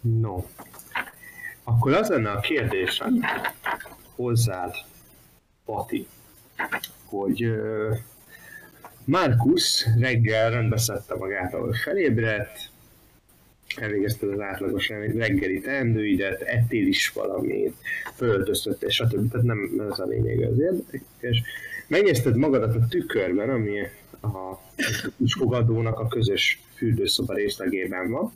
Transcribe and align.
No. 0.00 0.44
Akkor 1.64 1.92
az 1.92 2.08
lenne 2.08 2.30
a 2.30 2.40
kérdésem 2.40 3.20
hozzád, 4.14 4.74
Pati, 5.64 6.06
hogy 7.04 7.52
Markus 9.04 9.86
reggel 9.98 10.50
rendbeszedte 10.50 11.14
magát, 11.14 11.54
ahol 11.54 11.72
felébredt, 11.72 12.70
elvégezte 13.76 14.26
az 14.26 14.40
átlagos 14.40 14.88
reggeli 14.88 15.60
teendőidet, 15.60 16.40
ettél 16.40 16.86
is 16.86 17.08
valamit, 17.08 17.76
fölöltöztöttél, 18.14 18.88
stb. 18.88 19.30
Tehát 19.30 19.46
nem 19.46 19.88
ez 19.90 19.98
a 19.98 20.04
lényeg 20.04 20.42
az 20.42 20.58
érdekes. 20.58 21.42
Megnézted 21.86 22.36
magadat 22.36 22.74
a 22.74 22.86
tükörben, 22.88 23.50
ami 23.50 23.80
a 24.20 24.60
fogadónak 25.38 25.98
a 25.98 26.08
közös 26.08 26.60
fürdőszoba 26.74 27.34
részlegében 27.34 28.10
van, 28.10 28.32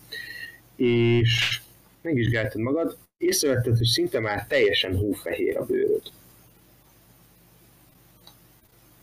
és 0.82 1.60
megvizsgáltad 2.00 2.60
magad, 2.60 2.96
észrevetted, 3.16 3.76
hogy 3.76 3.86
szinte 3.86 4.20
már 4.20 4.46
teljesen 4.46 4.96
hófehér 4.96 5.56
a 5.56 5.64
bőröd. 5.64 6.02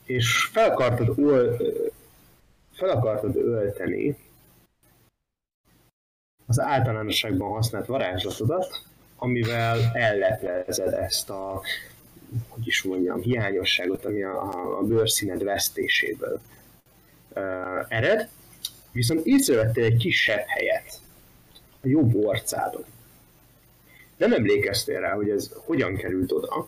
És 0.03 0.49
fel 0.51 0.69
akartad, 0.69 1.19
ol, 1.19 1.57
fel 2.71 2.89
akartad 2.89 3.35
ölteni 3.35 4.17
az 6.45 6.59
általánosságban 6.59 7.49
használt 7.51 7.85
varázslatodat, 7.85 8.85
amivel 9.15 9.91
elleplezed 9.93 10.93
ezt 10.93 11.29
a, 11.29 11.61
hogy 12.47 12.67
is 12.67 12.83
mondjam, 12.83 13.21
hiányosságot, 13.21 14.05
ami 14.05 14.23
a, 14.23 14.77
a 14.79 14.81
bőrszíned 14.83 15.43
vesztéséből 15.43 16.39
ered, 17.87 18.29
viszont 18.91 19.25
észrevettél 19.25 19.83
egy 19.83 19.97
kisebb 19.97 20.43
helyet, 20.47 20.68
a 21.81 21.87
jobb 21.87 22.15
orcádon. 22.15 22.85
Nem 24.17 24.33
emlékeztél 24.33 24.99
rá, 24.99 25.13
hogy 25.15 25.29
ez 25.29 25.51
hogyan 25.65 25.95
került 25.95 26.31
oda, 26.31 26.67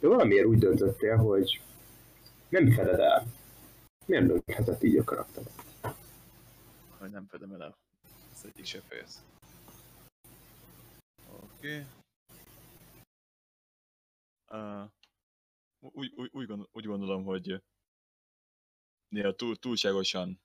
de 0.00 0.08
valamiért 0.08 0.46
úgy 0.46 0.58
döntöttél, 0.58 1.16
hogy 1.16 1.60
nem 2.48 2.70
feded 2.72 2.98
el. 2.98 3.26
Miért 4.06 4.26
dönthetett 4.26 4.82
így 4.82 4.96
a 4.96 5.04
karakter? 5.04 5.44
Hogy 6.98 7.10
nem 7.10 7.26
fedem 7.26 7.52
el. 7.52 7.76
Ez 8.32 8.44
egyik 8.44 8.64
se 8.64 8.80
fejez. 8.80 9.24
Oké. 11.30 11.74
Okay. 11.74 11.86
Uh, 14.50 14.90
úgy, 15.80 16.12
úgy, 16.16 16.30
úgy, 16.32 16.68
úgy 16.72 16.84
gondolom, 16.84 17.24
hogy 17.24 17.62
néha 19.08 19.34
túl, 19.34 19.56
túlságosan 19.56 20.40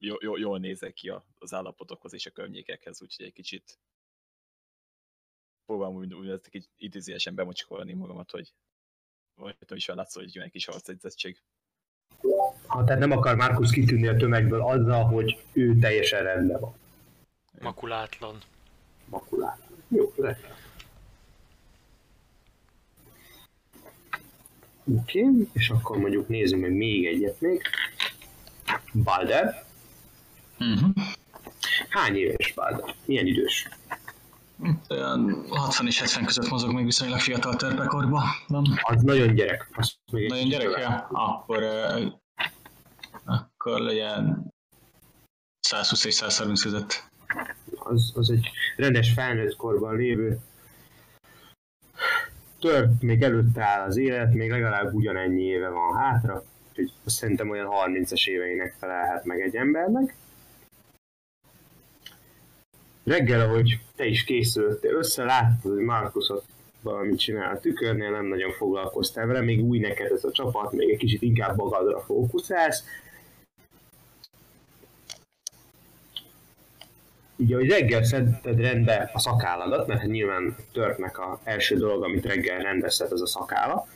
jó, 0.00 0.16
jó, 0.20 0.36
jól 0.36 0.58
nézek 0.58 0.92
ki 0.92 1.12
az 1.38 1.54
állapotokhoz 1.54 2.14
és 2.14 2.26
a 2.26 2.30
környékekhez, 2.30 3.02
úgyhogy 3.02 3.26
egy 3.26 3.32
kicsit 3.32 3.78
próbálom 5.66 5.96
úgy, 5.96 6.14
úgy 6.14 6.28
ezt 6.28 6.48
egy 6.50 6.68
idézésen 6.76 7.34
bemocsikolni 7.34 7.92
magamat, 7.92 8.30
hogy 8.30 8.54
rajtam 9.36 9.76
is 9.76 9.86
látszol, 9.86 10.22
hogy 10.22 10.34
jön 10.34 10.44
egy 10.44 10.50
kis 10.50 10.64
harcegyzettség. 10.64 11.42
Ha 12.66 12.84
tehát 12.84 13.00
nem 13.00 13.10
akar 13.10 13.36
Markus 13.36 13.70
kitűnni 13.70 14.06
a 14.06 14.16
tömegből 14.16 14.62
azzal, 14.62 15.04
hogy 15.04 15.44
ő 15.52 15.78
teljesen 15.78 16.22
rendben 16.22 16.60
van. 16.60 16.74
Makulátlan. 17.60 18.38
Makulátlan. 19.04 19.78
Jó, 19.88 20.12
rendben. 20.16 20.56
Oké, 24.84 25.22
okay, 25.22 25.48
és 25.52 25.70
akkor 25.70 25.98
mondjuk 25.98 26.28
nézzük 26.28 26.60
meg 26.60 26.72
még 26.72 27.06
egyet 27.06 27.40
még. 27.40 27.62
Balder. 28.92 29.68
Uh-huh. 30.60 30.90
Hány 31.88 32.16
éves 32.16 32.52
Balder? 32.54 32.94
Milyen 33.04 33.26
idős? 33.26 33.68
Olyan 34.88 35.44
60 35.48 35.86
és 35.86 36.00
70 36.00 36.24
között 36.24 36.50
mozog 36.50 36.72
még 36.72 36.84
viszonylag 36.84 37.18
fiatal 37.18 37.56
törpekorban 37.56 38.22
van. 38.46 38.64
Az 38.82 39.02
nagyon 39.02 39.34
gyerek. 39.34 39.68
Az 39.72 39.94
még 40.12 40.28
nagyon 40.28 40.48
gyerek, 40.48 40.78
ja? 40.78 41.08
Akkor, 41.12 41.62
uh, 41.62 42.12
akkor 43.24 43.80
legyen 43.80 44.52
120 45.60 46.04
és 46.04 46.14
130 46.14 46.62
között. 46.62 47.04
Az, 47.78 48.12
az 48.14 48.30
egy 48.30 48.50
rendes 48.76 49.12
felnőtt 49.12 49.56
korban 49.56 49.96
lévő 49.96 50.40
tört 52.60 53.02
még 53.02 53.22
előtte 53.22 53.62
áll 53.62 53.86
az 53.86 53.96
élet, 53.96 54.34
még 54.34 54.50
legalább 54.50 54.94
ugyanennyi 54.94 55.42
éve 55.42 55.68
van 55.68 55.96
hátra, 55.96 56.44
úgyhogy 56.68 56.92
azt 57.04 57.16
szerintem 57.16 57.50
olyan 57.50 57.68
30-es 57.86 58.28
éveinek 58.28 58.76
felelhet 58.78 59.24
meg 59.24 59.40
egy 59.40 59.56
embernek. 59.56 60.14
Reggel, 63.10 63.40
ahogy 63.40 63.78
te 63.96 64.04
is 64.04 64.24
készültél 64.24 64.94
össze, 64.94 65.24
láttad, 65.24 65.72
hogy 65.72 65.84
Markusot 65.84 66.44
valamit 66.82 67.18
csinál 67.18 67.54
a 67.54 67.60
tükörnél, 67.60 68.10
nem 68.10 68.26
nagyon 68.26 68.52
foglalkoztál 68.52 69.26
vele, 69.26 69.40
még 69.40 69.64
új 69.64 69.78
neked 69.78 70.12
ez 70.12 70.24
a 70.24 70.30
csapat, 70.30 70.72
még 70.72 70.90
egy 70.90 70.96
kicsit 70.96 71.22
inkább 71.22 71.56
magadra 71.56 72.00
fókuszálsz. 72.00 72.84
Így, 77.36 77.52
hogy 77.52 77.68
reggel 77.68 78.04
szedted 78.04 78.60
rendbe 78.60 79.10
a 79.14 79.18
szakálladat, 79.18 79.86
mert 79.86 80.06
nyilván 80.06 80.56
törtnek 80.72 81.18
a 81.18 81.40
első 81.44 81.76
dolog, 81.76 82.02
amit 82.02 82.26
reggel 82.26 82.62
rendezted, 82.62 83.12
az 83.12 83.22
a 83.22 83.26
szakála. 83.26 83.86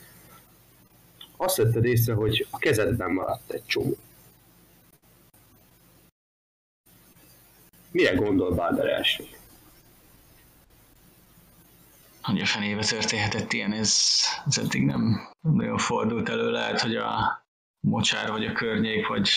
Azt 1.36 1.56
vetted 1.56 1.84
észre, 1.84 2.14
hogy 2.14 2.46
a 2.50 2.58
kezedben 2.58 3.10
maradt 3.10 3.52
egy 3.52 3.66
csomó. 3.66 3.96
Mire 7.94 8.14
gondol 8.14 8.54
Balder 8.54 8.86
első? 8.86 9.24
Hogy 12.22 12.40
a 12.40 12.46
fenébe 12.46 12.84
történhetett 12.84 13.52
ilyen, 13.52 13.72
ez, 13.72 13.96
ez 14.46 14.58
eddig 14.58 14.84
nem 14.84 15.28
nagyon 15.40 15.78
fordult 15.78 16.28
elő. 16.28 16.50
Lehet, 16.50 16.80
hogy 16.80 16.96
a 16.96 17.44
mocsár, 17.80 18.30
vagy 18.30 18.46
a 18.46 18.52
környék, 18.52 19.06
vagy, 19.06 19.30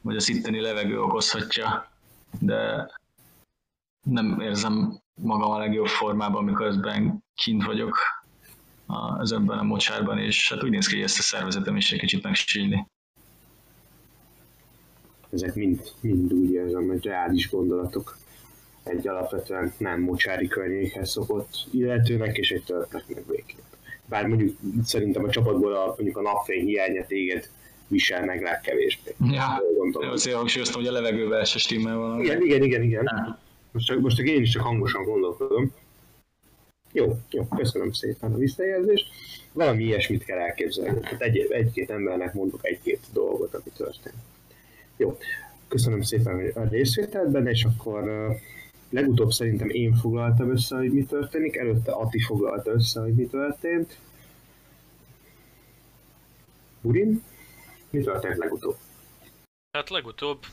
vagy 0.00 0.16
az 0.16 0.28
itteni 0.28 0.60
levegő 0.60 1.00
okozhatja, 1.00 1.90
de 2.38 2.90
nem 4.08 4.40
érzem 4.40 5.00
magam 5.20 5.50
a 5.50 5.58
legjobb 5.58 5.86
formában, 5.86 6.42
amikor 6.42 6.66
ezben 6.66 7.24
kint 7.34 7.64
vagyok 7.64 7.98
a, 8.86 9.32
ebben 9.34 9.58
a 9.58 9.62
mocsárban, 9.62 10.18
és 10.18 10.48
hát 10.48 10.64
úgy 10.64 10.70
néz 10.70 10.86
ki, 10.86 10.94
hogy 10.94 11.04
ezt 11.04 11.18
a 11.18 11.22
szervezetem 11.22 11.76
is 11.76 11.92
egy 11.92 12.00
kicsit 12.00 12.22
megsínyli 12.22 12.86
ezek 15.32 15.54
mind, 15.54 15.80
mind 16.00 16.32
úgy 16.32 16.52
érzem, 16.52 16.86
hogy 16.86 17.04
reális 17.04 17.50
gondolatok 17.50 18.18
egy 18.82 19.08
alapvetően 19.08 19.72
nem 19.78 20.00
mocsári 20.00 20.46
környékhez 20.46 21.10
szokott 21.10 21.50
illetőnek 21.70 22.36
és 22.36 22.50
egy 22.50 22.64
törpeknek 22.64 23.26
végképp. 23.26 23.58
Bár 24.04 24.26
mondjuk 24.26 24.56
szerintem 24.84 25.24
a 25.24 25.30
csapatból 25.30 25.74
a, 25.74 25.86
mondjuk 25.86 26.16
a 26.16 26.22
napfény 26.22 26.64
hiánya 26.64 27.06
téged 27.06 27.48
visel 27.88 28.24
meg 28.24 28.42
legkevésbé. 28.42 29.14
Ja, 29.30 29.62
azért 30.10 30.36
hangsúlyoztam, 30.36 30.80
hogy 30.80 30.90
a 30.90 30.92
levegővel 30.92 31.44
se 31.44 31.58
stimmel 31.58 31.96
van. 31.96 32.20
Igen, 32.20 32.42
igen, 32.42 32.62
igen, 32.62 32.82
igen. 32.82 33.38
Most 33.72 33.86
csak, 33.86 34.00
most 34.00 34.16
csak 34.16 34.26
én 34.26 34.42
is 34.42 34.50
csak 34.50 34.62
hangosan 34.62 35.04
gondolkodom. 35.04 35.72
Jó, 36.92 37.18
jó, 37.30 37.46
köszönöm 37.56 37.92
szépen 37.92 38.32
a 38.32 38.36
visszajelzést. 38.36 39.06
Valami 39.52 39.84
ilyesmit 39.84 40.24
kell 40.24 40.38
elképzelni. 40.38 41.00
Tehát 41.00 41.20
egy, 41.20 41.46
egy-két 41.50 41.90
embernek 41.90 42.34
mondok 42.34 42.66
egy-két 42.66 43.00
dolgot, 43.12 43.54
ami 43.54 43.70
történt. 43.76 44.14
Jó, 44.96 45.18
köszönöm 45.68 46.02
szépen 46.02 46.52
a 46.54 46.68
részvételben, 46.68 47.46
és 47.46 47.64
akkor 47.64 48.30
legutóbb 48.90 49.30
szerintem 49.30 49.68
én 49.68 49.94
foglaltam 49.94 50.50
össze, 50.50 50.76
hogy 50.76 50.92
mi 50.92 51.04
történik, 51.04 51.56
előtte 51.56 51.92
Ati 51.92 52.20
foglalta 52.20 52.70
össze, 52.70 53.00
hogy 53.00 53.14
mi 53.14 53.26
történt. 53.26 53.98
Urin, 56.80 57.22
mi 57.90 58.00
történt 58.00 58.36
legutóbb? 58.36 58.76
Hát 59.70 59.90
legutóbb... 59.90 60.46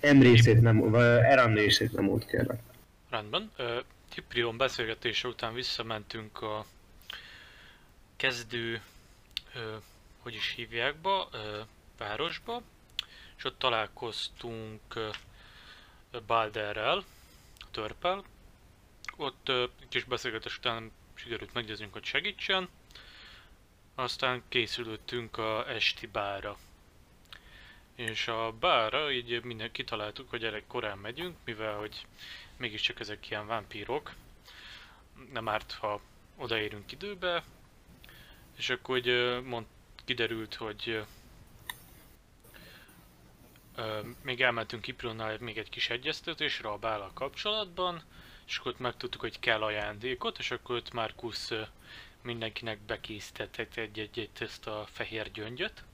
M 0.00 0.20
részét 0.20 0.60
nem, 0.60 0.90
vagy 0.90 1.02
Eran 1.02 1.54
részét 1.54 1.92
nem 1.92 2.04
mond 2.04 2.26
kérlek. 2.26 2.60
Rendben. 3.10 3.50
Hiprion 4.14 4.56
beszélgetése 4.56 5.28
után 5.28 5.54
visszamentünk 5.54 6.42
a 6.42 6.66
kezdő, 8.16 8.80
hogy 10.18 10.34
is 10.34 10.52
hívják 10.56 10.94
be, 11.00 11.10
városba, 11.98 12.62
és 13.40 13.46
ott 13.46 13.58
találkoztunk 13.58 14.80
Balderrel, 16.26 17.04
törpel. 17.70 18.24
Ott 19.16 19.52
kis 19.88 20.04
beszélgetés 20.04 20.56
után 20.56 20.92
sikerült 21.14 21.52
meggyőznünk, 21.52 21.92
hogy 21.92 22.04
segítsen. 22.04 22.68
Aztán 23.94 24.42
készülöttünk 24.48 25.36
a 25.38 25.70
esti 25.70 26.06
bára. 26.06 26.58
És 27.94 28.28
a 28.28 28.52
bára 28.52 29.12
így 29.12 29.42
minden 29.42 29.72
kitaláltuk, 29.72 30.30
hogy 30.30 30.44
elég 30.44 30.66
korán 30.66 30.98
megyünk, 30.98 31.36
mivel 31.44 31.76
hogy 31.76 32.06
mégiscsak 32.56 33.00
ezek 33.00 33.30
ilyen 33.30 33.46
vámpírok. 33.46 34.14
Nem 35.32 35.48
árt, 35.48 35.72
ha 35.72 36.00
odaérünk 36.36 36.92
időbe. 36.92 37.44
És 38.56 38.70
akkor 38.70 39.00
hogy 39.00 39.40
mond, 39.44 39.66
kiderült, 40.04 40.54
hogy 40.54 41.04
ö, 43.74 44.00
még 44.22 44.42
elmentünk 44.42 44.82
Kipronnál 44.82 45.36
még 45.40 45.58
egy 45.58 45.68
kis 45.68 45.90
egyeztetésre 45.90 46.68
a 46.68 46.78
bála 46.78 47.10
kapcsolatban, 47.14 48.02
és 48.46 48.58
akkor 48.58 48.72
ott 48.72 48.78
megtudtuk, 48.78 49.20
hogy 49.20 49.38
kell 49.38 49.62
ajándékot, 49.62 50.38
és 50.38 50.50
akkor 50.50 50.76
ott 50.76 50.92
Markus 50.92 51.48
mindenkinek 52.22 52.78
bekészített 52.80 53.56
egy-egy 53.74 54.30
ezt 54.38 54.66
a 54.66 54.86
fehér 54.92 55.30
gyöngyöt, 55.32 55.84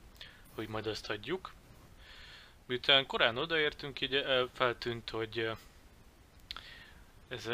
hogy 0.54 0.68
majd 0.68 0.86
azt 0.86 1.10
adjuk. 1.10 1.52
Miután 2.66 3.06
korán 3.06 3.36
odaértünk, 3.36 4.00
így 4.00 4.24
feltűnt, 4.52 5.10
hogy 5.10 5.50
ez 7.28 7.48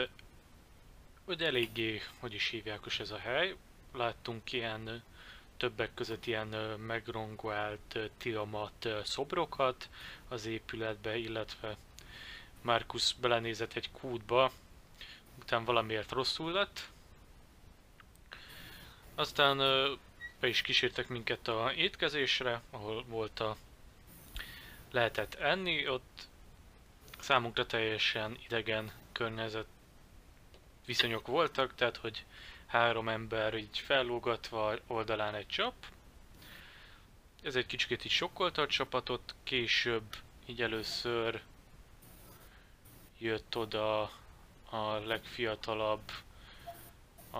hogy 1.25 1.43
eléggé, 1.43 2.03
hogy 2.19 2.35
is 2.35 2.49
hívják 2.49 2.81
is 2.87 3.01
ez 3.01 3.11
a 3.11 3.19
hely. 3.19 3.57
Láttunk 3.93 4.53
ilyen 4.53 5.03
többek 5.63 5.95
között 5.95 6.27
ilyen 6.27 6.47
megrongolt 6.87 7.99
Tiamat 8.19 8.89
szobrokat 9.05 9.89
az 10.29 10.47
épületbe, 10.47 11.17
illetve 11.17 11.77
Markus 12.63 13.15
belenézett 13.21 13.73
egy 13.73 13.91
kútba, 13.91 14.53
utána 15.41 15.65
valamiért 15.65 16.11
rosszul 16.13 16.53
lett. 16.53 16.89
Aztán 19.15 19.57
be 20.41 20.49
is 20.49 20.63
kísértek 20.63 21.09
minket 21.09 21.49
a 21.49 21.73
étkezésre, 21.77 22.61
ahol 22.71 23.05
volt 23.05 23.41
a 23.41 23.57
lehetett 24.91 25.35
enni, 25.35 25.89
ott 25.89 26.29
számunkra 27.19 27.67
teljesen 27.67 28.39
idegen 28.45 28.93
környezet 29.13 29.67
viszonyok 30.87 31.27
voltak, 31.27 31.75
tehát 31.75 31.97
hogy 31.97 32.25
három 32.73 33.09
ember 33.09 33.55
így 33.55 33.79
fellógatva 33.79 34.77
oldalán 34.87 35.35
egy 35.35 35.47
csap. 35.47 35.75
Ez 37.43 37.57
egy 37.57 37.67
kicsit 37.67 38.05
így 38.05 38.11
sokkolta 38.11 38.63
a 38.63 38.67
csapatot, 38.67 39.35
később 39.43 40.17
így 40.47 40.63
először 40.63 41.43
jött 43.19 43.57
oda 43.57 44.03
a 44.71 44.99
legfiatalabb, 45.05 46.11
a, 47.31 47.39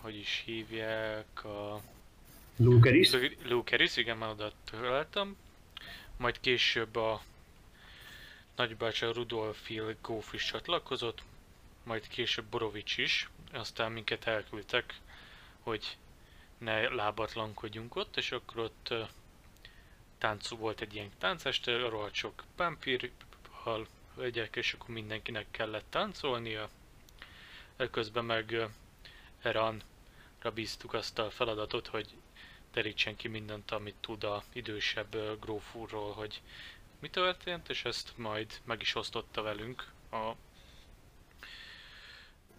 hogy 0.00 0.16
is 0.16 0.42
hívják, 0.44 1.44
a 1.44 1.80
Lukeris? 2.56 3.10
Lukeris, 3.42 3.96
igen, 3.96 4.16
már 4.16 4.30
oda 4.30 4.52
találtam. 4.70 5.36
Majd 6.16 6.40
később 6.40 6.96
a 6.96 7.22
nagybácsa 8.56 9.12
Rudolfil 9.12 9.96
Góf 10.02 10.32
is 10.32 10.44
csatlakozott, 10.44 11.22
majd 11.82 12.08
később 12.08 12.44
Borovics 12.44 12.98
is, 12.98 13.28
aztán 13.54 13.92
minket 13.92 14.26
elküldtek, 14.26 15.00
hogy 15.60 15.96
ne 16.58 16.88
lábatlankodjunk 16.88 17.96
ott, 17.96 18.16
és 18.16 18.32
akkor 18.32 18.58
ott 18.58 18.94
tánc 20.18 20.48
volt 20.48 20.80
egy 20.80 20.94
ilyen 20.94 21.10
tánceste, 21.18 21.76
rohadt 21.76 22.14
sok 22.14 22.44
vámpírhal, 22.56 23.86
hölgyek, 24.14 24.56
és 24.56 24.72
akkor 24.72 24.94
mindenkinek 24.94 25.46
kellett 25.50 25.90
táncolnia. 25.90 26.70
Közben 27.90 28.24
meg 28.24 28.68
Eranra 29.42 30.52
bíztuk 30.54 30.94
azt 30.94 31.18
a 31.18 31.30
feladatot, 31.30 31.86
hogy 31.86 32.14
derítsen 32.72 33.16
ki 33.16 33.28
mindent, 33.28 33.70
amit 33.70 33.94
tud 34.00 34.24
a 34.24 34.44
idősebb 34.52 35.40
gróf 35.40 35.74
úrról, 35.74 36.12
hogy 36.12 36.42
mi 36.98 37.10
történt, 37.10 37.68
és 37.68 37.84
ezt 37.84 38.12
majd 38.16 38.60
meg 38.64 38.80
is 38.80 38.94
osztotta 38.94 39.42
velünk 39.42 39.92
a 40.10 40.32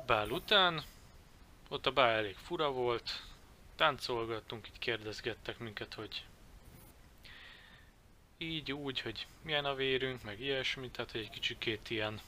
bál 0.06 0.30
után. 0.30 0.84
Ott 1.69 1.86
a 1.86 1.92
bál 1.92 2.10
elég 2.10 2.36
fura 2.36 2.72
volt, 2.72 3.24
táncolgattunk, 3.75 4.68
itt 4.68 4.80
kérdezgettek 4.80 5.57
minket, 5.57 5.94
hogy 5.94 6.25
így 8.38 8.72
úgy, 8.72 9.02
hogy 9.02 9.28
milyen 9.42 9.66
a 9.66 9.75
vérünk, 9.75 10.24
meg 10.24 10.40
ilyesmi, 10.40 10.90
tehát 10.90 11.16
egy 11.16 11.30
kicsikét 11.30 11.90
ilyen 11.90 12.19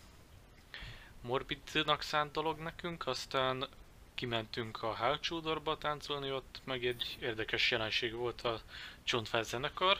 morbidnak 1.21 2.01
szánt 2.01 2.31
dolog 2.31 2.59
nekünk, 2.59 3.07
aztán 3.07 3.67
kimentünk 4.13 4.83
a 4.83 4.93
hátsódorba 4.93 5.77
táncolni, 5.77 6.31
ott 6.31 6.61
meg 6.63 6.85
egy 6.85 7.17
érdekes 7.21 7.71
jelenség 7.71 8.13
volt 8.13 8.41
a 8.41 8.61
csontváz 9.03 9.47
zenekar, 9.47 9.97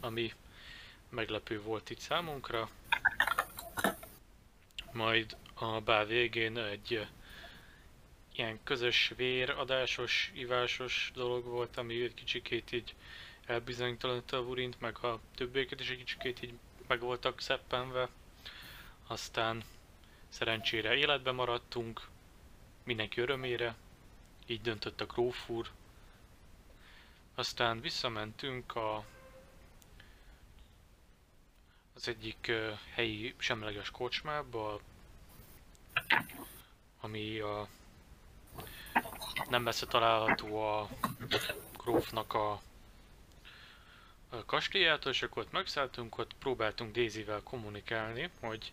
ami 0.00 0.32
meglepő 1.08 1.62
volt 1.62 1.90
itt 1.90 1.98
számunkra. 1.98 2.68
Majd 4.92 5.36
a 5.58 5.80
bál 5.80 6.04
végén 6.04 6.58
egy 6.58 7.06
ilyen 8.32 8.58
közös 8.64 9.12
véradásos, 9.16 10.32
ivásos 10.34 11.10
dolog 11.14 11.44
volt, 11.44 11.76
ami 11.76 12.02
egy 12.02 12.14
kicsikét 12.14 12.72
így 12.72 12.94
elbizonytalanította 13.46 14.36
a 14.36 14.40
Urint, 14.40 14.80
meg 14.80 14.98
a 14.98 15.20
többieket 15.34 15.80
is 15.80 15.90
egy 15.90 15.96
kicsikét 15.96 16.42
így 16.42 16.52
meg 16.86 17.00
voltak 17.00 17.40
szeppenve. 17.40 18.08
Aztán 19.06 19.62
szerencsére 20.28 20.94
életbe 20.94 21.32
maradtunk, 21.32 22.00
mindenki 22.84 23.20
örömére, 23.20 23.74
így 24.46 24.60
döntött 24.60 25.00
a 25.00 25.06
gróf. 25.06 25.48
Aztán 27.34 27.80
visszamentünk 27.80 28.76
a 28.76 29.04
az 31.94 32.08
egyik 32.08 32.52
helyi 32.94 33.34
semleges 33.38 33.90
kocsmába, 33.90 34.80
ami 37.00 37.38
a 37.38 37.68
nem 39.48 39.62
messze 39.62 39.86
található 39.86 40.62
a 40.62 40.88
grófnak 41.76 42.34
a, 42.34 42.50
a 44.28 44.44
kastélyától, 44.46 45.12
és 45.12 45.22
akkor 45.22 45.42
ott 45.42 45.52
megszálltunk, 45.52 46.18
ott 46.18 46.34
próbáltunk 46.38 46.94
Daisy-vel 46.94 47.42
kommunikálni, 47.42 48.30
hogy 48.40 48.72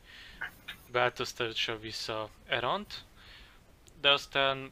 változtassa 0.91 1.79
vissza 1.79 2.29
Erant, 2.45 3.05
de 4.01 4.11
aztán 4.11 4.71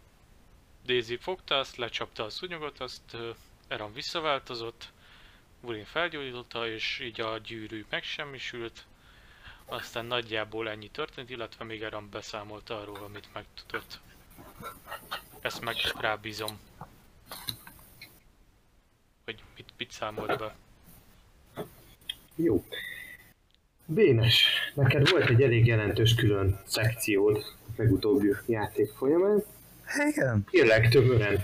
Daisy 0.86 1.18
fogta 1.18 1.57
azt, 1.57 1.75
lecsapta 1.75 2.24
a 2.24 2.30
szúnyogot, 2.30 2.80
azt 2.80 3.18
Eran 3.68 3.94
visszaváltozott, 3.94 4.92
Wurin 5.62 5.86
felgyógyította, 5.86 6.68
és 6.68 7.00
így 7.00 7.21
a 7.21 7.38
gyűrű 7.38 7.86
megsemmisült. 7.89 8.86
Aztán 9.71 10.06
nagyjából 10.06 10.69
ennyi 10.69 10.89
történt, 10.89 11.29
illetve 11.29 11.65
még 11.65 11.81
Eran 11.81 12.09
beszámolt 12.12 12.69
arról, 12.69 13.03
amit 13.03 13.27
megtudott. 13.33 14.00
Ezt 15.39 15.62
meg 15.62 15.75
rábízom. 16.00 16.59
Hogy 19.25 19.44
mit, 19.56 19.69
mit 19.77 19.91
számolt 19.91 20.38
be. 20.38 20.56
Jó. 22.35 22.65
Bénes, 23.85 24.45
neked 24.73 25.09
volt 25.09 25.29
egy 25.29 25.41
elég 25.41 25.65
jelentős 25.65 26.15
külön 26.15 26.62
szekciód 26.65 27.38
a 27.38 27.71
legutóbbi 27.75 28.35
játék 28.45 28.92
folyamán. 28.92 29.44
Igen. 30.07 30.45
Kérlek 30.49 30.90
tömören 30.90 31.44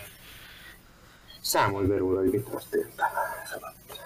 számolj 1.41 1.87
be 1.87 1.97
róla, 1.97 2.19
hogy 2.19 2.31
mi 2.31 2.39
történt. 2.39 2.93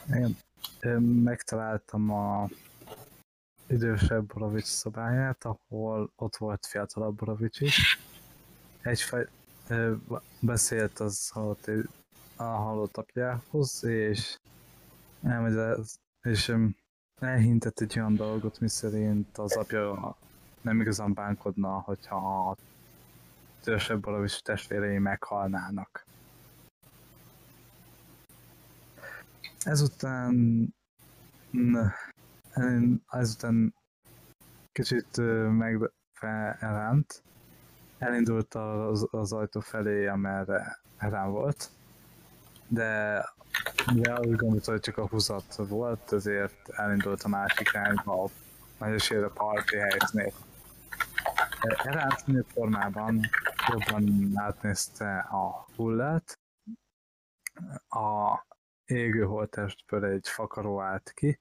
Igen. 0.08 0.38
Ö, 0.80 1.00
Megtaláltam 1.00 2.12
a 2.12 2.50
idősebb 3.72 4.26
Borovics 4.26 4.66
szobáját, 4.66 5.46
ahol 5.46 6.12
ott 6.16 6.36
volt 6.36 6.66
fiatalabb 6.66 7.16
Borovics 7.16 7.60
is. 7.60 8.00
Egyfaj, 8.82 9.28
beszélt 10.40 11.00
az 11.00 11.30
halott, 11.30 11.70
a 12.36 12.44
halott 12.44 12.98
apjához, 12.98 13.84
és 13.84 14.38
elmagyarázta, 15.24 16.00
és 16.22 16.48
öm, 16.48 16.76
elhintett 17.20 17.80
egy 17.80 18.00
olyan 18.00 18.16
dolgot, 18.16 18.60
miszerint 18.60 19.38
az 19.38 19.56
apja 19.56 20.16
nem 20.62 20.82
igazán 20.82 21.14
bánkodna, 21.14 21.80
hogyha 21.80 22.50
a 22.50 22.56
idősebb 23.62 24.02
Borovics 24.02 24.42
testvérei 24.42 24.98
meghalnának. 24.98 26.06
Ezután 29.64 30.34
n- 32.54 32.64
en- 32.64 33.04
ezután 33.10 33.76
kicsit 34.72 35.18
ö, 35.18 35.48
meglepve 35.50 36.58
elránt, 36.60 37.24
elindult 37.98 38.54
az, 38.54 39.08
az 39.12 39.34
ajtó 39.34 39.60
felé, 39.60 40.08
amerre 40.08 40.80
rám 40.98 41.32
volt, 41.32 41.70
de 42.68 43.24
mivel 43.94 44.20
úgy 44.20 44.36
gondolta, 44.36 44.72
hogy 44.72 44.80
csak 44.80 44.98
a 44.98 45.08
húzat 45.08 45.56
volt, 45.56 46.14
ezért 46.14 46.70
elindult 46.70 47.24
a 47.24 47.28
másik 47.28 47.70
irányba, 47.70 48.24
a 48.24 48.30
nagyosére 48.78 49.28
parti 49.28 49.78
helyszínét. 49.78 50.36
Eránt 51.84 52.46
formában 52.48 53.20
jobban 53.70 54.32
átnézte 54.36 55.18
a 55.18 55.66
hullát, 55.76 56.40
a 57.90 58.40
égő 58.86 59.24
holttestből 59.24 60.06
egy 60.06 60.28
fakaró 60.28 60.82
állt 60.82 61.12
ki, 61.14 61.40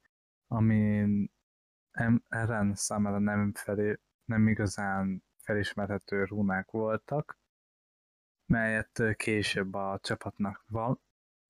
amin 0.51 1.33
Eren 2.29 2.75
számára 2.75 3.19
nem, 3.19 3.53
felé, 3.55 4.01
nem 4.25 4.49
igazán 4.49 5.25
felismerhető 5.43 6.25
rúnák 6.25 6.71
voltak, 6.71 7.39
melyet 8.47 9.03
később 9.17 9.75
a 9.75 9.99
csapatnak 10.03 10.65
val- 10.69 11.01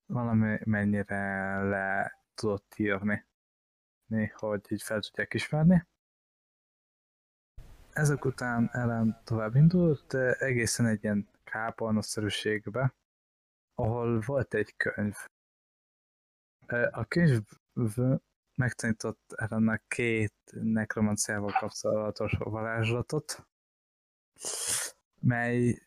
valamennyire 0.05 1.57
le 1.63 2.17
tudott 2.33 2.73
írni. 2.77 3.25
hogy 4.33 4.65
így 4.69 4.81
fel 4.81 4.99
tudják 4.99 5.33
ismerni. 5.33 5.87
Ezek 7.93 8.25
után 8.25 8.69
Ellen 8.71 9.21
tovább 9.23 9.55
indult, 9.55 10.13
egészen 10.39 10.85
egy 10.85 11.03
ilyen 11.03 11.29
kápolnaszerűségbe, 11.43 12.93
ahol 13.75 14.19
volt 14.19 14.53
egy 14.53 14.75
könyv. 14.75 15.15
A 16.91 17.05
könyv 17.05 17.41
megtanított 18.55 19.33
Ellennek 19.35 19.83
két 19.87 20.33
nekromanciával 20.51 21.51
kapcsolatos 21.59 22.33
varázslatot, 22.37 23.47
mely 25.19 25.81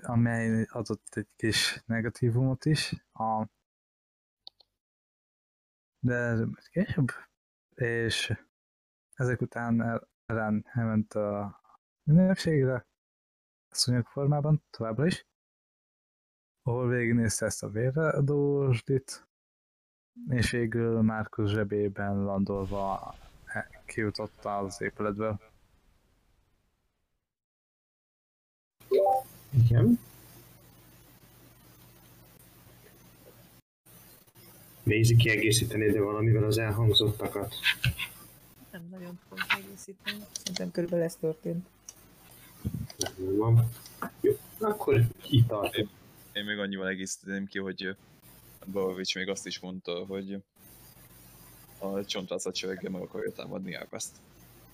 amely 0.00 0.66
adott 0.70 1.14
egy 1.14 1.28
kis 1.36 1.82
negatívumot 1.86 2.64
is, 2.64 3.04
a, 3.12 3.46
de 5.98 6.46
később, 6.70 7.08
és 7.74 8.32
ezek 9.14 9.40
után 9.40 10.00
Ellen 10.26 10.66
elment 10.72 11.14
a 11.14 11.60
ünnepségre, 12.04 12.86
szúnyog 13.68 14.06
formában, 14.06 14.64
továbbra 14.70 15.06
is, 15.06 15.26
ahol 16.62 16.88
végignézte 16.88 17.46
ezt 17.46 17.62
a 17.62 17.68
véradósdit, 17.68 19.26
és 20.28 20.50
végül 20.50 21.02
Márkusz 21.02 21.50
zsebében 21.50 22.24
landolva 22.24 23.14
e- 23.44 23.82
kijutott 23.86 24.44
az 24.44 24.80
épületből. 24.80 25.40
Igen. 29.50 29.98
Mézi 34.82 35.16
kiegészíteni 35.16 35.90
de 35.90 36.00
valamivel 36.00 36.44
az 36.44 36.58
elhangzottakat. 36.58 37.54
Nem 38.70 38.88
nagyon 38.90 39.18
tudom 39.28 39.44
egészíteni. 39.48 40.18
Szerintem 40.32 40.70
körülbelül 40.70 41.04
ez 41.04 41.16
történt. 41.16 41.66
Nem 42.96 43.36
van. 43.36 43.68
Jó, 44.20 44.32
akkor 44.58 45.00
itt 45.30 45.46
tartunk. 45.46 45.88
Én 46.32 46.44
még 46.44 46.58
annyival 46.58 46.88
egészíteném 46.88 47.46
ki, 47.46 47.58
hogy 47.58 47.96
Balovics 48.66 49.14
még 49.14 49.28
azt 49.28 49.46
is 49.46 49.58
mondta, 49.58 50.04
hogy 50.04 50.36
a 51.78 52.04
csontvászat 52.04 52.54
csöveggel 52.54 52.90
meg 52.90 53.02
akarja 53.02 53.32
támadni 53.32 53.74
Ápeszt. 53.74 54.16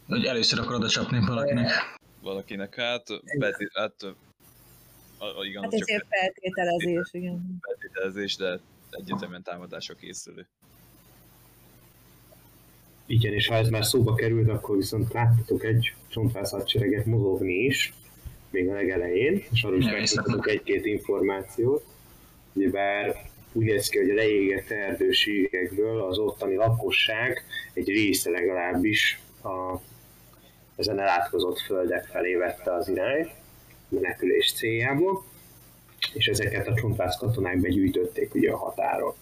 Hogy 0.07 0.25
először 0.25 0.59
akarod 0.59 0.83
a 0.83 0.89
csapni 0.89 1.21
valakinek. 1.27 1.71
Valakinek 2.23 2.75
hát, 2.75 3.07
beti, 3.39 3.69
hát 3.73 4.03
a, 5.19 5.25
a, 5.25 5.45
igen, 5.45 5.63
Hát 5.63 5.73
az 5.73 5.81
ez 5.81 5.87
csak 5.87 5.97
egy 5.97 6.07
feltételezés, 6.09 7.09
igen. 7.13 7.59
feltételezés, 7.61 8.37
de 8.37 8.61
egyértelműen 8.91 9.43
támadásra 9.43 9.95
készülő. 9.95 10.47
Igen, 13.07 13.33
és 13.33 13.47
ha 13.47 13.55
ez 13.55 13.69
már 13.69 13.85
szóba 13.85 14.15
került, 14.15 14.49
akkor 14.49 14.77
viszont 14.77 15.13
láttatok 15.13 15.65
egy 15.65 15.95
csontvászatsereget 16.09 17.05
mozogni 17.05 17.55
is, 17.55 17.93
még 18.51 18.69
a 18.69 18.73
legelején, 18.73 19.45
és 19.51 19.63
arról 19.63 19.79
is 19.79 19.85
megtudtatok 19.85 20.49
egy-két 20.49 20.85
információt. 20.85 21.85
Ugyebár 22.53 23.28
úgy 23.53 23.65
néz 23.65 23.89
ki, 23.89 23.99
hogy 23.99 24.11
a 24.11 24.15
leégett 24.15 24.71
erdőségekből 24.71 26.03
az 26.03 26.19
ottani 26.19 26.55
lakosság 26.55 27.45
egy 27.73 27.89
része 27.89 28.31
legalábbis 28.31 29.21
a, 29.43 29.81
ezen 30.77 30.99
elátkozott 30.99 31.59
földek 31.59 32.05
felé 32.07 32.35
vette 32.35 32.75
az 32.75 32.89
irányt, 32.89 33.31
menekülés 33.89 34.53
céljából, 34.53 35.25
és 36.13 36.27
ezeket 36.27 36.67
a 36.67 36.75
csontvász 36.75 37.17
katonák 37.19 37.61
begyűjtötték 37.61 38.35
ugye 38.35 38.51
a 38.51 38.57
határon. 38.57 39.15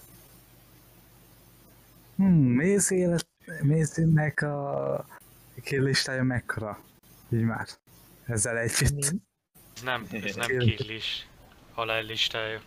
Hmm, 2.16 2.54
Mész 2.54 2.90
élet, 2.90 3.26
Mézinek 3.62 4.42
a 4.42 5.06
killistája 5.62 6.22
mekkora? 6.22 6.80
Így 7.32 7.42
már. 7.42 7.66
Ezzel 8.26 8.58
együtt. 8.58 9.14
Nem, 9.84 10.06
ez 10.10 10.34
nem 10.34 10.50
Igen. 10.50 10.76
killis 10.76 11.26
halállistája. 11.72 12.60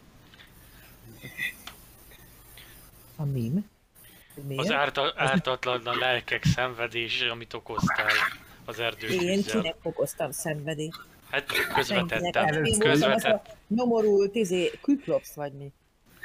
A 3.15 3.25
mim? 3.25 3.69
Miért? 4.47 4.61
Az 4.63 4.71
árta, 4.71 5.13
ártatlan 5.15 5.85
a 5.87 5.95
lelkek 5.97 6.43
szenvedése, 6.45 7.29
amit 7.31 7.53
okoztál 7.53 8.07
az 8.65 8.79
Én 8.79 8.85
erdőtűzzel. 8.85 9.61
kinek 9.61 9.75
okoztam 9.81 10.31
szenvedést? 10.31 10.99
Hát 11.29 11.45
közvetettem, 11.73 12.63
közvetett. 12.79 13.47
a 13.47 13.55
nyomorult, 13.67 14.35
izé, 14.35 14.71
küklopsz 14.81 15.33
vagy 15.33 15.53
mi? 15.53 15.71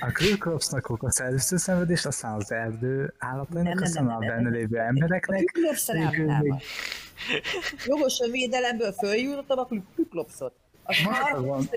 A 0.01 0.07
Krülkropsznak 0.07 0.89
okoz 0.89 1.21
először 1.21 1.59
szenvedést, 1.59 2.07
aztán 2.07 2.35
az 2.35 2.53
erdő 2.53 3.15
állatainak, 3.19 3.81
aztán 3.81 4.09
a 4.09 4.19
benne 4.19 4.49
lévő 4.51 4.79
A 4.79 4.83
embereknek. 4.83 5.39
végül 5.39 5.71
rám 5.87 6.09
még- 6.11 6.27
támad. 6.27 6.61
Jogosan 7.87 8.31
védelemből 8.31 8.93
följutottam 8.93 9.59
a 9.59 9.67
kü- 9.67 9.85
küklopszot. 9.95 10.53
Az 10.83 10.97
Marad 11.05 11.47
van. 11.47 11.69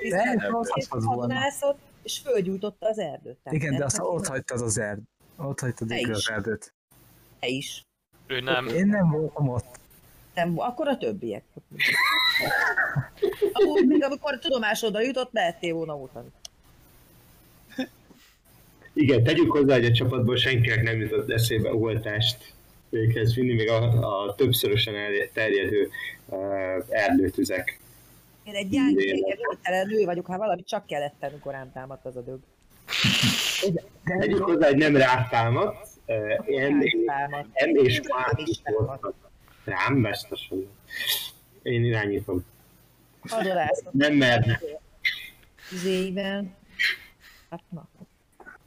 És 2.08 2.18
fölgyújtotta 2.18 2.88
az 2.88 3.00
erdőt. 3.00 3.38
Tehát 3.44 3.60
Igen, 3.60 3.76
de 3.78 3.86
azt 3.86 3.98
hát 3.98 4.06
ott 4.06 4.28
hagytad 4.28 4.62
az 4.62 4.78
erd. 4.78 5.00
Ott 5.36 5.60
hagytad 5.60 5.88
Te 5.88 6.12
az 6.12 6.30
erdőt. 6.30 6.74
Te 7.40 7.48
is. 7.48 7.86
Ő 8.28 8.40
nem. 8.40 8.68
Én 8.68 8.88
nem 8.88 9.10
voltam 9.10 9.50
ott. 9.50 9.80
Nem, 10.34 10.60
akkor 10.60 10.88
a 10.88 10.98
többiek. 10.98 11.44
Amúgy 13.52 13.88
még 13.88 14.04
amikor 14.04 14.40
tudomásodra 14.40 15.02
jutott, 15.02 15.32
lehettél 15.32 15.74
volna 15.74 15.96
utani. 15.96 16.28
Igen, 18.94 19.24
tegyük 19.24 19.52
hozzá, 19.52 19.74
hogy 19.74 19.86
a 19.86 19.92
csapatból 19.92 20.36
senkinek 20.36 20.84
nem 20.84 21.00
jutott 21.00 21.30
eszébe 21.30 21.74
oltást 21.74 22.54
véghez 22.90 23.36
vinni, 23.36 23.54
még 23.54 23.70
a, 23.70 23.84
a 24.26 24.36
többszörösen 24.36 24.96
el- 24.96 25.30
terjedő 25.34 25.90
uh, 26.26 26.40
erdőtüzek. 26.90 27.80
Én 28.48 28.56
egy 28.56 28.70
gyángyi 28.70 29.24
nő 29.88 30.06
vagyok, 30.06 30.26
ha 30.26 30.38
valamit 30.38 30.68
csak 30.68 30.86
kellett 30.86 31.16
tenni, 31.20 31.40
rám 31.44 31.72
támadt 31.72 32.06
az 32.06 32.16
a 32.16 32.22
dög. 32.22 32.40
Tegyük 34.04 34.44
hozzá, 34.44 34.68
hogy 34.68 34.78
nem 34.78 34.96
rátámadt, 34.96 35.88
uh, 36.06 36.50
én, 36.50 36.82
én, 37.54 37.76
és 37.76 38.02
voltak. 38.64 39.14
Rám 39.64 40.02
biztosan. 40.02 40.70
Én 41.62 41.84
irányítom. 41.84 42.46
Nem 43.92 44.14
merne. 44.14 44.60
Izéivel. 45.72 46.56
Hát 47.50 47.64
na. 47.70 47.88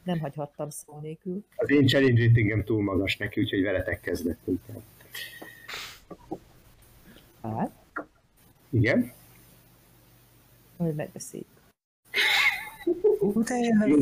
Nem 0.02 0.18
hagyhattam 0.18 0.70
szó 0.70 0.99
nélkül. 1.02 1.44
Az 1.56 1.70
én 1.70 1.87
challenge 1.87 2.26
ratingem 2.26 2.64
túl 2.64 2.82
magas 2.82 3.16
neki, 3.16 3.40
úgyhogy 3.40 3.62
veletek 3.62 4.00
kezdett. 4.00 4.40
Hát, 7.42 7.70
Igen? 8.70 9.12
Majd 10.80 10.94
megbeszéljük. 10.94 11.49
Ú, 13.18 13.42
de 13.42 13.54
én 13.54 13.76
nem. 13.76 14.00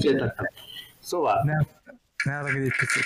Szóval, 0.99 1.43
nem, 1.45 1.67
ne 2.25 2.33
haragudj 2.33 2.65
egy 2.65 2.77
picit. 2.79 3.05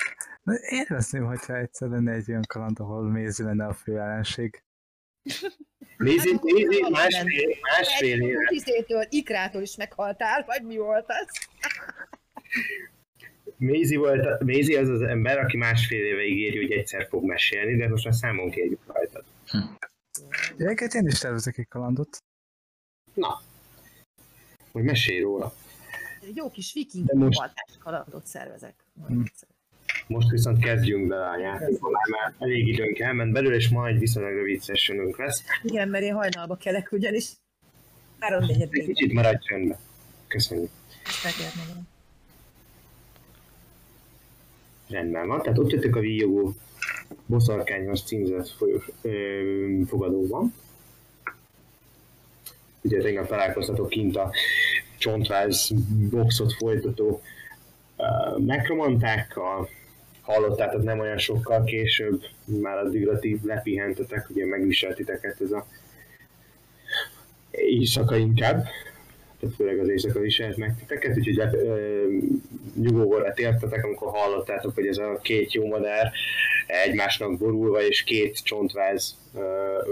Élvezném, 0.70 1.24
hogyha 1.24 1.56
egyszer 1.56 1.88
lenne 1.88 2.12
egy 2.12 2.30
olyan 2.30 2.42
kaland, 2.48 2.80
ahol 2.80 3.02
Mézi 3.02 3.42
lenne 3.42 3.66
a 3.66 3.74
fő 3.74 4.00
ellenség. 4.00 4.62
nézi, 5.96 6.38
nézi, 6.42 6.86
másfél, 6.90 7.56
másfél 7.76 8.22
éve. 8.22 8.48
Izétől, 8.48 9.06
ikrától 9.08 9.62
is 9.62 9.76
meghaltál, 9.76 10.44
vagy 10.44 10.62
mi 10.62 10.76
volt 10.76 11.06
az? 11.08 11.28
Mézi, 13.56 13.96
volt, 13.96 14.42
Mézi 14.42 14.76
az 14.76 14.88
az 14.88 15.00
ember, 15.00 15.38
aki 15.38 15.56
másfél 15.56 16.04
éve 16.04 16.22
ígéri, 16.22 16.56
hogy 16.56 16.70
egyszer 16.70 17.06
fog 17.08 17.24
mesélni, 17.24 17.76
de 17.76 17.88
most 17.88 18.04
már 18.04 18.14
számon 18.14 18.50
kérjük 18.50 18.80
rajtad. 18.86 19.24
Egyébként 20.56 20.94
én 20.94 21.06
is 21.06 21.18
tervezek 21.18 21.58
egy 21.58 21.68
kalandot. 21.68 22.18
Na, 23.14 23.40
hogy 24.72 24.82
mesélj 24.82 25.20
róla. 25.20 25.54
Egy 26.20 26.36
jó 26.36 26.50
kis 26.50 26.72
viking 26.72 27.12
most- 27.12 27.40
kalandot 27.82 28.26
szervezek. 28.26 28.74
Hm. 29.08 29.22
Most 30.06 30.30
viszont 30.30 30.58
kezdjünk 30.58 31.08
bele 31.08 31.28
a 31.28 31.38
játékba, 31.38 31.88
már 31.90 32.34
elég 32.38 32.68
időnk 32.68 32.98
elment 32.98 33.32
belőle, 33.32 33.56
és 33.56 33.68
majd 33.68 33.98
viszonylag 33.98 34.32
rövid 34.32 34.62
sessionünk 34.62 35.18
lesz. 35.18 35.44
Igen, 35.62 35.88
mert 35.88 36.04
én 36.04 36.14
hajnalba 36.14 36.56
kelek 36.56 36.92
ugyanis. 36.92 37.30
Három 38.18 38.46
negyed 38.46 38.68
Egy 38.72 38.84
kicsit 38.86 39.12
maradj 39.12 39.46
csöndbe. 39.46 39.78
Köszönjük. 40.26 40.70
Rendben 44.88 45.26
van, 45.26 45.42
tehát 45.42 45.58
ott 45.58 45.70
jöttök 45.70 45.96
a 45.96 46.00
víjogó 46.00 46.54
boszorkányhoz 47.26 48.02
címzett 48.02 48.56
fogadóban. 49.86 50.54
Ugye 52.82 53.00
tegnap 53.00 53.26
találkoztatok 53.26 53.88
kint 53.88 54.16
a 54.16 54.32
csontváz 54.98 55.70
boxot 56.10 56.52
folytató 56.52 57.22
ö, 57.96 58.02
nekromantákkal, 58.38 59.68
hallottátok 60.20 60.82
nem 60.82 61.00
olyan 61.00 61.18
sokkal 61.18 61.64
később, 61.64 62.22
már 62.44 62.78
addigra 62.78 63.18
ti 63.18 63.40
lepihentetek, 63.42 64.30
ugye 64.30 64.46
megviseltiteket 64.46 65.40
ez 65.40 65.50
a 65.50 65.66
éjszaka 67.50 68.16
inkább, 68.16 68.66
tehát 69.40 69.56
főleg 69.56 69.78
az 69.78 69.88
éjszaka 69.88 70.24
is 70.24 70.38
lehet 70.38 70.56
meg 70.56 70.76
titeket, 70.78 71.16
úgyhogy 71.16 71.38
ö, 71.54 72.06
nyugovóra 72.74 73.32
tértetek, 73.32 73.84
amikor 73.84 74.10
hallottátok, 74.10 74.74
hogy 74.74 74.86
ez 74.86 74.98
a 74.98 75.18
két 75.22 75.52
jó 75.52 75.66
madár 75.66 76.12
egymásnak 76.72 77.38
borulva, 77.38 77.82
és 77.82 78.02
két 78.02 78.42
csontváz, 78.42 79.16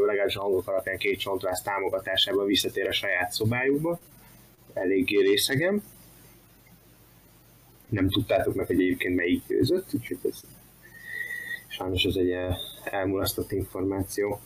legalábbis 0.06 0.36
a 0.36 0.40
hangok 0.40 0.68
alapján 0.68 0.98
két 0.98 1.18
csontváz 1.18 1.62
támogatásában 1.62 2.46
visszatér 2.46 2.86
a 2.86 2.92
saját 2.92 3.32
szobájukba, 3.32 4.00
eléggé 4.72 5.20
részegem. 5.20 5.82
Nem 7.88 8.08
tudtátok 8.08 8.54
meg, 8.54 8.66
hogy 8.66 8.80
egyébként 8.80 9.16
melyik 9.16 9.42
győzött, 9.48 9.88
úgyhogy 9.94 10.18
ez 10.22 10.40
sajnos 11.68 12.04
ez 12.04 12.14
egy 12.16 12.30
el- 12.30 12.58
elmulasztott 12.84 13.52
információ. 13.52 14.40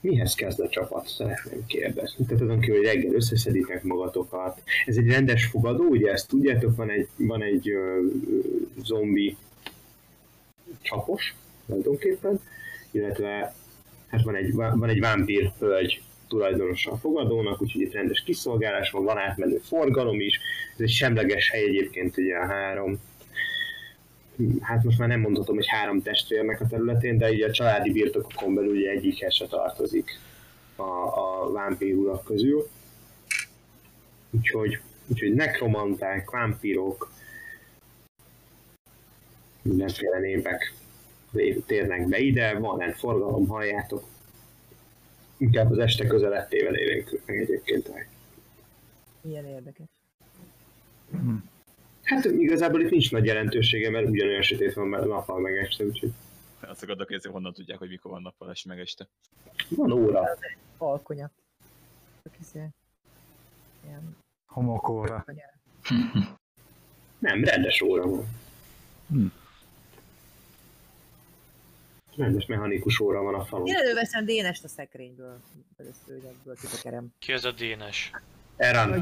Mihez 0.00 0.34
kezd 0.34 0.60
a 0.60 0.68
csapat? 0.68 1.08
Szeretném 1.08 1.66
kérdezni. 1.66 2.24
Tehát 2.24 2.42
azon 2.42 2.60
kívül, 2.60 2.76
hogy 2.76 2.86
reggel 2.86 3.14
összeszeditek 3.14 3.82
magatokat. 3.82 4.62
Ez 4.86 4.96
egy 4.96 5.08
rendes 5.08 5.44
fogadó, 5.46 5.84
ugye 5.84 6.12
ezt 6.12 6.28
tudjátok, 6.28 6.76
van 6.76 6.90
egy, 6.90 7.08
van 7.16 7.42
egy 7.42 7.68
ö, 7.70 8.00
zombi 8.82 9.36
csapos, 10.86 11.34
tulajdonképpen, 11.66 12.40
illetve 12.90 13.54
hát 14.08 14.22
van 14.22 14.34
egy, 14.34 14.52
van 14.52 14.88
egy 14.88 15.00
vámpír 15.00 15.52
hölgy 15.58 16.02
tulajdonosa 16.28 16.92
a 16.92 16.96
fogadónak, 16.96 17.62
úgyhogy 17.62 17.80
itt 17.80 17.92
rendes 17.92 18.22
kiszolgálás 18.22 18.90
van, 18.90 19.04
van 19.04 19.18
átmenő 19.18 19.56
forgalom 19.56 20.20
is, 20.20 20.40
ez 20.74 20.80
egy 20.80 20.90
semleges 20.90 21.50
hely 21.50 21.62
egyébként 21.62 22.16
ugye 22.16 22.36
a 22.36 22.46
három 22.46 23.00
hát 24.60 24.84
most 24.84 24.98
már 24.98 25.08
nem 25.08 25.20
mondhatom, 25.20 25.54
hogy 25.54 25.66
három 25.66 26.02
testvérnek 26.02 26.60
a 26.60 26.66
területén, 26.66 27.18
de 27.18 27.32
így 27.32 27.42
a 27.42 27.50
családi 27.50 27.92
birtokokon 27.92 28.54
belül 28.54 28.76
ugye 28.76 28.90
egyikhez 28.90 29.34
se 29.34 29.46
tartozik 29.46 30.18
a, 30.76 30.82
a 30.82 31.50
vámpír 31.52 31.94
urak 31.94 32.24
közül. 32.24 32.68
Úgyhogy, 34.30 34.78
úgyhogy 35.06 35.34
nekromanták, 35.34 36.30
vámpírok, 36.30 37.10
mindenféle 39.66 40.18
népek 40.18 40.72
térnek 41.66 42.08
be 42.08 42.18
ide, 42.18 42.58
van 42.58 42.82
egy 42.82 42.96
forgalom, 42.96 43.46
halljátok. 43.46 44.04
Inkább 45.36 45.70
az 45.70 45.78
este 45.78 46.06
közelettével 46.06 46.74
érünk 46.74 47.20
meg 47.26 47.36
egyébként. 47.36 47.90
Milyen 49.20 49.46
érdekes. 49.46 49.86
Hát 52.02 52.24
igazából 52.24 52.80
itt 52.80 52.90
nincs 52.90 53.10
nagy 53.10 53.24
jelentősége, 53.24 53.90
mert 53.90 54.08
ugyanolyan 54.08 54.42
sötét 54.42 54.74
van 54.74 54.86
mert 54.86 55.04
nappal 55.04 55.40
meg 55.40 55.56
este, 55.56 55.84
úgyhogy 55.84 56.12
Azt 56.60 56.82
akarok 56.82 57.06
kérdezni, 57.06 57.30
honnan 57.30 57.52
tudják, 57.52 57.78
hogy 57.78 57.88
mikor 57.88 58.10
van 58.10 58.22
nappal 58.22 58.50
és 58.50 58.64
meg 58.64 58.80
este. 58.80 59.08
van 59.68 59.92
óra. 59.92 60.38
Alkonya. 60.76 61.30
Csak 62.22 62.34
Ilyen 63.84 64.16
Homokóra. 64.46 65.14
alkonya. 65.14 65.44
Nem, 67.18 67.44
rendes 67.44 67.80
óra 67.80 68.06
van. 68.08 68.26
Hm. 69.08 69.26
Rendes 72.16 72.46
mechanikus 72.46 73.00
óra 73.00 73.22
van 73.22 73.34
a 73.34 73.44
falon. 73.44 73.66
Én 73.66 73.74
előveszem 73.76 74.24
Dénest 74.24 74.64
a 74.64 74.68
szekrényből, 74.68 75.40
vagy 75.76 75.86
a 75.86 75.94
szőnyegből, 76.06 76.54
titekerem. 76.60 77.06
Ki 77.18 77.32
az 77.32 77.44
a 77.44 77.52
Dénes? 77.52 78.10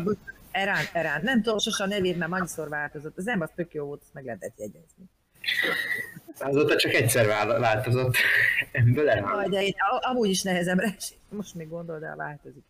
Bocs, 0.05 0.17
Erán, 0.51 0.85
Erán. 0.93 1.23
Nem 1.23 1.43
tudom 1.43 1.59
sose 1.59 1.85
a 1.85 1.87
nevét, 1.87 2.17
mert 2.19 2.33
annyiszor 2.33 2.69
változott. 2.69 3.17
Az 3.19 3.27
ember 3.29 3.49
az 3.49 3.55
tök 3.57 3.75
jó 3.75 3.85
volt, 3.85 4.01
azt 4.03 4.15
meg 4.15 4.25
lehetett 4.25 4.59
jegyezni. 4.59 5.05
azóta 6.39 6.77
csak 6.77 6.93
egyszer 6.93 7.27
vál- 7.27 7.59
változott. 7.59 8.15
Ebből 8.73 9.09
Aj, 9.09 9.17
Eran. 9.17 9.51
de 9.51 9.63
én 9.63 9.75
a- 9.77 10.09
amúgy 10.11 10.29
is 10.29 10.43
nehezemre 10.43 10.95
esik. 10.97 11.19
Most 11.29 11.55
még 11.55 11.69
gondol, 11.69 11.99
de 11.99 12.15
változik. 12.17 12.65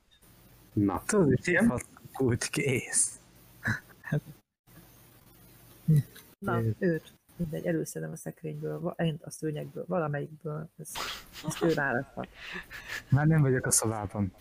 Na, 0.72 1.02
Tudod, 1.06 1.38
hogy 1.44 1.82
úgy 2.18 2.50
kész. 2.50 3.18
Na, 6.38 6.60
őt. 6.78 7.12
Mindegy, 7.36 7.66
előszedem 7.66 8.10
a 8.12 8.16
szekrényből, 8.16 8.94
én 8.98 9.18
a 9.24 9.30
szőnyekből, 9.30 9.84
valamelyikből. 9.88 10.68
Ezt, 10.80 10.98
ezt 11.46 11.62
ő 11.62 11.74
választhat. 11.74 12.28
Már 13.08 13.26
nem 13.26 13.42
vagyok 13.42 13.66
a 13.66 13.70
szobában. 13.70 14.32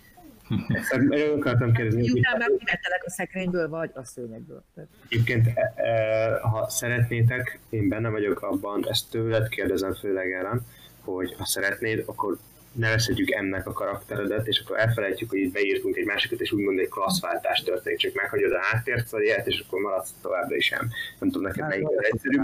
meg 0.91 1.29
akartam 1.35 1.73
kérdezni, 1.73 2.01
Miután 2.01 2.37
már 2.37 2.49
kivettelek 2.57 3.03
a 3.05 3.09
szekrényből, 3.09 3.69
vagy 3.69 3.91
a 3.93 4.03
szőnyekből. 4.03 4.63
Tehát 4.75 4.89
egyébként, 5.09 5.47
e, 5.55 5.73
e, 5.75 6.39
ha 6.39 6.69
szeretnétek, 6.69 7.59
én 7.69 7.89
benne 7.89 8.09
vagyok 8.09 8.41
abban, 8.41 8.87
ezt 8.89 9.09
tőled 9.09 9.47
kérdezem 9.47 9.93
főleg 9.93 10.31
Eran, 10.31 10.65
hogy 11.01 11.35
ha 11.37 11.45
szeretnéd, 11.45 12.03
akkor 12.05 12.37
nevezhetjük 12.71 13.31
ennek 13.31 13.67
a 13.67 13.71
karakteredet, 13.71 14.47
és 14.47 14.59
akkor 14.59 14.79
elfelejtjük, 14.79 15.29
hogy 15.29 15.39
itt 15.39 15.53
beírtunk 15.53 15.95
egy 15.95 16.05
másikat, 16.05 16.41
és 16.41 16.51
úgymond 16.51 16.79
egy 16.79 16.89
klasszváltás 16.89 17.63
történik, 17.63 17.99
csak 17.99 18.13
meghagyod 18.13 18.51
a 18.51 18.59
háttért, 18.61 19.13
a 19.13 19.21
jelet, 19.21 19.47
és 19.47 19.63
akkor 19.67 19.81
maradsz 19.81 20.13
továbbra 20.21 20.55
is 20.55 20.65
sem. 20.65 20.89
Nem 21.19 21.29
tudom 21.29 21.47
neked 21.47 21.67
melyik 21.67 21.87
az 21.87 22.05
egyszerűbb. 22.11 22.41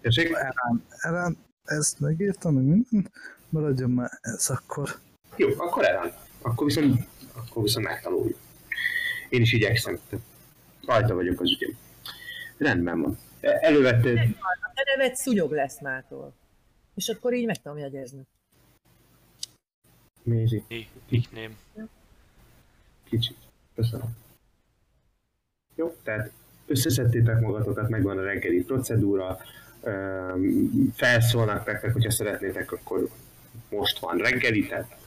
Tessék? 0.00 0.28
Erán, 0.28 0.84
Erán, 0.88 1.36
ezt 1.64 2.00
megírtam, 2.00 2.54
meg 2.54 2.64
minden. 2.64 3.12
Maradjon 3.48 3.90
már 3.90 4.10
ez 4.20 4.50
akkor. 4.50 4.98
Jó, 5.36 5.48
akkor 5.56 5.84
Eran. 5.84 6.12
Akkor 6.42 6.66
viszont, 6.66 7.06
akkor 7.34 7.62
viszont 7.62 7.86
megtanuljuk. 7.86 8.38
Én 9.28 9.40
is 9.40 9.52
igyekszem. 9.52 9.98
Rajta 10.86 11.14
vagyok 11.14 11.40
az 11.40 11.50
ügyem. 11.50 11.76
Rendben 12.58 13.00
van. 13.00 13.18
E- 13.40 13.58
Elővetted, 13.60 14.16
a 14.18 14.72
te 14.74 14.96
neved 14.96 15.16
szúnyog 15.16 15.52
lesz 15.52 15.80
mától. 15.80 16.34
És 16.94 17.08
akkor 17.08 17.34
így 17.34 17.46
meg 17.46 17.62
tudom 17.62 17.78
jegyezni. 17.78 18.26
Mézi? 20.22 20.64
Nickname. 21.08 21.54
kicsit. 23.04 23.36
Köszönöm. 23.74 24.16
Jó, 25.74 25.96
tehát 26.02 26.30
összeszedtétek 26.70 27.40
magatokat, 27.40 27.88
megvan 27.88 28.18
a 28.18 28.22
reggeli 28.22 28.64
procedúra, 28.64 29.38
felszólnak 30.94 31.66
nektek, 31.66 31.92
hogyha 31.92 32.10
szeretnétek, 32.10 32.72
akkor 32.72 33.08
most 33.68 33.98
van 33.98 34.16
reggeli, 34.16 34.66
tehát 34.66 34.98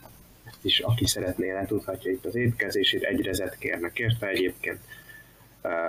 is 0.61 0.79
aki 0.79 1.05
szeretné 1.05 1.51
letudhatja 1.51 2.11
itt 2.11 2.25
az 2.25 2.35
étkezését, 2.35 3.03
egy 3.03 3.21
rezet 3.21 3.57
kérnek 3.57 3.99
érte 3.99 4.27
egyébként. 4.27 4.79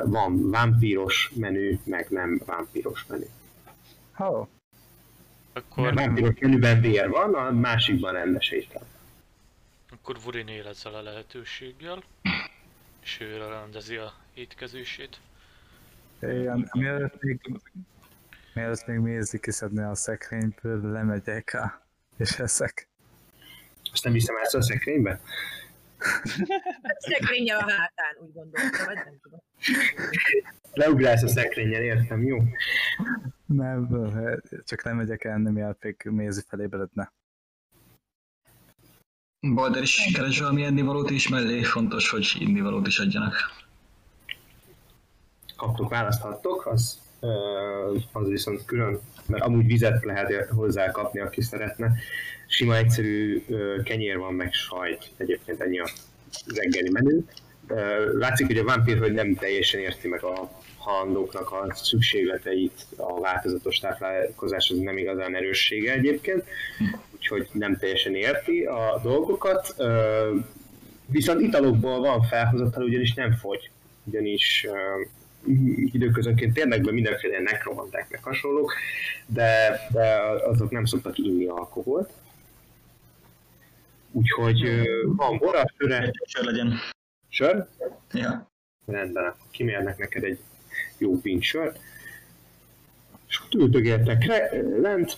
Van 0.04 0.50
vámpíros 0.50 1.32
menü, 1.34 1.78
meg 1.84 2.06
nem 2.10 2.40
vámpíros 2.46 3.06
menü. 3.08 3.26
A 4.18 4.48
Akkor, 5.52 5.94
vámpíros 5.94 6.34
menüben 6.40 6.80
vér 6.80 7.08
van, 7.08 7.34
a 7.34 7.50
másikban 7.50 8.12
rendes 8.12 8.50
étel. 8.50 8.86
akkor 9.90 10.16
Vurin 10.24 10.48
él 10.48 10.66
ezzel 10.66 10.94
a 10.94 11.02
lehetőséggel. 11.02 12.02
És 13.02 13.20
ő 13.20 13.36
rendezi 13.36 13.96
a 13.96 14.14
étkezését. 14.34 15.20
Ilyen, 16.32 16.70
mielőtt 16.72 17.22
még, 17.22 17.40
mielőtt 18.54 18.86
még 18.86 18.98
mézi 18.98 19.40
kiszedni 19.40 19.82
a 19.82 19.94
szekrényből, 19.94 20.90
lemegyek 20.92 21.54
a, 21.54 21.86
és 22.16 22.38
eszek. 22.38 22.88
Azt 23.92 24.04
nem 24.04 24.12
viszem 24.12 24.36
át 24.36 24.54
a 24.54 24.62
szekrénybe? 24.62 25.20
Szekrényel 26.98 27.58
a 27.58 27.70
hátán, 27.70 28.16
úgy 28.18 28.32
gondoltam, 28.32 28.86
vagy 28.86 28.94
nem 28.94 29.18
tudom. 29.22 29.40
Leugrálsz 30.72 31.22
a 31.22 31.28
szekrényen, 31.28 31.82
értem, 31.82 32.22
jó? 32.22 32.38
Nem, 33.46 33.88
csak 34.64 34.82
nem 34.82 34.96
megyek 34.96 35.24
el, 35.24 35.38
nem 35.38 35.56
jár, 35.56 35.76
még 35.80 35.96
mézi 36.04 36.42
felé 36.48 36.66
beledne. 36.66 37.12
Balder 39.40 39.82
is 39.82 40.10
keres 40.12 40.38
valami 40.38 40.64
ennivalót 40.64 41.10
is 41.10 41.28
mellé, 41.28 41.62
fontos, 41.62 42.10
hogy 42.10 42.36
innivalót 42.38 42.86
is 42.86 42.98
adjanak. 42.98 43.63
Kaptok, 45.64 45.90
választhattok, 45.90 46.66
az, 46.66 46.98
az 48.12 48.28
viszont 48.28 48.64
külön, 48.64 49.00
mert 49.26 49.44
amúgy 49.44 49.66
vizet 49.66 50.04
lehet 50.04 50.48
hozzá 50.48 50.90
kapni, 50.90 51.20
aki 51.20 51.42
szeretne. 51.42 51.92
Sima 52.46 52.76
egyszerű 52.76 53.44
kenyér 53.84 54.18
van, 54.18 54.34
meg 54.34 54.52
sajt, 54.52 55.10
egyébként 55.16 55.60
ennyi 55.60 55.78
a 55.78 55.88
reggeli 56.54 56.90
menü. 56.90 57.24
Látszik, 58.18 58.46
hogy 58.46 58.58
a 58.58 58.64
vámpírhölgy 58.64 59.12
nem 59.12 59.34
teljesen 59.34 59.80
érti 59.80 60.08
meg 60.08 60.22
a 60.22 60.50
halandóknak 60.78 61.52
a 61.52 61.74
szükségleteit, 61.74 62.86
a 62.96 63.20
változatos 63.20 63.78
táplálkozás 63.78 64.70
az 64.70 64.78
nem 64.78 64.98
igazán 64.98 65.36
erőssége 65.36 65.92
egyébként, 65.92 66.44
úgyhogy 67.14 67.48
nem 67.52 67.76
teljesen 67.76 68.14
érti 68.14 68.64
a 68.64 69.00
dolgokat. 69.02 69.74
Viszont 71.06 71.40
italokból 71.40 72.00
van 72.00 72.22
felhozatal, 72.22 72.84
ugyanis 72.84 73.14
nem 73.14 73.32
fogy, 73.32 73.70
ugyanis 74.04 74.66
időközönként 75.92 76.54
térnek 76.54 76.80
be 76.82 76.92
mindenféle 76.92 77.40
nekromanták, 77.40 78.10
meg 78.10 78.22
hasonlók, 78.22 78.72
de, 79.26 79.80
de 79.92 80.16
azok 80.46 80.70
nem 80.70 80.84
szoktak 80.84 81.18
inni 81.18 81.46
alkoholt. 81.46 82.12
Úgyhogy 84.12 84.62
van 85.04 85.38
bora, 85.38 85.64
söre, 85.78 86.10
Sör 86.26 86.44
legyen. 86.44 86.72
sör, 87.28 87.66
Ja. 88.12 88.50
rendben, 88.86 89.24
akkor 89.24 89.50
kimérnek 89.50 89.98
neked 89.98 90.24
egy 90.24 90.38
jó 90.98 91.20
pint 91.20 91.42
sört, 91.42 91.78
és 93.28 93.36
akkor 93.36 93.60
ültögéltek 93.60 94.24
re- 94.24 94.50
lent, 94.80 95.16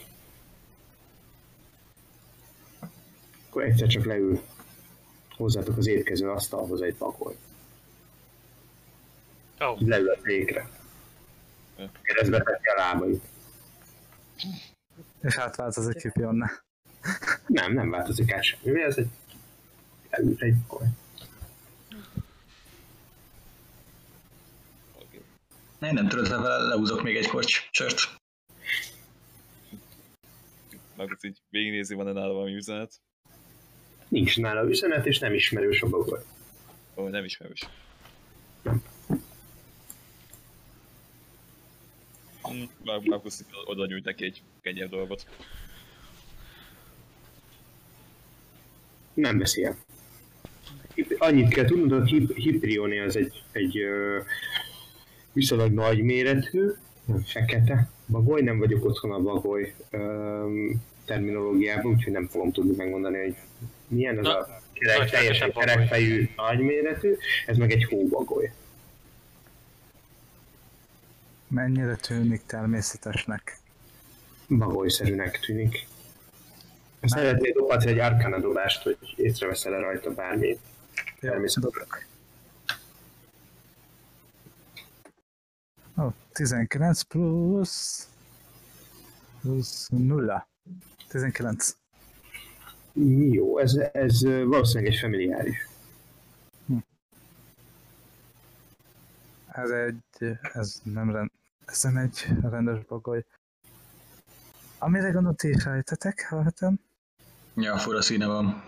akkor 3.48 3.62
egyszer 3.62 3.88
csak 3.88 4.04
leül 4.04 4.40
hozzátok 5.36 5.76
az 5.76 5.86
étkező 5.86 6.30
asztalhoz 6.30 6.80
egy 6.82 6.94
pakoly. 6.94 7.34
Oh, 9.58 9.80
Leül 9.80 10.08
a. 10.08 10.18
Ja. 11.78 11.90
Keresztbe 12.02 12.42
teszi 12.42 12.68
a 12.68 12.74
lábait. 12.76 13.24
És 15.22 15.36
átváltozik 15.36 15.96
Kipionna. 15.96 16.50
Nem, 17.46 17.72
nem 17.72 17.90
változik 17.90 18.32
át 18.32 18.42
semmi. 18.42 18.82
Ez 18.82 18.96
egy... 18.96 19.08
Leült 20.10 20.42
egy. 20.42 20.54
Oké. 20.68 20.84
Én 25.80 25.92
nem 25.92 26.08
tudod, 26.08 26.28
ha 26.28 26.40
vele 26.40 26.56
leúzok 26.56 27.02
még 27.02 27.16
egy 27.16 27.28
korcs 27.28 27.68
sört. 27.70 28.00
Meg 30.96 31.18
így 31.22 31.42
végignézi, 31.48 31.94
van-e 31.94 32.12
nála 32.12 32.32
valami 32.32 32.54
üzenet. 32.54 33.00
Nincs 34.08 34.38
nála 34.38 34.68
üzenet, 34.68 35.06
és 35.06 35.18
nem 35.18 35.34
ismerős 35.34 35.82
a 35.82 35.88
bagoly. 35.88 36.20
Ó, 36.96 37.08
nem 37.08 37.24
ismerős. 37.24 37.68
Már 42.84 43.00
Markus 43.04 43.34
oda 43.64 43.86
nyújt 43.86 44.04
neki 44.04 44.24
egy 44.24 44.42
kenyér 44.62 44.88
dolgot. 44.88 45.26
Nem 49.14 49.38
veszi 49.38 49.64
el. 49.64 49.76
Annyit 51.18 51.48
kell 51.48 51.64
tudnod, 51.64 51.98
hogy 52.00 52.08
Hip- 52.08 52.34
Hiprione 52.34 53.02
az 53.02 53.16
egy, 53.16 53.42
egy 53.52 53.78
ö, 53.78 54.18
viszonylag 55.32 55.72
nagy 55.72 56.02
méretű, 56.02 56.68
fekete 57.24 57.90
bagoly, 58.06 58.40
nem 58.42 58.58
vagyok 58.58 58.84
otthon 58.84 59.12
a 59.12 59.20
bagoly 59.20 59.74
ö, 59.90 60.70
terminológiában, 61.04 61.92
úgyhogy 61.92 62.12
nem 62.12 62.26
fogom 62.26 62.52
tudni 62.52 62.76
megmondani, 62.76 63.18
hogy 63.18 63.34
milyen 63.88 64.18
az 64.18 64.24
Na, 64.24 64.38
a 64.38 64.62
kerek, 64.72 65.10
teljesen 65.10 65.52
kerekfejű 65.52 66.28
nagy 66.36 66.58
méretű, 66.58 67.16
ez 67.46 67.56
meg 67.56 67.70
egy 67.70 67.84
hóbagoly. 67.84 68.52
Mennyire 71.56 71.96
tűnik 71.96 72.46
természetesnek? 72.46 73.58
Bagolyszerűnek 74.48 75.40
tűnik. 75.40 75.86
Szeretnél 77.02 77.52
dobhatsz 77.52 77.84
egy 77.84 77.98
arkana 77.98 78.38
dobást, 78.40 78.82
hogy 78.82 78.98
észreveszel-e 79.16 79.78
rajta 79.78 80.14
bármit. 80.14 80.60
Természetesen. 81.20 81.86
Ó, 85.98 86.08
19 86.32 87.02
plusz... 87.02 88.08
plusz 89.40 89.88
nulla. 89.88 90.48
19. 91.08 91.76
Jó, 93.30 93.58
ez, 93.58 93.74
ez 93.92 94.22
valószínűleg 94.22 94.92
egy 94.92 94.98
familiáris. 94.98 95.68
Ez 99.52 99.70
egy... 99.70 100.38
ez 100.52 100.80
nem 100.84 101.10
rend... 101.12 101.30
ez 101.66 101.82
nem 101.82 101.96
egy 101.96 102.26
rendes 102.42 102.84
bagoly. 102.84 103.24
Amire 104.78 105.10
gondolt 105.10 105.42
is 105.42 105.64
rejtetek, 105.64 106.26
hallhatom? 106.28 106.80
Ja, 107.54 107.78
fura 107.78 108.02
színe 108.02 108.26
van. 108.26 108.64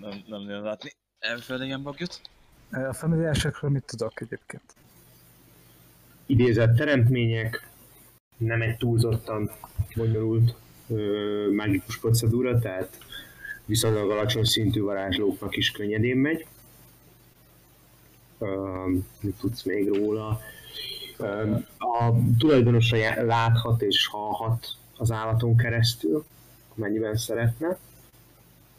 Nem, 0.00 0.22
nem 0.26 0.42
nagyon 0.42 0.62
látni. 0.62 0.90
Elfelé 1.18 1.64
ilyen 1.64 1.82
bagyot. 1.82 2.20
A 2.70 2.92
familiársakról 2.92 3.70
mit 3.70 3.84
tudok 3.84 4.20
egyébként? 4.20 4.74
Idézett 6.26 6.76
teremtmények, 6.76 7.70
nem 8.36 8.62
egy 8.62 8.76
túlzottan 8.76 9.50
bonyolult 9.94 10.54
ö, 10.88 11.50
mágikus 11.54 11.98
procedúra, 11.98 12.58
tehát 12.58 12.98
viszonylag 13.64 14.10
alacsony 14.10 14.44
szintű 14.44 14.80
varázslóknak 14.80 15.56
is 15.56 15.70
könnyedén 15.70 16.16
megy. 16.16 16.46
Mit 19.20 19.34
tudsz 19.40 19.62
még 19.62 19.88
róla? 19.88 20.40
A 21.78 22.12
tulajdonosa 22.38 23.24
láthat 23.24 23.82
és 23.82 24.06
hallhat 24.06 24.66
az 24.96 25.10
állaton 25.10 25.56
keresztül, 25.56 26.24
amennyiben 26.76 27.16
szeretne. 27.16 27.78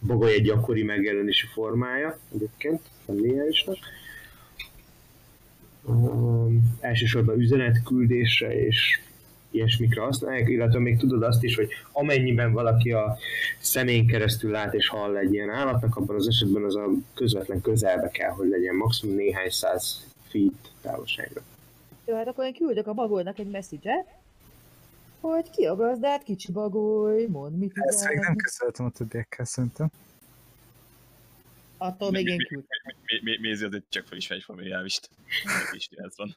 Bagoly 0.06 0.34
egy 0.34 0.43
gyakori 0.43 0.84
megjelenési 0.84 1.47
formája 1.47 2.17
egyébként, 2.34 2.82
familiárisnak. 3.06 3.78
Um, 5.86 6.78
elsősorban 6.80 7.39
üzenetküldésre 7.39 8.65
és 8.65 9.02
ilyesmikre 9.53 10.01
használják, 10.01 10.49
illetve 10.49 10.79
még 10.79 10.97
tudod 10.97 11.23
azt 11.23 11.43
is, 11.43 11.55
hogy 11.55 11.69
amennyiben 11.91 12.51
valaki 12.51 12.91
a 12.91 13.17
szemén 13.59 14.07
keresztül 14.07 14.51
lát 14.51 14.73
és 14.73 14.87
hall 14.87 15.17
egy 15.17 15.33
ilyen 15.33 15.49
állatnak, 15.49 15.95
abban 15.95 16.15
az 16.15 16.27
esetben 16.27 16.63
az 16.63 16.75
a 16.75 16.87
közvetlen 17.13 17.61
közelbe 17.61 18.09
kell, 18.09 18.29
hogy 18.29 18.47
legyen 18.47 18.75
maximum 18.75 19.15
néhány 19.15 19.49
száz 19.49 20.05
feet 20.29 20.71
távolságra. 20.81 21.41
Jó, 22.05 22.15
hát 22.15 22.27
akkor 22.27 22.45
én 22.45 22.53
küldök 22.53 22.87
a 22.87 22.93
bagolynak 22.93 23.39
egy 23.39 23.49
message 23.49 24.05
hogy 25.19 25.49
ki 25.49 25.65
a 25.65 25.75
gazdát, 25.75 26.23
kicsi 26.23 26.51
bagoly, 26.51 27.25
mondd 27.25 27.53
mit 27.53 27.71
Ezt 27.75 28.07
még 28.07 28.17
nem 28.17 28.35
közöltem 28.35 28.85
a 28.85 28.89
többiekkel 28.89 29.45
szerintem. 29.45 29.91
Attól 31.77 32.11
még 32.11 32.27
én 32.27 32.37
mi- 33.23 33.37
Mézi 33.41 33.65
az 33.65 33.73
egy 33.73 33.83
csak 33.89 34.07
felismer 34.07 34.37
egy 34.37 34.43
familiárist. 34.43 35.09
Neki 35.43 35.77
is 35.77 35.89
ez 35.91 36.13
van. 36.17 36.35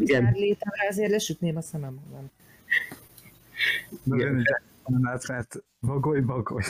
Igen. 0.00 0.32
Létemre 0.32 0.86
ezért 0.88 1.10
lesütném 1.10 1.56
a 1.56 1.60
szemem 1.60 2.00
magam. 2.04 2.30
Igen. 4.04 4.44
nem 4.86 5.04
lehet, 5.04 5.28
mert 5.28 5.62
bagoly, 5.80 6.20
bagoly. 6.20 6.64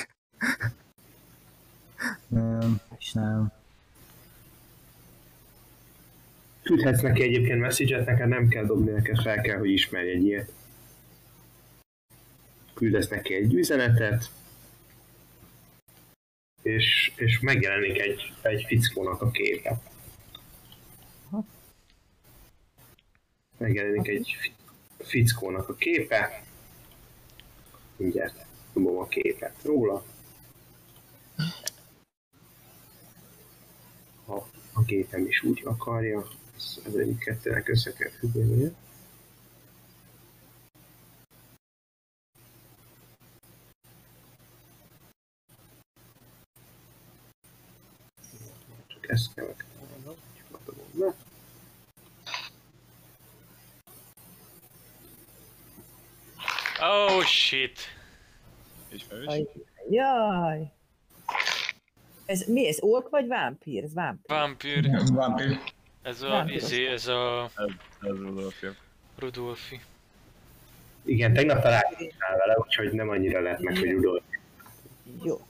nem, 2.28 2.80
nem. 3.12 3.52
Küldhetsz 6.62 7.00
neki 7.00 7.22
egyébként 7.22 7.60
message 7.60 8.04
neked 8.04 8.28
nem 8.28 8.48
kell 8.48 8.64
dobni, 8.64 8.90
neked 8.90 9.22
fel 9.22 9.40
kell, 9.40 9.58
hogy 9.58 9.70
ismerj 9.70 10.10
egy 10.10 10.24
ilyet. 10.24 10.52
Küldesz 12.74 13.08
neki 13.08 13.34
egy 13.34 13.54
üzenetet, 13.54 14.30
és, 16.62 17.12
és 17.16 17.40
megjelenik 17.40 18.00
egy, 18.00 18.32
egy 18.42 18.64
fickónak 18.68 19.22
a 19.22 19.30
képe. 19.30 19.80
Megjelenik 23.58 24.08
egy 24.08 24.36
fi- 24.40 24.54
fickónak 24.98 25.68
a 25.68 25.74
képe. 25.74 26.42
Mindjárt 27.96 28.44
dobom 28.72 28.98
a 28.98 29.06
képet 29.06 29.62
róla. 29.62 30.04
Ha 34.26 34.46
a 34.72 34.82
gépem 34.82 35.26
is 35.26 35.42
úgy 35.42 35.62
akarja, 35.64 36.26
az 36.56 36.96
egyik 36.96 37.18
kettőnek 37.18 37.68
össze 37.68 37.92
kell 37.92 38.10
függenie. 38.10 38.72
Ezt 49.00 49.34
kell 49.34 49.46
megtalálnom, 49.46 50.14
csak 50.36 50.60
adom 50.66 50.86
be. 50.92 51.31
Oh 56.82 57.22
shit. 57.24 57.78
Ismerős? 58.92 59.26
Aj, 59.26 59.48
Jaj! 59.90 60.72
Ez 62.26 62.46
mi 62.46 62.66
ez? 62.66 62.78
Ork 62.80 63.08
vagy 63.08 63.26
vámpír? 63.26 63.84
Ez 63.84 63.94
vámpír. 63.94 64.36
Vampír. 64.36 64.90
Vampír. 65.12 65.58
Ez 66.02 66.22
a, 66.22 66.44
izé, 66.48 66.86
ez 66.86 67.06
a 67.06 67.50
Ez 68.00 68.16
Rudolfja. 68.16 68.74
Rudolfi. 69.18 69.80
Igen, 71.04 71.32
tegnap 71.32 71.62
találkoztál 71.62 72.36
vele, 72.36 72.58
úgyhogy 72.58 72.92
nem 72.92 73.08
annyira 73.08 73.40
lehet 73.40 73.60
meg, 73.60 73.78
hogy 73.78 73.94
udol. 73.94 74.22
Jó. 75.22 75.40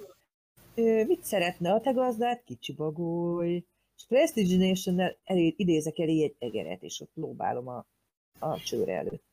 Ö, 0.74 1.04
mit 1.04 1.24
szeretne 1.24 1.72
a 1.72 1.80
te 1.80 1.90
gazdát? 1.90 2.42
Kicsi 2.44 2.72
bagoly. 2.72 3.64
És 3.96 4.04
Prestigination-nel 4.08 5.16
idézek 5.56 5.98
elé 5.98 6.22
egy 6.22 6.34
egeret, 6.38 6.82
és 6.82 7.00
ott 7.00 7.12
lóbálom 7.14 7.68
a, 7.68 7.86
a 8.38 8.58
csőre 8.60 8.96
előtt. 8.96 9.31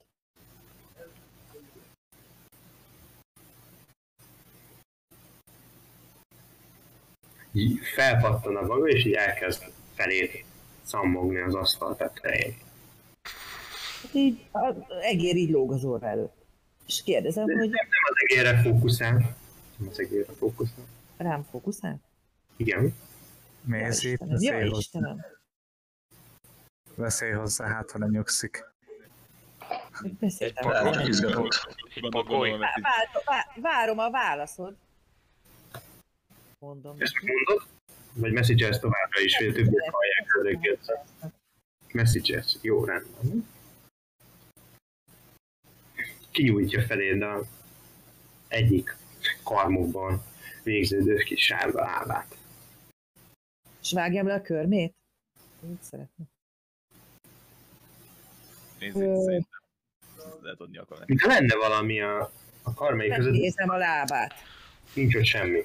Így 7.53 7.79
felpattan 7.93 8.55
a 8.55 8.61
maga, 8.61 8.87
és 8.87 9.05
így 9.05 9.13
elkezd 9.13 9.63
felé 9.95 10.45
szammogni 10.83 11.39
az 11.39 11.55
asztal 11.55 11.95
tetején. 11.95 12.57
Hát 14.01 14.13
így 14.13 14.45
az 14.51 14.75
egér 15.01 15.35
így 15.35 15.49
lóg 15.49 15.71
az 15.71 15.83
orra 15.83 16.07
előtt. 16.07 16.37
És 16.87 17.03
kérdezem, 17.03 17.43
hogy 17.43 17.55
Nem 17.69 17.87
az 18.09 18.15
egérre 18.29 18.61
fókuszál. 18.61 19.13
Nem 19.77 19.87
az 19.89 19.99
egérre 19.99 20.33
fókuszál. 20.33 20.85
rám 21.17 21.43
fókuszál? 21.51 21.99
Igen. 22.57 22.93
Istenem, 23.67 23.81
veszély 23.81 24.17
ja, 24.19 24.25
hozzá, 24.27 24.77
Istenem. 24.77 25.25
veszély 26.95 27.31
hozzá, 27.31 27.67
hát 27.67 27.91
ha 27.91 27.97
nem 27.97 28.09
nyugszik. 28.09 28.65
Beszéltem. 30.19 30.69
Egy 30.71 31.21
vá- 33.25 33.55
Várom 33.61 33.99
a 33.99 34.09
válaszod. 34.09 34.75
Mondom. 36.59 36.95
Ezt 36.99 37.13
mondod? 37.21 37.67
Vagy 38.13 38.31
messages 38.31 38.79
továbbra 38.79 39.19
is, 39.21 39.35
hogy 39.37 39.47
a 39.47 39.53
többiek 39.53 39.89
hallják 39.91 40.27
ezeket. 40.39 41.03
Messages, 41.93 42.57
jó, 42.61 42.85
rendben. 42.85 43.47
Kinyújtja 46.31 46.81
feléd 46.81 47.21
a 47.21 47.41
egyik 48.47 48.95
karmokban 49.43 50.23
végződő 50.63 51.15
kis 51.15 51.43
sárga 51.43 51.81
lábát. 51.81 52.37
És 53.81 53.91
vágjam 53.91 54.27
le 54.27 54.33
a 54.33 54.41
körmét? 54.41 54.93
Mit 55.59 55.83
szeretne? 55.83 56.25
Nézzük, 58.79 59.01
Ö. 59.01 59.15
szerintem 59.23 59.59
lehet 60.41 60.59
adni 60.59 60.77
akar 60.77 60.97
neki. 60.99 61.11
Mintha 61.11 61.27
lenne 61.27 61.55
valami 61.55 62.01
a, 62.01 62.31
a 62.63 62.73
karmai 62.73 63.09
között, 63.09 63.31
Megnézem 63.31 63.69
a 63.69 63.77
lábát. 63.77 64.33
nincs 64.93 65.15
ott 65.15 65.25
semmi. 65.25 65.63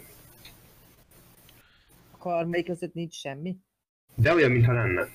A 2.24 2.26
karmai 2.26 2.62
között 2.62 2.94
nincs 2.94 3.14
semmi, 3.14 3.56
De 4.14 4.34
olyan, 4.34 4.50
mintha 4.50 4.72
lenne. 4.72 5.08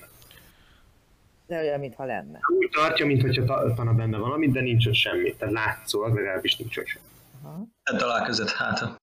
de 1.46 1.58
olyan, 1.58 1.80
mintha 1.80 2.04
lenne. 2.04 2.38
Úgy 2.58 2.68
tartja, 2.70 3.06
mintha 3.06 3.44
tartana 3.44 3.94
benne 3.94 4.18
valamit, 4.18 4.52
de 4.52 4.60
nincs 4.60 4.86
ott 4.86 4.94
semmi. 4.94 5.34
Tehát 5.36 5.54
látszólag 5.54 6.14
legalábbis 6.14 6.56
nincs 6.56 6.76
ott 6.76 6.86
semmi. 6.86 7.04
Aha. 7.42 7.66
Tedd 7.82 8.02
alá 8.02 8.26
között 8.26 8.48
háta. 8.48 8.96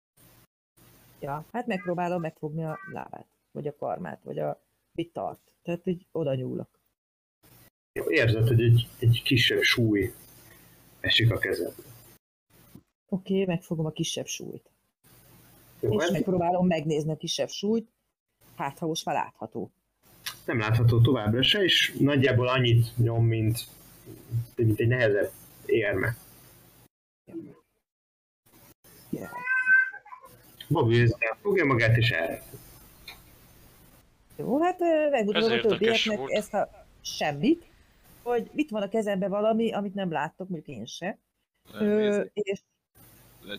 Ja, 1.20 1.46
hát 1.52 1.68
megpróbálom 1.68 2.22
megfogni 2.22 2.64
a 2.64 2.78
lábát, 2.92 3.28
vagy 3.52 3.68
a 3.68 3.76
karmát, 3.76 4.24
vagy 4.24 4.40
a 4.40 4.62
mit 4.92 5.14
tart. 5.14 5.40
Tehát 5.64 5.88
így 5.88 6.06
oda 6.12 6.36
nyúlok. 6.36 6.70
Jó, 7.94 8.10
érzed, 8.10 8.48
hogy 8.48 8.62
egy, 8.62 8.88
egy 9.00 9.22
kisebb 9.24 9.62
súly 9.62 10.14
esik 11.00 11.32
a 11.32 11.38
kezedbe. 11.38 11.84
Oké, 13.10 13.34
okay, 13.34 13.46
megfogom 13.46 13.86
a 13.86 13.92
kisebb 13.92 14.26
súlyt. 14.26 14.70
Jó, 15.80 16.00
És 16.00 16.04
ez 16.04 16.12
megpróbálom 16.12 16.68
megnézni 16.68 17.12
a 17.12 17.18
kisebb 17.18 17.50
súlyt, 17.50 17.94
hát 18.56 18.80
ha 18.80 18.88
most 18.88 19.06
már 19.06 19.16
látható. 19.16 19.72
nem 20.46 20.60
látható 20.60 21.02
továbbra 21.02 21.44
se, 21.44 21.64
és 21.64 21.96
nagyjából 22.00 22.48
annyit 22.48 22.98
nyom, 22.98 23.26
mint, 23.26 23.60
mint 24.56 24.80
egy 24.80 24.88
nehezebb 24.88 25.32
érme. 25.66 26.16
Yeah. 29.10 29.32
Bobby 30.68 31.00
ezzel 31.02 31.38
fogja 31.42 31.66
magát, 31.66 31.98
és 31.98 32.10
el. 32.12 32.42
Jó, 34.36 34.62
hát 34.62 34.80
megmutatom 35.10 35.52
Ez 35.52 35.58
a 35.66 35.68
többieknek 35.68 36.18
volt. 36.18 36.32
ezt 36.32 36.54
a 36.54 36.86
semmit, 37.02 37.66
hogy 38.24 38.50
itt 38.56 38.70
van 38.70 38.82
a 38.82 38.90
kezemben 38.90 39.30
valami, 39.30 39.72
amit 39.72 39.94
nem 39.94 40.12
láttok, 40.12 40.50
mondjuk 40.50 40.78
én 40.78 40.86
se. 40.86 41.18
Ö, 41.74 42.22
és 42.34 42.62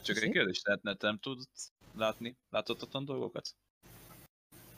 Csak 0.03 0.17
egy 0.17 0.31
kérdés, 0.31 0.61
tehát 0.61 0.83
ne- 0.83 0.95
nem 1.01 1.19
tudsz 1.19 1.73
látni 1.95 2.37
láthatatlan 2.51 3.05
dolgokat? 3.05 3.49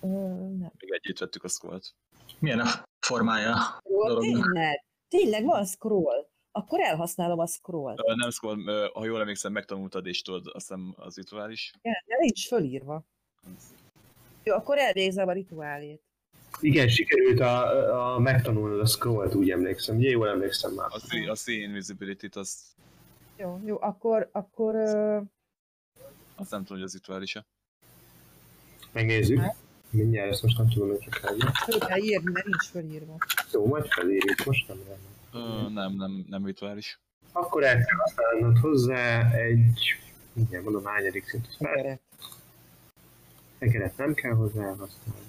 Nem. 0.00 0.72
Még 0.78 0.90
együtt 0.90 1.18
vettük 1.18 1.44
a 1.44 1.48
scrollt. 1.48 1.94
Milyen 2.38 2.60
a 2.60 2.68
formája? 3.00 3.54
Scroll, 3.84 4.20
tényleg, 4.20 4.84
tényleg 5.08 5.44
van 5.44 5.64
scroll. 5.66 6.26
Akkor 6.52 6.80
elhasználom 6.80 7.38
a 7.38 7.46
scroll. 7.46 7.94
Ö, 8.06 8.14
Nem 8.14 8.30
scroll, 8.30 8.66
ö, 8.66 8.88
ha 8.94 9.04
jól 9.04 9.20
emlékszem, 9.20 9.52
megtanultad 9.52 10.06
és 10.06 10.22
tudod, 10.22 10.46
azt 10.46 10.54
hiszem 10.68 10.94
az 10.96 11.16
rituális. 11.16 11.72
Igen, 11.82 12.02
de 12.06 12.16
nincs 12.18 12.46
fölírva. 12.46 13.04
Jó, 14.42 14.54
akkor 14.54 14.78
elvégzem 14.78 15.28
a 15.28 15.32
rituálét. 15.32 16.02
Igen, 16.60 16.88
sikerült 16.88 17.40
a, 17.40 18.14
a 18.14 18.18
megtanulnod 18.18 18.80
a 18.80 18.86
scrollt, 18.86 19.34
úgy 19.34 19.50
emlékszem. 19.50 19.96
Ugye 19.96 20.08
jól 20.10 20.28
emlékszem 20.28 20.72
már. 20.72 20.88
A, 20.90 20.98
see, 20.98 21.30
a 21.30 21.34
see 21.34 21.54
invisibility-t, 21.54 22.36
azt, 22.36 22.60
Jó, 23.36 23.60
jó, 23.64 23.76
akkor, 23.80 24.28
akkor 24.32 24.74
ö, 24.74 25.20
azt 26.36 26.50
nem 26.50 26.60
tudom, 26.60 26.76
hogy 26.76 26.86
az 26.86 26.92
rituális-e. 26.92 27.46
Megnézzük. 28.92 29.40
Mindjárt 29.90 30.30
ezt 30.30 30.42
most 30.42 30.58
nem 30.58 30.68
tudom, 30.68 30.88
hogy 30.88 30.98
csak 30.98 31.20
elég. 31.22 31.42
kell 31.86 31.98
írni, 31.98 32.30
mert 32.32 32.46
nincs 32.46 32.64
fölírva. 32.64 33.16
Jó, 33.52 33.66
majd 33.66 33.86
felírjuk, 33.86 34.44
most 34.44 34.68
nem 34.68 34.76
lenne. 34.88 35.46
Ö, 35.46 35.68
nem, 35.68 35.92
nem, 35.92 36.24
nem 36.28 36.46
rituális. 36.46 37.00
Akkor 37.32 37.64
el 37.64 37.84
kell 37.84 37.96
használnod 37.96 38.58
hozzá 38.58 39.30
egy, 39.30 39.96
mindjárt 40.32 40.64
mondom, 40.64 40.84
hányadik 40.84 41.28
szintű. 41.28 41.48
Gyere. 41.58 41.98
Egeret 43.58 43.96
nem 43.96 44.14
kell 44.14 44.32
hozzá 44.32 44.62
elhasználni. 44.62 45.26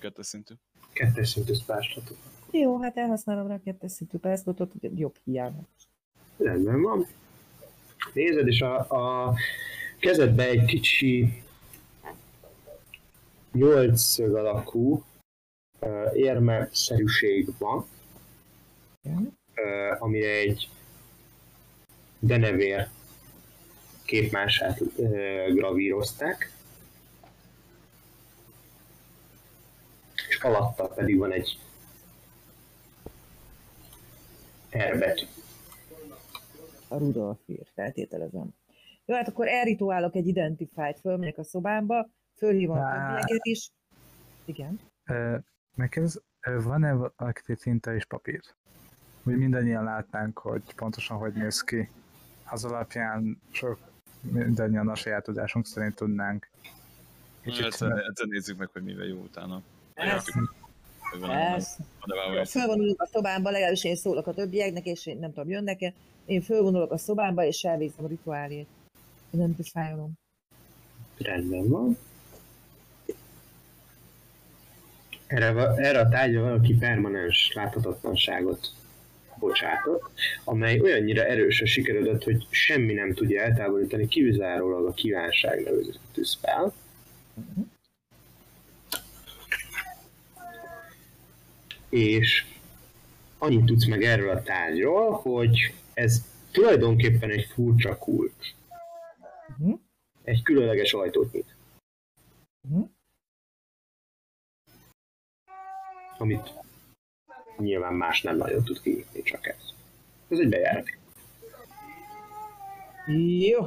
Kettes 0.00 0.26
szintű. 0.26 0.54
Kettes 0.92 1.28
szintű 1.28 1.52
spáslatot. 1.52 2.16
Jó, 2.50 2.80
hát 2.80 2.96
elhasználom 2.96 3.46
rá 3.46 3.54
a 3.54 3.60
kettes 3.64 3.92
szintű 3.92 4.18
hogy 4.20 4.98
jobb 4.98 5.14
hiány. 5.24 5.66
Rendben 6.36 6.82
van. 6.82 7.06
Nézed, 8.12 8.46
és 8.46 8.60
a, 8.60 8.78
a 8.78 9.34
kezedbe 10.00 10.48
egy 10.48 10.64
kicsi 10.64 11.42
nyolcszög 13.52 14.34
alakú 14.34 15.04
uh, 15.80 16.10
érme-szerűség 16.14 17.48
van, 17.58 17.86
uh, 19.04 20.02
amire 20.02 20.30
egy 20.30 20.68
denevér 22.18 22.88
képmását 24.04 24.80
uh, 24.80 25.54
gravírozták, 25.54 26.52
és 30.28 30.38
alatta 30.38 30.86
pedig 30.86 31.18
van 31.18 31.32
egy 31.32 31.58
R 34.76 34.98
betű. 34.98 35.26
A 36.88 36.96
Rudolf 36.96 37.38
ír, 37.46 37.66
feltételezem. 37.74 38.54
Jó, 39.04 39.14
hát 39.14 39.28
akkor 39.28 39.48
elrituálok 39.48 40.14
egy 40.14 40.26
identified, 40.26 40.98
fölmegyek 40.98 41.38
a 41.38 41.44
szobámba, 41.44 42.10
fölhívom 42.38 42.78
a 42.78 42.90
többieket 42.90 43.44
is. 43.46 43.70
Igen. 44.44 44.80
Megkérdez, 45.74 46.20
van-e 46.62 46.92
valaki 46.92 47.56
tinta 47.56 47.94
és 47.94 48.04
papír? 48.04 48.40
Hogy 49.22 49.36
mindannyian 49.36 49.84
látnánk, 49.84 50.38
hogy 50.38 50.74
pontosan 50.74 51.16
hogy 51.16 51.32
néz 51.32 51.60
ki. 51.60 51.88
Az 52.50 52.64
alapján 52.64 53.40
sok 53.50 53.78
mindannyian 54.20 54.88
a 54.88 54.94
saját 54.94 55.22
tudásunk 55.22 55.66
szerint 55.66 55.94
tudnánk. 55.94 56.48
Egyszer, 57.42 58.04
nézzük 58.28 58.58
meg, 58.58 58.68
hogy 58.72 58.82
mivel 58.82 59.06
jó 59.06 59.16
utána. 59.16 59.62
Persze. 59.94 60.40
Fölvonulok 62.46 63.02
a 63.02 63.06
szobámba, 63.06 63.50
legalábbis 63.50 63.84
én 63.84 63.96
szólok 63.96 64.26
a 64.26 64.34
többieknek, 64.34 64.84
és 64.86 65.06
én 65.06 65.18
nem 65.18 65.32
tudom, 65.32 65.50
jönnek-e. 65.50 65.92
Én 66.24 66.40
fölvonulok 66.40 66.92
a 66.92 66.98
szobámba, 66.98 67.44
és 67.44 67.62
elvégzem 67.62 68.04
a 68.04 68.08
rituálét. 68.08 68.68
Identifálom. 69.30 70.12
Rendben 71.18 71.68
van. 71.68 71.96
Erre, 75.28 75.74
erre 75.76 75.98
a 75.98 76.08
tárgyra 76.08 76.42
valaki 76.42 76.74
permanens 76.74 77.52
láthatatlanságot 77.54 78.72
bocsátott, 79.38 80.10
amely 80.44 80.80
olyannyira 80.80 81.24
erősen 81.24 81.66
sikeredett, 81.66 82.22
hogy 82.22 82.46
semmi 82.50 82.92
nem 82.92 83.14
tudja 83.14 83.42
eltávolítani, 83.42 84.08
kizárólag 84.08 84.86
a 84.86 84.92
kívánság 84.92 85.62
nevezetű 85.62 86.22
spell. 86.22 86.72
És 91.88 92.44
annyit 93.38 93.64
tudsz 93.64 93.86
meg 93.86 94.02
erről 94.02 94.30
a 94.30 94.42
tárgyról, 94.42 95.12
hogy 95.12 95.74
ez 95.94 96.24
tulajdonképpen 96.50 97.30
egy 97.30 97.44
furcsa 97.54 97.98
kulcs. 97.98 98.54
Mhm. 99.58 99.72
Egy 100.24 100.42
különleges 100.42 100.92
ajtót 100.92 101.32
nyit. 101.32 101.56
Mhm. 102.68 102.80
Amit 106.18 106.52
nyilván 107.58 107.94
más 107.94 108.22
nem 108.22 108.36
nagyon 108.36 108.64
tud 108.64 108.80
kinyitni, 108.80 109.22
csak 109.22 109.46
ez. 109.46 109.74
Ez 110.28 110.38
egy 110.38 110.48
bejárat. 110.48 110.86
Jó. 113.38 113.66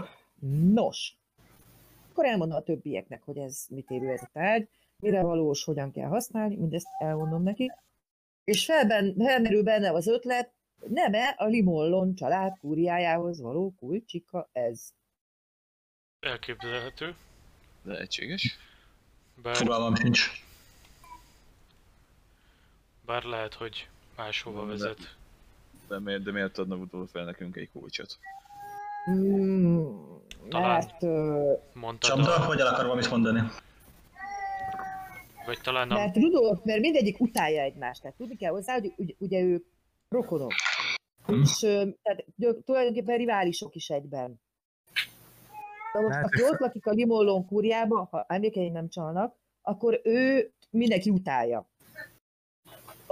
Nos. 0.73 1.15
Akkor 2.11 2.25
elmondom 2.25 2.57
a 2.57 2.61
többieknek, 2.61 3.23
hogy 3.23 3.37
ez 3.37 3.65
mit 3.69 3.89
érő 3.89 4.09
ez 4.09 4.21
a 4.21 4.29
tárgy, 4.33 4.69
mire 4.99 5.21
valós, 5.21 5.63
hogyan 5.63 5.91
kell 5.91 6.07
használni, 6.07 6.55
mindezt 6.55 6.87
elmondom 6.99 7.43
neki. 7.43 7.71
És 8.43 8.65
felben, 8.65 9.15
felmerül 9.17 9.63
benne 9.63 9.91
az 9.91 10.07
ötlet, 10.07 10.53
nem-e 10.87 11.35
a 11.37 11.45
Limollon 11.45 12.15
család 12.15 12.57
kúriájához 12.59 13.41
való 13.41 13.73
kulcsika 13.79 14.49
ez. 14.51 14.93
Elképzelhető. 16.19 17.15
De 17.83 17.99
egységes. 17.99 18.57
Bár, 19.41 19.55
Fogalmam 19.55 19.95
sincs. 19.95 20.29
Bár 23.05 23.23
lehet, 23.23 23.53
hogy 23.53 23.89
máshova 24.17 24.61
de- 24.61 24.67
vezet. 24.67 25.15
De 25.87 25.99
miért, 25.99 26.23
de 26.23 26.31
miért 26.31 26.57
adna 26.57 26.75
Udolf 26.75 27.11
fel 27.11 27.23
nekünk 27.25 27.55
egy 27.55 27.69
kulcsot? 27.71 28.17
Hmm, 29.05 30.21
Talán. 30.49 30.69
mert, 30.69 31.01
Mondtad, 31.73 32.19
a, 32.19 32.45
hogy 32.45 32.59
el 32.59 32.67
akar 32.67 32.83
valamit 32.83 33.09
mondani? 33.09 33.41
vagy 35.45 35.59
talán 35.61 35.91
a, 35.91 35.93
mert 35.93 36.15
Rudolf, 36.15 36.59
mert 36.63 36.79
mindegyik 36.79 37.19
utálja 37.19 37.61
egymást. 37.61 38.01
Tehát 38.01 38.17
tudni 38.17 38.35
kell 38.35 38.51
hozzá, 38.51 38.73
hogy 38.73 38.93
ugye, 38.97 39.13
ugye 39.17 39.39
ők 39.39 39.65
rokonok. 40.09 40.51
Hm. 41.25 41.41
És 41.41 41.57
tehát 42.01 42.25
tulajdonképpen 42.65 43.17
riválisok 43.17 43.75
is 43.75 43.89
egyben. 43.89 44.41
Na 45.93 46.01
most, 46.01 46.13
Hát, 46.15 46.23
aki 46.23 46.43
ott 46.43 46.59
lakik 46.59 46.85
a 46.87 46.91
Limollon 46.91 47.45
kúriába, 47.45 48.07
ha 48.11 48.25
emlékeim 48.27 48.71
nem 48.71 48.89
csalnak, 48.89 49.35
akkor 49.61 50.01
ő 50.03 50.51
mindenki 50.69 51.09
utálja. 51.09 51.69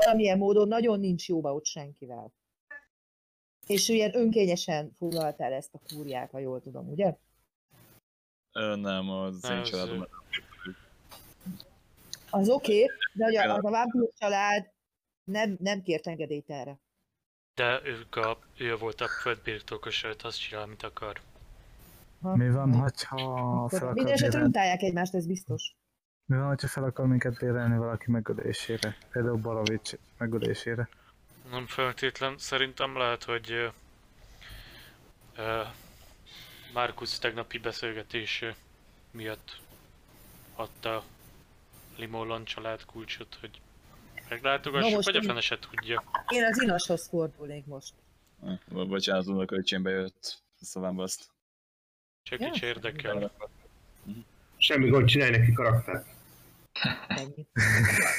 Valamilyen 0.03 0.37
módon 0.37 0.67
nagyon 0.67 0.99
nincs 0.99 1.27
jóba 1.27 1.53
ott 1.53 1.65
senkivel. 1.65 2.33
És 3.67 3.89
ő 3.89 3.93
ilyen 3.93 4.15
önkényesen 4.15 4.91
foglalta 4.97 5.43
el 5.43 5.53
ezt 5.53 5.73
a 5.73 5.79
kúriát, 5.93 6.31
ha 6.31 6.39
jól 6.39 6.61
tudom, 6.61 6.89
ugye? 6.89 7.15
Ö, 8.53 8.75
nem, 8.75 9.09
az 9.09 9.49
én 9.49 9.63
családom. 9.63 10.07
Az 12.29 12.49
oké, 12.49 12.83
okay, 12.83 12.95
de 13.13 13.23
hogy 13.23 13.35
a, 13.35 13.55
az 13.55 13.65
a 13.65 13.69
vámpír 13.69 14.09
család 14.17 14.71
nem, 15.23 15.57
nem 15.59 15.81
kért 15.81 16.07
engedélyt 16.07 16.49
erre. 16.49 16.79
De 17.55 17.81
ők 17.83 18.15
a, 18.15 18.39
ő 18.57 18.75
volt 18.75 19.01
a 19.01 19.07
földbirtokos, 19.07 20.03
azt 20.03 20.39
csinál, 20.39 20.63
amit 20.63 20.83
akar. 20.83 21.21
Ha? 22.21 22.35
Mi 22.35 22.49
van, 22.49 22.73
hogyha 22.73 23.17
fel 23.69 23.79
akar 23.79 23.93
Minden 23.93 24.13
esetre 24.13 24.29
bérelni, 24.29 24.49
utálják 24.49 24.81
egymást, 24.81 25.13
ez 25.13 25.25
biztos. 25.25 25.75
Mi 26.29 26.35
van, 26.37 26.47
hogyha 26.47 26.67
fel 26.67 26.83
akar 26.83 27.07
minket 27.07 27.37
bérelni 27.39 27.77
valaki 27.77 28.11
megölésére? 28.11 28.97
Például 29.11 29.37
Baravics 29.37 29.91
megölésére. 30.17 30.89
Nem 31.51 31.67
feltétlen, 31.67 32.37
szerintem 32.37 32.97
lehet, 32.97 33.23
hogy 33.23 33.71
ö, 35.37 35.61
Markus 36.73 37.19
tegnapi 37.19 37.57
beszélgetése 37.57 38.55
miatt 39.11 39.61
adta 40.55 41.03
Limolon 41.97 42.43
család 42.45 42.85
kulcsot, 42.85 43.37
hogy 43.39 43.61
meglátogassuk, 44.29 44.91
most 44.95 45.05
vagy 45.11 45.15
a 45.15 45.23
fene 45.23 45.41
se 45.41 45.59
tudja. 45.59 46.03
Én 46.27 46.43
az 46.43 46.61
inashoz 46.61 47.07
fordulnék 47.07 47.65
most. 47.65 47.93
Bo- 48.67 48.87
Bocsánat, 48.87 49.27
a 49.27 49.45
költségbe 49.45 49.89
jött 49.89 50.37
szavamba 50.61 51.03
azt. 51.03 51.29
Segíts 52.23 52.61
Ja. 52.61 52.67
érdekel. 52.67 53.31
Semmi 54.57 54.89
gond, 54.89 55.07
csinálj 55.07 55.31
neki 55.31 55.53
karaktert. 55.53 56.07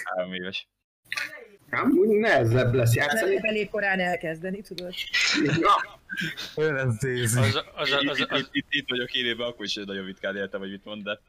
Három 0.05 0.33
éves. 0.35 0.69
Nem, 1.71 1.91
úgy 1.91 2.09
nehezebb 2.09 2.75
lesz 2.75 2.95
Nem 2.95 3.07
játszani. 3.09 3.39
elég 3.43 3.69
korán 3.71 4.01
elkezdeni, 4.01 4.61
tudod? 4.61 4.95
Ja, 5.45 6.01
Ő 6.57 6.73
lesz 6.73 6.99
Daisy. 6.99 7.39
Az, 7.39 7.55
az, 7.75 7.93
az, 7.93 8.03
Itt, 8.03 8.11
az, 8.11 8.19
itt, 8.19 8.31
az, 8.31 8.39
itt, 8.41 8.49
itt, 8.51 8.67
itt 8.71 8.89
vagyok 8.89 9.13
élőben, 9.15 9.47
akkor 9.47 9.65
is 9.65 9.75
nagyon 9.75 10.05
vitkán 10.05 10.37
éltem, 10.37 10.61
hogy 10.61 10.71
mit 10.71 10.85
mond, 10.85 11.03
de 11.03 11.21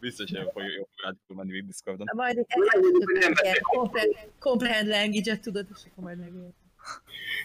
biztos, 0.00 0.30
hogy 0.30 0.38
jobb, 0.40 0.56
jobb 0.76 0.88
rá 1.04 1.10
tud 1.26 1.36
menni 1.36 1.50
még 1.50 1.66
Discordon. 1.66 2.06
Na, 2.12 2.22
Majd 2.22 2.46
comprehend- 4.38 4.88
language-et 4.88 5.40
tudod, 5.40 5.66
és 5.74 5.80
akkor 5.90 6.04
majd 6.04 6.18
megérted. 6.18 6.50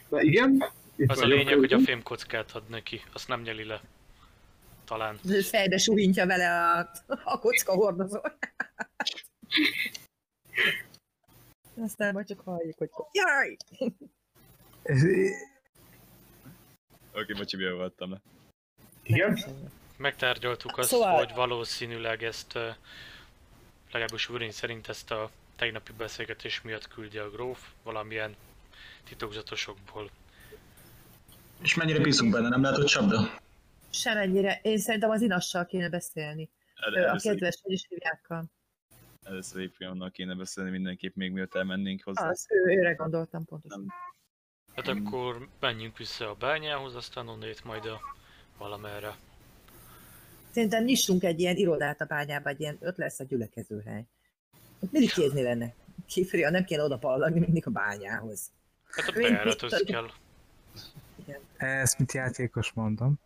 na 0.09 0.21
igen. 0.21 0.63
Itt 0.95 1.09
az 1.09 1.21
a 1.21 1.25
lényeg, 1.25 1.57
hogy 1.57 1.73
a 1.73 1.79
fémkockát 1.79 2.51
ad 2.51 2.63
neki, 2.69 3.01
azt 3.13 3.27
nem 3.27 3.41
nyeli 3.41 3.63
le. 3.63 3.81
Talán. 4.87 5.17
Fejbe 5.41 5.77
suhintja 5.77 6.25
vele 6.25 6.49
a, 6.49 6.91
a 7.23 7.39
kocka 7.39 7.73
hordozó. 7.73 8.19
Aztán 11.81 12.13
majd 12.13 12.27
csak 12.27 12.39
halljuk, 12.39 12.77
hogy 12.77 12.89
jaj! 13.11 13.57
Oké, 17.13 17.33
bocsi, 17.33 17.57
mivel 17.57 17.73
voltam 17.73 18.11
le. 18.11 18.21
Igen. 19.03 19.37
Megtárgyaltuk 19.97 20.77
azt, 20.77 20.89
Szóval- 20.89 21.17
hogy 21.17 21.33
valószínűleg 21.35 22.23
ezt, 22.23 22.53
legalábbis 23.91 24.29
Urin 24.29 24.51
szerint 24.51 24.87
ezt 24.87 25.11
a 25.11 25.29
tegnapi 25.55 25.91
beszélgetés 25.97 26.61
miatt 26.61 26.87
küldi 26.87 27.17
a 27.17 27.29
gróf, 27.29 27.67
valamilyen 27.83 28.35
titokzatosokból. 29.03 30.09
És 31.61 31.75
mennyire 31.75 31.99
bízunk 31.99 32.31
benne, 32.31 32.49
nem 32.49 32.61
lehet, 32.61 32.77
hogy 32.77 32.85
csapda? 32.85 33.39
Semennyire. 33.89 34.59
Én 34.63 34.77
szerintem 34.77 35.09
az 35.09 35.21
inassal 35.21 35.65
kéne 35.65 35.89
beszélni. 35.89 36.49
El- 36.75 36.93
Ő 36.97 37.03
a 37.03 37.07
Először, 37.07 37.31
kedves 37.31 37.59
hogy 37.63 37.71
is 37.71 37.85
hívjákkal. 37.89 38.45
először 39.23 39.61
Éprionnal 39.61 40.11
kéne 40.11 40.35
beszélni 40.35 40.69
mindenképp 40.69 41.15
még 41.15 41.31
mielőtt 41.31 41.55
elmennénk 41.55 42.03
hozzá. 42.03 42.29
Az, 42.29 42.45
ő, 42.49 42.71
őre 42.71 42.93
gondoltam 42.93 43.45
pontosan. 43.45 43.79
Nem. 43.79 43.93
Hát 44.75 44.87
akkor 44.87 45.47
menjünk 45.59 45.97
vissza 45.97 46.29
a 46.29 46.33
bányához, 46.33 46.95
aztán 46.95 47.27
onnét 47.27 47.63
majd 47.63 47.85
a 47.85 47.99
valamerre. 48.57 49.15
Szerintem 50.51 50.83
nyissunk 50.83 51.23
egy 51.23 51.39
ilyen 51.39 51.55
irodát 51.55 52.01
a 52.01 52.05
bányába, 52.05 52.49
egy 52.49 52.59
ilyen, 52.59 52.77
ott 52.81 52.97
lesz 52.97 53.19
a 53.19 53.23
gyülekezőhely. 53.23 54.03
Ott 54.79 54.91
mindig 54.91 55.11
kézni 55.13 55.41
lenne. 55.41 55.73
Kifria, 56.07 56.49
nem 56.49 56.63
kéne 56.63 56.83
oda 56.83 56.97
pallagni 56.97 57.39
mindig 57.39 57.67
a 57.67 57.69
bányához. 57.69 58.51
Hát 58.91 59.07
a 59.07 59.11
bejárathoz 59.11 59.83
kell. 59.85 60.09
Ezt 61.57 61.99
mit 61.99 62.11
játékos 62.11 62.71
mondom. 62.71 63.19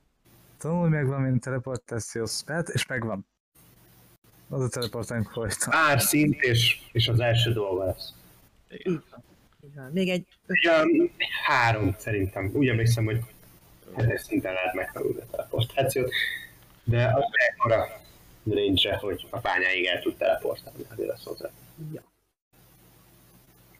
Tanulj 0.62 0.90
meg 0.90 1.06
valamilyen 1.06 1.40
teleportációs 1.40 2.32
spelt, 2.32 2.70
és 2.70 2.86
megvan. 2.86 3.28
Az 4.50 4.62
a 4.62 4.70
teleportálunk 4.70 5.30
folyton. 5.30 5.74
Árszint 5.74 6.42
és, 6.42 6.82
és 6.92 7.08
az 7.08 7.20
első 7.20 7.54
dolga 7.54 7.86
lesz. 7.86 8.14
Igen. 8.70 9.04
Van. 9.76 9.92
Még 9.92 10.10
egy 10.10 10.28
Ugye 10.48 10.86
három 11.48 11.96
szerintem. 11.98 12.52
Úgy 12.54 12.68
emlékszem, 12.68 13.06
hogy 13.06 13.20
hetes 13.96 14.22
szinten 14.22 14.54
lehet 14.54 14.74
megtanulni 14.74 15.20
a 15.20 15.26
teleportációt. 15.32 16.12
De 16.84 17.06
az 17.06 17.24
ekkora 17.50 18.02
range 18.44 18.96
hogy 18.96 19.28
a 19.30 19.40
bányáig 19.40 19.86
el 19.86 20.02
tud 20.02 20.16
teleportálni, 20.18 20.84
azért 20.90 21.10
lesz 21.10 21.24
hozzá. 21.24 21.50
ja. 21.94 22.04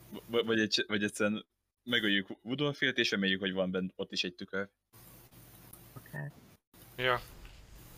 V- 0.10 0.46
Vagy, 0.46 0.60
egy, 0.60 0.86
vagy 0.88 1.04
egyszerűen 1.04 1.46
megöljük 1.84 2.28
Woodolfilt, 2.42 2.98
és 2.98 3.12
reméljük, 3.12 3.40
hogy 3.40 3.54
van 3.54 3.72
bent 3.72 3.94
ott 3.96 4.12
is 4.12 4.24
egy 4.24 4.36
tükör. 4.36 4.68
akár. 5.94 6.32
Ja, 7.02 7.20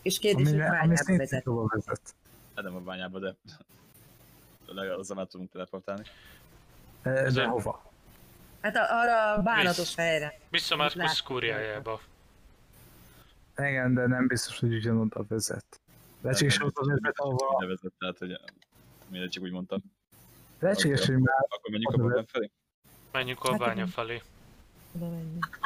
És 0.02 0.18
kérdés, 0.18 0.48
hogy 0.48 0.56
bányába 0.58 1.16
vezet. 1.16 1.44
vezet. 1.44 2.14
Hát 2.54 2.64
nem 2.64 2.74
a 2.76 2.80
bányába, 2.80 3.18
de 3.18 3.34
legalább 4.66 4.98
azzal 4.98 5.16
már 5.16 5.26
tudunk 5.26 5.50
teleportálni. 5.50 6.02
De 7.02 7.42
a- 7.42 7.48
hova? 7.48 7.92
Hát 8.60 8.76
a- 8.76 9.00
arra 9.00 9.32
a 9.32 9.42
bánatos 9.42 9.76
Visz. 9.76 9.94
helyre. 9.96 10.38
Látom. 10.68 11.06
kúriájába. 11.24 12.00
Igen, 13.56 13.94
de 13.94 14.06
nem 14.06 14.26
biztos, 14.26 14.58
hogy 14.58 14.74
ugyanoda 14.74 15.24
vezet. 15.28 15.80
Lehetséges, 16.20 16.56
hogy 16.58 16.70
oda 16.74 16.92
vezet, 16.92 17.18
ahova... 17.18 17.56
Nevezett, 17.60 17.92
tehát, 17.98 18.18
hogy 18.18 18.40
mindegy, 19.08 19.30
csak 19.30 19.42
úgy 19.42 19.50
mondtam. 19.52 19.82
Lehetséges, 20.58 21.06
hogy 21.06 21.18
már 21.18 21.34
Akkor 21.48 21.70
menjünk 21.70 21.92
a 21.92 21.96
vezet. 21.96 22.08
bottom 22.10 22.26
felé? 22.26 22.50
Menjünk 23.12 23.42
a 23.44 23.50
Hát 23.50 23.58
bánya 23.60 23.86
felé. 23.86 24.22
Oda 24.96 25.08
menjünk. 25.08 25.58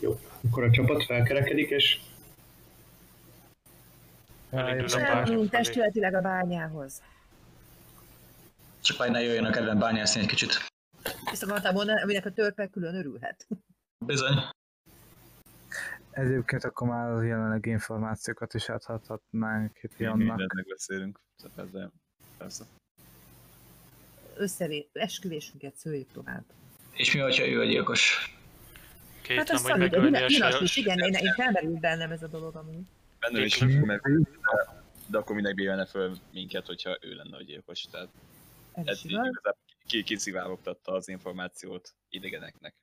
Jó. 0.00 0.20
Akkor 0.48 0.64
a 0.64 0.70
csapat 0.70 1.04
felkerekedik, 1.04 1.70
és 1.70 2.00
Elindul 4.50 4.84
a 4.84 4.88
felé. 4.88 5.46
testületileg 5.46 6.14
a 6.14 6.20
bányához. 6.20 7.02
Csak 8.80 8.98
majd 8.98 9.10
ne 9.10 9.22
jöjjön 9.22 9.44
a 9.44 9.50
kedven 9.50 9.78
bányászni 9.78 10.20
egy 10.20 10.26
kicsit. 10.26 10.66
Ezt 11.24 11.42
akartam 11.42 11.74
mondani, 11.74 12.02
aminek 12.02 12.26
a 12.26 12.30
törpe 12.30 12.66
külön 12.66 12.94
örülhet. 12.94 13.46
Bizony. 14.06 14.34
Egyébként 16.10 16.64
akkor 16.64 16.88
már 16.88 17.24
jelenleg 17.24 17.66
információkat 17.66 18.54
is 18.54 18.68
áthathatnánk 18.68 19.78
itt 19.82 19.98
Jannak. 19.98 20.18
mindent 20.18 20.52
megbeszélünk. 20.54 21.20
De 21.72 21.90
persze. 22.38 22.64
Összevé, 24.36 24.88
esküvésünket 24.92 25.76
szőjük 25.76 26.12
tovább. 26.12 26.44
És 26.92 27.14
mi, 27.14 27.20
hogyha 27.20 27.46
ő 27.46 27.60
a 27.60 27.64
gyilkos? 27.64 28.35
Két 29.26 29.36
Hát 29.36 29.62
nem, 29.62 29.62
hogy 29.62 29.78
megölni 29.78 30.16
a 30.16 30.28
saját... 30.28 30.76
igen, 30.76 30.98
én, 30.98 31.12
én 31.14 31.32
felmerült 31.32 31.80
bennem 31.80 32.10
ez 32.10 32.22
a 32.22 32.26
dolog 32.26 32.56
amúgy. 32.56 32.84
Benne 33.20 33.44
is, 33.44 33.58
mert, 33.58 34.02
de, 34.02 34.84
de 35.06 35.18
akkor 35.18 35.36
minek 35.36 35.54
bírálna 35.54 35.86
föl 35.86 36.16
minket, 36.32 36.66
hogyha 36.66 36.96
ő 37.00 37.14
lenne 37.14 37.36
a 37.36 37.42
gyilkos. 37.42 37.82
Tehát 37.90 38.08
Ez 38.72 39.00
igaz. 39.04 39.26
igazából 39.26 39.56
ki, 39.86 40.02
kiszivárogtatta 40.02 40.92
az 40.92 41.08
információt 41.08 41.94
idegeneknek. 42.08 42.74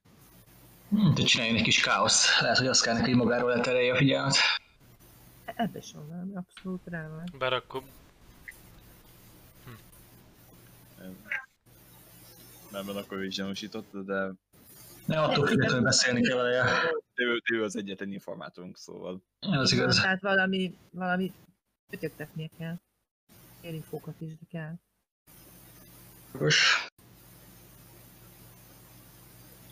Hm, 0.89 1.13
te 1.13 1.23
csináljon 1.23 1.56
egy 1.56 1.63
kis 1.63 1.82
káoszt. 1.82 2.39
Lehet, 2.39 2.58
hogy 2.58 2.67
azt 2.67 2.84
kell 2.84 2.93
neki, 2.93 3.10
hogy 3.10 3.19
magáról 3.19 3.49
leterelje 3.49 3.93
a 3.93 3.95
figyelmet. 3.97 4.36
Ebbe 5.45 5.77
is 5.77 5.91
van 5.93 6.32
abszolút 6.36 6.82
rá 6.86 7.08
van. 7.08 7.23
Bár 7.38 7.53
akkor 7.53 7.84
Nem, 12.72 12.86
mert 12.86 12.97
akkor 12.97 13.17
ő 13.17 13.26
is 13.26 13.36
gyanúsított, 13.36 13.91
de 14.05 14.32
Ne 15.06 15.22
attól 15.22 15.45
függetlenül 15.47 15.84
beszélni 15.84 16.22
kell 16.22 16.36
vele. 16.36 16.66
ő, 17.16 17.41
ő 17.54 17.64
az 17.64 17.76
egyetlen 17.76 18.12
informátorunk, 18.12 18.78
szóval 18.78 19.24
Az 19.39 19.72
igaz. 19.72 20.01
Tehát 20.01 20.22
valami, 20.22 20.78
valami 20.89 21.34
kötöktetnie 21.89 22.49
kell. 22.58 22.76
Infókat 23.62 24.16
is 24.22 24.32
kell. 24.51 24.74
Jogos. 26.34 26.88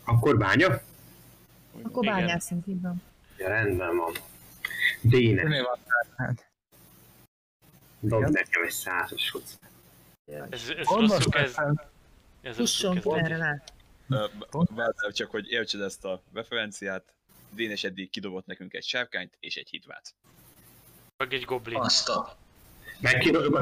akkor 0.03 0.37
bánya? 0.37 0.81
Akkor 1.81 2.03
Igen. 2.03 2.15
bányászunk, 2.15 2.67
így 2.67 2.81
van. 2.81 3.01
Ja, 3.37 3.47
rendben 3.47 3.97
van. 3.97 4.13
Déne, 5.01 5.43
Mi 5.43 5.61
van? 5.61 5.79
Hát, 6.15 6.51
dob 7.99 8.21
nekem 8.21 8.63
egy 8.63 8.71
százas 8.71 9.29
hozzá. 9.29 9.57
Ez, 10.49 10.69
ez 10.77 10.87
rosszul 10.87 11.31
kezd... 11.31 11.59
Ez 12.41 12.57
rosszul 12.57 12.99
kezd. 12.99 13.41
Várjál 14.51 15.11
csak, 15.11 15.29
hogy 15.31 15.51
értsed 15.51 15.81
ezt 15.81 16.05
a 16.05 16.21
referenciát. 16.33 17.13
Dénes 17.53 17.83
eddig 17.83 18.09
kidobott 18.09 18.45
nekünk 18.45 18.73
egy 18.73 18.83
sárkányt 18.83 19.37
és 19.39 19.55
egy 19.55 19.69
hidvát. 19.69 20.15
Meg 21.17 21.33
egy 21.33 21.43
goblin. 21.43 21.77
Azt 21.77 22.09
a... 22.09 22.37
Megkidobta 22.99 23.59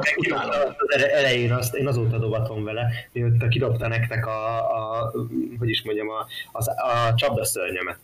az 0.77 1.01
elején, 1.01 1.53
azt, 1.53 1.73
én 1.75 1.87
azóta 1.87 2.17
dobatom 2.17 2.63
vele, 2.63 2.91
mióta 3.11 3.47
kidobta 3.47 3.87
nektek 3.87 4.25
a, 4.25 4.57
a 5.01 5.11
hogy 5.57 5.69
is 5.69 5.83
mondjam, 5.83 6.09
a, 6.09 6.27
az, 6.51 6.67
a 6.67 7.13
csapdaszörnyemet. 7.15 7.99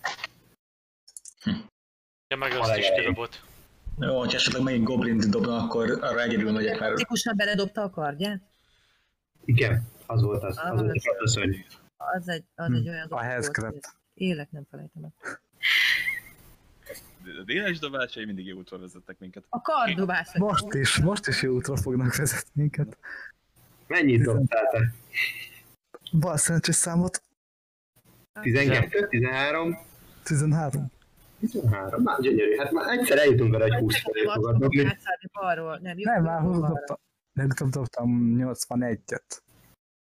Ja, 2.27 2.37
meg 2.37 2.51
azt 2.51 2.77
is 2.77 2.89
kidobott. 2.95 3.41
Jó, 3.99 4.17
hogyha 4.19 4.37
esetleg 4.37 4.61
megint 4.61 4.83
goblint 4.83 5.29
dobna, 5.29 5.57
akkor 5.57 5.91
arra 6.01 6.21
egyedül 6.21 6.51
megyek, 6.51 6.79
mert 6.79 6.95
Tikusan 6.95 7.35
beledobta 7.37 7.81
a 7.81 7.89
kardját? 7.89 8.41
Igen, 9.45 9.87
az 10.05 10.21
volt 10.21 10.43
az, 10.43 10.57
Ah, 10.57 10.71
az 10.71 10.79
volt 10.79 10.89
a 10.91 10.93
az- 10.95 11.01
csapdaszörny. 11.03 11.55
Az 11.97 12.27
egy, 12.27 12.43
az 12.55 12.67
Hm, 12.67 12.73
egy 12.73 12.89
olyan 12.89 13.03
a 13.03 13.07
dolog 13.07 13.25
volt, 13.25 13.57
hogy 13.57 13.79
Élek 14.13 14.51
nem 14.51 14.63
felejtem 14.69 15.03
el. 15.03 15.13
A 17.39 17.43
déles 17.43 17.79
dobásai 17.79 18.25
mindig 18.25 18.45
jó 18.45 18.57
útra 18.57 18.79
vezettek 18.79 19.19
minket. 19.19 19.43
A 19.49 19.61
kardobás. 19.61 20.37
Most 20.37 20.73
is, 20.73 20.97
most 20.99 21.27
is 21.27 21.41
jó 21.41 21.53
útra 21.53 21.77
fognak 21.77 22.15
vezetni 22.15 22.51
minket. 22.53 22.97
Mennyit 23.87 24.21
dobtál 24.23 24.69
te? 24.71 24.93
Bal 26.19 26.37
szerencsés 26.37 26.75
számot 26.75 27.23
12, 28.41 29.07
13, 29.07 29.77
13. 30.23 30.91
13. 31.39 32.03
Na, 32.03 32.17
gyönyörű. 32.19 32.55
Hát 32.57 32.71
már 32.71 32.97
egyszer 32.97 33.17
eljutunk 33.17 33.53
arra, 33.53 33.63
hogy 33.63 33.73
20 33.81 34.01
felé 34.01 34.23
Nem 34.25 34.33
fogad 34.33 34.51
azt 34.51 34.59
dobni. 34.61 34.77
fogom 34.77 34.91
átszállni 34.91 35.29
balról. 35.33 35.79
Nem, 35.81 35.95
Nem, 35.97 36.23
már 36.23 36.41
balra. 36.43 36.67
dobtam. 36.67 36.97
Legutóbb 37.33 37.69
dobtam 37.69 38.35
81-et. 38.37 39.41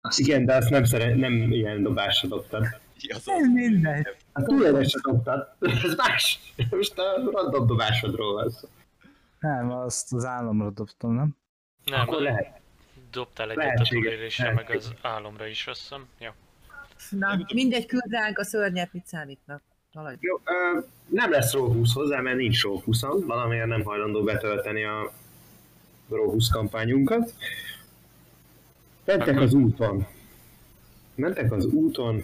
Azt 0.03 0.19
Igen, 0.19 0.45
de 0.45 0.55
azt 0.55 0.71
nem, 0.71 0.85
szere, 0.85 1.15
nem 1.15 1.33
ilyen 1.33 1.83
dobásra 1.83 2.29
dobtad. 2.29 2.67
Ja, 3.01 3.17
az 3.17 3.29
Ez 3.29 3.47
mindegy. 3.53 4.07
Hát 4.33 4.45
túlélésre 4.47 5.01
dobtad. 5.03 5.49
Ez 5.85 5.95
más. 5.97 6.41
Most 6.71 6.99
a 6.99 7.31
random 7.31 7.67
dobásodról 7.67 8.33
van 8.33 8.51
szó. 8.51 8.69
Nem, 9.41 9.71
azt 9.71 10.13
az 10.13 10.25
államra 10.25 10.71
dobtam, 10.71 11.15
nem? 11.15 11.37
Nem, 11.85 12.01
Akkor 12.01 12.23
lehet. 12.23 12.61
dobtál 13.11 13.51
egyet 13.51 13.63
a 13.63 13.67
Lehetséges, 13.67 14.05
túlélésre, 14.05 14.53
meg 14.53 14.71
az 14.71 14.95
álomra 15.03 15.47
is, 15.47 15.67
azt 15.67 15.81
hiszem. 15.81 16.07
Ja. 16.19 16.35
Na, 17.11 17.39
mindegy, 17.55 17.87
küld 17.87 18.11
ránk 18.11 18.39
a 18.39 18.45
szörnyet, 18.45 18.93
mit 18.93 19.07
számítnak. 19.07 19.63
Haladj. 19.93 20.17
Jó, 20.21 20.41
ö, 20.45 20.81
nem 21.07 21.31
lesz 21.31 21.53
Raw 21.53 21.73
20 21.73 21.93
hozzá, 21.93 22.21
mert 22.21 22.37
nincs 22.37 22.63
Raw 22.63 22.81
20 22.81 23.01
valamiért 23.01 23.67
nem 23.67 23.83
hajlandó 23.83 24.23
betölteni 24.23 24.85
a 24.85 25.13
Raw 26.09 26.31
20 26.31 26.49
kampányunkat. 26.49 27.35
Mentek 29.17 29.41
az 29.41 29.53
úton. 29.53 30.07
Mentek 31.15 31.53
az 31.53 31.65
úton, 31.67 32.23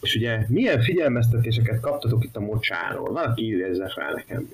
és 0.00 0.14
ugye 0.14 0.44
milyen 0.48 0.82
figyelmeztetéseket 0.82 1.80
kaptatok 1.80 2.24
itt 2.24 2.36
a 2.36 2.40
mocsáról? 2.40 3.12
Valaki 3.12 3.46
idézze 3.46 3.88
fel 3.88 4.12
nekem. 4.12 4.50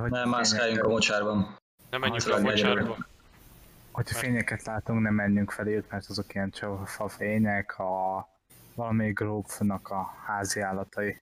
Hogy 0.00 0.10
nem 0.10 0.28
mászkáljunk 0.28 0.84
a 0.84 0.88
mocsárban. 0.88 1.56
Nem 1.90 2.00
menjünk 2.00 2.22
Az 2.26 2.38
a 2.38 2.40
mocsárba. 2.40 2.96
Hogyha 3.90 4.18
fényeket 4.18 4.64
látunk, 4.64 5.00
nem 5.00 5.14
menjünk 5.14 5.50
felé, 5.50 5.82
mert 5.90 6.06
azok 6.08 6.34
ilyen 6.34 6.52
fa 6.84 7.08
fények, 7.08 7.78
a 7.78 8.28
valamelyik 8.74 9.18
grófnak 9.18 9.88
a 9.88 10.14
házi 10.26 10.60
állatai. 10.60 11.20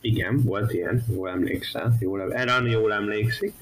Igen, 0.00 0.42
volt 0.42 0.72
ilyen, 0.72 1.04
jól 1.08 1.28
emlékszel, 1.28 1.96
jól, 2.00 2.34
Eran 2.34 2.66
jól 2.66 2.92
emlékszik. 2.92 3.52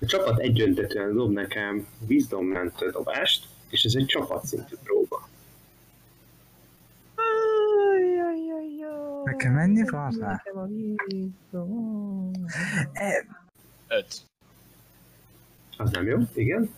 A 0.00 0.06
csapat 0.06 0.38
egyöntetően 0.38 1.14
dob 1.14 1.32
nekem 1.32 1.86
Wisdom 2.08 2.46
mentő 2.46 2.90
dobást, 2.90 3.46
és 3.68 3.84
ez 3.84 3.94
egy 3.94 4.06
csapatszintű 4.06 4.74
próba. 4.82 5.28
Nekem 9.24 9.52
mennyi 9.52 9.90
van 9.90 10.16
rá? 10.20 10.42
Nekem 10.44 10.58
a. 10.58 10.68
E, 12.92 13.26
Öt. 13.88 14.22
Az 15.76 15.90
nem 15.90 16.06
jó, 16.06 16.18
igen. 16.32 16.70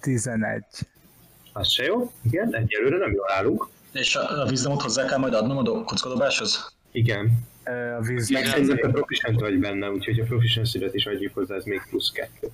11. 0.00 0.64
Az 1.52 1.68
se 1.70 1.84
jó, 1.84 2.12
igen, 2.22 2.54
egyelőre 2.54 2.96
nem 2.96 3.12
jól 3.12 3.32
állunk. 3.32 3.68
És 3.92 4.16
a, 4.16 4.42
a 4.42 4.46
vízdomot 4.46 4.82
hozzá 4.82 5.04
kell 5.04 5.18
majd 5.18 5.34
adnom 5.34 5.56
a 5.56 5.62
do- 5.62 5.84
kockadobáshoz? 5.84 6.74
Igen, 6.90 7.38
A 7.98 8.00
víz... 8.00 8.30
meg 8.30 8.44
szerintem 8.44 8.76
te 8.76 8.88
proficient 8.88 9.40
vagy 9.40 9.58
benne, 9.58 9.90
úgyhogy 9.90 10.20
a 10.20 10.24
proficiency 10.24 10.88
is 10.92 11.06
adjuk 11.06 11.34
hozzá, 11.34 11.54
ez 11.54 11.64
még 11.64 11.82
plusz 11.88 12.10
kettő. 12.10 12.48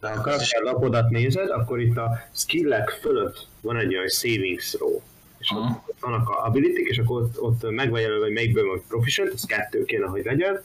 De 0.00 0.08
ha 0.08 0.18
a 0.18 0.20
karakterlapodat 0.20 1.10
nézed, 1.10 1.50
akkor 1.50 1.80
itt 1.80 1.96
a 1.96 2.18
skillek 2.32 2.90
fölött 2.90 3.46
van 3.60 3.76
egy 3.76 3.94
olyan 3.94 4.08
saving 4.08 4.60
throw. 4.60 5.00
És 5.38 5.50
Aha. 5.50 5.82
ott, 5.86 5.96
vannak 6.00 6.28
a 6.28 6.44
ability 6.44 6.80
és 6.80 6.98
akkor 6.98 7.22
ott, 7.22 7.40
ott 7.40 7.70
meg 7.70 7.90
van 7.90 8.00
jelölve, 8.00 8.24
hogy 8.24 8.34
melyikből 8.34 8.68
vagy 8.68 8.82
proficient, 8.88 9.32
ez 9.32 9.44
kettő 9.44 9.84
kéne, 9.84 10.06
hogy 10.06 10.24
legyen, 10.24 10.62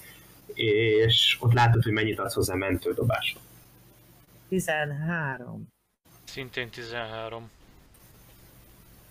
és 0.54 1.38
ott 1.40 1.54
látod, 1.54 1.84
hogy 1.84 1.94
mennyit 1.94 2.20
adsz 2.20 2.34
hozzá 2.34 2.54
mentődobásra. 2.56 3.40
13. 4.50 5.68
Szintén 6.24 6.70
13. 6.70 7.50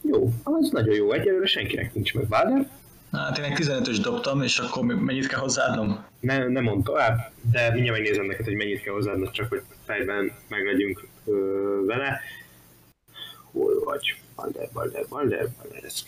Jó, 0.01 0.33
az 0.43 0.71
nagyon 0.71 0.95
jó, 0.95 1.13
egyelőre 1.13 1.47
senkinek 1.47 1.95
nincs 1.95 2.15
meg 2.15 2.29
Valder. 2.29 2.69
Hát 3.13 3.39
én 3.39 3.45
egy 3.45 3.59
15-ös 3.61 3.99
dobtam, 4.03 4.43
és 4.43 4.59
akkor 4.59 4.85
mennyit 4.85 5.27
kell 5.27 5.39
hozzáadnom? 5.39 6.05
Ne, 6.21 6.49
nem 6.49 6.63
mond 6.63 6.85
tovább, 6.85 7.33
de 7.51 7.71
mindjárt 7.73 7.99
megnézem 7.99 8.27
neked, 8.27 8.45
hogy 8.45 8.55
mennyit 8.55 8.83
kell 8.83 8.93
hozzáadnod, 8.93 9.31
csak 9.31 9.49
hogy 9.49 9.63
fejben 9.85 10.33
meglegyünk 10.49 11.09
ö, 11.25 11.33
vele. 11.87 12.21
Hol 13.53 13.85
vagy? 13.85 14.21
Balder, 14.37 14.69
Balder, 14.73 15.07
Balder, 15.09 15.49
Balder, 15.63 15.85
ez 15.85 16.05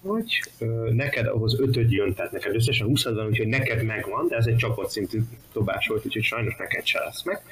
vagy. 0.00 0.42
Ö, 0.58 0.88
neked 0.92 1.26
ahhoz 1.26 1.60
ötöd 1.60 1.90
jön, 1.90 2.14
tehát 2.14 2.32
neked 2.32 2.54
összesen 2.54 2.86
20 2.86 3.04
van, 3.04 3.26
úgyhogy 3.26 3.46
neked 3.46 3.82
megvan, 3.82 4.28
de 4.28 4.36
ez 4.36 4.46
egy 4.46 4.56
csapatszintű 4.56 5.20
dobás 5.52 5.86
volt, 5.86 6.06
úgyhogy 6.06 6.22
sajnos 6.22 6.56
neked 6.56 6.86
se 6.86 7.00
lesz 7.00 7.22
meg. 7.22 7.42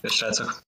És 0.00 0.12
srácok, 0.12 0.62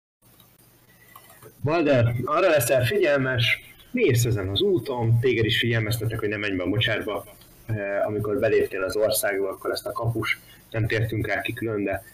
Balder, 1.63 2.15
arra 2.25 2.49
leszel 2.49 2.85
figyelmes, 2.85 3.61
mész 3.97 4.25
ezen 4.25 4.49
az 4.49 4.61
úton, 4.61 5.19
téged 5.21 5.45
is 5.45 5.59
figyelmeztetek, 5.59 6.19
hogy 6.19 6.29
ne 6.29 6.37
menj 6.37 6.57
be 6.57 6.63
a 6.63 6.67
mocsárba. 6.67 7.25
Eh, 7.67 8.07
Amikor 8.07 8.39
beléptél 8.39 8.83
az 8.83 8.97
országba, 8.97 9.49
akkor 9.49 9.71
ezt 9.71 9.87
a 9.87 9.93
kapus, 9.93 10.39
nem 10.71 10.87
tértünk 10.87 11.27
rá 11.27 11.41
ki 11.41 11.53
külön, 11.53 11.85
de 11.85 12.05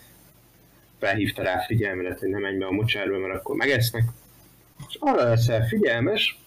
felhívta 0.99 1.43
rá 1.43 1.59
figyelmedet, 1.66 2.18
hogy 2.18 2.28
ne 2.28 2.39
menj 2.39 2.59
be 2.59 2.66
a 2.66 2.70
mocsárba, 2.70 3.18
mert 3.18 3.35
akkor 3.35 3.57
megesznek. 3.57 4.03
És 4.89 4.97
arra 5.01 5.28
leszel 5.28 5.66
figyelmes, 5.66 6.39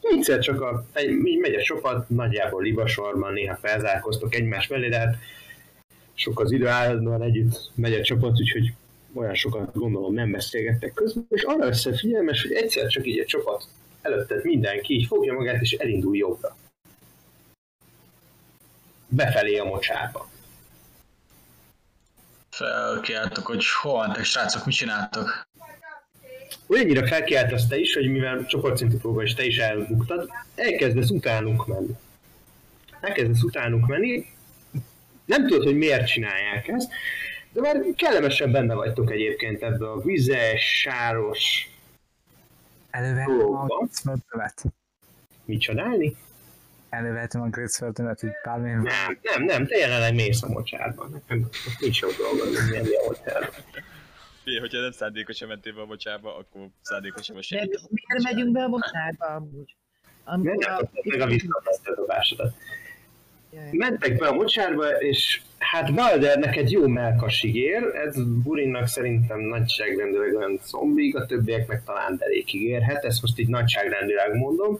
egyszer 0.00 0.38
csak 0.38 0.60
a, 0.60 0.86
egy, 0.92 1.16
megy 1.40 1.54
a 1.54 1.62
csapat, 1.62 2.08
nagyjából 2.08 2.62
libasorban, 2.62 3.32
néha 3.32 3.56
felzárkoztok 3.56 4.34
egymás 4.34 4.68
mellé, 4.68 4.88
de 4.88 4.98
hát 4.98 5.16
sok 6.14 6.40
az 6.40 6.52
idő 6.52 6.66
állandóan 6.66 7.22
együtt 7.22 7.70
megy 7.74 7.94
a 7.94 8.02
csapat, 8.02 8.40
úgyhogy 8.40 8.72
olyan 9.14 9.34
sokat 9.34 9.74
gondolom 9.74 10.14
nem 10.14 10.30
beszélgettek 10.30 10.92
közben, 10.92 11.26
és 11.28 11.42
arra 11.42 11.64
lesz 11.64 11.98
figyelmes, 11.98 12.42
hogy 12.42 12.52
egyszer 12.52 12.86
csak 12.86 13.06
így 13.06 13.18
a 13.18 13.24
csapat 13.24 13.64
előtted 14.02 14.44
mindenki 14.44 14.94
így 14.94 15.06
fogja 15.06 15.32
magát 15.32 15.60
és 15.60 15.72
elindul 15.72 16.16
jobbra. 16.16 16.56
Befelé 19.08 19.58
a 19.58 19.64
mocsárba. 19.64 20.28
felkiáltok, 22.50 23.46
hogy 23.46 23.64
hol 23.82 23.92
vannak, 23.92 24.24
srácok, 24.24 24.64
mit 24.64 24.74
csináltok? 24.74 25.46
Olyannyira 26.66 27.06
felkiáltasz 27.06 27.66
te 27.66 27.78
is, 27.78 27.94
hogy 27.94 28.10
mivel 28.10 28.46
csoportszintű 28.46 28.96
próba 28.96 29.22
és 29.22 29.34
te 29.34 29.44
is 29.44 29.58
elbuktad, 29.58 30.30
elkezdesz 30.54 31.10
utánuk 31.10 31.66
menni. 31.66 31.96
Elkezdesz 33.00 33.42
utánuk 33.42 33.86
menni, 33.86 34.26
nem 35.24 35.46
tudod, 35.46 35.64
hogy 35.64 35.76
miért 35.76 36.06
csinálják 36.06 36.68
ezt, 36.68 36.90
de 37.52 37.60
már 37.60 37.76
kellemesen 37.96 38.52
benne 38.52 38.74
vagytok 38.74 39.10
egyébként 39.10 39.62
ebbe 39.62 39.90
a 39.90 40.00
vizes, 40.00 40.80
sáros, 40.80 41.68
Elővettem 42.90 43.54
a. 43.54 43.66
Greatsword-ömet. 43.66 44.62
mit 45.44 45.60
csodálni? 45.60 46.16
Elővettem 46.88 47.40
a 47.42 47.48
Greatsword-ömet, 47.48 48.20
hogy 48.20 48.30
bármilyen... 48.44 48.80
Nem, 48.82 49.18
nem, 49.22 49.44
nem, 49.44 49.66
te 49.66 49.76
jelenleg 49.76 50.14
mész 50.14 50.42
a 50.42 50.48
mocsárban. 50.48 51.10
Nekem 51.10 51.48
nincs 51.78 52.00
dolgod, 52.00 52.50
mint 52.52 52.70
menni 52.70 52.94
a 52.96 53.06
mocsárba. 53.06 53.54
Figyelj, 54.42 54.60
hogyha 54.60 54.80
nem 54.80 54.92
szándékosan 54.92 55.48
mentél 55.48 55.74
be 55.74 55.80
a 55.80 55.84
mocsába, 55.86 56.36
akkor 56.36 56.68
szándékosan 56.82 57.36
a 57.36 57.38
De 57.38 57.44
segít. 57.44 57.80
miért 57.90 58.22
megyünk 58.22 58.52
be 58.52 58.62
a 58.62 58.68
mocsárba 58.68 59.26
amúgy? 59.26 59.74
Amikor 60.24 60.64
kaptad 60.64 61.04
meg 61.04 61.20
a 61.20 61.26
visszaadott 61.26 61.96
dobásodat. 61.96 62.54
Mentek 63.70 64.18
be 64.18 64.26
a 64.26 64.32
mocsárba, 64.32 64.88
és 64.88 65.40
hát 65.58 65.94
Balder 65.94 66.38
neked 66.38 66.70
jó 66.70 66.86
melkas 66.86 67.42
ígér, 67.42 67.82
ez 67.94 68.16
Burinnak 68.42 68.86
szerintem 68.86 69.40
nagyságrendileg 69.40 70.34
olyan 70.34 70.60
zombig, 70.64 71.16
a 71.16 71.26
többieknek 71.26 71.84
talán 71.84 72.16
derékig 72.16 72.62
érhet, 72.62 73.04
ezt 73.04 73.22
most 73.22 73.38
így 73.38 73.48
nagyságrendileg 73.48 74.34
mondom. 74.34 74.78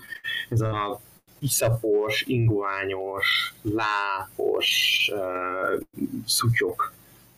Ez 0.48 0.60
a 0.60 1.00
iszapos, 1.38 2.22
ingoványos, 2.26 3.54
lápos 3.62 5.10
uh, 5.12 5.80
szutyok, 6.26 6.92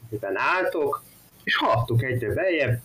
amiben 0.09 0.37
álltok, 0.37 1.03
és 1.45 1.57
haladtok 1.57 2.03
egyre 2.03 2.35
beljebb, 2.35 2.81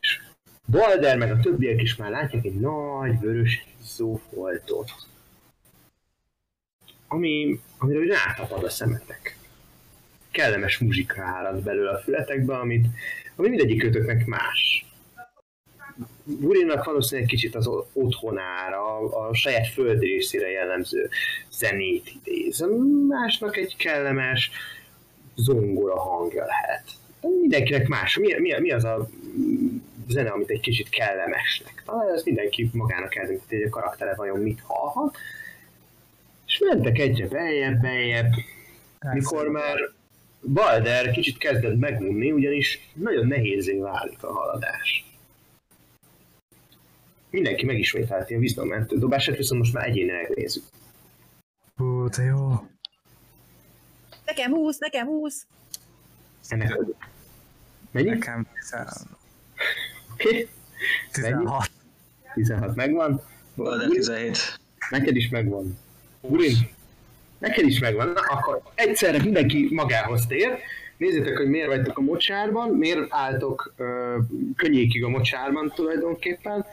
és 0.00 0.20
Balder 0.66 1.16
meg 1.16 1.30
a 1.30 1.40
többiek 1.40 1.82
is 1.82 1.96
már 1.96 2.10
látják 2.10 2.44
egy 2.44 2.60
nagy 2.60 3.20
vörös 3.20 3.66
izzó 3.80 4.20
foltot 4.32 4.90
ami, 7.14 7.60
amiről 7.78 8.02
úgy 8.02 8.08
rátapad 8.08 8.64
a 8.64 8.68
szemetek. 8.70 9.36
Kellemes 10.30 10.78
muzsika 10.78 11.22
árad 11.22 11.62
belőle 11.62 11.90
a 11.90 11.98
fületekbe, 11.98 12.56
amit, 12.56 12.86
ami 13.36 13.48
mindegyik 13.48 13.80
kötöknek 13.80 14.26
más. 14.26 14.86
Burinnak 16.24 16.84
valószínűleg 16.84 17.28
kicsit 17.28 17.54
az 17.54 17.70
otthonára, 17.92 18.98
a 18.98 19.34
saját 19.34 19.68
földrészére 19.68 20.50
jellemző 20.50 21.08
zenét 21.50 22.10
idéz. 22.14 22.64
Másnak 23.08 23.56
egy 23.56 23.76
kellemes 23.76 24.50
zongora 25.36 26.00
hangja 26.00 26.44
lehet. 26.44 26.84
Mindenkinek 27.20 27.88
más. 27.88 28.18
Mi, 28.18 28.34
mi, 28.38 28.60
mi 28.60 28.70
az 28.70 28.84
a 28.84 29.08
zene, 30.08 30.30
amit 30.30 30.50
egy 30.50 30.60
kicsit 30.60 30.88
kellemesnek. 30.88 31.82
Talán 31.86 32.14
ez 32.14 32.22
mindenki 32.24 32.70
magának 32.72 33.16
eldönti, 33.16 33.56
hogy 33.56 33.64
a 33.64 33.68
karaktere 33.68 34.14
vajon 34.14 34.40
mit 34.40 34.60
hallhat. 34.62 35.16
És 36.54 36.60
mentek 36.60 36.98
egyre 36.98 37.28
beljebb, 37.28 37.80
beljebb, 37.80 38.32
mikor 39.12 39.48
már 39.48 39.76
Balder 40.52 41.10
kicsit 41.10 41.38
kezdett 41.38 41.78
megunni, 41.78 42.32
ugyanis 42.32 42.90
nagyon 42.92 43.26
nehézé 43.26 43.78
válik 43.78 44.22
a 44.22 44.32
haladás. 44.32 45.04
Mindenki 47.30 47.64
megismételheti 47.64 48.34
a 48.34 48.38
Wisdom 48.38 48.86
dobását, 48.88 49.36
viszont 49.36 49.60
most 49.60 49.72
már 49.72 49.88
egyénileg 49.88 50.28
nézzük. 50.34 50.64
Hú, 51.76 52.08
de 52.08 52.22
jó. 52.22 52.66
Nekem 54.24 54.52
20, 54.52 54.78
nekem 54.78 55.06
20. 55.06 55.46
Ennek 56.48 56.78
Mennyi? 57.90 58.08
Nekem 58.08 58.46
10 58.70 59.06
Oké. 60.12 60.48
16. 61.12 61.70
16 62.34 62.74
megvan. 62.74 63.22
Balder 63.56 63.88
17. 63.88 64.58
Neked 64.90 65.16
is 65.16 65.28
megvan. 65.28 65.78
20. 66.28 66.32
Urin, 66.32 66.68
neked 67.38 67.66
is 67.66 67.78
megvan. 67.78 68.08
Na, 68.08 68.20
akkor 68.20 68.62
egyszerre 68.74 69.22
mindenki 69.22 69.68
magához 69.70 70.26
tér. 70.26 70.58
Nézzétek, 70.96 71.36
hogy 71.36 71.48
miért 71.48 71.66
vagytok 71.66 71.98
a 71.98 72.00
mocsárban, 72.00 72.68
miért 72.68 73.06
álltok 73.08 73.74
ö, 73.76 74.16
könnyékig 74.56 75.04
a 75.04 75.08
mocsárban 75.08 75.72
tulajdonképpen, 75.74 76.64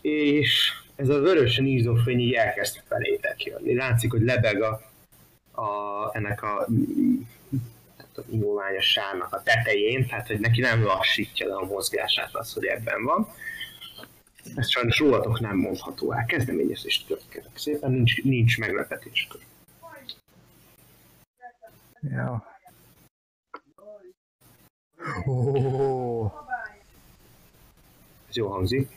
és 0.00 0.72
ez 0.96 1.08
a 1.08 1.20
vörösen 1.20 1.66
ízó 1.66 1.94
fény 1.94 2.20
így 2.20 2.32
elkezd 2.32 2.80
felétek 2.88 3.44
jönni. 3.44 3.74
Látszik, 3.74 4.10
hogy 4.10 4.22
lebeg 4.22 4.62
a, 4.62 4.80
a, 5.60 6.10
ennek 6.12 6.42
a 6.42 6.66
nyúlványos 8.30 8.84
sárnak 8.84 9.32
a 9.32 9.42
tetején, 9.42 10.06
tehát 10.06 10.26
hogy 10.26 10.40
neki 10.40 10.60
nem 10.60 10.82
lassítja 10.82 11.46
le 11.46 11.54
a 11.54 11.64
mozgását 11.64 12.30
az, 12.32 12.52
hogy 12.52 12.64
ebben 12.64 13.04
van. 13.04 13.28
Ez 14.54 14.70
sajnos 14.70 14.98
rólatok 14.98 15.40
nem 15.40 15.56
mondható 15.56 16.12
el. 16.12 16.24
Kezdeményezést 16.24 17.06
következek 17.06 17.58
szépen, 17.58 17.90
nincs, 17.90 18.22
nincs 18.22 18.58
meglepetés. 18.58 19.28
Jó. 22.00 22.36
Ó, 25.26 26.24
Ez 28.28 28.36
jó 28.36 28.48
hangzik. 28.48 28.90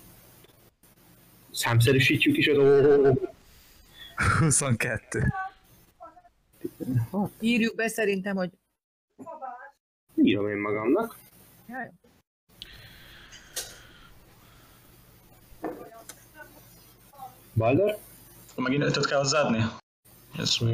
Számszerűsítjük 1.52 2.38
is 2.38 2.48
az 2.48 2.58
ó 2.58 3.12
22. 4.40 5.24
Írjuk 7.40 7.76
be 7.76 7.88
szerintem, 7.88 8.36
hogy 8.36 8.50
Írom 10.16 10.50
én 10.50 10.58
magamnak. 10.58 11.18
Jaj. 11.68 11.92
Balder? 17.60 17.98
Megint 18.56 18.84
ötöt 18.84 19.06
kell 19.08 19.18
hozzáadni? 19.18 19.64
Ez 20.38 20.58
Mm, 20.64 20.68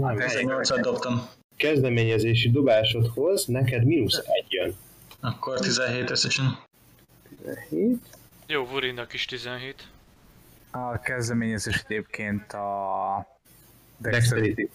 nem, 0.00 0.18
Hát, 0.18 0.32
egy 0.34 0.46
18-at 0.46 0.78
dobtam. 0.82 1.28
kezdeményezési 1.56 2.50
dobásodhoz 2.50 3.46
neked 3.46 3.84
mínusz 3.84 4.18
egy 4.18 4.46
jön. 4.48 4.74
Akkor 5.20 5.58
17 5.60 6.10
összesen. 6.10 6.58
7. 7.68 7.98
Jó, 8.46 8.66
Vurinnak 8.66 9.12
is 9.12 9.24
17. 9.24 9.88
A 10.70 10.98
kezdeményezés 11.00 11.84
egyébként 11.88 12.52
a 12.52 13.26
Dexterity. 13.98 14.70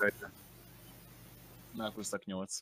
Márkusznak 1.72 2.26
8. 2.26 2.58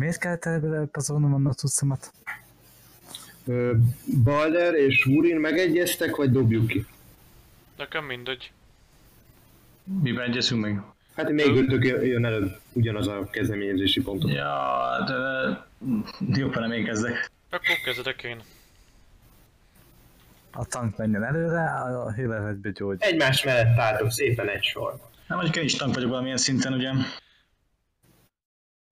Miért 0.00 0.18
kellett 0.18 0.44
elbezolnom 0.44 1.34
a 1.34 1.38
notuszomat? 1.38 2.12
Ö, 3.46 3.74
Balder 4.22 4.74
és 4.74 5.06
Wurin 5.06 5.36
megegyeztek, 5.36 6.16
vagy 6.16 6.30
dobjuk 6.30 6.66
ki? 6.66 6.86
Nekem 7.76 8.04
mindegy. 8.04 8.52
Miben 10.02 10.24
egyezünk 10.28 10.60
meg? 10.60 10.82
Hát 11.14 11.30
még 11.30 11.56
ötök 11.56 11.84
jön 11.84 12.24
előbb 12.24 12.58
ugyanaz 12.72 13.06
a 13.06 13.28
kezdeményezési 13.30 14.02
pontot. 14.02 14.30
Ja, 14.30 15.04
de 15.06 15.16
jobb, 16.38 16.54
ha 16.54 16.60
nem 16.60 16.72
én 16.72 16.84
kezdek. 16.84 17.30
Akkor 17.50 17.76
kezdek 17.84 18.22
én. 18.22 18.40
A 20.52 20.64
tank 20.64 20.96
menjen 20.96 21.24
előre, 21.24 21.64
a 22.04 22.12
hílevet 22.12 22.56
begyógy. 22.56 22.96
Egymás 23.00 23.44
mellett 23.44 23.78
álltok 23.78 24.10
szépen 24.10 24.48
egy 24.48 24.62
sorban. 24.62 25.08
Nem 25.26 25.36
mondjuk 25.38 25.56
én 25.56 25.64
is 25.64 25.74
tank 25.74 25.94
vagyok 25.94 26.10
valamilyen 26.10 26.36
szinten, 26.36 26.72
ugye? 26.72 26.90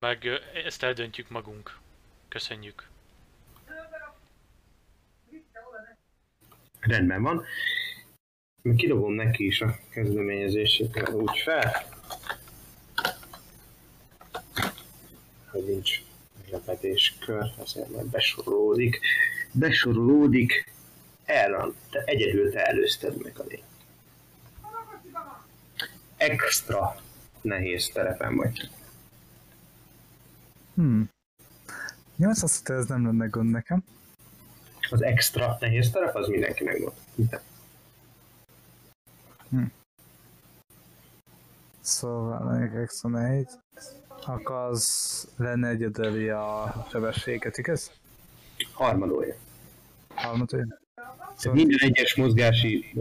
Meg 0.00 0.26
ezt 0.64 0.82
eldöntjük 0.82 1.28
magunk. 1.28 1.78
Köszönjük. 2.28 2.88
Rendben 6.80 7.22
van. 7.22 7.44
Kidobom 8.76 9.12
neki 9.12 9.46
is 9.46 9.60
a 9.60 9.78
kezdeményezését, 9.90 11.08
úgy 11.08 11.38
fel. 11.38 11.84
Hogy 15.50 15.64
nincs 15.64 16.02
meglepetéskör, 16.40 17.52
ezért 17.62 17.90
majd 17.90 18.06
besorolódik. 18.06 19.00
Besorolódik. 19.52 20.72
Elran, 21.24 21.74
te 21.90 22.02
egyedül 22.04 22.50
te 22.50 22.64
előzted 22.64 23.22
meg 23.22 23.38
a 23.38 23.44
lényt. 23.48 23.62
Extra 26.16 26.96
nehéz 27.40 27.88
terepen 27.88 28.36
vagy. 28.36 28.70
Hmm. 30.78 31.10
8 32.16 32.42
azt 32.42 32.56
hitte, 32.56 32.74
ez 32.74 32.86
nem 32.86 33.04
lenne 33.04 33.26
gond 33.26 33.50
nekem. 33.50 33.84
Az 34.90 35.02
extra 35.02 35.56
nehéz 35.60 35.90
terep 35.90 36.14
az 36.14 36.28
mindenkinek 36.28 36.78
volt. 36.78 36.96
Minden. 37.14 37.40
Szóval 41.80 42.58
még 42.58 42.74
extra 42.74 43.08
nehéz. 43.08 43.58
Akkor 44.26 44.56
az 44.56 45.28
lenne 45.36 45.68
egyedeli 45.68 46.28
a 46.28 46.74
sebességet, 46.90 47.58
igaz? 47.58 47.90
Harmadója. 48.72 49.34
Harmadé. 50.14 50.64
Tehát 50.94 51.38
Szóval 51.38 51.58
minden 51.58 51.78
egyes 51.80 52.14
mozgási, 52.14 52.92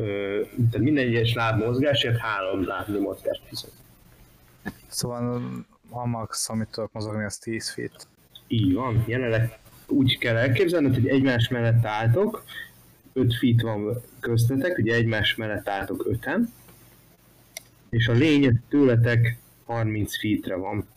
tehát 0.71 0.77
minden 0.77 1.05
egyes 1.05 1.33
láb 1.33 1.59
mozgásért 1.59 2.17
három 2.17 2.65
lábnyi 2.65 2.99
mozgást 2.99 3.41
fizet. 3.47 3.71
Szóval 4.87 5.41
a 5.89 6.05
max, 6.05 6.49
amit 6.49 6.67
tudok 6.67 6.91
mozogni, 6.91 7.23
az 7.23 7.37
10 7.37 7.69
feet. 7.69 8.07
Így 8.47 8.73
van, 8.73 9.03
jelenleg 9.07 9.59
úgy 9.87 10.17
kell 10.17 10.35
elképzelned, 10.35 10.93
hogy 10.93 11.07
egymás 11.07 11.47
mellett 11.47 11.85
álltok, 11.85 12.43
5 13.13 13.35
feet 13.35 13.61
van 13.61 14.01
köztetek, 14.19 14.77
ugye 14.77 14.95
egymás 14.95 15.35
mellett 15.35 15.69
álltok 15.69 16.05
öten, 16.07 16.53
és 17.89 18.07
a 18.07 18.13
lény 18.13 18.61
tőletek 18.69 19.37
30 19.65 20.19
feetre 20.19 20.55
van 20.55 20.87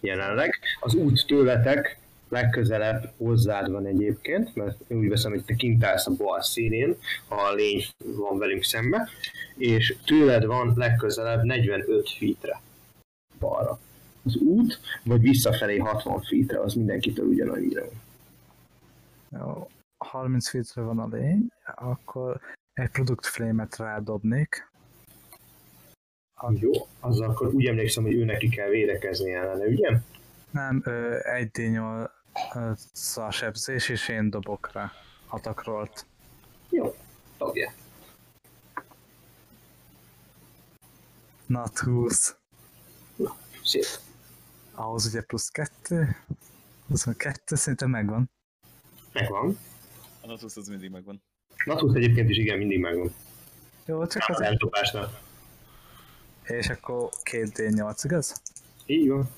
jelenleg. 0.00 0.58
Az 0.80 0.94
út 0.94 1.26
tőletek 1.26 1.98
legközelebb 2.28 3.12
hozzád 3.16 3.70
van 3.70 3.86
egyébként, 3.86 4.54
mert 4.54 4.80
én 4.88 4.98
úgy 4.98 5.08
veszem, 5.08 5.30
hogy 5.30 5.44
te 5.44 5.54
kint 5.54 5.84
állsz 5.84 6.06
a 6.06 6.10
bal 6.10 6.42
színén, 6.42 6.96
a 7.28 7.52
lény 7.54 7.84
van 7.98 8.38
velünk 8.38 8.64
szembe, 8.64 9.08
és 9.56 9.96
tőled 10.04 10.44
van 10.44 10.72
legközelebb 10.76 11.42
45 11.42 12.10
feetre 12.18 12.60
balra. 13.38 13.78
Az 14.24 14.36
út, 14.36 14.80
vagy 15.04 15.20
visszafelé 15.20 15.76
60 15.76 16.22
feetre, 16.22 16.60
az 16.60 16.74
mindenkitől 16.74 17.26
ugyanannyira. 17.26 17.84
Jó, 19.30 19.68
30 19.98 20.48
feetre 20.48 20.82
van 20.82 20.98
a 20.98 21.08
lény, 21.16 21.48
akkor 21.74 22.40
egy 22.72 22.90
product 22.90 23.26
flame-et 23.26 23.76
rádobnék. 23.76 24.70
Jó, 26.54 26.70
az 27.00 27.20
akkor 27.20 27.54
úgy 27.54 27.66
emlékszem, 27.66 28.02
hogy 28.02 28.14
ő 28.14 28.24
neki 28.24 28.48
kell 28.48 28.68
védekezni 28.68 29.32
ellene, 29.32 29.64
ugye? 29.64 30.00
Nem, 30.50 30.82
ö, 30.84 31.18
egy 31.22 31.50
d 31.50 31.58
8 31.70 33.16
a 33.16 33.30
sebzés, 33.30 33.88
és 33.88 34.08
én 34.08 34.30
dobok 34.30 34.72
rá 34.72 34.92
atakrolt. 35.28 36.06
Jó, 36.70 36.94
dobja. 37.38 37.72
Nat 41.46 41.78
20. 41.78 42.36
Szép. 43.66 43.84
Ahhoz 44.74 45.06
ugye 45.06 45.22
plusz 45.22 45.48
2. 45.48 46.16
22, 46.88 47.56
szerintem 47.56 47.90
megvan. 47.90 48.30
Megvan. 49.12 49.58
A 50.20 50.26
Natus 50.26 50.56
az 50.56 50.68
mindig 50.68 50.90
megvan. 50.90 51.22
Natus 51.64 51.94
egyébként 51.94 52.30
is 52.30 52.36
igen, 52.36 52.58
mindig 52.58 52.78
megvan. 52.78 53.14
Jó, 53.84 54.06
csak 54.06 54.28
az 54.28 54.40
Eltopásnak. 54.40 55.20
És 56.42 56.68
akkor 56.68 57.10
két 57.22 57.52
D8, 57.54 58.00
igaz? 58.02 58.42
Így 58.86 59.08
van. 59.08 59.28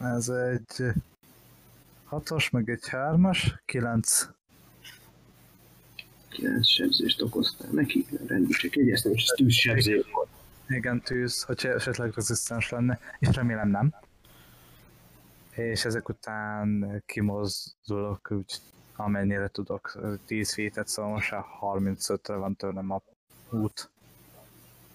Ez 0.00 0.28
egy 0.28 0.92
hatos, 2.04 2.50
meg 2.50 2.68
egy 2.68 2.88
hármas, 2.88 3.62
kilenc. 3.64 4.28
9 6.32 6.66
sebzést 6.68 7.22
okoztál 7.22 7.70
neki, 7.70 8.06
rendi 8.26 8.52
csak 8.52 8.76
egyeztem, 8.76 9.12
és 9.12 9.24
tűz 9.24 9.54
sebzés. 9.54 10.04
Igen, 10.68 11.00
tűz, 11.00 11.42
hogyha 11.42 11.68
esetleg 11.68 12.12
rezisztens 12.14 12.70
lenne, 12.70 13.00
és 13.18 13.28
remélem 13.34 13.68
nem. 13.68 13.94
És 15.50 15.84
ezek 15.84 16.08
után 16.08 17.02
kimozdulok 17.06 18.30
úgy, 18.30 18.60
amennyire 18.96 19.48
tudok, 19.48 19.98
10 20.26 20.54
feet 20.54 20.88
szóval 20.88 21.10
most 21.10 21.30
már 21.30 21.44
35-re 21.60 22.34
van 22.34 22.56
tőlem 22.56 22.90
a 22.90 23.02
út. 23.50 23.90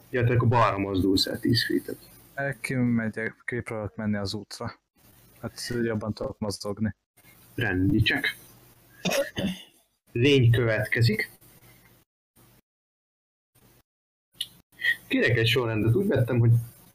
Ja, 0.10 0.24
te 0.24 0.34
akkor 0.34 0.48
balra 0.48 0.78
mozdulsz 0.78 1.26
el 1.26 1.40
10 1.40 1.66
feet 1.66 1.98
Kimegyek, 2.62 3.36
kipróbálok 3.46 3.96
menni 3.96 4.16
az 4.16 4.34
útra. 4.34 4.80
Hát 5.42 5.68
jobban 5.82 6.14
tudok 6.14 6.40
mozogni. 6.40 6.96
Rendi 7.56 8.02
csak. 8.02 8.36
Lény 10.20 10.52
következik. 10.52 11.30
Kérek 15.08 15.38
egy 15.38 15.48
sorrendet, 15.48 15.96
úgy 15.96 16.08
vettem, 16.08 16.40
hogy 16.40 16.52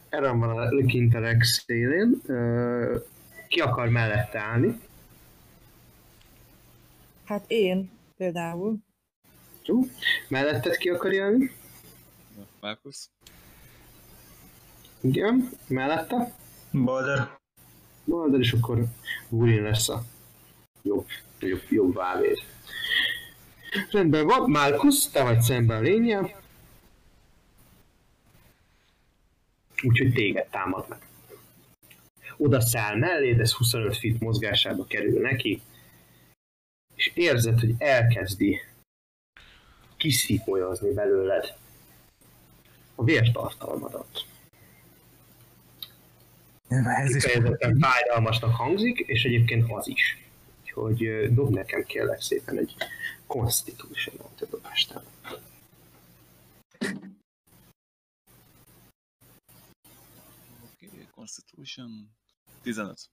Eran 0.09 0.39
van 0.39 0.59
a 0.59 0.87
Kinterex 0.87 1.63
szélén, 1.67 2.21
ki 3.49 3.61
akar 3.61 3.89
mellette 3.89 4.39
állni. 4.39 4.81
Hát 7.25 7.45
én 7.47 7.91
például. 8.17 8.79
Jó. 9.65 9.81
Melletted 10.29 10.77
ki 10.77 10.89
akar 10.89 11.13
jönni? 11.13 11.51
Na, 12.37 12.47
Markus? 12.61 13.09
Igen. 15.01 15.51
Mellette? 15.69 16.35
Balder. 16.73 17.39
Balder, 18.05 18.41
és 18.41 18.53
akkor 18.53 18.85
Gurin 19.29 19.63
lesz 19.63 19.89
a 19.89 20.03
jobb, 20.83 21.07
jobb, 21.39 21.63
jobb 21.69 21.95
vávér. 21.95 22.39
Rendben 23.91 24.27
van, 24.27 24.51
Markus, 24.51 25.09
te 25.09 25.23
vagy 25.23 25.41
szemben 25.41 25.77
a 25.77 25.81
lénye. 25.81 26.41
Úgyhogy 29.83 30.13
téged 30.13 30.47
támad 30.47 30.89
meg. 30.89 30.99
Oda 32.37 32.61
száll 32.61 32.97
mellé, 32.97 33.41
ez 33.41 33.53
25 33.53 33.97
feet 33.97 34.21
mozgásába 34.21 34.85
kerül 34.85 35.21
neki, 35.21 35.63
és 36.95 37.13
érzed, 37.15 37.61
hogy 37.61 37.75
elkezdi 37.79 38.61
kiszipolyozni 39.97 40.93
belőled 40.93 41.57
a 42.95 43.05
vértartalmadat. 43.05 44.27
Ez 46.69 47.15
is 47.15 47.25
fájdalmasnak 47.81 48.55
hangzik, 48.55 48.99
és 48.99 49.25
egyébként 49.25 49.73
az 49.73 49.89
is. 49.89 50.19
Úgyhogy 50.61 51.29
dob 51.35 51.55
nekem 51.55 51.85
kérlek 51.85 52.21
szépen 52.21 52.59
egy 52.59 52.75
Constitution 53.33 54.15
dobást. 54.51 54.95
Oké, 60.65 60.87
okay, 60.87 61.07
Constitution. 61.11 62.11
15. 62.63 63.11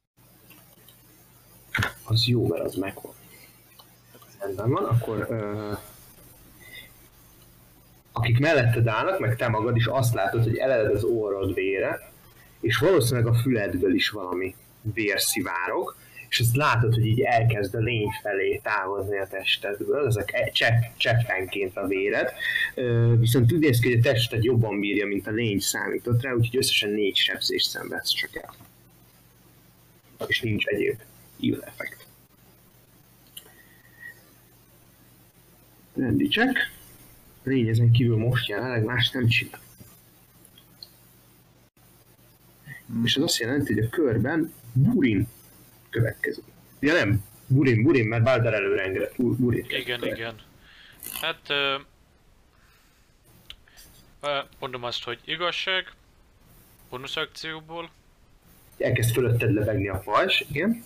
Az 2.03 2.25
jó, 2.25 2.47
mert 2.47 2.63
az 2.63 2.75
megvan. 2.75 3.13
Rendben 4.39 4.69
van, 4.69 4.83
akkor 4.83 5.27
ö, 5.29 5.73
akik 8.11 8.39
melletted 8.39 8.87
állnak, 8.87 9.19
meg 9.19 9.35
te 9.35 9.47
magad 9.47 9.75
is 9.75 9.85
azt 9.85 10.13
látod, 10.13 10.43
hogy 10.43 10.57
eleled 10.57 10.95
az 10.95 11.03
orrod 11.03 11.53
vére, 11.53 12.11
és 12.59 12.77
valószínűleg 12.77 13.27
a 13.27 13.33
füledből 13.33 13.93
is 13.93 14.09
valami 14.09 14.55
vér 14.81 15.19
szivárog, 15.19 15.95
és 16.29 16.39
ezt 16.39 16.55
látod, 16.55 16.93
hogy 16.93 17.05
így 17.05 17.21
elkezd 17.21 17.75
a 17.75 17.79
lény 17.79 18.09
felé 18.21 18.59
távozni 18.63 19.17
a 19.17 19.27
testedből, 19.27 20.07
ezek 20.07 20.33
e- 20.33 20.49
csepp, 20.49 20.81
cseppenként 20.97 21.77
a 21.77 21.87
véred, 21.87 22.31
viszont 23.19 23.53
úgy 23.53 23.59
néz 23.59 23.79
ki, 23.79 23.89
hogy 23.89 23.99
a 23.99 24.03
tested 24.03 24.43
jobban 24.43 24.79
bírja, 24.79 25.05
mint 25.05 25.27
a 25.27 25.31
lény 25.31 25.59
számított 25.59 26.21
rá, 26.21 26.31
úgyhogy 26.31 26.57
összesen 26.57 26.89
négy 26.89 27.15
sebzést 27.15 27.69
szenvedsz 27.69 28.13
csak 28.13 28.35
el. 28.35 28.55
És 30.27 30.41
nincs 30.41 30.65
egyéb 30.65 30.99
heal 31.41 31.63
effekt. 31.63 32.07
Rendi 35.95 36.27
check. 36.27 36.57
Lény 37.43 37.67
ezen 37.67 37.91
kívül 37.91 38.17
most 38.17 38.47
jelenleg 38.47 38.83
más 38.83 39.09
nem 39.09 39.27
csinál. 39.27 39.61
És 43.03 43.15
ez 43.15 43.23
azt 43.23 43.39
jelenti, 43.39 43.73
hogy 43.73 43.83
a 43.83 43.89
körben 43.89 44.53
Burin 44.73 45.27
következik. 45.89 46.43
Ja 46.79 46.93
nem, 46.93 47.23
Burin, 47.47 47.83
Burin, 47.83 48.07
mert 48.07 48.23
Balder 48.23 48.53
előre 48.53 48.83
engedett. 48.83 49.15
Bu- 49.15 49.37
Burin. 49.37 49.65
Igen, 49.69 50.03
igen. 50.05 50.35
Hát... 51.21 51.49
Ö, 54.21 54.39
mondom 54.59 54.83
azt, 54.83 55.03
hogy 55.03 55.19
igazság, 55.25 55.91
bónusz 56.89 57.15
akcióból, 57.15 57.89
Elkezd 58.77 59.13
fölötted 59.13 59.53
lebegni 59.53 59.87
a 59.87 59.97
pajzs, 59.97 60.39
igen. 60.49 60.83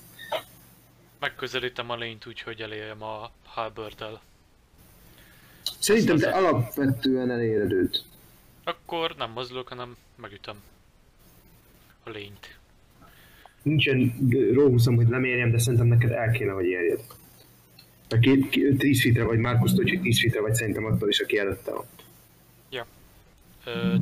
megközelítem 1.19 1.89
a 1.89 1.95
lényt 1.95 2.25
úgy, 2.25 2.41
hogy 2.41 2.61
elérjem 2.61 3.03
a 3.03 3.31
halberdel. 3.43 4.21
Szerintem 5.79 6.17
te 6.17 6.29
alapvetően 6.29 7.31
eléred 7.31 7.71
őt. 7.71 8.03
Akkor 8.63 9.15
nem 9.15 9.31
mozdulok, 9.31 9.67
hanem 9.67 9.97
megütöm 10.15 10.61
a 12.03 12.09
lényt. 12.09 12.57
Nincsen 13.63 14.29
róhuszom, 14.53 14.95
hogy 14.95 15.07
lemérjem, 15.07 15.51
de 15.51 15.57
szerintem 15.57 15.87
neked 15.87 16.11
el 16.11 16.31
kéne, 16.31 16.51
hogy 16.51 16.65
érjed. 16.65 16.99
A 18.09 18.17
két, 18.19 18.49
két, 18.49 18.77
10 18.77 19.01
fitre 19.01 19.23
vagy, 19.23 19.39
Márkusz 19.39 19.75
hogy 19.75 19.99
10 20.01 20.19
fitre 20.19 20.41
vagy 20.41 20.53
szerintem 20.53 20.85
attól 20.85 21.09
is, 21.09 21.19
aki 21.19 21.37
előtte 21.37 21.71
van. 21.71 21.85
Ö, 23.65 23.95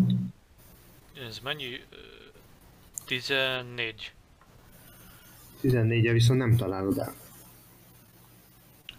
ez 1.28 1.39
mennyi? 1.43 1.80
Ö, 1.89 1.95
14. 3.05 4.12
14 5.59 6.05
-e 6.05 6.12
viszont 6.12 6.39
nem 6.39 6.55
találod 6.55 6.97
el. 6.97 7.14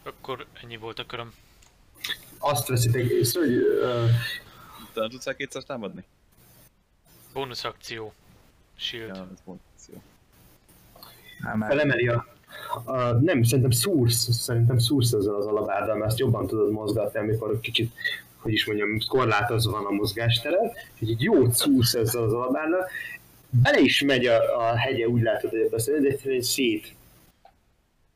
Akkor 0.03 0.47
ennyi 0.63 0.77
volt 0.77 0.99
a 0.99 1.07
köröm. 1.07 1.33
Azt 2.39 2.69
veszitek 2.69 3.11
észre, 3.11 3.41
hogy 3.41 3.57
uh, 3.57 4.11
Te 4.93 5.01
nem 5.01 5.11
tudsz 5.11 5.27
el 5.27 5.37
kétszer 5.37 5.63
támadni? 5.63 6.05
Bónusz 7.33 7.65
akció. 7.65 8.13
Shield. 8.77 9.17
Ja, 9.17 9.29
ez 9.33 9.41
bontáció. 9.45 9.72
Nem, 11.43 11.59
mert 11.59 11.73
felemeli 11.73 12.09
a, 12.09 12.27
a, 12.85 13.03
nem, 13.03 13.43
szerintem 13.43 13.71
szúrsz, 13.71 14.31
szerintem 14.31 14.79
szúrsz 14.79 15.13
ezzel 15.13 15.35
az 15.35 15.47
alabárdal, 15.47 15.97
mert 15.97 16.11
ezt 16.11 16.19
jobban 16.19 16.47
tudod 16.47 16.71
mozgatni, 16.71 17.19
amikor 17.19 17.61
kicsit, 17.61 17.93
hogy 18.37 18.53
is 18.53 18.67
mondjam, 18.67 18.99
korlátozva 19.09 19.71
van 19.71 19.87
a 19.87 19.91
mozgástered, 19.91 20.73
hogy 20.99 21.11
egy 21.11 21.23
jót 21.23 21.53
szúrsz 21.53 21.95
ezzel 21.95 22.23
az 22.23 22.33
alabárdal, 22.33 22.89
bele 23.51 23.81
is 23.81 24.03
megy 24.03 24.27
a, 24.27 24.59
a 24.59 24.77
hegye, 24.77 25.09
úgy 25.09 25.23
látod, 25.23 25.51
hogy 25.51 25.61
ebbe 25.61 26.01
de 26.01 26.09
egyszerűen 26.09 26.43
szét 26.43 26.95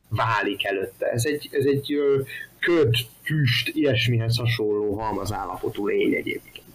válik 0.09 0.65
előtte. 0.65 1.05
Ez 1.05 1.25
egy, 1.25 1.49
ez 1.51 1.65
egy 1.65 1.93
ö, 1.93 2.21
köd, 2.59 2.95
füst, 3.23 3.69
ilyesmihez 3.75 4.37
hasonló 4.37 4.99
halmazállapotú 4.99 5.87
lény 5.87 6.13
egyébként. 6.13 6.65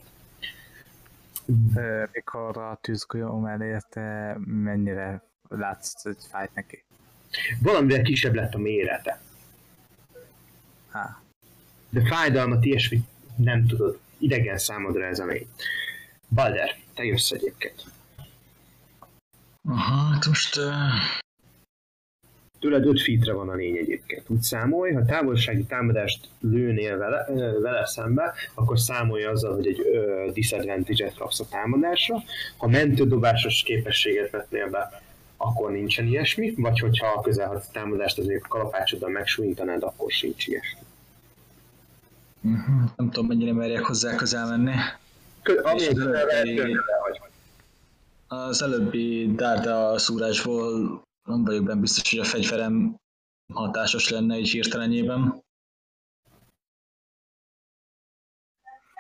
Mikor 2.13 2.57
a 2.57 2.79
tűzgolyó 2.81 3.39
mellé 3.39 3.77
mennyire 4.45 5.23
látsz, 5.59 6.03
hogy 6.03 6.17
fájt 6.31 6.55
neki? 6.55 6.85
Valamivel 7.63 8.03
kisebb 8.03 8.35
lett 8.35 8.55
a 8.55 8.59
mérete, 8.59 9.21
Há, 10.91 11.23
de 11.91 12.07
fájdalmat, 12.07 12.65
ilyesmit 12.65 13.05
nem 13.37 13.67
tudod. 13.67 13.99
Idegen 14.19 14.59
számodra 14.59 15.05
ez 15.05 15.19
a 15.19 15.27
lény. 15.27 15.47
Balder, 16.29 16.77
te 16.95 17.05
jössz 17.05 17.31
egyébként. 17.31 17.85
Aha, 19.69 20.13
hát 20.13 20.27
most 20.27 20.57
uh, 20.57 20.65
Tőled 22.61 22.87
5 22.87 23.03
feetre 23.03 23.33
van 23.33 23.49
a 23.49 23.55
lény 23.55 23.77
egyébként. 23.77 24.31
Úgy 24.31 24.41
számolj, 24.41 24.93
ha 24.93 25.05
távolsági 25.05 25.65
támadást 25.65 26.29
lőnél 26.41 26.99
vele, 26.99 27.27
vele 27.61 27.87
szembe, 27.87 28.35
akkor 28.55 28.79
számolj 28.79 29.25
azzal, 29.25 29.55
hogy 29.55 29.67
egy 29.67 29.81
ö, 29.81 30.31
disadvantage-et 30.33 31.15
kapsz 31.15 31.41
a 31.41 31.49
támadásra. 31.49 32.23
Ha 32.57 32.67
mentődobásos 32.67 33.63
képességet 33.63 34.31
vetnél 34.31 34.71
be, 34.71 35.03
akkor 35.43 35.71
nincsen 35.71 36.07
ilyesmi, 36.07 36.55
vagy 36.57 36.79
hogyha 36.79 37.07
a 37.07 37.21
közelharci 37.21 37.69
támadást 37.73 38.19
azért 38.19 38.45
a 38.45 38.49
kalapácsoddal 38.49 39.11
megsújtanád, 39.11 39.83
akkor 39.83 40.11
sincs 40.11 40.47
ilyesmi. 40.47 40.81
uh-huh, 42.43 42.91
nem 42.97 43.11
tudom 43.11 43.27
mennyire 43.27 43.53
merjek 43.53 43.85
hozzá 43.85 44.17
közel 44.17 44.47
menni. 44.49 44.75
Kö- 45.43 45.65
ami 45.65 45.87
az 45.87 45.99
előbbi-. 45.99 46.79
Az 48.27 48.63
előbbi 48.63 49.35
dárda 49.35 49.99
szúrásból 49.99 51.03
nem 51.29 51.45
vagyok 51.45 51.65
benne 51.65 51.81
biztos, 51.81 52.11
hogy 52.11 52.19
a 52.19 52.25
fegyverem 52.25 52.97
hatásos 53.53 54.09
lenne 54.09 54.39
így 54.39 54.51
hirtelenjében. 54.51 55.43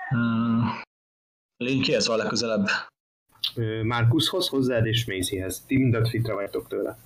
Hmm. 0.09 0.80
Lény 1.57 1.82
kihez 1.82 2.07
van 2.07 2.16
legközelebb? 2.16 2.66
Ö, 3.55 3.82
Markushoz, 3.84 4.49
hozzád 4.49 4.86
és 4.86 5.07
Maisyhez. 5.07 5.64
Ti 5.66 5.76
mind 5.76 5.95
öt 5.95 6.09
fitre 6.09 6.32
vagytok 6.32 6.68
tőle. 6.68 6.99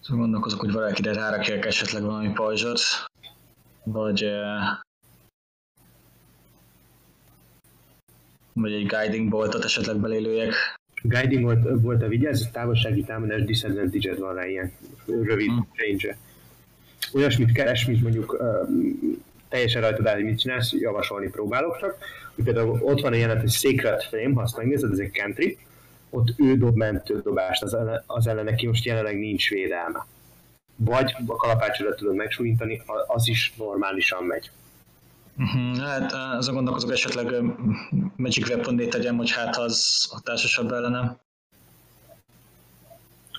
Szóval 0.00 0.20
gondolkozok, 0.22 0.60
hogy 0.60 0.72
valakire 0.72 1.12
rárakják 1.12 1.64
esetleg 1.64 2.02
valami 2.02 2.32
pajzsot, 2.32 2.80
vagy, 3.82 4.30
vagy 8.52 8.72
egy 8.72 8.86
guiding 8.86 9.28
boltot 9.28 9.64
esetleg 9.64 9.96
belélőjek. 9.96 10.54
Guiding 11.02 11.42
volt, 11.42 11.80
volt 11.82 12.02
a 12.02 12.08
vigyázz, 12.08 12.46
távolsági 12.52 13.04
támadás 13.04 13.44
disadvantage 13.44 14.14
van 14.14 14.34
rá 14.34 14.46
ilyen 14.46 14.72
rövid 15.06 15.48
Hmm. 15.48 15.68
range 15.74 16.16
Olyasmit 17.12 17.52
keres, 17.52 17.86
mint 17.86 18.02
mondjuk 18.02 18.32
uh, 18.32 18.68
teljesen 19.50 19.82
rajtad 19.82 20.06
áll, 20.06 20.14
hogy 20.14 20.24
mit 20.24 20.38
csinálsz, 20.38 20.72
javasolni 20.72 21.28
próbálok 21.28 21.78
csak. 21.78 21.96
Hogy 22.34 22.44
például 22.44 22.78
ott 22.82 23.00
van 23.00 23.14
ilyen, 23.14 23.40
hogy 23.40 23.50
Sacred 23.50 24.02
Flame, 24.02 24.34
ha 24.34 24.42
azt 24.42 24.56
megnézed, 24.56 24.92
ez 24.92 24.98
egy 24.98 25.12
country, 25.12 25.58
ott 26.10 26.28
ő 26.36 26.56
dob 26.56 26.76
mentő 26.76 27.20
dobást 27.22 27.62
az, 27.62 27.74
ellen, 27.74 28.02
az 28.06 28.26
ellen 28.26 28.44
neki 28.44 28.66
most 28.66 28.84
jelenleg 28.84 29.18
nincs 29.18 29.50
védelme. 29.50 30.06
Vagy 30.76 31.14
a 31.26 31.36
kalapácsodat 31.36 31.96
tudod 31.96 32.14
megsúlyintani, 32.14 32.82
az 33.06 33.28
is 33.28 33.54
normálisan 33.56 34.24
megy. 34.24 34.50
Uh-huh. 35.38 35.78
Hát 35.78 36.12
azon 36.12 36.54
gondolkozok 36.54 36.92
esetleg 36.92 37.42
Magic 38.16 38.48
weapon 38.48 38.76
tegyem, 38.76 39.16
hogy 39.16 39.30
hát 39.30 39.56
az 39.56 40.08
hatásosabb 40.10 40.72
ellenem. 40.72 41.18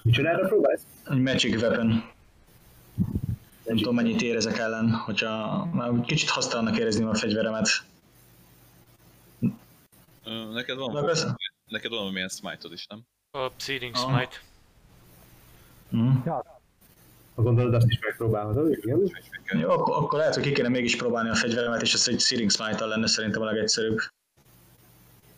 Micsodára 0.03 0.47
próbálsz? 0.47 0.81
Egy 1.09 1.19
Magic 1.19 1.61
Weapon. 1.61 2.03
Nem 3.65 3.77
tudom 3.77 3.95
mennyit 3.95 4.21
ér 4.21 4.35
ezek 4.35 4.57
ellen, 4.57 4.89
hogyha 4.91 5.65
már 5.73 5.91
kicsit 6.05 6.29
hasztalannak 6.29 6.77
érezném 6.77 7.07
a 7.07 7.15
fegyveremet. 7.15 7.67
Neked 10.53 10.77
van, 10.77 10.91
Na, 10.91 11.03
persze. 11.03 11.35
neked 11.69 11.89
van 11.89 11.99
valamilyen 11.99 12.29
smite 12.29 12.67
is, 12.73 12.85
nem? 12.87 13.01
A 13.31 13.51
Searing 13.57 13.95
Ah. 13.95 14.01
Smite. 14.01 14.35
Hmm. 15.89 16.23
Ha 17.35 17.41
gondolod, 17.41 17.73
azt 17.73 17.87
is 17.87 17.99
megpróbálhatod, 17.99 18.71
igen? 18.71 19.11
Jó, 19.59 19.69
akkor, 19.69 19.95
akkor 19.95 20.19
lehet, 20.19 20.33
hogy 20.33 20.43
ki 20.43 20.51
kéne 20.51 20.67
mégis 20.67 20.95
próbálni 20.95 21.29
a 21.29 21.35
fegyveremet, 21.35 21.81
és 21.81 21.93
ez 21.93 22.07
egy 22.07 22.19
Searing 22.19 22.51
smite 22.51 22.85
lenne 22.85 23.07
szerintem 23.07 23.41
a 23.41 23.45
legegyszerűbb. 23.45 23.99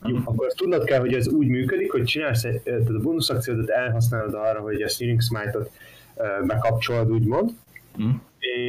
Jó, 0.06 0.18
akkor 0.26 0.46
azt 0.46 0.56
tudnod 0.56 0.84
kell, 0.84 1.00
hogy 1.00 1.14
ez 1.14 1.28
úgy 1.28 1.48
működik, 1.48 1.92
hogy 1.92 2.04
csinálsz 2.04 2.44
egy, 2.44 2.62
tehát 2.62 2.90
a 2.90 3.00
bónusz 3.00 3.30
akciódat 3.30 3.70
elhasználod 3.70 4.34
arra, 4.34 4.62
hogy 4.62 4.82
a 4.82 4.88
Steering 4.88 5.22
Smite-ot 5.22 5.72
bekapcsolod, 6.44 7.12
úgymond, 7.12 7.52
Hmm. 7.96 8.22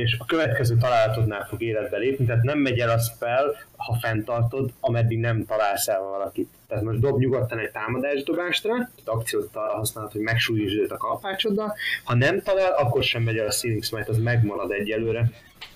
és 0.03 0.17
a 0.19 0.25
következő 0.25 0.77
találatodnál 0.77 1.47
fog 1.47 1.63
életbe 1.63 1.97
lépni, 1.97 2.25
tehát 2.25 2.43
nem 2.43 2.59
megy 2.59 2.79
el 2.79 2.91
a 2.91 2.99
spell, 2.99 3.55
ha 3.77 3.99
fenntartod, 4.01 4.73
ameddig 4.81 5.19
nem 5.19 5.45
találsz 5.45 5.89
el 5.89 6.01
valakit. 6.01 6.49
Tehát 6.69 6.85
most 6.85 6.99
dob 6.99 7.19
nyugodtan 7.19 7.59
egy 7.59 7.71
támadásdobást 7.71 8.65
rá, 8.65 8.75
tehát 8.75 9.21
akciót 9.21 9.57
arra 9.57 9.77
használod, 9.77 10.13
hogy 10.13 10.21
megsúlyítsd 10.21 10.79
őt 10.79 10.91
a 10.91 10.97
kalapácsoddal, 10.97 11.75
ha 12.05 12.15
nem 12.15 12.43
talál, 12.43 12.73
akkor 12.73 13.03
sem 13.03 13.23
megy 13.23 13.37
el 13.37 13.47
a 13.47 13.51
Steering 13.51 13.85
Smite, 13.85 14.11
az 14.11 14.19
megmarad 14.19 14.71
egyelőre, 14.71 15.31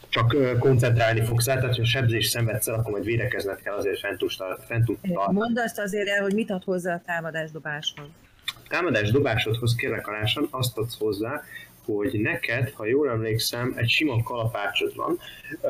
csak 0.09 0.59
koncentrálni 0.59 1.21
fogsz 1.21 1.47
rá, 1.47 1.55
tehát 1.55 1.77
ha 1.77 1.85
sebzés 1.85 2.27
szenvedsz 2.27 2.69
el, 2.69 2.75
akkor 2.75 2.91
majd 2.91 3.05
védekezned 3.05 3.63
kell 3.63 3.75
azért 3.75 3.99
fent 3.99 4.19
tudsz 4.19 4.37
tartani. 4.37 4.89
Mondd 5.31 5.59
azt 5.59 5.79
azért 5.79 6.09
el, 6.09 6.23
hogy 6.23 6.35
mit 6.35 6.51
ad 6.51 6.65
hozzá 6.65 6.95
a 6.95 7.03
támadás 7.07 7.51
dobáshoz. 7.51 8.07
támadás 8.69 9.11
dobásodhoz 9.11 9.75
kérlek 9.75 10.07
alásan 10.07 10.49
azt 10.51 10.79
adsz 10.79 10.99
hozzá, 10.99 11.43
hogy 11.97 12.21
neked, 12.21 12.71
ha 12.71 12.87
jól 12.87 13.09
emlékszem, 13.11 13.73
egy 13.77 13.89
sima 13.89 14.23
kalapácsod 14.23 14.95
van. 14.97 15.19
Ö, 15.61 15.69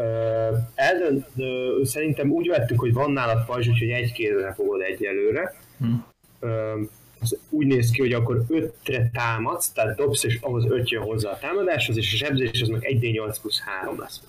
eldönt, 0.74 1.26
ö, 1.36 1.80
szerintem 1.84 2.30
úgy 2.30 2.48
vettük, 2.48 2.80
hogy 2.80 2.92
van 2.92 3.12
nálad 3.12 3.44
pajzs, 3.46 3.68
úgyhogy 3.68 3.90
egy 3.90 4.12
kézre 4.12 4.52
fogod 4.52 4.80
egyelőre. 4.80 5.54
Hm. 5.78 5.94
Ö, 6.40 6.80
az 7.20 7.38
úgy 7.48 7.66
néz 7.66 7.90
ki, 7.90 8.00
hogy 8.00 8.12
akkor 8.12 8.44
ötre 8.48 9.10
támadsz, 9.12 9.72
tehát 9.72 9.96
dobsz, 9.96 10.24
és 10.24 10.38
ahhoz 10.40 10.64
öt 10.70 10.90
jön 10.90 11.02
hozzá 11.02 11.30
a 11.30 11.38
támadáshoz, 11.38 11.96
és 11.96 12.12
a 12.12 12.16
sebzés 12.16 12.62
az 12.62 12.68
meg 12.68 12.82
1d8 12.82 13.36
plusz 13.40 13.60
3 13.60 13.98
lesz. 13.98 14.20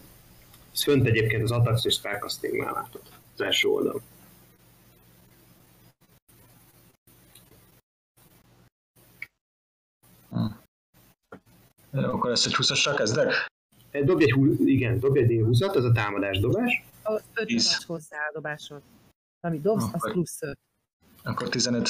Ez 0.74 0.84
fönt 0.84 1.06
egyébként 1.06 1.44
az 1.44 1.52
attacks 1.52 1.86
és 1.86 1.94
spellcastingnál 1.94 2.74
látod, 2.74 3.02
az 3.34 3.42
első 3.42 3.68
oldalon. 3.68 4.02
Jó, 10.32 10.59
akkor 11.92 12.32
ezt 12.32 12.46
egy 12.46 12.56
20 12.56 12.96
kezdek? 12.96 13.48
Dobj 14.04 14.24
egy, 14.24 14.32
hú- 14.32 14.60
igen, 14.60 15.00
dobj 15.00 15.20
egy 15.20 15.28
D20-at, 15.30 15.76
az 15.76 15.84
a 15.84 15.92
támadás 15.92 16.40
dobás. 16.40 16.84
Ahhoz 17.02 17.22
5 17.34 17.48
Tíz. 17.48 17.66
adsz 17.68 17.86
hozzá 17.86 18.18
a 18.18 18.32
dobásod. 18.34 18.82
Amit 19.40 19.62
dobsz, 19.62 19.84
az 19.84 19.90
Akkor- 19.94 20.12
plusz 20.12 20.42
5. 20.42 20.58
Akkor 21.24 21.50
15. 21.50 21.90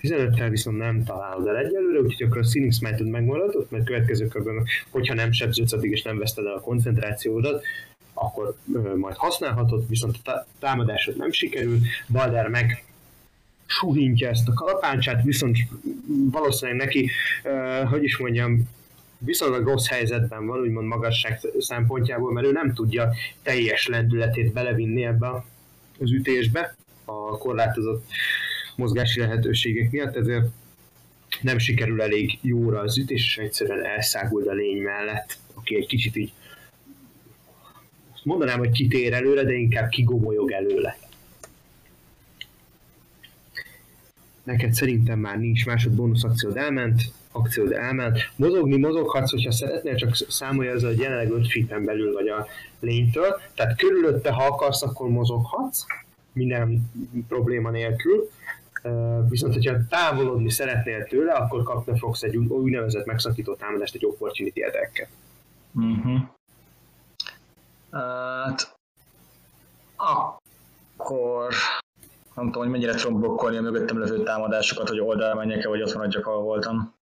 15-tel 0.00 0.46
viszont 0.50 0.78
nem 0.78 1.04
találod 1.04 1.46
el 1.46 1.56
egyelőre, 1.56 2.00
úgyhogy 2.00 2.26
akkor 2.26 2.38
a 2.38 2.44
Sinning 2.44 2.72
Smite-od 2.72 3.08
megmarad, 3.08 3.54
ott 3.54 3.70
mert 3.70 3.84
következő 3.84 4.26
körben, 4.28 4.64
hogyha 4.90 5.14
nem 5.14 5.32
sebződsz 5.32 5.72
addig 5.72 5.90
és 5.90 6.02
nem 6.02 6.18
veszted 6.18 6.46
el 6.46 6.52
a 6.52 6.60
koncentrációdat, 6.60 7.64
akkor 8.12 8.56
ö, 8.74 8.96
majd 8.96 9.16
használhatod, 9.16 9.88
viszont 9.88 10.16
a 10.16 10.20
tá- 10.22 10.46
támadásod 10.58 11.16
nem 11.16 11.32
sikerül, 11.32 11.78
Balder 12.08 12.48
meg 12.48 12.84
suhintja 13.66 14.28
ezt 14.28 14.48
a 14.48 14.52
kalapáncsát, 14.52 15.22
viszont 15.22 15.58
valószínűleg 16.30 16.80
neki, 16.80 17.10
ö, 17.44 17.82
hogy 17.84 18.02
is 18.02 18.16
mondjam, 18.18 18.68
viszonylag 19.24 19.66
rossz 19.66 19.88
helyzetben 19.88 20.46
van, 20.46 20.60
úgymond 20.60 20.86
magasság 20.86 21.40
szempontjából, 21.58 22.32
mert 22.32 22.46
ő 22.46 22.52
nem 22.52 22.74
tudja 22.74 23.12
teljes 23.42 23.86
lendületét 23.86 24.52
belevinni 24.52 25.04
ebbe 25.04 25.44
az 25.98 26.12
ütésbe, 26.12 26.74
a 27.04 27.38
korlátozott 27.38 28.06
mozgási 28.76 29.20
lehetőségek 29.20 29.90
miatt, 29.90 30.16
ezért 30.16 30.46
nem 31.40 31.58
sikerül 31.58 32.02
elég 32.02 32.38
jóra 32.40 32.80
az 32.80 32.98
ütés, 32.98 33.24
és 33.24 33.38
egyszerűen 33.38 33.84
elszáguld 33.84 34.46
a 34.46 34.52
lény 34.52 34.82
mellett, 34.82 35.36
aki 35.54 35.76
egy 35.76 35.86
kicsit 35.86 36.16
így 36.16 36.32
mondanám, 38.24 38.58
hogy 38.58 38.70
kitér 38.70 39.12
előle, 39.12 39.44
de 39.44 39.52
inkább 39.52 39.88
kigomolyog 39.88 40.50
előle. 40.52 40.98
Neked 44.42 44.72
szerintem 44.72 45.18
már 45.18 45.38
nincs 45.38 45.66
másod 45.66 45.92
bónusz 45.92 46.24
akciód 46.24 46.56
elment, 46.56 47.02
akciód 47.34 47.72
elment. 47.72 48.18
Mozogni 48.36 48.76
mozoghatsz, 48.76 49.30
hogyha 49.30 49.52
szeretnél, 49.52 49.94
csak 49.94 50.14
számolja 50.14 50.72
az, 50.72 50.82
hogy 50.82 50.98
jelenleg 50.98 51.30
5 51.30 51.46
feet 51.48 51.84
belül 51.84 52.12
vagy 52.12 52.28
a 52.28 52.46
lénytől. 52.80 53.40
Tehát 53.54 53.76
körülötte, 53.76 54.30
ha 54.32 54.44
akarsz, 54.44 54.82
akkor 54.82 55.08
mozoghatsz, 55.08 55.84
minden 56.32 56.90
probléma 57.28 57.70
nélkül. 57.70 58.30
Viszont, 59.28 59.54
hogyha 59.54 59.86
távolodni 59.88 60.50
szeretnél 60.50 61.04
tőle, 61.04 61.32
akkor 61.32 61.62
kapni 61.62 61.98
fogsz 61.98 62.22
egy 62.22 62.36
úgy- 62.36 62.50
úgynevezett 62.50 63.06
megszakító 63.06 63.54
támadást, 63.54 63.94
egy 63.94 64.06
opportunity 64.06 64.62
attack 64.62 65.08
Uh-huh. 65.76 66.20
Hát, 67.90 68.76
akkor 70.96 71.52
nem 72.34 72.44
tudom, 72.44 72.62
hogy 72.62 72.70
mennyire 72.70 72.94
tudom 72.94 73.20
blokkolni 73.20 73.56
a 73.56 73.60
mögöttem 73.60 73.98
levő 73.98 74.22
támadásokat, 74.22 74.88
hogy 74.88 75.00
oldalra 75.00 75.34
menjek-e, 75.34 75.68
vagy 75.68 75.82
ott 75.82 75.94
maradjak, 75.94 76.26
ahol 76.26 76.42
voltam. 76.42 76.94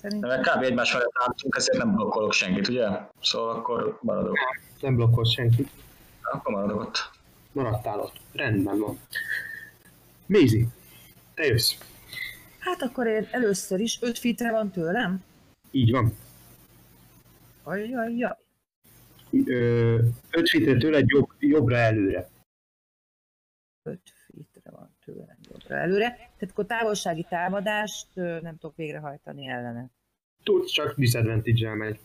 Szerintem 0.00 0.28
meg 0.28 0.40
kb. 0.40 0.62
egymás 0.62 0.92
mellett 0.92 1.12
álltunk, 1.14 1.56
ezért 1.56 1.78
nem 1.78 1.94
blokkolok 1.94 2.32
senkit, 2.32 2.68
ugye? 2.68 2.88
Szóval 3.20 3.56
akkor 3.56 3.98
maradok. 4.02 4.36
Nem 4.80 4.96
blokkolsz 4.96 5.32
senkit. 5.32 5.70
Akkor 6.22 6.54
maradok 6.54 6.80
ott. 6.80 7.10
Maradtál 7.52 8.00
ott. 8.00 8.16
Rendben 8.32 8.78
van. 8.78 8.98
Mézi, 10.26 10.66
te 11.34 11.44
jössz. 11.44 11.74
Hát 12.58 12.82
akkor 12.82 13.06
én 13.06 13.28
először 13.30 13.80
is 13.80 13.98
5 14.02 14.18
fitre 14.18 14.50
van 14.50 14.70
tőlem. 14.70 15.24
Így 15.70 15.90
van. 15.90 16.12
Ajajaj. 17.62 18.36
Ö, 19.44 19.98
öt 20.30 20.48
fitre 20.48 20.76
tőle 20.76 21.00
jobb, 21.04 21.28
jobbra 21.38 21.76
előre. 21.76 22.28
5 23.82 24.00
fitre 24.04 24.14
van 24.14 24.17
jobbra 25.68 25.84
előre. 25.84 26.08
Tehát 26.08 26.48
akkor 26.50 26.66
távolsági 26.66 27.26
támadást 27.28 28.06
nem 28.14 28.56
tudok 28.58 28.76
végrehajtani 28.76 29.48
ellene. 29.48 29.90
Tudsz, 30.42 30.70
csak 30.70 30.94
disadvantage-el 30.96 31.74
megy. 31.74 31.98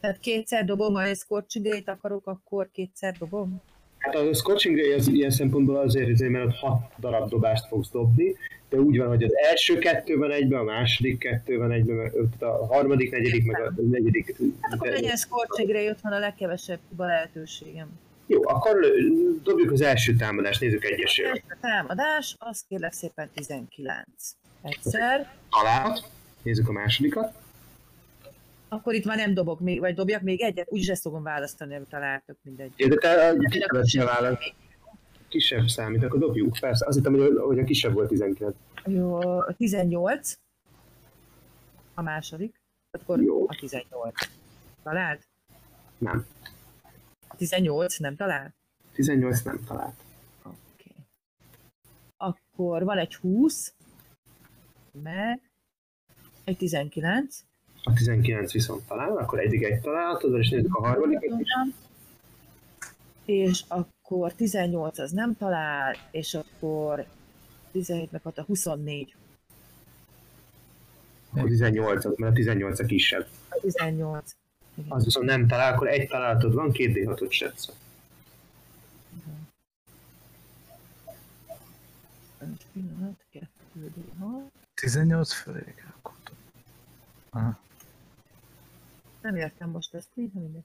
Tehát 0.00 0.18
kétszer 0.18 0.64
dobom, 0.64 0.94
ha 0.94 1.02
egy 1.02 1.16
scorching 1.16 1.88
akarok, 1.88 2.26
akkor 2.26 2.70
kétszer 2.72 3.16
dobom. 3.16 3.60
Hát 3.98 4.14
a 4.14 4.34
Scorching 4.34 4.76
Ray 4.76 4.92
az 4.92 5.08
ilyen 5.08 5.30
szempontból 5.30 5.76
azért, 5.76 6.10
azért, 6.10 6.30
mert 6.30 6.44
ott 6.44 6.54
hat 6.54 6.92
darab 6.98 7.28
dobást 7.28 7.66
fogsz 7.66 7.90
dobni, 7.90 8.36
de 8.68 8.76
úgy 8.78 8.98
van, 8.98 9.08
hogy 9.08 9.22
az 9.22 9.36
első 9.36 9.78
kettő 9.78 10.16
van 10.16 10.30
egyben, 10.30 10.60
a 10.60 10.62
második 10.62 11.18
kettő 11.18 11.58
van 11.58 11.72
egyben, 11.72 12.12
a 12.38 12.66
harmadik, 12.66 13.10
negyedik, 13.10 13.46
meg 13.46 13.60
a 13.60 13.72
negyedik. 13.90 14.36
Hát 14.60 14.72
akkor 14.72 14.88
legyen 14.88 15.16
scorching 15.16 15.70
Ray, 15.70 15.88
ott 15.88 16.00
van 16.00 16.12
a 16.12 16.18
legkevesebb 16.18 16.78
hiba 16.88 17.06
lehetőségem. 17.06 17.98
Jó, 18.26 18.48
akkor 18.48 18.76
dobjuk 19.42 19.70
az 19.72 19.80
első 19.80 20.14
támadást, 20.14 20.60
nézzük 20.60 20.84
egyesével. 20.84 21.40
A 21.48 21.56
támadás, 21.60 22.36
az 22.38 22.64
kérlek 22.68 22.92
szépen 22.92 23.30
19. 23.34 24.04
Egyszer. 24.62 25.32
Találat, 25.50 26.08
nézzük 26.42 26.68
a 26.68 26.72
másodikat. 26.72 27.32
Akkor 28.68 28.94
itt 28.94 29.04
már 29.04 29.16
nem 29.16 29.34
dobok 29.34 29.60
még, 29.60 29.80
vagy 29.80 29.94
dobjak 29.94 30.22
még 30.22 30.42
egyet, 30.42 30.66
úgyis 30.70 30.88
ezt 30.88 31.02
fogom 31.02 31.22
választani, 31.22 31.74
amit 31.74 31.88
találtok, 31.88 32.36
mindegy. 32.42 32.72
Ja, 32.76 32.88
de 32.88 32.94
te 32.94 33.28
a 33.28 34.38
kisebb 35.28 35.66
számít, 35.66 36.04
akkor 36.04 36.18
dobjuk, 36.18 36.56
persze. 36.60 36.86
Azt 36.86 36.96
hittem, 36.96 37.12
hogy 37.12 37.22
a- 37.36 37.40
hogy 37.42 37.58
a 37.58 37.64
kisebb 37.64 37.92
volt 37.92 38.08
19. 38.08 38.56
Jó, 38.86 39.14
a 39.20 39.54
18. 39.56 40.38
A 41.94 42.02
második. 42.02 42.60
Akkor 42.90 43.22
Jó. 43.22 43.44
a 43.48 43.56
18. 43.60 44.14
Talált? 44.82 45.22
Nem. 45.98 46.26
A 47.36 47.38
18 47.38 47.98
nem 47.98 48.16
talált? 48.16 48.54
18 48.92 49.42
nem 49.42 49.64
talált. 49.66 49.94
Oké. 50.42 50.90
Akkor 52.16 52.84
van 52.84 52.98
egy 52.98 53.14
20, 53.14 53.74
meg 55.02 55.40
egy 56.44 56.56
19. 56.56 57.44
A 57.84 57.92
19 57.92 58.52
viszont 58.52 58.86
talál, 58.86 59.16
akkor 59.16 59.40
eddig 59.40 59.62
egy 59.62 59.80
találatod, 59.80 60.38
és 60.38 60.48
nézzük 60.48 60.74
a 60.74 60.86
harmadikat 60.86 61.40
is. 61.40 61.48
És 63.24 63.64
akkor 63.68 64.32
18 64.32 64.98
az 64.98 65.10
nem 65.10 65.36
talál, 65.36 65.96
és 66.10 66.34
akkor 66.34 67.06
17 67.72 68.12
meg 68.12 68.22
hat 68.22 68.38
a 68.38 68.42
24. 68.42 69.14
Akkor 71.30 71.48
18, 71.48 72.04
mert 72.04 72.32
a 72.32 72.34
18 72.34 72.80
a 72.80 72.84
kisebb. 72.84 73.26
A 73.48 73.58
18. 73.60 74.36
Az 74.88 75.04
viszont 75.04 75.26
nem 75.26 75.46
talál, 75.46 75.72
akkor 75.72 75.88
egy 75.88 76.08
találatod 76.08 76.54
van, 76.54 76.72
két 76.72 76.96
D6-ot 76.96 77.30
setsz. 77.30 77.68
Egy 82.38 82.66
pillanat, 82.72 83.24
kettő, 83.30 83.92
hat. 84.18 84.52
18 84.74 85.32
fölé 85.32 85.74
kell 85.76 85.92
akkor. 85.96 86.14
Aha. 87.30 87.58
Nem 89.20 89.36
értem 89.36 89.70
most 89.70 89.94
ezt, 89.94 90.08
így, 90.14 90.32
mindegy. 90.32 90.64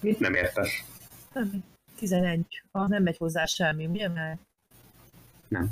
Mit 0.00 0.18
nem 0.18 0.34
értesz? 0.34 0.84
Nem, 1.32 1.64
11. 1.96 2.62
Ah, 2.70 2.88
nem 2.88 3.02
megy 3.02 3.16
hozzá 3.16 3.44
semmi, 3.44 3.86
ugye? 3.86 4.08
Mert... 4.08 4.40
Nem. 5.48 5.70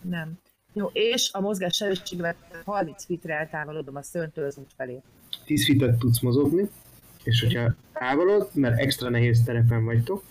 Nem. 0.00 0.38
Jó, 0.72 0.90
és 0.92 1.32
a 1.32 1.40
mozgás 1.40 1.76
sebességével 1.76 2.36
30 2.64 3.04
fitre 3.04 3.34
eltávolodom 3.38 3.96
a 3.96 4.02
szöntől 4.02 4.44
az 4.44 4.56
út 4.56 4.72
felé. 4.76 5.02
10 5.44 5.64
fitet 5.64 5.98
tudsz 5.98 6.20
mozogni, 6.20 6.68
és 7.24 7.40
hogyha 7.40 7.74
távolod, 7.92 8.50
mert 8.52 8.80
extra 8.80 9.08
nehéz 9.08 9.42
terepen 9.44 9.84
vagytok, 9.84 10.22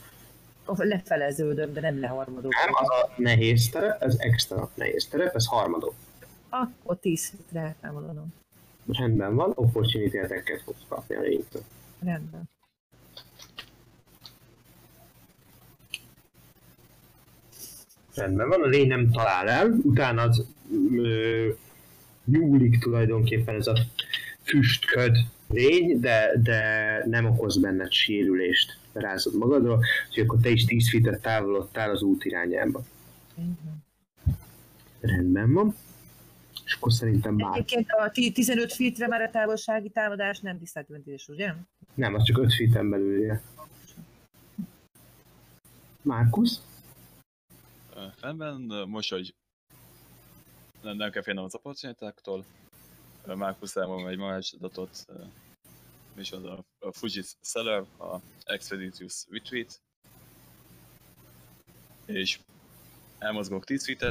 lefeleződöm, 0.66 1.74
de 1.74 1.82
nem 1.82 2.00
leharmadok. 2.00 2.54
nem 2.66 2.74
az 2.74 2.90
a 2.90 3.14
nehéz 3.18 3.70
terep, 3.70 4.02
ez 4.02 4.16
extra 4.18 4.70
nehéz 4.74 5.08
terep, 5.08 5.36
ez 5.36 5.46
harmadok. 5.46 5.94
Akkor 6.50 7.00
10 7.00 7.30
fitre 7.30 7.60
eltávolodom. 7.60 8.34
Rendben 8.88 9.36
van, 9.36 9.52
opportunity 9.56 10.18
attack 10.18 10.62
fogsz 10.66 10.86
kapni 10.88 11.16
a 11.16 11.22
lénytől. 11.22 11.62
Rendben. 12.04 12.50
Rendben 18.16 18.48
van, 18.48 18.64
a 18.64 18.68
lény 18.68 18.88
nem 18.88 19.12
talál 19.12 19.50
el, 19.50 19.70
utána 19.84 20.22
az 20.22 20.46
ö, 20.92 21.50
nyúlik 22.26 22.80
tulajdonképpen 22.80 23.56
ez 23.56 23.68
a 23.68 23.78
füstköd 24.54 25.18
lény, 25.48 26.00
de, 26.00 26.32
de 26.44 27.02
nem 27.06 27.26
okoz 27.26 27.58
benned 27.58 27.92
sérülést, 27.92 28.78
rázod 28.94 29.38
magadról, 29.38 29.80
úgyhogy 30.08 30.24
akkor 30.24 30.40
te 30.40 30.50
is 30.50 30.66
10 30.66 30.90
fitet 30.90 31.22
távolodtál 31.22 31.90
az 31.90 32.02
út 32.02 32.26
irányába. 32.26 32.84
Igen. 33.38 33.84
Rendben 35.00 35.54
van. 35.54 35.76
És 36.66 36.74
akkor 36.74 36.94
szerintem 36.94 37.34
már 37.34 37.52
Egyébként 37.54 37.90
a 37.90 38.10
ti- 38.12 38.32
15 38.32 38.74
fitre 38.74 39.08
már 39.08 39.22
a 39.22 39.30
távolsági 39.30 39.90
támadás 39.90 40.40
nem 40.40 40.58
disadvantage, 40.58 41.24
ugye? 41.28 41.54
nem, 41.94 42.14
az 42.14 42.24
csak 42.24 42.38
5 42.38 42.54
fiten 42.54 42.90
belül. 42.90 43.40
Márkusz? 46.02 46.62
Ö, 48.22 48.86
most, 48.86 49.10
hogy 49.10 49.36
nem, 50.82 50.96
nem 50.98 51.12
kell 51.12 51.22
félnem 51.22 51.44
az 51.44 51.56
opportunitáktól, 51.56 52.46
elmondom 53.76 54.08
egy 54.08 54.18
ö, 55.08 55.14
mi 56.16 56.22
is 56.22 56.32
az 56.32 56.44
a, 56.44 56.64
a 56.80 56.92
Fuji 56.92 57.24
Seller, 57.42 57.84
a 58.00 58.18
Expeditious 58.46 59.26
Retreat, 59.30 59.82
és 62.06 62.40
elmozgok 63.20 63.66
10 63.66 63.86
feet 63.86 64.04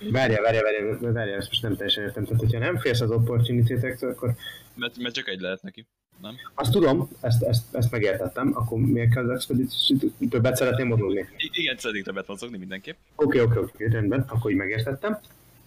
Várjál, 0.00 0.42
várjál, 0.42 0.62
várjál, 0.62 1.12
várjál, 1.12 1.38
ezt 1.38 1.48
most 1.48 1.62
nem 1.62 1.76
teljesen 1.76 2.04
értem. 2.04 2.24
Tehát, 2.24 2.40
hogyha 2.40 2.58
nem 2.58 2.78
félsz 2.78 3.00
az 3.00 3.10
opportunity 3.10 3.72
akkor 4.00 4.34
mert, 4.74 4.96
mert 4.96 5.14
csak 5.14 5.28
egy 5.28 5.40
lehet 5.40 5.62
neki, 5.62 5.86
nem? 6.20 6.34
azt 6.54 6.72
tudom, 6.72 7.08
ezt, 7.20 7.42
ezt, 7.42 7.74
ezt 7.74 7.90
megértettem, 7.90 8.52
akkor 8.56 8.78
miért 8.78 9.14
kell 9.14 9.24
az 9.24 9.30
expedíciót? 9.30 10.12
Többet 10.30 10.56
szeretném 10.56 10.86
mozogni. 10.86 11.28
Igen, 11.36 11.76
szeretnék 11.76 12.04
többet 12.04 12.26
mozogni 12.26 12.58
mindenképp. 12.58 12.96
Oké, 13.14 13.40
oké, 13.40 13.58
oké, 13.58 13.86
rendben, 13.86 14.24
akkor 14.28 14.50
így 14.50 14.56
megértettem. 14.56 15.18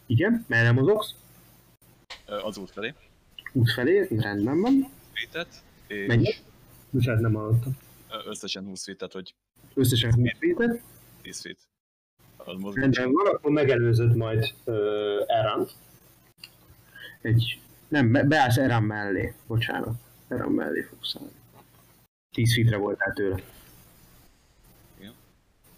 Igen, 0.06 0.46
merre 0.48 0.72
mozogsz? 0.72 1.16
Az 2.32 2.58
út 2.58 2.72
felé. 2.72 2.94
Út 3.54 3.72
felé, 3.72 4.08
rendben 4.10 4.62
van. 4.62 4.90
Feet-et, 5.14 5.64
és 5.88 6.08
Mennyi? 6.08 6.34
Bocsánat, 6.90 7.22
nem 7.22 7.34
hallottam. 7.34 7.78
összesen 8.26 8.66
20 8.66 8.86
feet 8.86 9.12
hogy 9.12 9.36
Összesen 9.74 10.14
20 10.14 10.30
feet 10.40 10.82
10 11.22 11.42
feet. 11.42 11.58
Rendben 12.74 13.12
van, 13.12 13.36
akkor 13.36 13.52
megelőzött 13.52 14.16
majd 14.16 14.54
uh, 14.66 14.76
Eran. 15.28 15.68
Egy, 17.22 17.60
nem, 17.88 18.12
be, 18.12 18.24
beállsz 18.24 18.58
Eran 18.58 18.84
mellé, 18.84 19.34
bocsánat. 19.48 19.96
Eran 20.28 20.52
mellé 20.52 20.82
fogsz 20.82 21.16
állni. 21.16 21.32
10 22.36 22.54
feetre 22.54 22.78
voltál 22.78 23.14
tőle. 23.14 23.42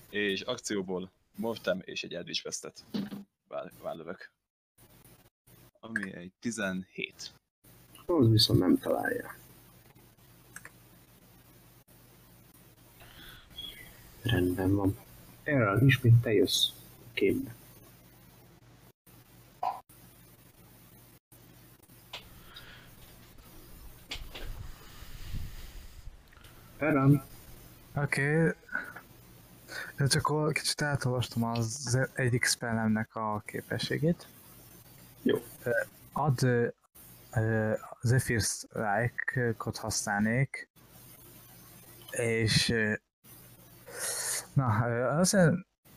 És 0.09 0.41
akcióból 0.41 1.11
mortem 1.35 1.81
és 1.85 2.03
egy 2.03 2.13
eldritch 2.13 2.43
vesztet 2.43 2.83
vál, 3.47 3.71
vállövök. 3.81 4.31
Ami 5.85 6.13
egy 6.13 6.31
17. 6.39 7.31
Az 8.05 8.29
viszont 8.29 8.59
nem 8.59 8.77
találja. 8.77 9.35
Rendben 14.21 14.75
van. 14.75 14.97
Erről 15.43 15.81
ismét 15.85 16.21
te 16.21 16.33
jössz 16.33 16.69
a 16.69 17.13
képbe. 17.13 17.55
Eran, 26.77 27.23
Oké. 27.95 28.37
Okay. 28.37 28.51
Csak 30.07 30.27
akkor 30.27 30.51
kicsit 30.51 30.81
átolvastam 30.81 31.43
az 31.43 31.97
egyik 32.13 32.45
spellemnek 32.45 33.15
a 33.15 33.41
képességét. 33.45 34.27
Jó. 35.23 35.37
Ad 36.11 36.43
ö, 36.43 37.73
Zephyr 38.01 38.41
Strike-ot 38.41 39.77
használnék, 39.77 40.69
és 42.11 42.73
na, 44.53 44.87
ö, 44.87 45.03
azt 45.03 45.37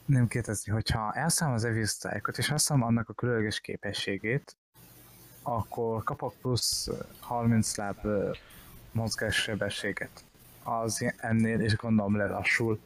nem 0.05 0.27
kérdezni, 0.29 0.72
hogyha 0.72 1.12
elszámom 1.12 1.55
az 1.55 1.61
Zephyr 1.61 1.87
Strike-ot, 1.87 2.39
és 2.39 2.49
használom 2.49 2.85
annak 2.85 3.09
a 3.09 3.12
különleges 3.12 3.61
képességét, 3.61 4.57
akkor 5.43 6.05
kapok 6.05 6.35
plusz 6.41 6.89
30 7.20 7.77
láb 7.77 8.05
ö, 8.05 8.33
mozgássebességet. 8.93 10.24
Az 10.62 11.12
ennél, 11.16 11.61
és 11.61 11.77
gondolom 11.77 12.16
lelassul. 12.16 12.81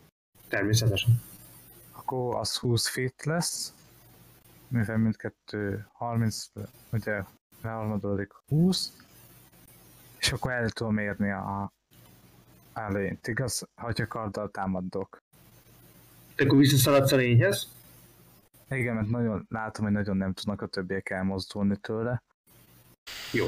természetesen. 0.49 1.23
Akkor 1.93 2.35
az 2.37 2.57
20 2.57 2.89
feet 2.89 3.25
lesz, 3.25 3.75
mivel 4.71 4.97
mindkettő 4.97 5.87
30, 5.93 6.47
ugye 6.93 7.23
leharmadódik 7.63 8.33
20, 8.47 8.93
és 10.19 10.33
akkor 10.33 10.51
el 10.51 10.69
tudom 10.69 10.99
érni 10.99 11.31
a 11.31 11.73
elejét, 12.73 13.29
igaz? 13.29 13.69
Ha 13.75 13.93
karddal 14.09 14.51
támadok. 14.51 15.23
Te 16.35 16.45
akkor 16.45 16.59
visszaszaladsz 16.59 17.13
a 17.13 17.17
lényhez. 17.17 17.69
Igen, 18.71 18.95
mert 18.95 19.09
nagyon, 19.09 19.47
látom, 19.49 19.85
hogy 19.85 19.95
nagyon 19.95 20.17
nem 20.17 20.33
tudnak 20.33 20.63
a 20.63 20.67
többiek 20.67 21.11
elmozdulni 21.11 21.77
tőle. 21.77 22.23
Jó. 23.33 23.47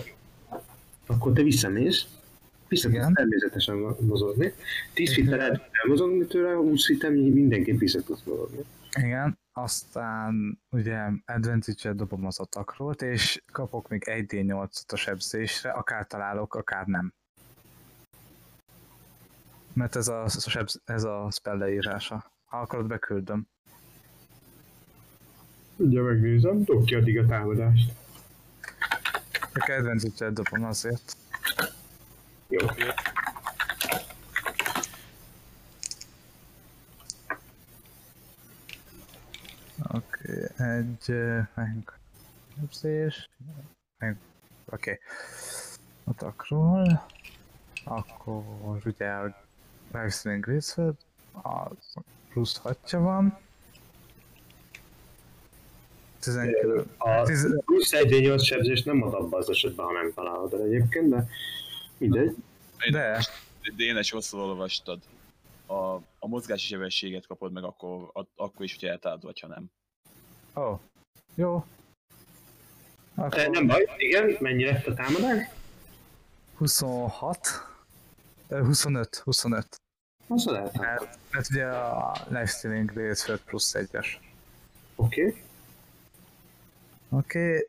Akkor 1.07 1.33
te 1.33 1.43
visszamész. 1.43 2.07
Vissza 2.69 2.91
tudsz 2.91 3.13
természetesen 3.15 3.77
mozogni. 4.01 4.53
10 4.95 5.15
feet 5.15 5.41
el 5.41 5.51
tudsz 5.51 5.69
elmozogni 5.83 6.27
tőle, 6.27 6.55
20 6.55 6.87
feet 6.87 7.13
mindenképp 7.13 7.79
vissza 7.79 8.03
tudsz 8.03 8.23
mozogni. 8.25 8.65
Igen, 8.99 9.39
aztán 9.53 10.61
ugye 10.71 11.09
advantage 11.25 11.93
dobom 11.93 12.27
az 12.27 12.39
atakról, 12.39 12.93
és 12.93 13.43
kapok 13.53 13.89
még 13.89 14.03
1d8-ot 14.07 14.93
a 14.93 14.97
sebzésre, 14.97 15.71
akár 15.71 16.07
találok, 16.07 16.55
akár 16.55 16.87
nem. 16.87 17.15
Mert 19.73 19.97
ez 19.97 20.09
a, 20.09 20.29
sebz- 20.29 20.81
ez 20.85 21.05
a 21.05 21.29
spell 21.31 21.57
leírása. 21.57 22.33
Ha 22.45 22.61
akarod, 22.61 22.87
beküldöm. 22.87 23.47
Ugye 25.77 26.01
megnézem, 26.01 26.65
dob 26.65 26.85
ki 26.85 26.95
addig 26.95 27.19
a 27.19 27.27
támadást. 27.27 27.93
A 29.55 29.65
kedvencüket 29.65 30.33
dobom 30.33 30.65
azért. 30.65 31.17
Jó. 32.49 32.65
Okay, 32.65 32.89
egy... 40.57 41.15
eh, 41.15 41.47
meg... 41.55 41.93
Oké. 44.67 44.91
Okay. 44.91 44.99
Atakról. 46.05 47.07
Akkor 47.85 48.81
ugye 48.85 49.11
a 49.11 49.35
Grizzford, 50.41 50.97
a 51.33 51.69
plusz 52.29 52.57
6 52.57 52.91
van. 52.91 53.39
12... 56.21 56.87
A 56.99 57.23
plusz 57.65 57.93
1 57.93 58.41
sebzést 58.41 58.85
nem 58.85 59.03
ad 59.03 59.15
abba 59.15 59.37
az 59.37 59.51
esetben, 59.51 59.87
ha 59.87 59.93
nem 59.93 60.13
találod 60.15 60.53
el 60.53 60.63
egyébként, 60.63 61.09
de 61.09 61.29
mindegy. 61.99 62.37
De, 62.91 63.25
De 63.77 63.85
én 63.85 63.97
is 63.97 64.11
rosszul 64.11 64.41
olvastad. 64.41 65.01
A, 65.67 65.95
a 66.19 66.27
mozgási 66.27 66.67
sebességet 66.67 67.27
kapod 67.27 67.53
meg 67.53 67.65
akkor, 67.65 68.11
a, 68.13 68.27
akkor 68.37 68.65
is, 68.65 68.73
hogyha 68.73 68.89
eltalálod, 68.89 69.23
vagy 69.23 69.41
ha 69.41 69.47
nem. 69.47 69.71
Ó, 70.55 70.61
oh, 70.61 70.79
jó. 71.35 71.65
E, 73.17 73.23
Akkor 73.23 73.49
nem 73.49 73.67
baj, 73.67 73.89
igen, 73.97 74.37
mennyi 74.41 74.65
lett 74.65 74.87
a 74.87 74.95
támadás? 74.95 75.49
26. 76.57 77.49
Ö, 78.49 78.65
25, 78.65 79.17
25. 79.17 79.77
Az 80.27 80.45
lehet. 80.45 80.79
Mert, 80.79 81.19
mert 81.31 81.51
ugye 81.51 81.67
a 81.67 82.13
lifestealing 82.29 82.91
részfőt 82.91 83.41
plusz 83.41 83.75
1-es. 83.75 84.07
Oké. 84.97 85.27
Okay. 85.27 85.43
Oké. 87.09 87.49
Okay. 87.49 87.69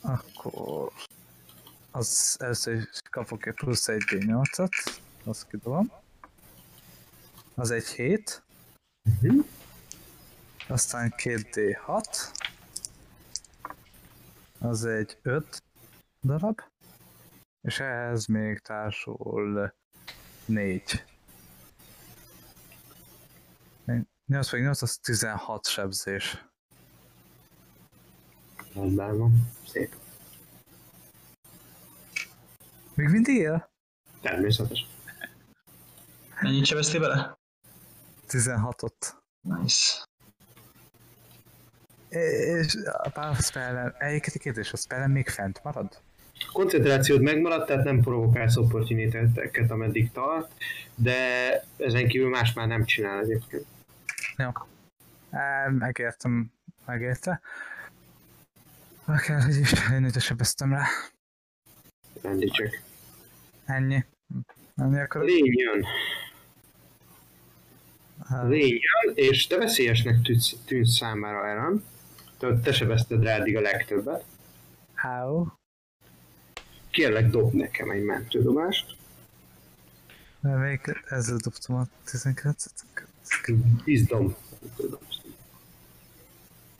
Akkor... 0.00 0.92
Az 1.90 2.36
először 2.38 2.74
is 2.74 3.00
kapok 3.10 3.46
egy 3.46 3.54
plusz 3.54 3.88
1 3.88 4.02
D8-at. 4.06 5.00
Azt 5.24 5.46
kidobom. 5.46 5.92
Az 7.54 7.70
egy 7.70 7.86
7. 7.86 8.42
Mhm. 9.20 9.38
Aztán 10.72 11.10
2 11.16 11.42
D6. 11.52 12.04
Az 14.58 14.84
egy 14.84 15.18
5 15.22 15.62
darab. 16.22 16.60
És 17.60 17.80
ehhez 17.80 18.26
még 18.26 18.58
társul 18.58 19.74
4. 20.44 21.04
8 24.26 24.50
vagy 24.50 24.60
8, 24.60 24.82
az 24.82 24.98
16 24.98 25.66
sebzés. 25.66 26.44
Rendben 28.74 29.18
van. 29.18 29.50
Szép. 29.66 29.94
Még 32.94 33.08
mindig 33.08 33.36
él? 33.36 33.70
Természetes. 34.20 34.86
Mennyit 36.40 36.64
sebeztél 36.64 37.00
bele? 37.00 37.38
16-ot. 38.28 39.14
Nice. 39.40 40.10
És 42.12 42.76
a 43.12 43.34
spellen, 43.34 43.94
egyébként 43.98 44.36
a 44.36 44.38
kérdés, 44.38 44.72
a 44.72 44.76
spellen 44.76 45.10
még 45.10 45.28
fent 45.28 45.60
marad? 45.64 46.00
koncentrációd 46.52 47.20
megmaradt, 47.20 47.66
tehát 47.66 47.84
nem 47.84 48.00
provokálsz 48.00 48.56
opportuniteket, 48.56 49.70
ameddig 49.70 50.10
tart, 50.10 50.52
de 50.94 51.14
ezen 51.76 52.08
kívül 52.08 52.28
más 52.28 52.52
már 52.52 52.66
nem 52.66 52.84
csinál 52.84 53.20
egyébként. 53.20 53.66
Jó. 54.36 54.50
Megértem, 55.78 56.52
megérte. 56.86 57.40
Akár, 59.04 59.42
hogy 59.42 59.56
is 59.56 59.72
én 59.92 60.04
itt 60.04 60.20
sebeztem 60.20 60.72
rá. 60.72 60.84
Ennyi. 62.22 62.50
Ennyi 63.64 64.04
A 64.76 64.82
akkor... 64.82 65.24
lény 65.24 65.52
jön. 65.58 65.84
Lény 68.48 68.78
jön, 68.80 69.14
és 69.14 69.46
te 69.46 69.56
veszélyesnek 69.56 70.22
tűnsz, 70.22 70.54
tűnsz 70.64 70.96
számára, 70.96 71.48
Eran. 71.48 71.84
Te, 72.62 72.72
sebezted 72.72 73.22
rá 73.22 73.34
eddig 73.34 73.56
a 73.56 73.60
legtöbbet. 73.60 74.24
How? 74.94 75.46
Kérlek, 76.90 77.30
dob 77.30 77.52
nekem 77.52 77.90
egy 77.90 78.02
mentődobást. 78.02 78.96
Mert 80.40 80.58
még 80.58 81.02
ezzel 81.08 81.36
dobtam 81.36 81.76
a 81.76 81.86
19-et. 82.06 83.06
Izdom. 83.84 84.34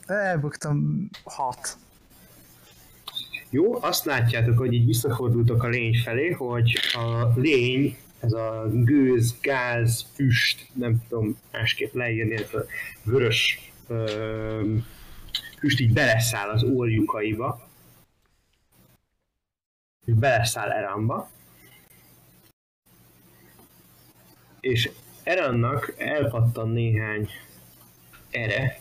Elbuktam 0.07 1.09
6. 1.25 1.77
Jó, 3.51 3.83
azt 3.83 4.05
látjátok, 4.05 4.59
hogy 4.59 4.73
így 4.73 4.87
visszafordultok 4.87 5.63
a 5.63 5.69
lény 5.69 6.01
felé, 6.05 6.31
hogy 6.31 6.79
a 6.93 7.41
lény, 7.41 7.97
ez 8.21 8.33
a 8.33 8.69
gőz, 8.73 9.37
gáz, 9.41 10.07
füst, 10.15 10.69
nem 10.73 11.03
tudom 11.09 11.39
másképp 11.53 11.95
leírni, 11.95 12.35
ez 12.35 12.55
a 12.55 12.65
vörös 13.03 13.73
ö, 13.87 14.77
füst 15.63 15.81
így 15.81 15.93
beleszáll 15.93 16.49
az 16.49 16.63
orjukaiba, 16.63 17.69
és 20.07 20.15
beleszáll 20.15 20.71
Eramba, 20.71 21.31
és 24.61 24.91
Erannak 25.23 25.95
elpattan 25.99 26.69
néhány 26.69 27.29
ere, 28.31 28.81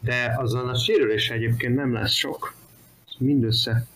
de 0.00 0.34
azon 0.36 0.68
a 0.68 0.78
sérülés 0.78 1.30
egyébként 1.30 1.74
nem 1.74 1.92
lesz 1.92 2.12
sok. 2.12 2.54
Mindössze 3.18 3.86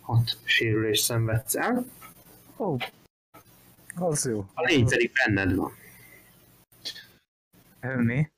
hat 0.00 0.38
sérülés 0.44 0.98
szenvedsz 0.98 1.54
el. 1.54 1.84
Ó, 2.56 2.76
az 3.94 4.26
jó. 4.26 4.46
A 4.54 4.62
lény 4.62 4.88
pedig 4.88 5.12
benned 5.12 5.54
van. 5.54 5.78
Elmi, 7.80 8.30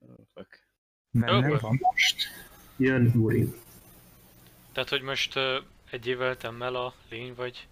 Oh, 0.00 0.14
fuck. 0.34 0.58
bennem 1.10 1.48
Jó. 1.50 1.56
van. 1.56 1.78
Most 1.92 2.26
jön 2.76 3.12
Urin. 3.14 3.54
Tehát, 4.72 4.88
hogy 4.88 5.02
most 5.02 5.36
uh, 5.36 5.42
egy 5.90 6.06
évvel 6.06 6.36
temmel 6.36 6.74
a 6.74 6.94
lény, 7.10 7.34
vagy... 7.36 7.66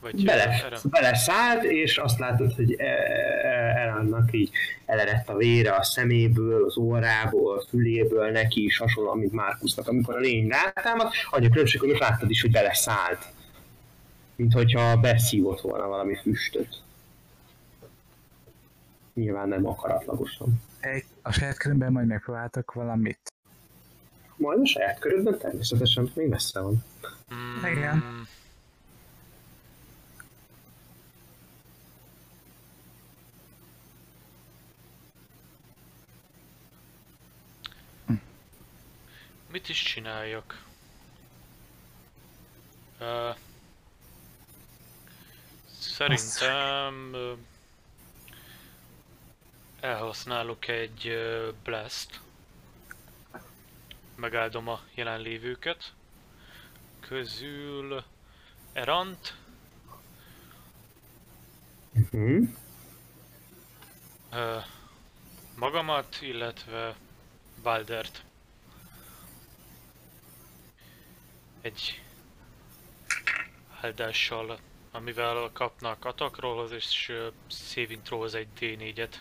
Vagy 0.00 0.24
Bele, 0.24 0.80
beleszállt, 0.84 1.62
és 1.62 1.98
azt 1.98 2.18
látod, 2.18 2.52
hogy 2.52 2.72
e- 2.72 2.84
e- 2.84 3.64
így 4.30 4.50
elerett 4.86 5.28
a 5.28 5.36
vére 5.36 5.74
a 5.74 5.82
szeméből, 5.82 6.64
az 6.64 6.76
orrából, 6.76 7.58
a 7.58 7.64
füléből, 7.68 8.30
neki 8.30 8.64
is 8.64 8.76
hasonló, 8.78 9.14
mint 9.14 9.32
Márkusznak, 9.32 9.88
amikor 9.88 10.14
a 10.16 10.18
lény 10.18 10.48
rátámad, 10.48 11.12
annyi 11.30 11.46
a 11.46 11.50
különbség, 11.50 11.80
hogy 11.80 11.88
most 11.88 12.00
láttad 12.00 12.30
is, 12.30 12.40
hogy 12.40 12.50
beleszállt. 12.50 13.26
Mint 14.36 14.52
hogyha 14.52 14.96
beszívott 14.96 15.60
volna 15.60 15.86
valami 15.86 16.16
füstöt. 16.16 16.82
Nyilván 19.14 19.48
nem 19.48 19.66
akaratlagosan. 19.66 20.62
Egy, 20.80 21.04
a 21.22 21.32
saját 21.32 21.58
körömben 21.58 21.92
majd 21.92 22.06
megpróbáltak 22.06 22.72
valamit. 22.72 23.32
Majd 24.36 24.60
a 24.60 24.66
saját 24.66 24.98
körödben 24.98 25.38
természetesen 25.38 26.10
még 26.14 26.28
messze 26.28 26.60
van. 26.60 26.84
Mm, 27.34 27.64
Igen. 27.70 28.26
Mit 39.50 39.68
is 39.68 39.82
csináljak? 39.82 40.64
Uh, 43.00 43.36
szerintem 45.78 47.10
uh, 47.12 47.38
elhasználok 49.84 50.68
egy 50.68 51.18
blast. 51.62 52.20
Megáldom 54.16 54.68
a 54.68 54.80
jelenlévőket. 54.94 55.92
Közül 57.00 58.04
Erant, 58.72 59.36
uh, 64.30 64.64
magamat, 65.56 66.18
illetve 66.20 66.96
Baldert. 67.62 68.24
Egy 71.60 72.02
áldással, 73.80 74.58
amivel 74.90 75.50
kapnak 75.52 76.04
atakról, 76.04 76.70
és 76.70 77.12
saving 77.48 78.02
throw 78.02 78.34
egy 78.34 78.48
D4-et. 78.60 79.14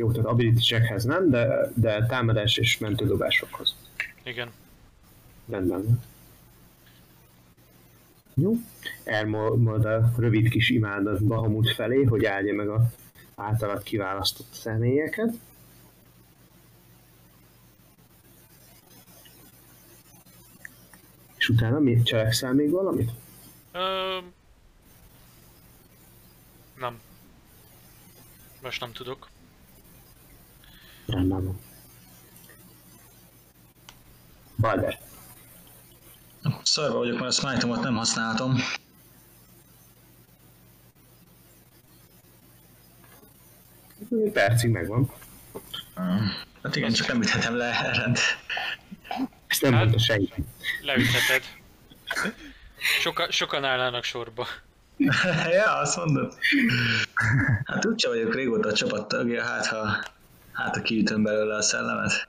Jó, 0.00 0.10
tehát 0.10 0.26
ability 0.26 0.60
checkhez 0.60 1.04
nem, 1.04 1.30
de, 1.30 1.70
de 1.74 2.06
támadás 2.06 2.56
és 2.56 2.78
mentődobásokhoz. 2.78 3.76
Igen. 4.22 4.50
Rendben. 5.48 6.02
Jó. 8.34 8.54
Elmond 9.04 9.84
a 9.84 10.12
rövid 10.16 10.48
kis 10.48 10.70
imádat 10.70 11.24
Bahamut 11.24 11.74
felé, 11.74 12.02
hogy 12.02 12.24
állja 12.24 12.54
meg 12.54 12.68
a 12.68 12.90
általad 13.34 13.82
kiválasztott 13.82 14.52
személyeket. 14.52 15.34
És 21.36 21.48
utána 21.48 21.78
mi 21.78 22.02
cselekszel 22.02 22.52
még 22.52 22.70
valamit? 22.70 23.10
Ö... 23.72 24.18
Nem. 26.78 27.00
Most 28.62 28.80
nem 28.80 28.92
tudok. 28.92 29.29
Rendben 31.10 31.44
van. 31.44 31.60
Balder. 34.56 34.98
Szarva 36.62 36.98
vagyok, 36.98 37.18
mert 37.20 37.30
a 37.30 37.32
smite 37.32 37.66
nem 37.66 37.96
használtam. 37.96 38.56
Egy 44.10 44.30
percig 44.32 44.70
megvan. 44.70 45.10
Hát 46.62 46.76
igen, 46.76 46.92
csak 46.92 47.06
nem 47.06 47.22
üthetem 47.22 47.56
le 47.56 47.84
Erend. 47.84 48.18
Ezt 49.46 49.62
nem 49.62 49.72
Hát- 49.72 49.80
mondta 49.82 49.98
senki. 49.98 50.44
Leütheted. 50.82 51.42
Soka, 53.00 53.30
sokan 53.30 53.64
állnának 53.64 54.04
sorba. 54.04 54.46
ja, 55.52 55.76
azt 55.78 55.96
mondod. 55.96 56.34
Hát 57.64 57.86
úgyse 57.86 58.08
vagyok 58.08 58.34
régóta 58.34 58.68
a 58.68 58.72
csapattagja, 58.72 59.42
hát 59.44 59.66
ha, 59.66 60.04
hát 60.60 60.76
ha 60.76 60.82
kiütöm 60.82 61.22
belőle 61.22 61.54
a 61.54 61.62
szellemet. 61.62 62.28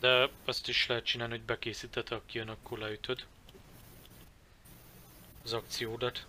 De 0.00 0.28
azt 0.44 0.68
is 0.68 0.86
lehet 0.86 1.04
csinálni, 1.04 1.32
hogy 1.32 1.42
bekészíted, 1.46 2.08
ha 2.08 2.22
kijön, 2.26 2.48
akkor 2.48 2.78
leütöd. 2.78 3.18
Az 5.44 5.52
akciódat. 5.52 6.26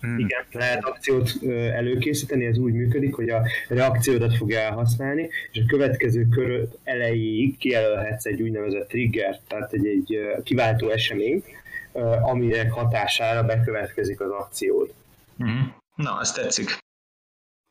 Hmm. 0.00 0.18
Igen, 0.18 0.44
lehet 0.52 0.84
akciót 0.84 1.30
előkészíteni, 1.50 2.46
ez 2.46 2.58
úgy 2.58 2.72
működik, 2.72 3.14
hogy 3.14 3.28
a 3.28 3.46
reakciódat 3.68 4.36
fogja 4.36 4.60
elhasználni, 4.60 5.28
és 5.52 5.60
a 5.60 5.66
következő 5.66 6.28
kör 6.28 6.68
elejéig 6.84 7.58
kijelölhetsz 7.58 8.24
egy 8.24 8.42
úgynevezett 8.42 8.88
trigger, 8.88 9.40
tehát 9.48 9.72
egy, 9.72 9.86
egy 9.86 10.18
kiváltó 10.42 10.88
eseményt, 10.88 11.46
ö, 11.92 12.00
aminek 12.00 12.72
hatására 12.72 13.44
bekövetkezik 13.44 14.20
az 14.20 14.30
akciód. 14.30 14.92
Uh-huh. 15.38 15.66
Na, 15.94 16.20
ez 16.20 16.32
tetszik. 16.32 16.83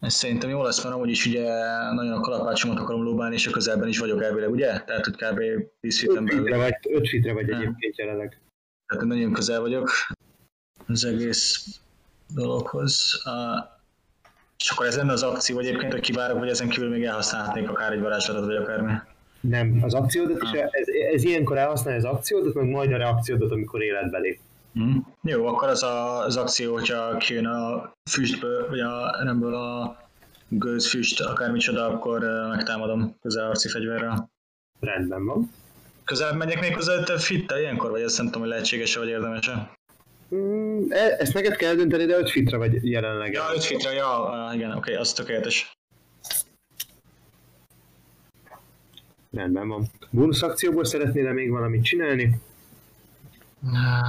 Ez 0.04 0.14
szerintem 0.14 0.50
jó 0.50 0.64
lesz, 0.64 0.84
mert 0.84 0.96
amúgy 0.96 1.10
is 1.10 1.26
ugye 1.26 1.44
nagyon 1.94 2.14
a 2.14 2.20
kalapácsomat 2.20 2.80
akarom 2.80 3.04
lóbálni, 3.04 3.36
és 3.36 3.48
a 3.48 3.52
közelben 3.52 3.88
is 3.88 4.00
vagyok 4.00 4.24
elvileg, 4.24 4.50
ugye? 4.50 4.80
Tehát, 4.80 5.06
hogy 5.06 5.16
kb. 5.16 5.40
10 5.80 6.04
5 6.04 6.08
feet-en 6.08 6.28
fitre 6.28 6.44
belül. 6.44 6.58
vagy, 6.58 6.76
5 6.90 7.08
fitre 7.08 7.34
vagy 7.34 7.46
Nem. 7.46 7.62
egyébként 7.62 7.98
jelenleg. 7.98 8.42
Tehát 8.88 9.06
nagyon 9.06 9.34
közel 9.34 9.60
vagyok 9.60 9.92
az 10.88 11.06
egész 11.06 11.66
dologhoz. 12.34 13.22
Uh, 13.26 13.72
és 14.58 14.70
akkor 14.70 14.86
ez 14.86 14.98
lenne 14.98 15.12
az 15.12 15.24
akció 15.24 15.60
egyébként, 15.60 15.92
hogy 15.92 16.02
kivárok, 16.02 16.40
vagy 16.40 16.50
ezen 16.50 16.70
kívül 16.70 16.90
még 16.90 17.04
elhasználhatnék 17.04 17.70
akár 17.70 17.92
egy 17.92 18.00
varázslatot, 18.00 18.46
vagy 18.46 18.56
akármi. 18.56 18.94
Nem, 19.40 19.80
az 19.82 19.94
akciódat 19.94 20.42
is, 20.42 20.52
ez, 20.52 20.88
ez 21.14 21.24
ilyenkor 21.24 21.58
elhasználja 21.58 22.00
az 22.00 22.16
akciódat, 22.16 22.54
meg 22.54 22.70
majd 22.70 22.92
a 22.92 22.98
reakciódat, 22.98 23.52
amikor 23.52 23.84
életbe 23.84 24.20
lép. 24.20 24.40
Mm. 24.80 24.98
Jó, 25.22 25.46
akkor 25.46 25.68
az 25.68 25.84
a, 25.84 26.24
az 26.24 26.38
akció, 26.38 26.74
hogyha 26.74 27.18
kijön 27.18 27.46
a 27.46 27.94
füstből, 28.10 28.70
vagy 28.70 28.80
a 28.80 29.24
nemből 29.24 29.56
a 29.56 29.98
gőzfüst, 30.48 31.22
akármicsoda, 31.22 31.86
akkor 31.86 32.20
megtámadom 32.50 33.16
közelharci 33.22 33.70
fegyverrel. 33.70 34.30
Rendben 34.80 35.26
van. 35.26 35.52
Közelebb 36.04 36.36
megyek 36.36 36.60
még 36.60 36.76
hozzá 36.76 37.04
te 37.04 37.18
fittel 37.18 37.60
ilyenkor, 37.60 37.90
vagy 37.90 38.02
ezt 38.02 38.18
nem 38.18 38.26
tudom, 38.26 38.42
hogy 38.42 38.50
lehetséges-e, 38.50 39.00
vagy 39.00 39.08
érdemes-e? 39.08 39.72
Mm, 40.36 40.86
e- 40.90 41.16
ezt 41.20 41.34
neked 41.34 41.56
kell 41.56 41.74
dönteni, 41.74 42.06
de 42.06 42.18
5 42.18 42.30
fitre 42.30 42.58
vagy 42.58 42.90
jelenleg. 42.90 43.34
Ja, 43.34 43.44
5 43.54 43.64
fitre, 43.64 43.94
ja, 43.94 44.48
uh, 44.50 44.56
igen, 44.56 44.70
oké, 44.70 44.78
okay, 44.78 44.94
az 44.96 45.14
tökéletes. 45.14 45.78
Rendben 49.32 49.68
van. 49.68 49.88
Bónusz 50.10 50.42
akcióból 50.42 50.86
szeretnél 50.86 51.34
még 51.34 51.50
valamit 51.50 51.84
csinálni? 51.84 52.40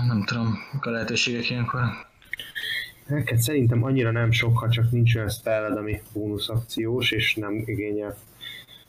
Nem 0.06 0.24
tudom, 0.24 0.58
a 0.80 0.88
lehetőségek 0.88 1.50
ilyenkor. 1.50 1.80
Neked 3.06 3.38
szerintem 3.38 3.84
annyira 3.84 4.10
nem 4.10 4.30
sok, 4.30 4.58
ha 4.58 4.68
csak 4.68 4.90
nincs 4.90 5.14
olyan 5.14 5.28
spelled, 5.28 5.76
ami 5.76 6.02
bónusz 6.12 6.48
akciós, 6.48 7.10
és 7.10 7.34
nem 7.34 7.62
igényel 7.66 8.16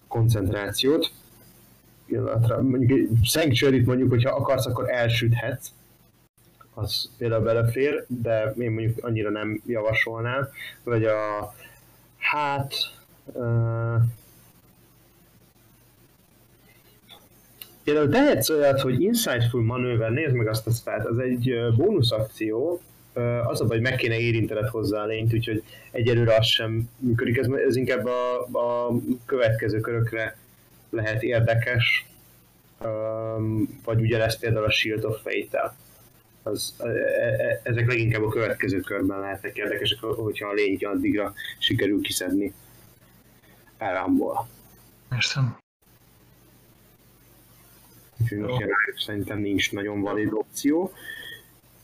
koncentrációt. 0.08 1.12
Pillanatra, 2.06 2.62
mondjuk 2.62 3.00
egy 3.00 3.10
sanctuary 3.24 3.80
mondjuk, 3.80 4.10
hogyha 4.10 4.36
akarsz, 4.36 4.66
akkor 4.66 4.90
elsüthetsz. 4.90 5.72
Az 6.74 7.10
például 7.18 7.44
belefér, 7.44 8.06
de 8.08 8.54
én 8.58 8.72
mondjuk 8.72 9.04
annyira 9.06 9.30
nem 9.30 9.62
javasolnám. 9.66 10.48
Vagy 10.84 11.06
a 11.06 11.54
hát... 12.18 12.74
Uh, 13.26 14.02
Például 17.86 18.10
tehetsz 18.10 18.50
olyat, 18.50 18.82
hogy 18.82 19.02
Insightful 19.02 19.64
Maneuver, 19.64 20.12
nézd 20.12 20.36
meg 20.36 20.48
azt 20.48 20.68
a 20.68 20.72
spellt, 20.72 21.06
az 21.06 21.18
egy 21.18 21.56
bónusz 21.76 22.12
akció, 22.12 22.82
az 23.48 23.62
a 23.62 23.66
baj, 23.66 23.80
meg 23.80 23.96
kéne 23.96 24.18
érintened 24.18 24.68
hozzá 24.68 25.02
a 25.02 25.06
lényt, 25.06 25.34
úgyhogy 25.34 25.64
egyelőre 25.92 26.36
az 26.36 26.46
sem 26.46 26.90
működik, 27.00 27.38
ez, 27.38 27.48
ez 27.68 27.76
inkább 27.76 28.06
a, 28.06 28.42
a 28.42 28.92
következő 29.26 29.80
körökre 29.80 30.38
lehet 30.90 31.24
érdekes, 31.24 32.06
vagy 33.84 34.02
ugyanezt 34.02 34.40
például 34.40 34.66
a 34.66 34.72
Shield 34.72 35.04
of 35.04 35.22
Fate-tel. 35.22 35.76
Az, 36.44 36.74
e, 36.80 36.88
e, 36.88 37.60
ezek 37.64 37.88
leginkább 37.88 38.24
a 38.24 38.30
következő 38.30 38.80
körben 38.80 39.20
lehetnek 39.20 39.58
érdekesek, 39.58 40.00
hogyha 40.00 40.48
a 40.48 40.54
lényt 40.54 40.86
addigra 40.86 41.34
sikerül 41.60 42.02
kiszedni 42.02 42.54
Elramból. 43.78 44.48
Értem. 45.12 45.65
Úgyhogy 48.22 48.38
most 48.38 48.60
jelenleg 48.60 48.96
szerintem 48.98 49.40
nincs 49.40 49.72
nagyon 49.72 50.02
valid 50.02 50.34
opció. 50.34 50.92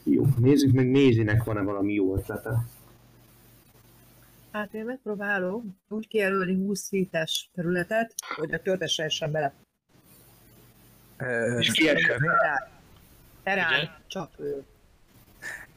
Jó, 0.03 0.25
nézzük 0.37 0.71
meg 0.71 0.89
Nézinek 0.89 1.43
van-e 1.43 1.61
valami 1.61 1.93
jó 1.93 2.15
ötlete. 2.15 2.65
Hát 4.51 4.73
én 4.73 4.85
megpróbálom 4.85 5.77
úgy 5.89 6.07
kijelölni 6.07 6.53
20 6.55 6.89
feet 6.89 7.29
területet, 7.53 8.13
hogy 8.35 8.53
a 8.53 8.61
törtes 8.61 8.97
essen 8.97 9.31
bele. 9.31 9.53
És. 11.59 11.71
Terán. 13.43 13.73
Ugye? 13.73 13.89
csak 14.07 14.31
ő. 14.39 14.63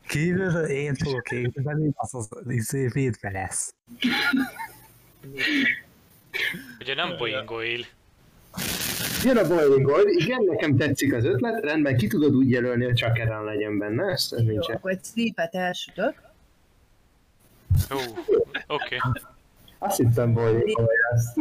Kívülről 0.06 0.66
én 0.66 0.94
fogok 0.94 1.30
építeni, 1.30 1.90
az 1.94 2.14
az 2.14 2.28
izé 2.48 2.86
védve 2.86 3.30
lesz. 3.30 3.74
Ugye 6.80 6.94
nem 6.94 7.16
boingolj. 7.16 7.84
Jön 9.24 9.36
a 9.36 9.46
Boiling 9.46 9.86
Gold, 9.86 10.08
igen, 10.08 10.44
nekem 10.44 10.76
tetszik 10.76 11.14
az 11.14 11.24
ötlet, 11.24 11.64
rendben, 11.64 11.96
ki 11.96 12.06
tudod 12.06 12.34
úgy 12.34 12.50
jelölni, 12.50 12.84
hogy 12.84 12.94
csak 12.94 13.18
Eren 13.18 13.44
legyen 13.44 13.78
benne, 13.78 14.04
ezt 14.12 14.32
ez 14.32 14.40
Jó, 14.40 14.46
nincsen. 14.46 14.76
akkor 14.76 14.90
egy 14.90 15.04
sleepet 15.04 15.54
elsütök. 15.54 16.14
Jó, 17.90 17.96
oké. 18.66 18.96
Azt 19.78 19.96
hittem 19.96 20.32
Boiling 20.32 20.72
Gold 20.72 20.88
lesz. 21.10 21.34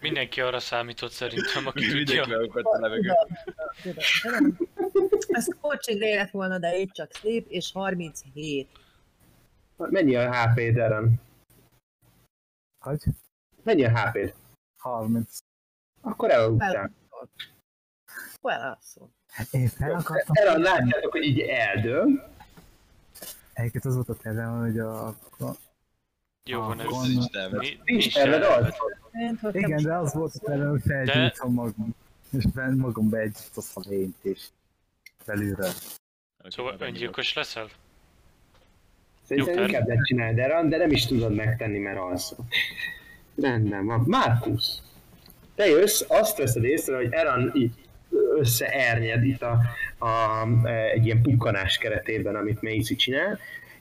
Mindenki 0.00 0.40
arra 0.40 0.60
számított 0.60 1.10
szerintem, 1.10 1.66
aki 1.66 1.86
tudja. 1.86 2.22
a. 2.22 3.28
Ez 5.28 5.46
coaching 5.60 6.00
lett 6.00 6.30
volna, 6.30 6.58
de 6.58 6.76
itt 6.76 6.92
csak 6.92 7.12
sleep, 7.12 7.46
és 7.48 7.70
37. 7.72 8.68
Mennyi 9.76 10.16
a 10.16 10.34
HP-d, 10.34 10.78
Eren? 10.78 11.20
Hogy? 12.78 13.02
Mennyi 13.62 13.84
a 13.84 13.98
HP-d? 13.98 14.34
30. 14.76 15.38
Akkor 16.04 16.30
elaludtál. 16.30 16.90
Akkor 18.36 18.52
elalszol. 18.52 19.10
Én 19.50 19.68
fel 19.68 19.94
akartam. 19.94 20.34
Eren, 20.36 20.60
látjátok, 20.60 21.12
hogy 21.12 21.22
így 21.24 21.40
eldől. 21.40 22.32
Egyébként 23.52 23.84
az 23.84 23.94
volt 23.94 24.08
a 24.08 24.14
tervem, 24.14 24.58
hogy 24.60 24.78
a... 24.78 25.06
a 25.06 25.14
Jó 26.48 26.60
van 26.60 26.80
ez. 26.80 26.86
Nincs 26.86 27.30
terved. 27.30 27.60
Ni- 27.60 27.80
Nincs 27.84 28.14
terved 28.14 28.42
az? 28.42 28.74
Igen, 29.52 29.82
de 29.82 29.94
az 29.94 30.14
volt 30.14 30.34
a 30.34 30.38
tervem, 30.38 30.70
hogy 30.70 30.82
felgyújtom 30.86 31.52
magam. 31.52 31.94
És 32.30 32.44
ben 32.44 32.76
magambe 32.76 33.18
egy 33.18 33.36
a 33.54 33.80
lényt 33.88 34.24
is. 34.24 34.50
Belülről. 35.26 35.70
Szóval 36.48 36.76
öngyilkos 36.78 37.34
leszel? 37.34 37.68
Szerintem 39.22 39.64
inkább 39.64 39.86
megcsinálod 39.86 40.38
Eren, 40.38 40.68
de 40.68 40.76
nem 40.76 40.90
is 40.90 41.06
tudod 41.06 41.34
megtenni, 41.34 41.78
mert 41.78 41.98
alszol. 41.98 42.44
Rendben 43.36 43.86
van. 43.86 44.00
Márkusz, 44.06 44.82
te 45.54 45.66
jössz, 45.66 46.02
azt 46.08 46.36
veszed 46.36 46.64
észre, 46.64 46.96
hogy 46.96 47.12
Eran 47.12 47.52
így 47.54 47.72
összeernyed 48.36 49.24
itt 49.24 49.42
a, 49.42 49.58
a, 49.98 50.46
egy 50.66 51.04
ilyen 51.04 51.22
pukkanás 51.22 51.78
keretében, 51.78 52.36
amit 52.36 52.62
Macy 52.62 52.96
csinál, 52.96 53.38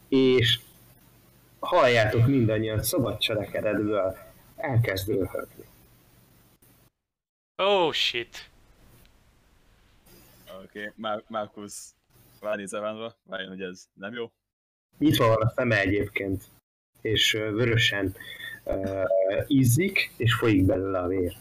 és 0.10 0.60
halljátok 1.60 2.28
mindannyian 2.28 2.84
szabad 2.84 3.18
cselekedetből 3.18 4.18
elkezd 4.56 5.08
röhögni. 5.08 5.64
Oh 7.56 7.91
shit. 7.91 8.50
Oké, 10.64 10.91
okay. 10.98 11.22
Markus 11.28 11.74
ránéz 12.41 12.74
Evánra, 12.74 13.16
rájön, 13.30 13.50
hogy 13.50 13.62
ez 13.62 13.86
nem 13.94 14.14
jó. 14.14 14.32
Nyitva 14.98 15.28
van 15.28 15.41
a 15.41 15.50
szeme 15.56 15.80
egyébként, 15.80 16.44
és 17.02 17.32
vörösen 17.32 18.16
uh, 18.64 19.04
izzik, 19.48 20.12
és 20.18 20.34
folyik 20.34 20.66
belőle 20.66 21.00
a 21.00 21.08
vér. 21.08 21.36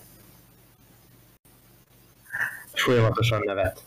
És 2.75 2.83
folyamatosan 2.83 3.41
nevet. 3.45 3.85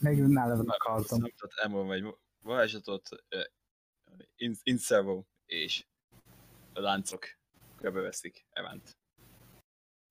Megint 0.00 0.28
nála 0.28 0.64
akartam. 0.66 1.20
Nem 1.20 1.30
tudott 1.36 1.58
elmondani, 1.58 2.06
egy 2.06 2.14
varázslatot 2.42 3.08
uh, 3.10 3.44
in, 4.36 4.54
Inservo 4.62 5.24
és 5.46 5.86
a 6.72 6.80
láncok 6.80 7.26
körbeveszik 7.76 8.46
Evánt. 8.50 8.96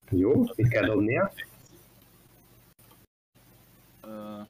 Jó, 0.09 0.43
mit 0.55 0.68
kell 0.69 0.85
dobnia? 0.85 1.34
Uh, 4.03 4.45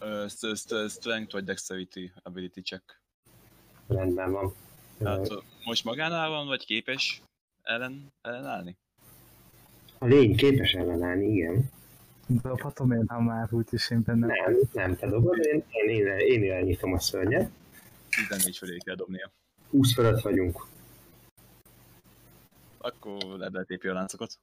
uh, 0.00 0.28
st- 0.28 0.56
st- 0.56 0.90
strength 0.90 1.32
vagy 1.32 1.44
dexterity 1.44 2.12
ability 2.22 2.60
check. 2.60 3.00
Rendben 3.86 4.30
van. 4.32 4.54
Tehát 5.02 5.30
uh, 5.30 5.42
most 5.64 5.84
magánál 5.84 6.28
van, 6.28 6.46
vagy 6.46 6.64
képes 6.64 7.22
ellen, 7.62 8.12
ellenállni? 8.22 8.76
A 9.98 10.06
lény 10.06 10.36
képes 10.36 10.72
ellenállni, 10.72 11.26
igen. 11.26 11.70
Dobhatom 12.26 12.92
én, 12.92 13.04
ha 13.08 13.20
már 13.20 13.48
úgyis 13.50 13.90
én 13.90 14.02
benne 14.02 14.26
Nem, 14.26 14.58
nem 14.72 14.96
te 14.96 15.08
dobod, 15.08 15.38
én, 15.38 15.64
én, 15.68 15.88
én, 15.88 16.06
én 16.06 16.42
irányítom 16.42 16.92
a 16.92 16.98
szörnyet. 16.98 17.50
14 18.10 18.56
fölé 18.56 18.76
kell 18.78 18.94
dobnia. 18.94 19.30
20 19.70 19.94
fölött 19.94 20.20
vagyunk. 20.20 20.66
Akkor 22.78 23.24
lebeltépi 23.38 23.88
a 23.88 23.92
láncokat. 23.92 24.38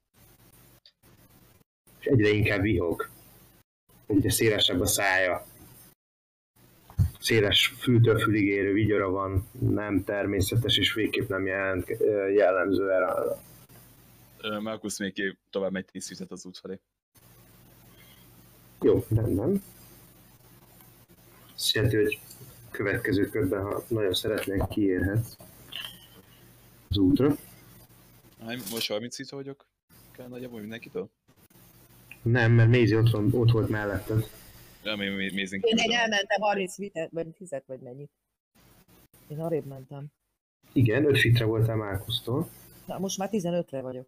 És 1.99 2.06
egyre 2.06 2.30
inkább 2.30 2.61
vihog. 2.61 3.10
Egyre 4.06 4.31
szélesebb 4.31 4.80
a 4.80 4.86
szája. 4.86 5.45
Széles 7.30 7.73
fültől 7.77 8.19
fülig 8.19 8.47
érő 8.47 8.73
vigyora 8.73 9.10
van, 9.10 9.47
nem 9.60 10.03
természetes 10.03 10.77
és 10.77 10.93
végképp 10.93 11.30
nem 11.30 11.45
jelent, 11.45 11.88
jellemző 12.35 12.91
erre. 12.91 13.14
Markus 14.60 14.97
még 14.97 15.38
tovább 15.49 15.72
megy 15.72 15.85
10 15.85 16.07
füzet 16.07 16.31
az 16.31 16.45
út 16.45 16.57
felé. 16.57 16.80
Jó, 18.81 19.06
rendben. 19.10 19.61
Azt 21.56 21.73
jelenti, 21.76 21.95
hogy 21.95 22.19
következő 22.72 23.30
körben, 23.30 23.61
ha 23.61 23.84
nagyon 23.88 24.14
szeretnék, 24.14 24.68
kiérhet 24.68 25.38
az 26.89 26.97
útra. 26.97 27.35
Hány, 28.39 28.60
most 28.72 28.91
30 28.91 29.15
feet 29.15 29.30
vagyok? 29.30 29.65
Kell 30.11 30.27
nagyjából 30.27 30.60
mindenkitől? 30.60 31.10
Nem, 32.22 32.51
mert 32.51 32.69
Mézi 32.69 32.95
ott, 32.95 33.10
van, 33.10 33.34
ott 33.34 33.51
volt 33.51 33.69
melletted. 33.69 34.30
Nem, 34.84 35.01
én 35.01 35.19
Én 35.19 35.91
elmentem 35.91 36.41
30 36.41 36.77
vitet, 36.77 37.11
vagy 37.11 37.27
10 37.27 37.49
vagy 37.65 37.80
mennyit. 37.80 38.11
Én 39.27 39.39
arrébb 39.39 39.65
mentem. 39.65 40.06
Igen, 40.73 41.06
5 41.06 41.18
fitre 41.18 41.45
voltál 41.45 41.76
Márkusztól. 41.76 42.49
Na, 42.85 42.99
most 42.99 43.18
már 43.18 43.30
15-re 43.31 43.81
vagyok. 43.81 44.07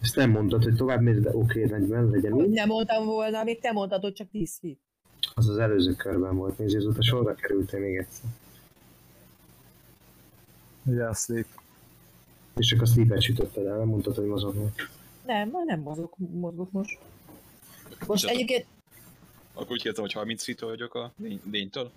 Ezt 0.00 0.16
nem 0.16 0.30
mondtad, 0.30 0.62
hogy 0.62 0.74
tovább 0.74 1.00
mész, 1.00 1.18
de 1.18 1.30
oké, 1.36 1.64
rendben, 1.64 2.10
legyen 2.10 2.32
Hogy 2.32 2.46
úgy. 2.46 2.52
nem 2.52 2.68
mondtam 2.68 3.04
volna, 3.04 3.44
még 3.44 3.60
te 3.60 3.72
mondtad, 3.72 4.02
hogy 4.02 4.12
csak 4.12 4.30
10 4.30 4.58
feet. 4.60 4.78
Az 5.34 5.48
az 5.48 5.58
előző 5.58 5.94
körben 5.94 6.36
volt, 6.36 6.58
Mézi, 6.58 6.76
azóta 6.76 7.02
sorra 7.02 7.34
kerültél 7.34 7.80
még 7.80 7.96
egyszer. 7.96 8.30
Ugye 10.84 11.04
a 11.04 11.14
sleep. 11.14 11.46
És 12.56 12.66
csak 12.66 12.82
a 12.82 12.86
sleepet 12.86 13.22
sütötted 13.22 13.66
el, 13.66 13.76
nem 13.78 13.88
mondtad, 13.88 14.14
hogy 14.14 14.26
mozognak. 14.26 14.90
Nem, 15.26 15.48
már 15.48 15.64
nem 15.64 15.80
mozgok, 15.80 16.16
mozgok 16.16 16.70
most. 16.70 16.98
Most 18.06 18.22
Csak- 18.22 18.30
egyébként 18.30 18.66
Akkor 19.52 19.70
úgy 19.72 19.82
kérdezem, 19.82 20.04
hogy 20.04 20.12
30 20.12 20.44
feet 20.44 20.60
vagyok 20.60 20.94
a 20.94 21.12
lény- 21.22 21.40
lénytől? 21.50 21.90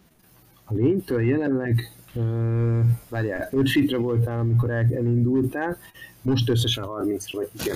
A 0.65 0.73
lénytől 0.73 1.21
jelenleg, 1.21 1.91
uh, 2.13 2.79
várjál, 3.09 3.49
5 3.51 3.69
fitre 3.69 3.97
voltál, 3.97 4.39
amikor 4.39 4.69
el, 4.69 4.87
elindultál, 4.93 5.77
most 6.21 6.49
összesen 6.49 6.83
30-ra 6.87 7.31
vagy, 7.31 7.49
igen. 7.61 7.75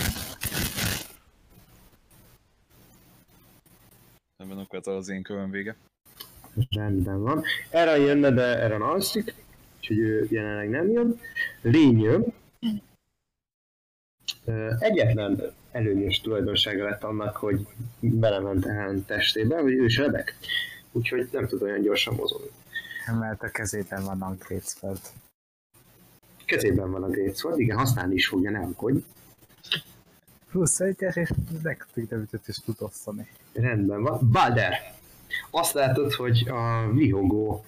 Nem 4.37 4.57
akkor 4.57 4.79
ez 4.79 4.87
az 4.87 5.09
én 5.09 5.21
köröm 5.23 5.49
vége. 5.51 5.75
Rendben 6.69 7.21
van. 7.21 7.43
Erre 7.69 7.97
jönne, 7.97 8.31
de 8.31 8.41
erre 8.41 8.75
alszik, 8.75 9.33
úgyhogy 9.77 9.97
ő 9.97 10.27
jelenleg 10.29 10.69
nem 10.69 10.89
jön. 10.91 11.19
Lény 11.61 11.99
jön. 11.99 12.33
Egyetlen 14.79 15.53
előnyös 15.71 16.21
tulajdonsága 16.21 16.83
lett 16.83 17.03
annak, 17.03 17.37
hogy 17.37 17.67
belement 17.99 18.65
a 18.65 18.93
testébe, 19.05 19.61
hogy 19.61 19.73
ő 19.73 19.85
is 19.85 19.97
rebek. 19.97 20.35
Úgyhogy 20.91 21.29
nem 21.31 21.47
tud 21.47 21.61
olyan 21.61 21.81
gyorsan 21.81 22.15
mozogni. 22.15 22.49
Mert 23.19 23.43
a 23.43 23.49
kezében 23.49 24.03
van 24.03 24.21
a 24.21 24.35
Spell. 24.63 24.95
Kezében 26.45 26.91
van 26.91 27.03
a 27.03 27.33
Sword, 27.33 27.59
igen, 27.59 27.77
használni 27.77 28.13
is 28.13 28.27
fogja, 28.27 28.51
ne 28.51 28.59
aggódj. 28.59 28.99
21-es 30.53 31.15
és 31.15 31.29
nektek 31.63 32.05
devütet 32.07 32.47
is 32.47 32.55
tud 32.57 32.75
osztani. 32.79 33.27
Rendben 33.53 34.01
van. 34.01 34.29
Balder! 34.31 34.73
Azt 35.51 35.73
látod, 35.73 36.13
hogy 36.13 36.47
a 36.49 36.91
vihogó 36.93 37.65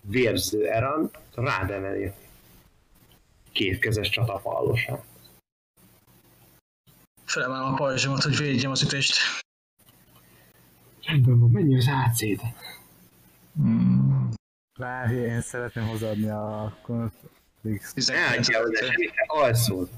vérző 0.00 0.66
Eran 0.66 1.10
rádemeli 1.34 2.12
kétkezes 3.52 4.08
csatapallosra. 4.08 5.04
Felemelem 7.28 7.72
a 7.72 7.74
pajzsomat, 7.74 8.22
hogy 8.22 8.36
védjem 8.36 8.70
az 8.70 8.82
ütést. 8.82 9.16
Rendben 11.02 11.40
van, 11.40 11.50
mennyi 11.50 11.76
az 11.76 11.86
AC-d? 11.86 12.40
Hmm. 13.54 14.28
Várj, 14.78 15.14
én 15.14 15.40
szeretném 15.40 15.86
hozzáadni 15.86 16.28
a 16.28 16.78
konflikt. 16.82 17.94
19 17.94 18.08
Elhagyjál 18.08 18.64
oda 18.64 18.76
semmit, 18.76 19.10
te 19.14 19.24
alszol. 19.26 19.88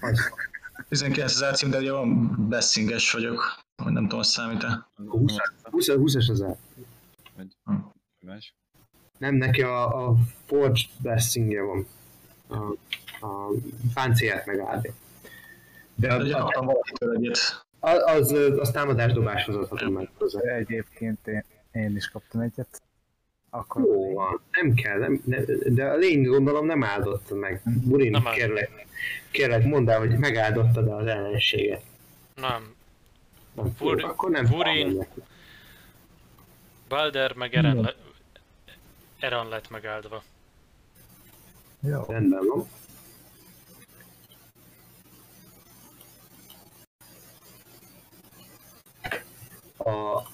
Alszol. 0.00 0.38
19 0.88 1.34
az 1.34 1.42
ácím, 1.42 1.70
de 1.70 1.78
ugye 1.78 1.92
van 1.92 2.36
bessinges 2.48 3.12
vagyok. 3.12 3.54
Vagy 3.76 3.92
nem 3.92 4.02
tudom, 4.02 4.18
hogy 4.18 4.26
számít-e. 4.26 4.88
20 4.96 5.34
20-as 5.70 6.30
az 6.30 6.40
el. 6.40 6.58
Más? 8.26 8.54
Nem, 9.18 9.34
neki 9.34 9.62
a, 9.62 10.08
a 10.08 10.16
Forge 10.46 10.80
Blessingje 10.98 11.62
van. 11.62 11.86
A, 12.48 12.56
a 13.26 13.50
páncélját 13.94 14.46
megállja. 14.46 14.80
De 14.80 14.92
De 16.00 16.16
ugye 16.16 16.36
a, 16.36 16.42
kaptam 16.42 16.66
valakitől 16.66 17.16
egyet. 17.16 17.64
az, 17.80 18.02
az, 18.32 18.32
az 18.58 18.70
támadásdobáshoz 18.70 19.56
adhatom 19.56 19.92
meg 19.92 20.08
hozzá. 20.18 20.40
Egyébként 20.40 21.26
én, 21.26 21.44
én 21.72 21.96
is 21.96 22.08
kaptam 22.08 22.40
egyet. 22.40 22.82
Akkor 23.50 23.82
Jó 23.84 24.14
van, 24.14 24.40
nem 24.50 24.74
kell, 24.74 24.98
nem, 24.98 25.22
ne, 25.24 25.38
de 25.68 25.84
a 25.84 25.96
lény 25.96 26.22
gondolom 26.22 26.66
nem 26.66 26.84
áldotta 26.84 27.34
meg. 27.34 27.60
Burin, 27.64 28.10
Nem 28.10 28.26
áldott. 28.26 28.40
kérlek, 28.40 28.86
kérlek 29.30 29.64
mondd 29.64 29.90
el, 29.90 29.98
hogy 29.98 30.18
megáldottad 30.18 30.88
az 30.88 31.06
ellenséget. 31.06 31.82
Nem. 32.34 32.74
Nem, 33.52 33.74
Bur- 33.78 34.00
jó, 34.00 34.08
akkor 34.08 34.30
nem 34.30 34.44
Burin-. 34.44 35.06
Balder 36.88 37.32
meg 37.34 37.54
Eren, 37.54 37.80
le- 37.80 37.94
Eren 39.18 39.48
lett 39.48 39.70
megáldva. 39.70 40.22
Jó. 41.80 42.04
Rendben 42.08 42.46
van. 42.46 42.68
A 49.84 50.28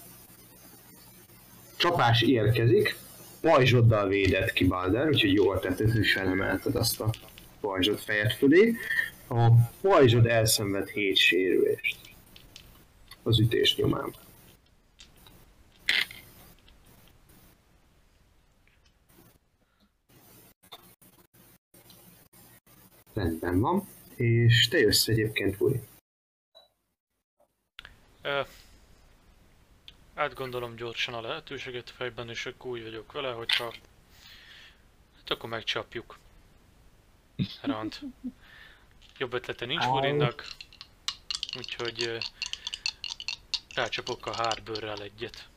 csapás 1.77 2.23
érkezik, 2.23 2.97
pajzsoddal 3.41 4.09
védett 4.09 4.53
ki 4.53 4.67
Balder, 4.67 5.09
úgyhogy 5.09 5.33
jól 5.33 5.61
tetted, 5.61 5.91
hogy 5.91 6.07
felemelted 6.07 6.75
azt 6.75 7.01
a 7.01 7.11
pajzsot 7.61 8.01
fejed 8.01 8.33
fölé. 8.33 8.75
A 9.29 9.51
pajzsod 9.81 10.27
elszenved 10.27 10.89
7 10.89 11.17
sérülést 11.17 11.97
az 13.23 13.41
ütés 13.41 13.77
nyomán. 13.77 14.15
Rendben 23.15 23.61
van. 23.61 23.89
És 24.17 24.69
te 24.69 24.79
jössz 24.79 25.09
egyébként, 25.09 25.57
Buri. 25.57 25.81
Átgondolom 30.17 30.75
gyorsan 30.77 31.15
a 31.15 31.21
lehetőséget 31.21 31.91
fejben, 31.91 32.29
és 32.29 32.47
akkor 32.47 32.71
úgy 32.71 32.83
vagyok 32.83 33.13
vele, 33.13 33.33
hogyha... 33.33 33.75
Hát 35.17 35.31
akkor 35.31 35.49
megcsapjuk. 35.49 36.19
Rand. 37.63 37.99
Jobb 39.19 39.33
ötlete 39.33 39.67
nincs. 39.67 39.87
Burinnak. 39.87 40.47
Úgyhogy... 41.57 42.03
ö, 42.03 42.19
Rácsapok 43.75 44.27
a 44.27 44.35
Harbőrrel 44.35 45.03
egyet. 45.03 45.49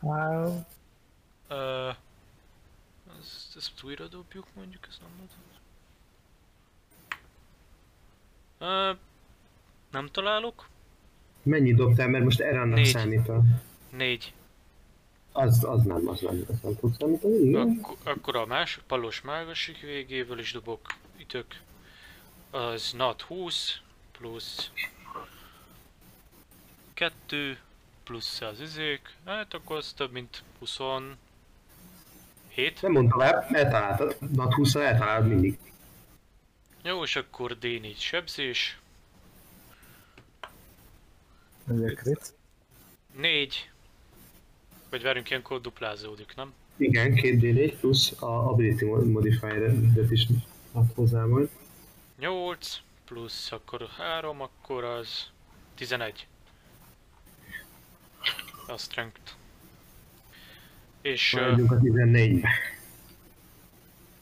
Wow. 0.00 0.60
Ö, 1.48 1.90
ezt, 3.20 3.56
ezt 3.56 3.82
újra 3.82 4.06
dobjuk 4.06 4.46
mondjuk, 4.54 4.86
ez 4.88 4.98
nem. 4.98 5.28
Ö, 8.58 8.92
nem 9.90 10.06
találok. 10.06 10.68
Mennyit 11.50 11.76
dobtál, 11.76 12.08
mert 12.08 12.24
most 12.24 12.40
Erannak 12.40 12.76
Négy. 12.76 12.86
számítva. 12.86 13.42
Négy. 13.96 14.32
Az, 15.32 15.64
az 15.64 15.82
nem, 15.82 16.08
az 16.08 16.20
nem, 16.20 16.44
az 16.48 16.60
nem 16.62 16.76
tud 16.76 16.94
számítani, 16.98 17.34
igen. 17.34 17.80
Akkor, 17.82 17.96
akkor 18.04 18.36
a 18.36 18.46
más, 18.46 18.80
palos 18.86 19.20
mágasik 19.20 19.80
végével 19.80 20.38
is 20.38 20.52
dobok 20.52 20.80
ütök. 21.20 21.46
Az 22.50 22.92
nat 22.96 23.22
20 23.22 23.80
plusz 24.18 24.70
2 26.94 27.58
plusz 28.04 28.40
az 28.40 28.60
izék. 28.60 29.00
Hát 29.24 29.54
akkor 29.54 29.76
az 29.76 29.92
több 29.92 30.12
mint 30.12 30.42
27. 30.58 31.16
Nem 32.82 32.92
mondtam 32.92 33.20
el, 33.20 33.46
eltaláltad. 33.52 34.16
Nat 34.34 34.54
20 34.54 34.74
eltalálod 34.74 35.28
mindig. 35.28 35.58
Jó, 36.82 37.02
és 37.02 37.16
akkor 37.16 37.56
D4 37.60 37.96
sebzés. 37.96 38.79
Crit. 41.94 42.34
4. 43.16 43.70
Vagy 44.90 45.02
várjunk, 45.02 45.30
ilyenkor 45.30 45.60
duplázódik, 45.60 46.32
nem? 46.36 46.52
Igen, 46.76 47.14
két 47.14 47.40
D4 47.40 47.74
plusz 47.80 48.12
a 48.22 48.48
ability 48.48 48.84
modifier-et 48.84 50.10
is 50.10 50.26
ad 50.72 50.86
hozzá 50.94 51.24
majd. 51.24 51.48
8 52.18 52.76
plusz 53.04 53.52
akkor 53.52 53.88
3, 53.96 54.40
akkor 54.40 54.84
az 54.84 55.26
11. 55.74 56.26
A 58.66 58.76
strength. 58.78 59.20
És, 61.02 61.32
Maradjunk 61.32 61.72
a 61.72 61.76
14-be. 61.76 62.48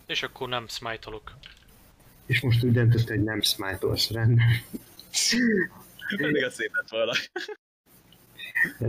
és 0.07 0.23
akkor 0.23 0.49
nem 0.49 0.69
smite-olok. 0.69 1.37
És 2.27 2.41
most 2.41 2.65
úgy 2.65 2.73
döntött, 2.73 3.09
hogy 3.09 3.23
nem 3.23 3.41
smite-olsz, 3.41 4.11
rendben. 4.11 4.63
Pedig 6.17 6.45
a 6.45 6.51
szép 6.51 6.71
lett 6.75 6.89
volna. 6.89 7.13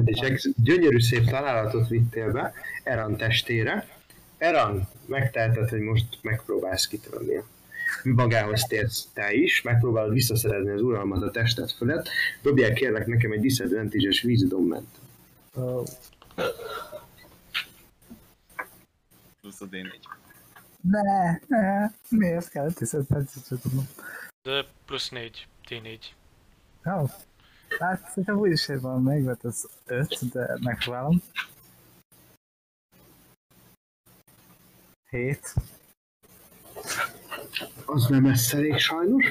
És 0.05 0.19
egy 0.19 0.53
gyönyörű 0.63 0.99
szép 0.99 1.25
találatot 1.25 1.87
vittél 1.87 2.31
be 2.31 2.53
Eran 2.83 3.17
testére. 3.17 3.87
Eran, 4.37 4.87
megteheted, 5.05 5.69
hogy 5.69 5.79
most 5.79 6.05
megpróbálsz 6.21 6.87
kitörni. 6.87 7.43
Magához 8.03 8.63
térsz 8.63 9.07
te 9.13 9.33
is, 9.33 9.61
megpróbálod 9.61 10.13
visszaszerezni 10.13 10.69
az 10.69 10.81
uralmat 10.81 11.23
a 11.23 11.31
tested 11.31 11.69
fölött. 11.71 12.09
Dobjál 12.41 12.73
kérlek 12.73 13.05
nekem 13.05 13.31
egy 13.31 13.39
disadvantage-es 13.39 14.23
wisdom 14.23 14.63
ment. 14.63 14.87
Ó, 15.55 15.83
Plusz 19.41 19.61
a 19.61 19.65
D4. 19.65 19.93
Ne, 20.81 21.39
ne, 21.47 21.89
miért 22.09 22.49
kell 22.49 22.69
disadvantage 22.79 23.57
tudom? 23.61 23.87
De 24.41 24.65
plusz 24.85 25.09
4, 25.09 25.47
T4. 25.69 25.99
Jó. 26.89 27.09
Hát 27.79 28.07
szerintem 28.07 28.37
úgyis 28.37 28.65
van 28.65 29.03
még, 29.03 29.23
mert 29.23 29.43
az 29.43 29.69
5, 29.85 30.31
de 30.31 30.57
megpróbálom. 30.61 31.21
7. 35.09 35.53
Az 37.85 38.07
nem 38.07 38.25
lesz 38.25 38.53
elég 38.53 38.77
sajnos. 38.77 39.25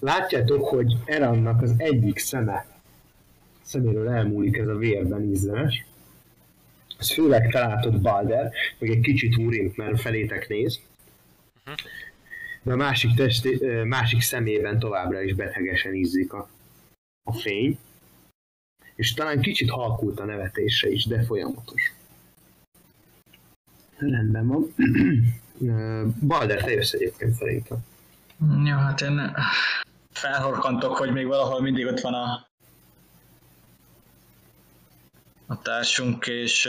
Látjátok, 0.00 0.68
hogy 0.68 0.96
Erannak 1.04 1.62
az 1.62 1.72
egyik 1.76 2.18
szeme 2.18 2.66
szeméről 3.62 4.08
elmúlik 4.08 4.56
ez 4.56 4.68
a 4.68 4.76
vérben 4.76 5.22
ízlenes. 5.22 5.86
Ez 6.98 7.12
főleg 7.12 7.50
te 7.50 7.60
látod 7.60 8.00
Balder, 8.00 8.52
meg 8.78 8.90
egy 8.90 9.00
kicsit 9.00 9.36
Urim, 9.36 9.72
mert 9.76 10.00
felétek 10.00 10.48
néz. 10.48 10.80
De 12.62 12.72
a 12.72 12.76
másik, 12.76 13.14
testi, 13.14 13.58
másik 13.84 14.20
szemében 14.20 14.78
továbbra 14.78 15.22
is 15.22 15.34
betegesen 15.34 15.94
ízzik 15.94 16.32
a, 16.32 16.48
a 17.22 17.32
fény. 17.32 17.78
És 18.94 19.14
talán 19.14 19.40
kicsit 19.40 19.70
halkult 19.70 20.20
a 20.20 20.24
nevetése 20.24 20.90
is, 20.90 21.04
de 21.04 21.22
folyamatos. 21.22 21.92
Rendben 23.96 24.46
van. 24.46 24.74
Balder, 26.26 26.62
te 26.62 26.70
jössz 26.70 26.92
egyébként 26.92 27.34
szerintem. 27.34 27.78
Ja, 28.64 28.76
hát 28.76 29.00
én 29.00 29.34
felhorkantok, 30.12 30.96
hogy 30.96 31.12
még 31.12 31.26
valahol 31.26 31.60
mindig 31.60 31.86
ott 31.86 32.00
van 32.00 32.14
a, 32.14 32.48
a 35.46 35.62
társunk, 35.62 36.26
és 36.26 36.68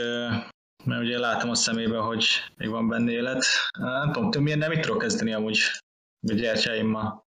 mert 0.84 1.02
ugye 1.02 1.20
látom 1.20 1.50
a 1.50 1.56
szemébe, 1.56 1.98
hogy 1.98 2.26
még 2.58 2.70
van 2.70 2.88
benne 2.88 3.12
élet. 3.12 3.46
Nem 3.80 4.12
tudom, 4.12 4.24
tudom, 4.24 4.44
milyen 4.44 4.58
nem 4.58 4.70
mit 4.70 4.82
tudok 4.82 4.98
kezdeni 4.98 5.34
amúgy 5.34 5.60
a 6.30 6.34
gyertyáimmal. 6.34 7.26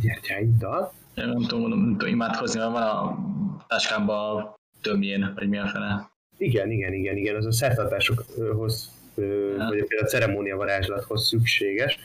Gyertyáiddal. 0.00 0.92
Én 1.14 1.26
nem 1.28 1.42
tudom, 1.42 1.68
nem 1.68 1.96
tudom 1.98 2.08
imádkozni, 2.14 2.58
mert 2.60 2.72
van 2.72 2.82
a 2.82 3.18
táskámban 3.66 4.36
a 4.36 4.54
tömjén, 4.80 5.32
vagy 5.34 5.48
mi 5.48 5.58
a 5.58 5.66
fele. 5.68 6.10
Igen, 6.38 6.70
igen, 6.70 6.92
igen, 6.92 7.16
igen, 7.16 7.36
az 7.36 7.46
a 7.46 7.52
szertartásokhoz, 7.52 8.92
Ja. 9.16 9.24
vagy 9.56 9.78
például 9.86 10.02
a 10.02 10.06
ceremónia 10.06 10.56
varázslathoz 10.56 11.26
szükséges. 11.26 11.98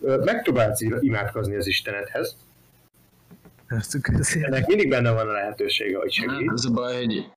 Megpróbálsz 0.00 0.80
imádkozni 1.00 1.54
az 1.56 1.66
Istenedhez. 1.66 2.36
Ennek 4.32 4.66
mindig 4.66 4.88
benne 4.88 5.10
van 5.10 5.28
a 5.28 5.32
lehetősége, 5.32 5.98
hogy 5.98 6.16
Hát, 6.16 6.30
segít. 6.30 6.50
az 6.50 6.66
a 6.66 6.70
baj, 6.70 6.96
hogy 6.96 7.30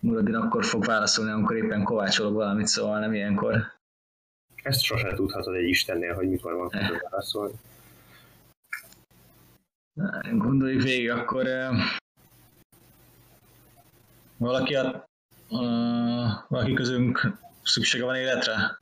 Muradin 0.00 0.34
akkor 0.34 0.64
fog 0.64 0.84
válaszolni, 0.84 1.30
amikor 1.30 1.56
éppen 1.56 1.82
kovácsolok 1.84 2.34
valamit, 2.34 2.66
szóval 2.66 2.98
nem 3.00 3.14
ilyenkor. 3.14 3.56
Ezt 4.62 4.82
sosem 4.82 5.14
tudhatod 5.14 5.54
egy 5.54 5.68
Istennél, 5.68 6.14
hogy 6.14 6.28
mikor 6.28 6.54
van 6.54 6.68
tudod 6.68 7.02
válaszolni. 7.10 7.54
Gondoljuk 10.32 10.82
végig, 10.82 11.10
akkor 11.10 11.44
uh, 11.46 11.76
valaki, 14.36 14.74
a, 14.74 15.08
uh, 15.48 16.30
valaki 16.48 16.72
közünk 16.72 17.38
szüksége 17.62 18.04
van 18.04 18.16
életre? 18.16 18.78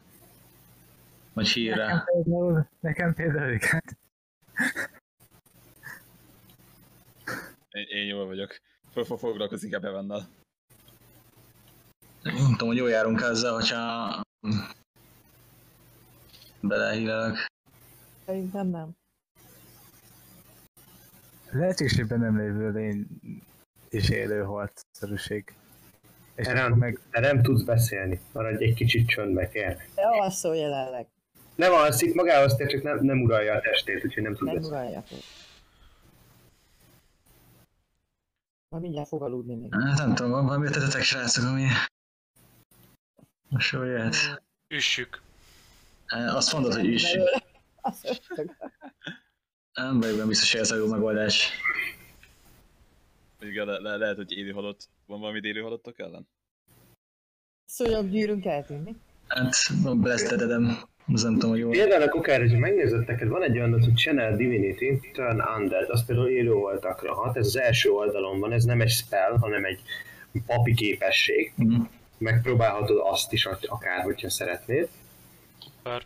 Vagy 1.33 1.45
Nekem 1.45 1.63
hírre? 1.63 2.05
például, 2.05 2.69
nekem 2.81 3.15
például 3.15 3.53
igen. 3.53 3.83
Én, 7.71 7.87
én 7.89 8.07
jól 8.07 8.27
vagyok. 8.27 8.61
Föl 8.93 9.05
fog 9.05 9.19
foglalkozni 9.19 9.67
inkább 9.67 9.85
Evennel. 9.85 10.29
Nem 12.23 12.35
tudom, 12.51 12.69
hogy 12.69 12.77
jól 12.77 12.91
járunk 12.91 13.21
ezzel, 13.21 13.53
hogyha 13.53 14.23
belehírelek. 16.69 17.47
Szerintem 18.27 18.67
nem. 18.67 18.91
Lehetőségben 21.51 22.19
nem 22.19 22.39
lévő 22.39 22.71
lény 22.71 23.07
és 23.89 24.11
élő 24.11 24.43
halt 24.43 24.87
szerűség. 24.91 25.55
És 26.35 26.47
akkor 26.47 26.71
meg 26.71 27.01
nem 27.13 27.43
tudsz 27.43 27.63
beszélni, 27.63 28.21
maradj 28.33 28.65
egy 28.65 28.75
kicsit 28.75 29.09
csöndbe, 29.09 29.49
kér. 29.49 29.77
De 29.95 30.03
alszol 30.03 30.57
jelenleg. 30.57 31.07
Nem 31.55 31.73
alszik, 31.73 32.15
magához 32.15 32.55
tér, 32.55 32.67
csak 32.67 32.83
nem, 32.83 32.99
nem 33.05 33.23
uralja 33.23 33.55
a 33.55 33.61
testét, 33.61 34.05
úgyhogy 34.05 34.23
nem 34.23 34.35
tud 34.35 34.47
Nem 34.47 34.55
beszélni. 34.55 34.77
uralja. 34.77 35.05
Majd 38.69 38.83
mindjárt 38.83 39.09
fog 39.09 39.23
aludni 39.23 39.55
még. 39.55 39.75
Hát 39.75 39.99
nem 39.99 40.15
tudom, 40.15 40.31
van 40.31 40.47
valami 40.47 40.67
ötletetek, 40.67 41.03
srácok, 41.03 41.45
ami 41.45 41.67
most 43.49 43.73
jól 43.73 43.87
jöhet. 43.87 44.43
Üssük. 44.69 45.23
Azt 46.09 46.53
mondod, 46.53 46.75
hogy 46.75 46.87
üss. 46.87 47.13
Belőle. 47.13 47.43
Azt 47.81 48.21
ötök. 48.31 48.53
Nem 49.73 50.01
vagyok 50.01 50.17
benne 50.17 50.29
biztos, 50.29 50.53
hogy 50.53 50.61
ez 50.61 50.71
a 50.71 50.77
jó 50.77 50.87
megoldás. 50.87 51.51
Igen, 53.41 53.67
le, 53.67 53.79
le, 53.79 53.97
lehet, 53.97 54.17
hogy 54.17 54.33
élő 54.33 54.51
halott. 54.51 54.89
Van 55.07 55.21
valami 55.21 55.41
élő 55.43 55.61
halottak 55.61 55.99
ellen? 55.99 56.29
Szúnyog 57.65 58.11
gyűrűnk 58.11 58.45
eltűnni. 58.45 58.97
Hát, 59.27 59.55
blesztededem. 59.97 60.79
Az 61.13 61.23
nem 61.23 61.33
tudom, 61.33 61.51
hogy 61.51 61.59
jó. 61.59 61.71
Például 61.71 62.03
a 62.03 62.09
kokár, 62.09 62.41
hogy 62.41 62.59
megnézed 62.59 63.07
neked, 63.07 63.29
van 63.29 63.43
egy 63.43 63.57
olyan, 63.57 63.73
hogy 63.73 63.95
Channel 63.95 64.37
Divinity, 64.37 65.11
Turn 65.13 65.41
Undead, 65.57 65.91
az 65.91 66.05
például 66.07 66.29
élő 66.29 66.53
voltakra 66.53 67.15
hat, 67.15 67.37
ez 67.37 67.47
az 67.47 67.57
első 67.57 67.91
oldalon 67.91 68.41
van, 68.41 68.53
ez 68.53 68.65
nem 68.65 68.81
egy 68.81 68.91
spell, 68.91 69.37
hanem 69.39 69.65
egy 69.65 69.81
papi 70.47 70.75
képesség. 70.75 71.53
Mhm. 71.57 71.81
Megpróbálhatod 72.19 72.99
azt 73.03 73.33
is, 73.33 73.47
ak- 73.47 73.67
akár, 73.67 74.03
hogyha 74.03 74.31
szeretnéd. 74.31 74.89
Bár 75.87 76.03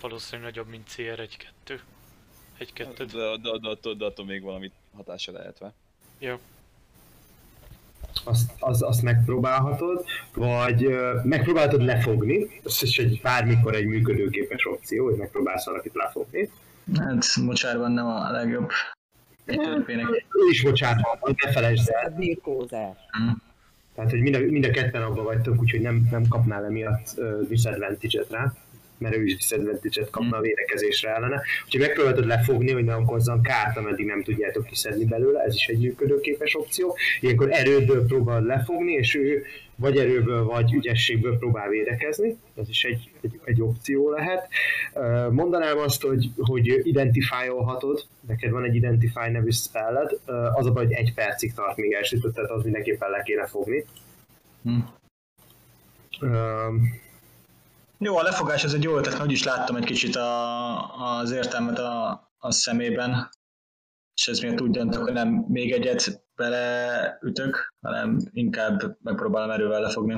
valószínűleg 0.00 0.50
nagyobb, 0.50 0.68
mint 0.68 0.88
CR 0.88 1.28
1-2. 1.66 1.78
1-2. 2.60 2.94
De, 2.96 3.04
de, 3.04 3.36
de, 3.42 3.58
de, 3.60 3.68
attól, 3.68 3.94
de 3.94 4.04
attól 4.04 4.24
még 4.24 4.42
valami 4.42 4.70
hatása 4.96 5.32
lehetve. 5.32 5.72
Jó. 6.18 6.38
Azt, 8.24 8.52
az, 8.58 8.82
azt 8.82 9.02
megpróbálhatod, 9.02 10.04
vagy 10.34 10.88
megpróbálhatod 11.22 11.82
lefogni, 11.82 12.60
ez 12.64 12.82
is 12.82 12.98
egy 12.98 13.20
bármikor 13.22 13.74
egy 13.74 13.86
működőképes 13.86 14.66
opció, 14.66 15.04
hogy 15.04 15.16
megpróbálsz 15.16 15.64
valakit 15.64 15.94
lefogni. 15.94 16.50
Hát, 16.98 17.36
mocsárban 17.36 17.92
nem 17.92 18.06
a 18.06 18.30
legjobb. 18.30 18.70
Egy 19.44 19.58
törpének. 19.58 20.08
Ő 20.08 20.48
is 20.50 20.62
bocsánat, 20.62 21.36
ne 21.42 21.52
felejtsd 21.52 21.88
el. 21.88 22.10
Birkózás. 22.10 22.96
Tehát 23.10 23.36
Tehát, 23.94 24.10
hogy 24.10 24.20
mind 24.20 24.34
a, 24.34 24.38
mind 24.38 24.64
a 24.64 24.70
ketten 24.70 25.02
abban 25.02 25.24
vagytok, 25.24 25.60
úgyhogy 25.60 25.80
nem, 25.80 26.08
nem 26.10 26.28
kapnál 26.28 26.64
emiatt 26.64 27.14
uh, 27.16 27.48
disadvantage-et 27.48 28.30
rá, 28.30 28.52
mert 29.00 29.16
ő 29.16 29.24
is 29.24 29.36
disadvantage-et 29.36 30.10
kapna 30.10 30.36
a 30.36 30.40
védekezésre 30.40 31.14
ellene. 31.14 31.42
Úgyhogy 31.64 31.80
megpróbáltad 31.80 32.26
lefogni, 32.26 32.72
hogy 32.72 32.84
ne 32.84 32.96
okozzon 32.96 33.42
kárt, 33.42 33.76
ameddig 33.76 34.06
nem 34.06 34.22
tudjátok 34.22 34.64
kiszedni 34.64 35.04
belőle, 35.04 35.40
ez 35.42 35.54
is 35.54 35.66
egy 35.66 35.78
működőképes 35.78 36.54
opció. 36.54 36.96
Ilyenkor 37.20 37.48
erődből 37.50 38.06
próbál 38.06 38.42
lefogni, 38.42 38.92
és 38.92 39.14
ő 39.14 39.44
vagy 39.76 39.96
erőből, 39.96 40.44
vagy 40.44 40.72
ügyességből 40.72 41.38
próbál 41.38 41.68
védekezni, 41.68 42.36
ez 42.56 42.68
is 42.68 42.84
egy, 42.84 43.10
egy, 43.20 43.40
egy 43.44 43.62
opció 43.62 44.10
lehet. 44.10 44.48
Mondanám 45.30 45.78
azt, 45.78 46.02
hogy, 46.02 46.30
hogy 46.36 46.86
identify-olhatod, 46.86 48.04
neked 48.26 48.50
van 48.50 48.64
egy 48.64 48.74
Identify 48.74 49.30
nevű 49.30 49.50
spelled, 49.50 50.10
az 50.54 50.66
a 50.66 50.72
baj, 50.72 50.84
hogy 50.84 50.94
egy 50.94 51.14
percig 51.14 51.52
tart, 51.54 51.76
míg 51.76 51.92
elsütött, 51.92 52.34
tehát 52.34 52.50
az 52.50 52.62
mindenképpen 52.62 53.10
le 53.10 53.22
kéne 53.22 53.46
fogni. 53.46 53.84
Hm. 54.62 54.78
Uh, 56.20 56.74
Jó, 58.02 58.16
a 58.16 58.22
lefogás 58.22 58.64
az 58.64 58.74
egy 58.74 58.82
jó 58.82 58.96
ötlet, 58.96 59.12
mert 59.12 59.24
úgyis 59.24 59.44
láttam 59.44 59.76
egy 59.76 59.84
kicsit 59.84 60.16
a, 60.16 61.18
az 61.18 61.30
értelmet 61.30 61.78
a, 61.78 62.10
a 62.38 62.50
szemében, 62.50 63.28
és 64.14 64.28
ez 64.28 64.40
miatt 64.40 64.60
úgy 64.60 64.70
döntök, 64.70 65.02
hogy 65.02 65.12
nem 65.12 65.44
még 65.48 65.72
egyet 65.72 66.24
beleütök, 66.36 67.74
hanem 67.80 68.18
inkább 68.32 68.96
megpróbálom 69.02 69.50
erővel 69.50 69.80
lefogni. 69.80 70.16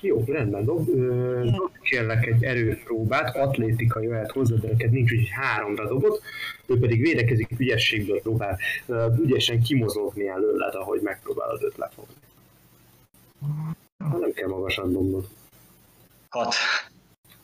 Jó, 0.00 0.24
rendben, 0.26 0.64
dob, 0.64 0.88
ö, 0.88 1.48
dob 1.56 1.78
kérlek 1.82 2.26
egy 2.26 2.44
erőpróbát, 2.44 3.36
atlétikai 3.36 4.08
olyat 4.08 4.32
hozzá, 4.32 4.56
de 4.56 4.68
neked 4.68 4.90
nincs, 4.90 5.12
úgyhogy 5.12 5.30
háromra 5.30 5.88
dobott, 5.88 6.22
ő 6.66 6.78
pedig 6.78 7.00
védekezik, 7.00 7.50
ügyességből 7.58 8.20
próbál 8.20 8.58
ö, 8.86 9.06
ügyesen 9.20 9.62
kimozogni 9.62 10.28
előled, 10.28 10.74
ahogy 10.74 11.00
megpróbálod 11.00 11.62
őt 11.62 11.76
lefogni. 11.76 12.14
Nem 13.98 14.32
kell 14.32 14.48
magasan 14.48 14.92
dobnod. 14.92 15.28
Hat. 16.28 16.54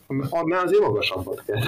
Már 0.06 0.64
azért 0.64 0.82
magasabbat 0.82 1.44
kell. 1.44 1.62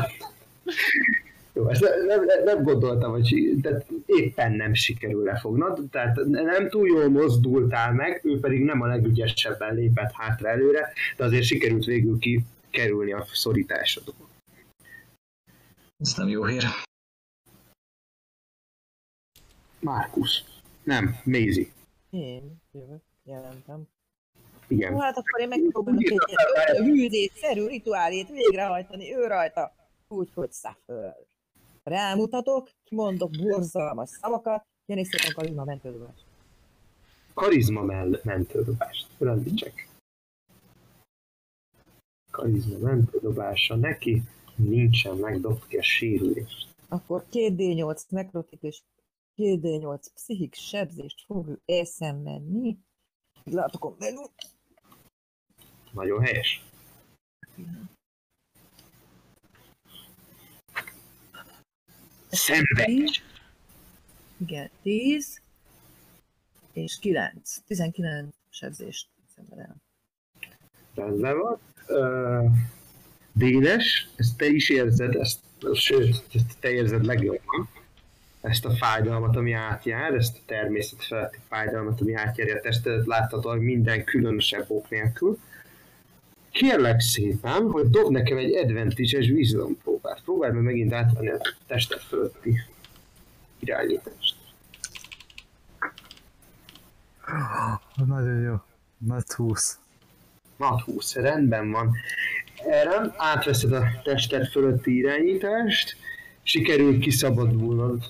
Jó, 1.53 1.69
ezt 1.69 1.81
ne- 1.81 2.05
nem, 2.05 2.25
nem, 2.25 2.45
nem 2.45 2.63
gondoltam, 2.63 3.11
hogy 3.11 3.59
tehát 3.63 3.87
éppen 4.07 4.53
nem 4.53 4.75
sikerül 4.75 5.23
lefognod, 5.23 5.81
tehát 5.91 6.17
nem 6.25 6.69
túl 6.69 6.89
jól 6.89 7.09
mozdultál 7.09 7.93
meg, 7.93 8.21
ő 8.25 8.41
pedig 8.41 8.61
nem 8.61 8.81
a 8.81 8.87
legügyesebben 8.87 9.75
lépett 9.75 10.13
hátra 10.13 10.49
előre, 10.49 10.93
de 11.17 11.25
azért 11.25 11.45
sikerült 11.45 11.85
végül 11.85 12.19
ki 12.19 12.45
kerülni 12.71 13.13
a 13.13 13.27
szorításodon. 13.33 14.15
Ez 15.97 16.15
nem 16.17 16.29
jó 16.29 16.45
hír. 16.45 16.65
Márkusz. 19.81 20.45
Nem, 20.83 21.17
Mézi. 21.25 21.73
Én 22.11 22.57
jövök, 22.73 23.03
jelentem. 23.25 23.89
Igen. 24.69 24.93
Jó, 24.93 24.99
hát 24.99 25.17
akkor 25.17 25.41
én 25.41 25.49
megpróbálok 25.49 26.03
egy 26.03 26.77
hűzésszerű 26.77 27.67
rituálét 27.67 28.29
végrehajtani 28.29 29.15
ő 29.15 29.27
rajta, 29.27 29.73
úgyhogy 30.09 30.53
Suffer. 30.53 31.17
Rámutatok, 31.83 32.71
kimondok 32.85 33.31
borzalmas 33.31 34.09
szavakat, 34.09 34.67
jön 34.87 34.99
és 34.99 35.07
szépen 35.09 35.35
karizma 35.35 35.65
mentődobás. 35.65 36.25
Karizma 37.35 37.83
mell- 37.83 38.25
mentődobást. 38.25 39.07
Rendítsek. 39.19 39.89
Karizma 42.31 42.79
mentődobása 42.79 43.75
neki 43.75 44.23
nincsen, 44.57 45.17
megdobt 45.17 45.67
ki 45.67 45.77
a 45.77 45.83
sérülést. 45.83 46.75
Akkor 46.89 47.25
2D8 47.33 48.09
nekrotik 48.09 48.63
és 48.63 48.83
2D8 49.37 50.07
pszichik 50.15 50.55
sebzést 50.55 51.25
fog 51.27 51.49
ő 51.49 51.61
elszenvedni. 51.65 52.79
Látokon 53.45 53.97
belül. 53.99 54.31
Nagyon 55.97 56.23
helyes. 56.23 56.63
Szenvedés. 62.31 63.23
Igen, 64.37 64.71
10 64.83 65.41
és 66.73 66.99
9. 66.99 67.57
19 67.67 68.35
sebzést 68.51 69.09
szenved 69.35 69.59
el. 69.59 69.77
Rendben 70.95 71.39
van. 71.39 71.59
Uh, 71.89 72.51
Dénes, 73.33 74.09
ezt 74.17 74.37
te 74.37 74.47
is 74.47 74.69
érzed, 74.69 75.15
ezt, 75.15 75.41
sőt, 75.75 76.25
ezt 76.33 76.59
te 76.61 76.71
érzed 76.71 77.05
legjobban. 77.05 77.69
Ezt 78.41 78.65
a 78.65 78.71
fájdalmat, 78.71 79.37
ami 79.37 79.53
átjár, 79.53 80.15
ezt 80.15 80.37
a 80.37 80.41
természet 80.47 81.05
feletti 81.05 81.39
fájdalmat, 81.49 82.01
ami 82.01 82.15
átjárja 82.15 82.57
a 82.57 82.61
testedet 82.61 83.07
láthatóan 83.07 83.59
minden 83.59 84.05
különösebb 84.05 84.65
ok 84.69 84.91
nélkül. 84.91 85.39
Kérlek 86.57 87.01
szépen, 87.01 87.71
hogy 87.71 87.91
dob 87.91 88.11
nekem 88.11 88.37
egy 88.37 88.55
advantage-es 88.55 89.29
wisdom 89.29 89.79
próbát. 89.83 90.21
Próbálj 90.25 90.53
meg 90.53 90.63
megint 90.63 90.93
átvenni 90.93 91.29
a 91.29 91.39
tested 91.67 92.01
fölötti 92.01 92.61
irányítást. 93.59 94.37
Nagyon 98.07 98.41
jó. 98.41 98.55
Nagy 98.99 99.25
20. 99.27 99.79
Nat 100.57 100.81
20, 100.81 101.15
rendben 101.15 101.71
van. 101.71 101.93
Erre 102.69 103.15
átveszed 103.17 103.73
a 103.73 103.85
tested 104.05 104.47
fölötti 104.47 104.97
irányítást, 104.97 105.97
sikerül 106.43 106.99
kiszabadulnod, 106.99 108.03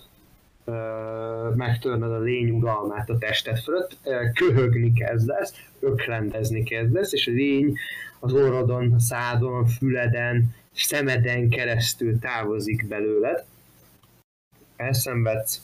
megtörnöd 1.54 2.10
a 2.10 2.20
lény 2.20 2.50
uralmát 2.50 3.10
a 3.10 3.18
tested 3.18 3.58
fölött, 3.58 3.98
köhögni 4.34 4.92
kezdesz, 4.92 5.54
öklendezni 5.80 6.62
kezdesz, 6.62 7.12
és 7.12 7.26
a 7.26 7.30
lény 7.30 7.78
az 8.26 8.32
orrodon, 8.32 8.92
a 8.92 9.00
szádon, 9.00 9.64
a 9.64 9.66
füleden, 9.66 10.54
szemeden 10.72 11.48
keresztül 11.48 12.18
távozik 12.18 12.88
belőled. 12.88 13.44
Elszenvedsz 14.76 15.62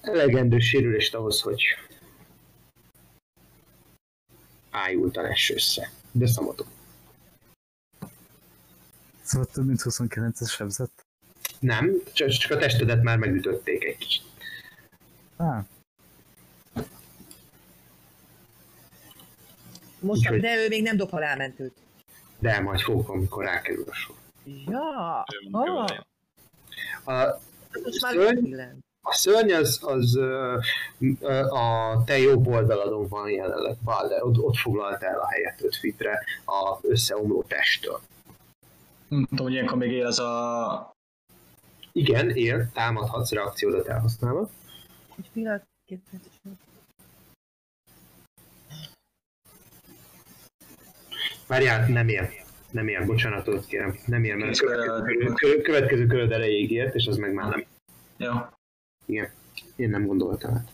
elegendő 0.00 0.58
sérülést 0.58 1.14
ahhoz, 1.14 1.40
hogy 1.40 1.62
ájultan 4.70 5.24
ess 5.24 5.50
össze. 5.50 5.90
De 6.12 6.26
szamatok. 6.26 6.66
Szóval 9.22 9.46
több 9.46 9.66
mint 9.66 9.80
29-es 9.84 10.50
sebzett. 10.50 11.06
Nem, 11.58 11.92
csak, 12.12 12.28
csak 12.28 12.50
a 12.50 12.56
testedet 12.56 13.02
már 13.02 13.18
megütötték 13.18 13.84
egy 13.84 13.96
kicsit. 13.96 14.22
Á, 15.36 15.66
Most, 20.04 20.20
Úgyhogy- 20.20 20.40
de 20.40 20.56
ő 20.56 20.68
még 20.68 20.82
nem 20.82 20.96
dob 20.96 21.10
halálmentőt. 21.10 21.72
De 22.38 22.60
majd 22.60 22.80
fogok, 22.80 23.08
amikor 23.08 23.44
rákerül 23.44 23.84
a 23.90 23.94
sor. 23.94 24.16
Ja, 24.66 25.24
ah. 25.50 25.90
A, 27.04 27.12
már 28.00 28.12
Szörny? 28.12 28.54
a 29.02 29.14
szörny 29.14 29.52
az, 29.52 29.80
az 29.82 30.16
ö, 30.16 30.58
ö, 31.20 31.32
a 31.44 32.02
te 32.06 32.18
jobb 32.18 32.46
oldaladon 32.46 33.08
van 33.08 33.30
jelenleg, 33.30 33.76
Balder, 33.84 34.22
ott, 34.22 34.38
ott 34.38 34.56
foglalt 34.56 35.02
el 35.02 35.18
a 35.20 35.28
helyet 35.28 35.62
5 35.62 35.76
fitre 35.76 36.24
a 36.44 36.78
összeomló 36.82 37.42
testtől. 37.42 38.00
Nem 39.08 39.26
tudom, 39.28 39.44
hogy 39.46 39.54
ilyenkor 39.54 39.76
még 39.76 39.90
él 39.92 40.06
az 40.06 40.18
a... 40.18 40.92
Igen, 41.92 42.30
él, 42.30 42.70
támadhatsz 42.72 43.30
reakciódat 43.30 43.86
elhasználva. 43.88 44.50
Egy 45.18 45.30
pillanat, 45.32 45.62
két 45.86 46.00
perc. 46.10 46.22
Várjál, 51.46 51.88
nem 51.88 52.08
él. 52.08 52.30
Nem 52.70 52.88
él, 52.88 53.06
bocsánatot 53.06 53.66
kérem. 53.66 53.98
Nem 54.06 54.24
él, 54.24 54.36
mert 54.36 54.58
következő, 54.58 55.60
következő 55.60 56.06
köröd 56.06 56.32
erejéig 56.32 56.70
ért, 56.70 56.94
és 56.94 57.06
az 57.06 57.16
meg 57.16 57.32
már 57.32 57.48
nem. 57.48 57.64
Jó. 58.16 58.32
Igen, 59.06 59.30
én 59.76 59.90
nem 59.90 60.06
gondoltam 60.06 60.54
át. 60.54 60.70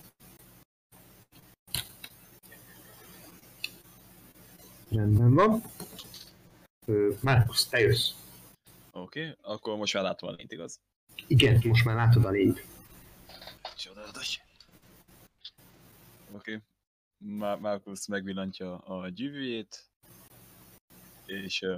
Rendben 4.91 5.35
van. 5.35 5.63
Ö, 6.87 7.13
Markus, 7.21 7.69
te 7.69 7.81
jössz. 7.81 8.11
Oké, 8.93 9.21
okay, 9.21 9.35
akkor 9.43 9.77
most 9.77 9.95
már 9.95 10.03
látom 10.03 10.29
a 10.29 10.33
lényt, 10.33 10.53
igaz? 10.53 10.81
Igen, 11.27 11.61
most 11.65 11.85
már 11.85 11.97
látod 11.97 12.25
a 12.25 12.31
lényt. 12.31 12.65
Csodálatos. 13.77 14.41
Oké. 16.33 16.53
Okay. 16.55 17.57
Markus 17.61 18.07
megvillantja 18.07 18.79
a 18.79 19.09
gyűvűjét, 19.09 19.90
és 21.31 21.61
uh, 21.61 21.77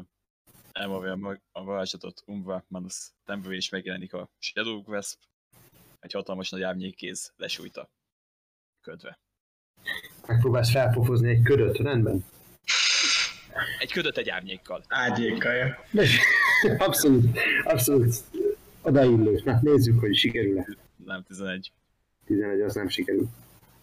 elmondja 0.73 1.41
a 1.53 1.65
varázslatot 1.65 2.23
Umva 2.27 2.65
Manus 2.69 3.11
Temple, 3.25 3.55
és 3.55 3.69
megjelenik 3.69 4.13
a 4.13 4.31
Shadow 4.39 4.83
Grasp, 4.83 5.19
egy 6.01 6.13
hatalmas 6.13 6.51
nagy 6.51 6.63
árnyékkéz 6.63 7.33
lesújta 7.37 7.91
ködve. 8.81 9.19
Megpróbálsz 10.27 10.71
felpofozni 10.71 11.29
egy 11.29 11.43
ködöt, 11.43 11.77
rendben? 11.77 12.25
Egy 13.79 13.93
ködöt 13.93 14.17
egy 14.17 14.29
árnyékkal. 14.29 14.85
Ágyékaja. 14.89 15.85
De, 15.91 16.07
abszolút, 16.87 17.39
abszolút 17.65 18.15
odaillő. 18.83 19.41
Na, 19.45 19.59
nézzük, 19.63 20.01
hogy 20.01 20.15
sikerül-e. 20.15 20.67
Nem 21.05 21.23
11. 21.23 21.73
11 22.25 22.61
az 22.61 22.75
nem 22.75 22.89
sikerül. 22.89 23.29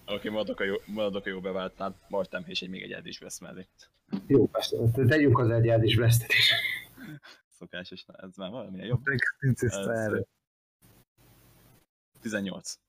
Oké, 0.05 0.29
maradok 0.29 0.59
a 0.59 0.63
jó, 0.63 0.75
maradok 0.85 1.25
a 1.25 1.29
jó 1.29 1.39
beváltnál, 1.39 1.95
Martám 2.07 2.43
és 2.47 2.61
egy 2.61 2.69
még 2.69 2.91
egy 2.91 3.07
is 3.07 3.19
vesz 3.19 3.39
mellé. 3.39 3.67
Jó, 4.27 4.47
persze, 4.47 4.77
tegyünk 5.07 5.39
az 5.39 5.49
egyád 5.49 5.83
is 5.83 5.95
vesztet 5.95 6.33
is. 6.33 6.53
Szokásos, 7.47 8.05
ez 8.07 8.35
már 8.35 8.49
valamilyen 8.49 8.87
jobb. 8.87 9.01
Ez, 9.57 9.73
erre. 9.73 10.23
18. 12.21 12.79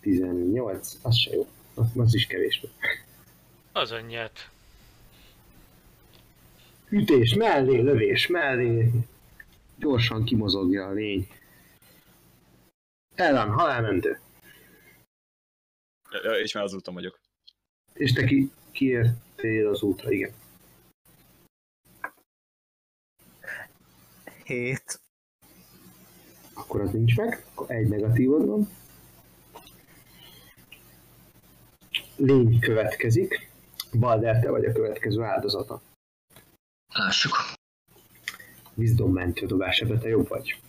18, 0.00 0.98
az 1.02 1.16
se 1.16 1.34
jó. 1.34 1.48
Az, 1.74 1.86
az 1.96 2.14
is 2.14 2.26
kevés. 2.26 2.66
Az 3.72 3.90
annyit. 3.90 4.50
Ütés 6.88 7.34
mellé, 7.34 7.80
lövés 7.80 8.26
mellé. 8.26 8.90
Gyorsan 9.76 10.24
kimozogja 10.24 10.86
a 10.86 10.92
lény. 10.92 11.28
Ellen, 13.14 13.50
halálmentő. 13.50 14.20
Ja, 16.22 16.32
és 16.32 16.52
már 16.52 16.64
az 16.64 16.74
úton 16.74 16.94
vagyok. 16.94 17.20
És 17.92 18.12
te 18.12 18.24
ki, 18.24 18.50
kiértél 19.38 19.68
az 19.68 19.82
útra, 19.82 20.10
igen. 20.10 20.32
Hét. 24.44 25.00
Akkor 26.54 26.80
az 26.80 26.90
nincs 26.90 27.16
meg, 27.16 27.44
akkor 27.54 27.70
egy 27.70 27.88
negatívod 27.88 28.46
van. 28.46 28.68
Lény 32.16 32.60
következik. 32.60 33.50
Balder, 33.98 34.40
te 34.40 34.50
vagy 34.50 34.64
a 34.64 34.72
következő 34.72 35.22
áldozata. 35.22 35.80
Lássuk. 36.94 37.36
Wisdom 38.74 39.12
mentő 39.12 39.46
dobás, 39.46 39.80
ebbe 39.80 39.98
te 39.98 40.08
jobb 40.08 40.28
vagy. 40.28 40.60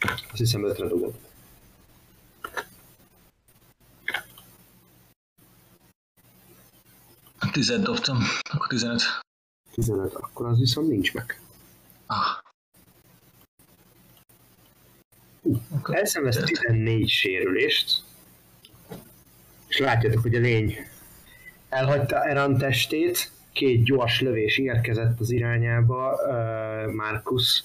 Azt 0.00 0.36
hiszem 0.36 0.64
ötre 0.64 0.86
dobod. 0.86 1.18
Tizet 7.56 7.82
dobtam, 7.82 8.18
akkor 8.52 8.66
15. 8.66 9.02
15, 9.72 10.14
akkor 10.14 10.46
az 10.46 10.58
viszont 10.58 10.88
nincs 10.88 11.14
meg. 11.14 11.40
Ah. 12.06 12.18
Akkor 15.74 15.96
Elszenvesz 15.96 16.36
14 16.36 17.08
sérülést, 17.08 18.02
és 19.68 19.78
látjátok, 19.78 20.22
hogy 20.22 20.34
a 20.34 20.38
lény 20.38 20.76
elhagyta 21.68 22.24
Eran 22.24 22.58
testét, 22.58 23.30
két 23.52 23.84
gyors 23.84 24.20
lövés 24.20 24.58
érkezett 24.58 25.20
az 25.20 25.30
irányába 25.30 26.12
uh, 26.12 26.92
Markus 26.92 27.62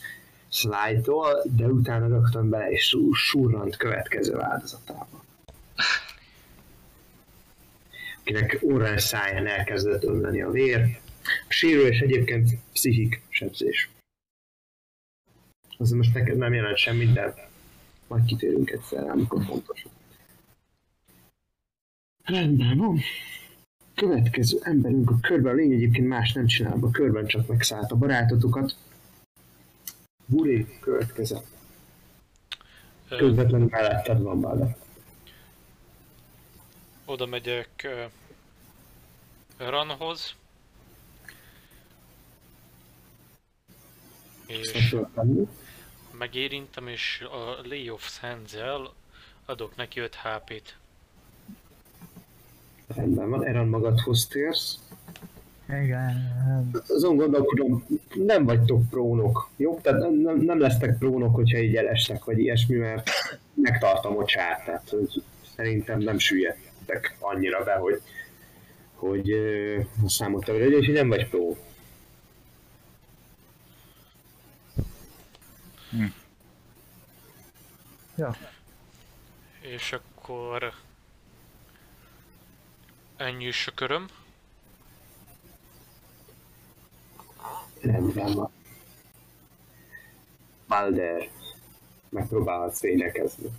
Sly-tól, 0.49 1.43
de 1.45 1.65
utána 1.65 2.07
rögtön 2.07 2.49
bele 2.49 2.69
és 2.71 2.97
surrant 3.13 3.75
következő 3.75 4.39
áldozatába. 4.39 5.23
Akinek 8.31 8.63
órán 8.63 8.97
száján 8.97 9.47
elkezdett 9.47 10.03
ömleni 10.03 10.41
a 10.41 10.49
vér. 10.51 10.99
A 11.23 11.51
sérülés 11.51 11.99
egyébként 11.99 12.49
pszichik 12.73 13.21
sebzés. 13.29 13.89
Az 15.77 15.91
most 15.91 16.13
neked 16.13 16.37
nem 16.37 16.53
jelent 16.53 16.77
semmit, 16.77 17.13
de 17.13 17.49
majd 18.07 18.25
kitérünk 18.25 18.69
egyszer 18.71 19.09
amikor 19.09 19.43
fontos. 19.43 19.85
Rendben 22.23 22.77
van. 22.77 22.99
Következő 23.95 24.59
emberünk 24.61 25.09
a 25.09 25.19
körben, 25.21 25.53
a 25.53 25.55
lény 25.55 25.71
egyébként 25.71 26.07
más 26.07 26.33
nem 26.33 26.45
csinál, 26.45 26.77
a 26.81 26.91
körben 26.91 27.25
csak 27.25 27.47
megszállt 27.47 27.91
a 27.91 27.95
barátotokat. 27.95 28.75
Buri 30.25 30.67
következett. 30.79 31.45
Ö, 33.09 33.17
Közvetlenül 33.17 33.67
melletted 33.71 34.21
van 34.21 34.41
Balda. 34.41 34.75
Oda 37.05 37.25
megyek 37.25 37.87
Ranhoz. 39.69 40.35
És 44.45 44.95
megérintem, 46.17 46.87
és 46.87 47.25
a 47.31 47.67
Lay 47.67 47.89
of 47.89 48.19
Hands-el 48.19 48.93
adok 49.45 49.75
neki 49.75 49.99
5 49.99 50.15
HP-t. 50.15 50.77
Rendben 52.87 53.29
van, 53.29 53.45
Eran 53.45 53.67
magadhoz 53.67 54.27
térsz. 54.27 54.79
Igen. 55.69 56.31
Azon 56.87 57.15
gondolkodom, 57.15 57.85
nem 58.13 58.45
vagytok 58.45 58.89
prónok, 58.89 59.49
jó? 59.55 59.79
Tehát 59.81 59.99
nem, 59.99 60.13
nem, 60.13 60.37
nem 60.37 60.59
lesztek 60.59 60.97
prónok, 60.97 61.35
hogyha 61.35 61.57
így 61.57 61.75
elestek, 61.75 62.23
vagy 62.23 62.39
ilyesmi, 62.39 62.75
mert 62.75 63.09
megtartom 63.53 64.17
a 64.17 64.25
csát, 64.25 64.65
tehát 64.65 64.89
hogy 64.89 65.23
szerintem 65.55 65.99
nem 65.99 66.17
süllyedtek 66.17 67.15
annyira 67.19 67.63
be, 67.63 67.73
hogy, 67.73 68.01
hogy 69.01 69.31
a 70.03 70.09
számot 70.09 70.45
te 70.45 70.53
és 70.53 70.87
nem 70.87 71.09
vagy 71.09 71.29
pró. 71.29 71.57
Ja. 78.15 78.35
És 79.61 79.91
akkor... 79.91 80.73
Ennyi 83.17 83.45
is 83.45 83.67
a 83.67 83.71
köröm. 83.71 84.07
Rendben 87.81 88.33
van. 88.33 88.51
Balder, 90.67 91.29
megpróbálhatsz 92.09 92.81
védekezni. 92.81 93.49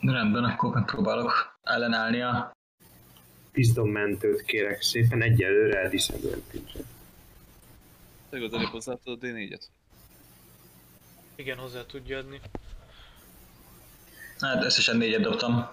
Rendben, 0.00 0.44
akkor 0.44 0.74
megpróbálok 0.74 1.58
ellenállni 1.62 2.20
a... 2.20 2.50
Pisztonmentőt 3.52 4.42
kérek 4.42 4.82
szépen, 4.82 5.22
egyelőre 5.22 5.88
disadvantage 5.88 6.84
Te 8.30 8.36
igazán 8.36 8.64
hozzáadtad 8.64 9.18
a 9.22 9.26
D4-et? 9.26 9.62
Igen, 11.34 11.56
hozzá 11.56 11.86
tudja 11.86 12.18
adni. 12.18 12.40
Hát 14.38 14.64
összesen 14.64 14.96
négyet 14.96 15.20
dobtam. 15.20 15.68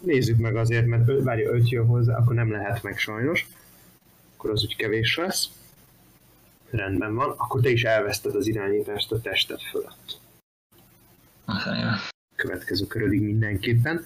Nézzük 0.00 0.38
meg 0.38 0.56
azért, 0.56 0.86
mert 0.86 1.08
ö- 1.08 1.22
várja, 1.22 1.50
öt 1.50 1.68
jön 1.68 1.86
hozzá, 1.86 2.16
akkor 2.16 2.34
nem 2.34 2.50
lehet 2.50 2.82
meg 2.82 2.98
sajnos. 2.98 3.46
Akkor 4.36 4.50
az 4.50 4.64
úgy 4.64 4.76
kevés 4.76 5.16
lesz. 5.16 5.48
Rendben 6.70 7.14
van, 7.14 7.30
akkor 7.30 7.60
te 7.60 7.70
is 7.70 7.84
elveszted 7.84 8.34
az 8.34 8.46
irányítást 8.46 9.12
a 9.12 9.20
tested 9.20 9.60
fölött. 9.60 10.18
A 11.44 11.58
fenébe. 11.58 12.00
Következő 12.36 12.86
körödig 12.86 13.20
mindenképpen. 13.20 14.04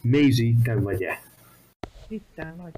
Maisie, 0.00 0.54
te 0.62 0.74
vagy-e? 0.74 1.21
Itt 2.12 2.44
vagy. 2.56 2.72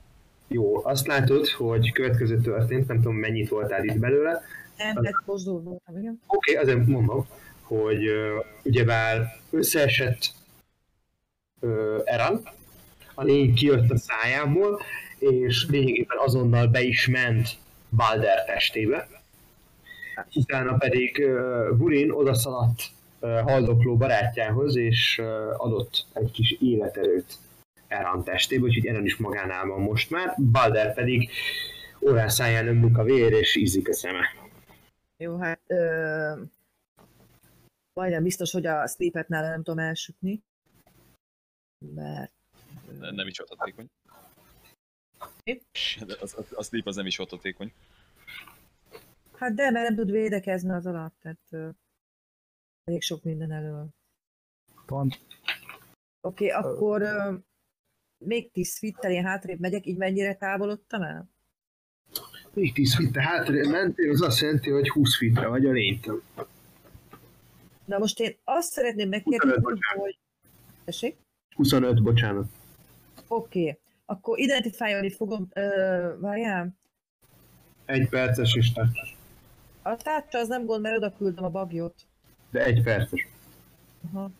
Jó, 0.49 0.85
azt 0.85 1.07
látod, 1.07 1.49
hogy 1.49 1.93
következő 1.93 2.41
történt, 2.41 2.89
nem 2.89 2.97
tudom 2.97 3.17
mennyit 3.17 3.49
voltál 3.49 3.85
itt 3.85 3.99
belőle. 3.99 4.43
Nem, 4.77 4.95
tehát 4.95 5.23
mozdul 5.27 5.61
voltam, 5.61 5.99
igen. 5.99 6.21
Oké, 6.27 6.53
okay, 6.53 6.65
azért 6.65 6.87
mondom, 6.87 7.27
hogy 7.63 8.09
uh, 8.09 8.45
ugyebár 8.65 9.27
összeesett 9.51 10.33
uh, 11.61 12.01
Eran, 12.05 12.43
a 13.15 13.23
lény 13.23 13.55
kijött 13.55 13.91
a 13.91 13.97
szájából, 13.97 14.81
és 15.19 15.67
lényegében 15.69 16.19
azonnal 16.19 16.67
be 16.67 16.83
is 16.83 17.09
ment 17.09 17.49
Balder 17.97 18.45
testébe. 18.45 19.09
Utána 20.35 20.77
pedig 20.77 21.25
uh, 21.27 21.77
Burin 21.77 22.11
odaszaladt 22.11 22.83
uh, 23.21 23.41
haldokló 23.41 23.97
barátjához, 23.97 24.77
és 24.77 25.19
uh, 25.19 25.27
adott 25.57 26.07
egy 26.13 26.31
kis 26.31 26.57
életerőt 26.61 27.39
Eran 27.95 28.25
testébe, 28.25 28.63
úgyhogy 28.65 28.87
Eran 28.87 29.05
is 29.05 29.17
magánál 29.17 29.67
van 29.67 29.81
most 29.81 30.11
már, 30.11 30.35
Balder 30.53 30.95
pedig 30.95 31.31
órán 32.01 32.29
száján 32.29 32.67
ömlik 32.69 32.99
a 32.99 33.03
vér, 33.05 33.33
és 33.33 33.57
ízik 33.57 33.89
a 33.89 33.93
szeme. 33.95 34.27
Jó, 35.17 35.37
hát 35.39 35.61
ö, 35.67 36.43
majdnem 37.93 38.23
biztos, 38.23 38.53
hogy 38.53 38.67
a 38.67 38.87
sleepet 38.87 39.29
nála 39.29 39.49
nem 39.49 39.63
tudom 39.63 39.79
elsütni. 39.79 40.43
Mert 41.95 42.33
Ne- 42.99 43.11
Nem 43.11 43.27
is 43.27 43.43
hatékony. 43.47 43.87
De 46.07 46.17
Az, 46.21 46.35
az, 46.39 46.53
a 46.55 46.63
sleep 46.63 46.87
az 46.87 46.97
nem 46.97 47.07
is 47.07 47.17
hatékony. 47.17 47.73
hát 49.37 49.55
de, 49.55 49.71
mert 49.71 49.89
nem 49.89 49.97
tud 49.97 50.11
védekezni 50.11 50.71
az 50.71 50.87
alatt, 50.87 51.15
tehát 51.21 51.39
ö, 51.51 51.69
elég 52.85 53.03
sok 53.03 53.23
minden 53.23 53.53
elől. 53.53 53.89
Pont. 54.87 55.19
Oké, 56.21 56.53
okay, 56.53 56.63
akkor 56.63 57.03
ö, 57.03 57.35
még 58.25 58.51
10 58.53 58.79
fittel 58.79 59.11
én 59.11 59.25
hátrébb 59.25 59.61
megyek, 59.61 59.87
így 59.87 59.97
mennyire 59.97 60.35
távolodtam 60.35 61.03
el? 61.03 61.31
Még 62.53 62.73
10 62.73 62.95
fitte 62.95 63.23
hátrébb 63.23 63.67
mentél, 63.71 64.11
az 64.11 64.23
azt 64.23 64.41
jelenti, 64.41 64.71
hogy 64.71 64.89
20 64.89 65.17
fitre 65.17 65.47
vagy 65.47 65.67
a 65.67 65.71
lénytől. 65.71 66.23
Na 67.85 67.99
most 67.99 68.21
én 68.21 68.37
azt 68.45 68.73
szeretném 68.73 69.09
megkérdezni, 69.09 69.55
25, 69.55 69.63
bocsánat. 69.63 70.05
hogy... 70.05 70.19
Tessék? 70.85 71.17
25, 71.55 72.03
bocsánat. 72.03 72.47
Oké, 73.29 73.61
okay. 73.61 73.79
akkor 74.05 74.39
identifálni 74.39 75.11
fogom, 75.11 75.49
ö, 75.53 76.15
várjál, 76.21 76.77
Egy 77.85 78.09
perces 78.09 78.55
és 78.55 78.73
tárcsas. 78.73 79.17
a 79.83 79.97
tárcsa 79.97 80.39
az 80.39 80.49
nem 80.49 80.65
gond, 80.65 80.83
mert 80.83 80.97
oda 80.97 81.13
küldöm 81.17 81.45
a 81.45 81.49
bagyot. 81.49 81.95
De 82.51 82.65
egy 82.65 82.83
perces. 82.83 83.29
Aha. 84.13 84.31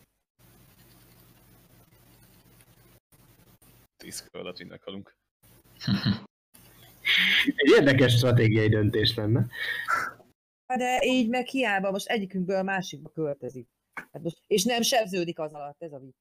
10 4.05 4.21
kör 4.31 4.41
alatt 4.41 4.57
mind 4.57 4.69
meghalunk. 4.69 5.15
Egy 7.55 7.69
érdekes 7.77 8.15
stratégiai 8.15 8.69
döntés 8.69 9.15
lenne. 9.15 9.47
Hát 10.67 10.77
De 10.77 11.01
így 11.03 11.29
meg 11.29 11.47
hiába 11.47 11.91
most 11.91 12.07
egyikünkből 12.07 12.57
a 12.57 12.63
másikba 12.63 13.09
költözik. 13.09 13.67
Hát 13.93 14.21
most, 14.21 14.37
és 14.47 14.63
nem 14.63 14.81
sebződik 14.81 15.39
az 15.39 15.53
alatt, 15.53 15.81
ez 15.81 15.91
a 15.91 15.99
vicc. 15.99 16.15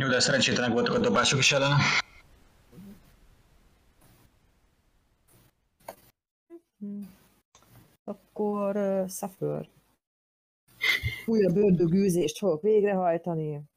Jó, 0.00 0.08
de 0.08 0.20
szerencsétlenek 0.20 0.72
voltak 0.72 0.94
a 0.94 0.98
dobások 0.98 1.38
is 1.38 1.52
ellene. 1.52 1.76
Hm. 6.78 7.02
Akkor 8.04 8.76
uh, 8.76 9.08
suffer. 9.08 9.68
Újabb 11.26 11.56
ördögűzést 11.56 12.38
fogok 12.38 12.62
végrehajtani. 12.62 13.73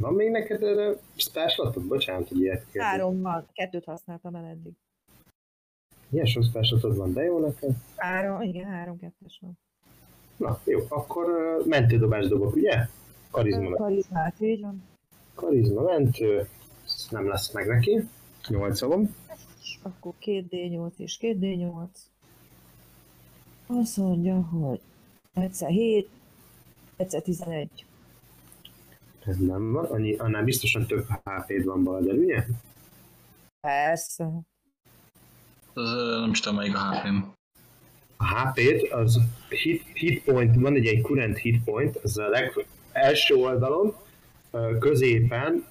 Van 0.00 0.14
még 0.14 0.30
neked 0.30 0.62
erre 0.62 0.96
specialatod? 1.16 1.86
Bocsánat, 1.86 2.28
hogy 2.28 2.40
ilyet 2.40 2.64
kérdez. 2.64 2.82
Három 2.82 3.20
van, 3.20 3.46
kettőt 3.52 3.84
használtam 3.84 4.34
el 4.34 4.44
eddig. 4.44 4.72
Ilyen 6.10 6.26
sok 6.26 6.44
specialatod 6.44 6.96
van, 6.96 7.12
de 7.12 7.22
jó 7.22 7.38
neked. 7.38 7.70
Három, 7.96 8.40
igen, 8.42 8.64
három 8.64 8.98
kettes 8.98 9.38
van. 9.40 9.58
Na, 10.36 10.60
jó, 10.64 10.80
akkor 10.88 11.28
uh, 11.28 11.66
mentődobás 11.66 12.28
dobok, 12.28 12.54
ugye? 12.54 12.86
Karizma, 13.30 13.76
Karizmát, 13.76 14.40
így 14.40 14.60
van. 14.60 14.82
karizma 15.34 15.82
mentő, 15.82 16.48
ez 16.84 17.06
nem 17.10 17.28
lesz 17.28 17.52
meg 17.52 17.66
neki. 17.66 18.08
8 18.48 18.80
van. 18.80 19.14
És 19.60 19.78
akkor 19.82 20.12
2D8 20.20 20.92
és 20.96 21.18
2D8. 21.20 21.88
Azt 23.66 23.96
mondja, 23.96 24.40
hogy 24.42 24.80
egyszer 25.34 25.68
7, 25.70 26.08
egyszer 26.96 27.22
11. 27.22 27.84
Ez 29.24 29.36
nem 29.36 29.72
van, 29.72 29.84
annyi, 29.84 30.14
annál 30.16 30.44
biztosan 30.44 30.86
több 30.86 31.06
HP-d 31.24 31.64
van 31.64 31.84
Balder, 31.84 32.14
ugye? 32.14 32.44
Persze. 33.60 34.30
Az, 35.74 35.90
nem 36.20 36.30
is 36.30 36.40
tudom, 36.40 36.58
melyik 36.58 36.74
a 36.74 36.78
hp 36.78 37.24
A 38.16 38.24
HP-t, 38.24 38.92
az 38.92 39.20
hit, 39.48 39.84
hit 39.92 40.24
point, 40.24 40.56
van 40.56 40.74
egy, 40.74 40.86
egy 40.86 41.02
current 41.02 41.38
hit 41.38 41.64
point, 41.64 41.96
az 41.96 42.18
a 42.18 42.28
leg, 42.28 42.66
első 42.92 43.34
oldalon, 43.34 43.94
középen, 44.78 45.64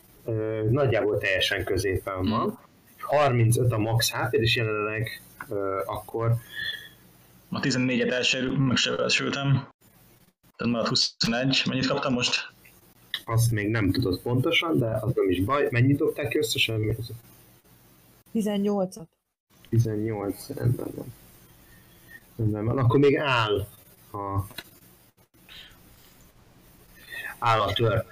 nagyjából 0.69 1.17
teljesen 1.17 1.63
középen 1.63 2.30
van. 2.30 2.59
35 2.99 3.71
a 3.71 3.77
max 3.77 4.11
hp 4.11 4.34
és 4.34 4.55
jelenleg 4.55 5.21
akkor 5.85 6.35
A 7.49 7.59
14-et 7.59 8.11
elsőrül, 8.11 8.57
megsebesültem. 8.57 9.67
Tehát 10.55 10.73
maradt 10.73 10.88
21. 10.88 11.63
Mennyit 11.65 11.88
kaptam 11.88 12.13
most? 12.13 12.51
Azt 13.30 13.51
még 13.51 13.69
nem 13.69 13.91
tudod 13.91 14.22
pontosan, 14.22 14.77
de 14.77 14.99
az 15.01 15.14
nem 15.15 15.30
is 15.30 15.43
baj. 15.43 15.68
Mennyit 15.72 15.97
dobták 15.97 16.27
ki 16.27 16.38
összesen? 16.38 16.80
Még 16.80 16.97
az 16.99 17.11
18-at. 18.34 19.07
18, 19.69 20.47
rendben 20.47 20.88
van. 20.95 21.14
Rendben 22.35 22.65
van. 22.65 22.77
Akkor 22.77 22.99
még 22.99 23.18
áll 23.18 23.68
a 24.11 24.45
áll 27.39 27.60
a 27.60 27.73
tör. 27.73 28.06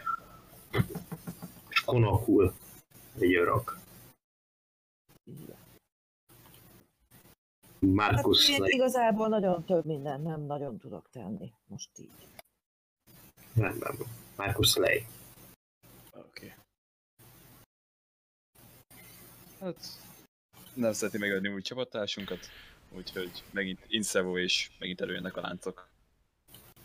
És 1.69 1.81
konokul 1.81 2.53
egy 3.19 3.35
örök. 3.35 3.77
Hát 7.81 7.89
Markus 7.91 8.49
én 8.49 8.63
igazából 8.63 9.27
nagyon 9.27 9.63
több 9.65 9.85
minden 9.85 10.21
nem 10.21 10.41
nagyon 10.41 10.77
tudok 10.77 11.09
tenni. 11.11 11.51
Most 11.67 11.89
így. 11.99 12.27
rendben 13.55 13.95
van. 13.97 14.26
Markus 14.37 14.75
Lej. 14.75 15.07
Oké. 16.11 16.25
Okay. 16.25 16.53
Hát 19.59 19.75
nem 20.73 20.93
szereti 20.93 21.17
megadni 21.17 21.49
új 21.49 21.61
csapattársunkat, 21.61 22.39
úgyhogy 22.91 23.43
megint 23.51 23.85
Insevo 23.87 24.37
és 24.37 24.71
megint 24.79 25.01
előjönnek 25.01 25.37
a 25.37 25.41
láncok. 25.41 25.89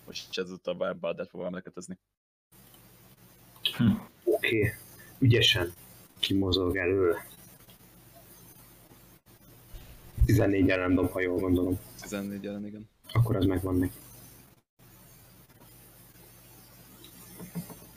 Most 0.07 0.39
ezúttal 0.39 0.75
bár 0.75 0.97
Baldert 0.97 1.29
próbálom 1.29 1.55
lekötözni. 1.55 1.99
Oké. 4.25 4.59
Okay. 4.59 4.73
Ügyesen 5.19 5.73
kimozog 6.19 6.77
előle. 6.77 7.27
14 10.25 10.71
ellen 10.71 10.95
dob, 10.95 11.11
ha 11.11 11.21
jól 11.21 11.39
gondolom. 11.39 11.79
14 12.01 12.47
ellen, 12.47 12.67
igen. 12.67 12.89
Akkor 13.13 13.37
az 13.37 13.45
megvan 13.45 13.77
neki. 13.77 13.97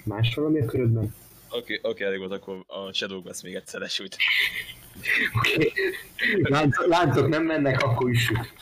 Más 0.05 0.35
valami 0.35 0.59
a 0.59 0.65
körödben? 0.65 1.15
Oké, 1.49 1.77
okay, 1.77 1.91
okay, 1.91 2.05
elég 2.05 2.19
volt, 2.19 2.31
akkor 2.31 2.63
a 2.67 2.93
Shadow 2.93 3.21
Glass 3.21 3.41
még 3.41 3.55
egyszer 3.55 3.81
esült. 3.81 4.15
Oké. 5.39 5.53
Okay. 5.55 5.71
Lánc, 6.41 6.87
láncok 6.87 7.27
nem 7.27 7.43
mennek, 7.43 7.81
akkor 7.81 8.09
is 8.09 8.23
süt. 8.23 8.53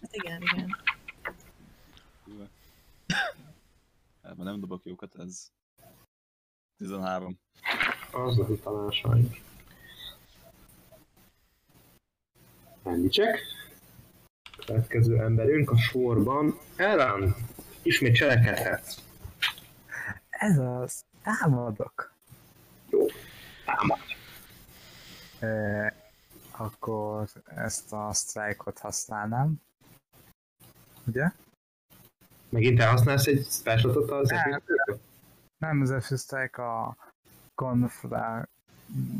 Hát 0.00 0.10
igen, 0.10 0.42
igen. 0.42 0.76
Hát 4.22 4.36
már 4.36 4.46
nem 4.46 4.60
dobok 4.60 4.84
jókat, 4.84 5.12
ez 5.18 5.50
13. 6.76 7.38
Az 8.10 8.38
az 8.38 8.58
talán 8.62 8.90
sajnos. 8.90 9.42
Mendicsek. 12.82 13.40
Következő 14.66 15.18
emberünk 15.18 15.70
a 15.70 15.76
sorban. 15.76 16.58
Ellen, 16.76 17.34
ismét 17.82 18.14
cselekedhetsz. 18.14 19.11
Ez 20.42 20.58
az. 20.58 21.04
Támadok. 21.22 22.14
Jó. 22.90 23.06
Támad. 23.64 23.98
E, 25.40 25.94
akkor 26.50 27.28
ezt 27.44 27.92
a 27.92 28.12
strike-ot 28.12 28.78
használnám. 28.78 29.54
Ugye? 31.06 31.30
Megint 32.48 32.80
elhasználsz 32.80 33.26
egy 33.26 33.46
specialatot 33.50 34.10
az 34.10 34.28
Nem. 34.28 34.62
Nem 35.58 35.80
az 35.80 36.04
F 36.04 36.18
strike 36.18 36.62
a 36.62 36.96
konfrá... 37.54 38.48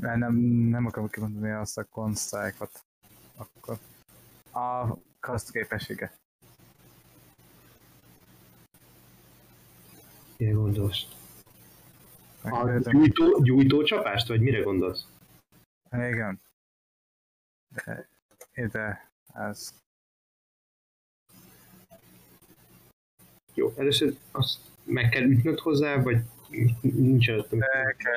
Nem, 0.01 0.35
nem 0.69 0.87
akarom 0.87 1.09
kimondani 1.09 1.51
azt 1.51 1.79
a 1.79 1.85
konstrike-ot. 1.85 2.85
Akkor 3.37 3.79
a 4.53 4.97
kaszt 5.21 5.51
képessége. 5.51 6.13
Mire 10.37 10.53
gondolsz? 10.53 11.07
A 12.43 12.79
gyújtó, 12.91 13.43
gyújtó 13.43 13.83
csapást, 13.83 14.29
vagy 14.29 14.41
mire 14.41 14.61
gondolsz? 14.61 15.07
Igen. 15.91 16.41
De 17.85 18.09
ide, 18.55 19.11
ez 19.35 19.75
Jó, 23.55 23.73
először 23.77 24.17
azt 24.31 24.59
meg 24.85 25.09
kell 25.09 25.23
ütnöd 25.23 25.59
hozzá, 25.59 25.97
vagy 25.97 26.19
nincs 26.81 27.31
előttem. 27.31 27.59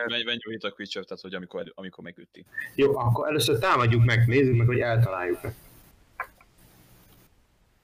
menj 0.08 0.38
hit 0.50 0.64
a 0.64 0.72
creature, 0.72 1.06
tehát 1.06 1.22
hogy 1.22 1.34
amikor, 1.34 1.72
amikor 1.76 2.04
megüti. 2.04 2.46
Jó, 2.76 2.98
akkor 2.98 3.28
először 3.28 3.60
támadjuk 3.60 4.06
meg, 4.06 4.28
nézzük 4.28 4.56
meg, 4.58 4.68
hogy 4.68 4.80
eltaláljuk-e. 4.80 5.54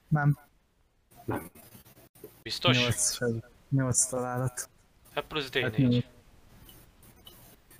nem, 0.08 0.38
Biztos? 2.42 2.78
8, 2.78 3.18
8 3.72 4.04
találat. 4.04 4.68
Hát 5.14 5.26
plusz 5.26 5.52
Hát 5.52 5.74
D4. 5.76 6.04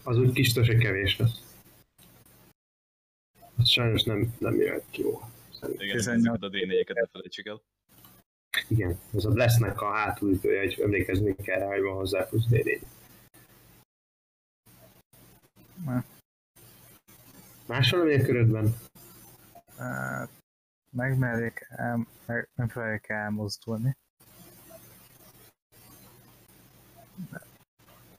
Az 0.05 0.17
úgy 0.17 0.33
kis 0.33 0.53
se 0.53 0.77
kevés 0.77 1.17
lesz. 1.17 1.43
Az 3.57 3.69
sajnos 3.69 4.03
nem, 4.03 4.35
nem 4.39 4.55
jöhet 4.55 4.85
ki 4.91 5.03
jó. 5.03 5.21
Szerintem. 5.61 5.87
Igen, 5.87 5.97
18. 5.97 6.27
ezeket 6.27 6.43
a 6.43 6.49
D4-eket 6.49 6.95
ne 6.95 7.07
felejtsük 7.07 7.47
el. 7.47 7.63
Igen, 8.69 8.99
ez 9.15 9.25
a 9.25 9.31
Blessnek 9.31 9.81
a 9.81 9.93
hátulütője, 9.93 10.61
hogy 10.61 10.81
emlékezni 10.81 11.35
kell 11.35 11.59
rá, 11.59 11.67
hogy 11.67 11.83
van 11.83 11.95
hozzá 11.95 12.25
plusz 12.25 12.47
d 12.47 12.87
Ne. 15.85 16.03
Más 17.67 17.91
valami 17.91 18.15
a 18.15 18.25
körödben? 18.25 18.75
Hát, 19.77 20.31
megmerjék 20.91 21.67
el, 21.69 22.07
meg, 22.27 22.49
megpróbálják 22.55 23.09
elmozdulni. 23.09 23.97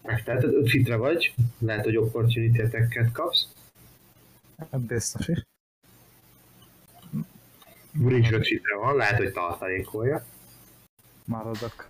Megteheted, 0.04 0.54
5 0.54 0.70
fitre 0.70 0.96
vagy, 0.96 1.34
lehet, 1.60 1.84
hogy 1.84 1.98
opportunity 1.98 2.62
kapsz. 3.12 3.48
Hát 4.72 4.82
Biztos 4.82 5.28
is. 5.28 5.46
Úr 8.02 8.12
is 8.12 8.32
5 8.32 8.48
fitre 8.48 8.76
van, 8.78 8.96
lehet, 8.96 9.18
hogy 9.18 9.32
tartalékolja. 9.32 10.26
Maradok. 11.26 11.90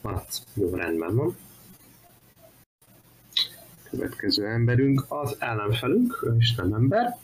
Maradsz. 0.00 0.42
Jó, 0.54 0.74
rendben 0.74 1.16
van. 1.16 1.36
Következő 3.90 4.46
emberünk 4.46 5.04
az 5.08 5.36
ellenfelünk, 5.38 6.22
ő 6.22 6.36
is 6.38 6.54
nem 6.54 6.74
ember. 6.74 7.18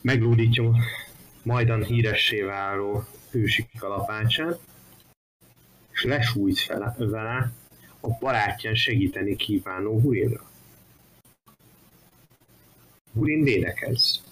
Meglódítja 0.00 0.72
majdan 1.42 1.84
híressé 1.84 2.40
váló 2.40 3.04
hősi 3.30 3.68
kalapácsát, 3.78 4.58
és 5.92 6.04
lesújt 6.04 6.58
fele, 6.58 6.94
vele 6.98 7.52
a 8.00 8.08
barátján 8.08 8.74
segíteni 8.74 9.36
kívánó 9.36 10.00
Hurinra. 10.00 10.50
Hurin 13.14 13.42
védekez. 13.42 14.22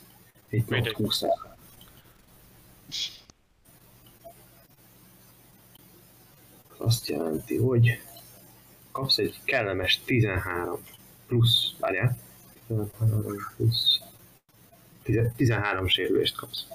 Egy 0.48 0.64
Védek. 0.68 0.96
húszál. 0.96 1.56
Azt 6.76 7.06
jelenti, 7.08 7.56
hogy 7.56 8.00
kapsz 8.92 9.18
egy 9.18 9.40
kellemes 9.44 10.00
13 10.04 10.80
plusz, 11.26 11.74
várjál, 11.78 12.18
13 12.66 13.36
plusz, 13.56 14.00
10 15.02 15.20
13 15.36 15.88
sérülést 15.88 16.36
kapsz. 16.36 16.66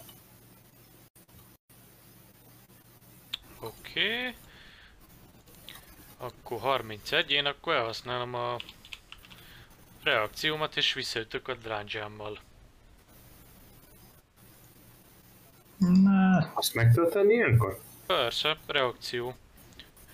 Oké. 3.60 4.18
Okay. 4.18 4.36
Akkor 6.18 6.60
31, 6.60 7.32
én 7.32 7.46
akkor 7.46 7.74
elhasználom 7.74 8.34
a 8.34 8.58
reakciómat 10.04 10.78
és 10.78 10.94
visszaütök 10.94 11.48
a 11.48 11.54
drángyámmal. 11.54 12.40
Na, 15.78 16.52
Azt 16.54 16.74
meg 16.74 16.94
tudod 16.94 17.12
tenni 17.12 17.34
ilyenkor? 17.34 17.82
Persze, 18.06 18.58
reakció. 18.66 19.36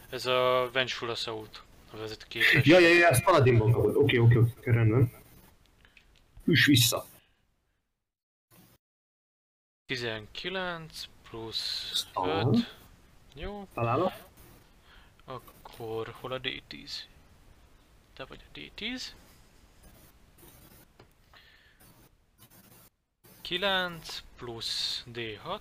Ez 0.09 0.25
a 0.25 0.69
Vengeful 0.73 1.09
Assault, 1.09 1.63
a 1.93 1.97
vezető 1.97 2.25
képes. 2.27 2.65
Ja, 2.65 2.79
ja, 2.79 2.87
ja, 2.87 3.07
ezt 3.07 3.23
Paladinban 3.23 3.71
kapod. 3.71 3.95
Oké, 3.95 4.17
oké, 4.17 4.37
oké, 4.37 4.71
rendben. 4.71 5.11
Üss 6.45 6.65
vissza. 6.65 7.05
19 9.85 11.03
plusz 11.29 12.07
Aha. 12.13 12.49
5. 12.49 12.80
Jó, 13.33 13.67
Találod? 13.73 14.11
akkor 15.25 16.13
hol 16.19 16.31
a 16.31 16.39
D10? 16.39 16.91
Te 18.13 18.25
vagy 18.25 18.39
a 18.53 18.57
D10. 18.57 19.01
9 23.41 24.23
plusz 24.37 25.03
D6. 25.13 25.59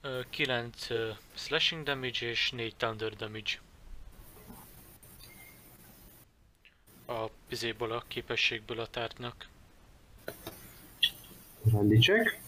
Ö, 0.00 0.20
9 0.30 0.90
ö, 0.90 1.10
slashing 1.34 1.84
damage 1.84 2.26
és 2.26 2.50
4 2.50 2.76
thunder 2.76 3.16
damage. 3.16 3.60
A 7.06 7.26
izéból 7.48 7.92
a 7.92 8.04
képességből 8.08 8.80
a 8.80 8.86
tártnak. 8.86 9.48
Rendi 11.72 11.98
check. 11.98 12.41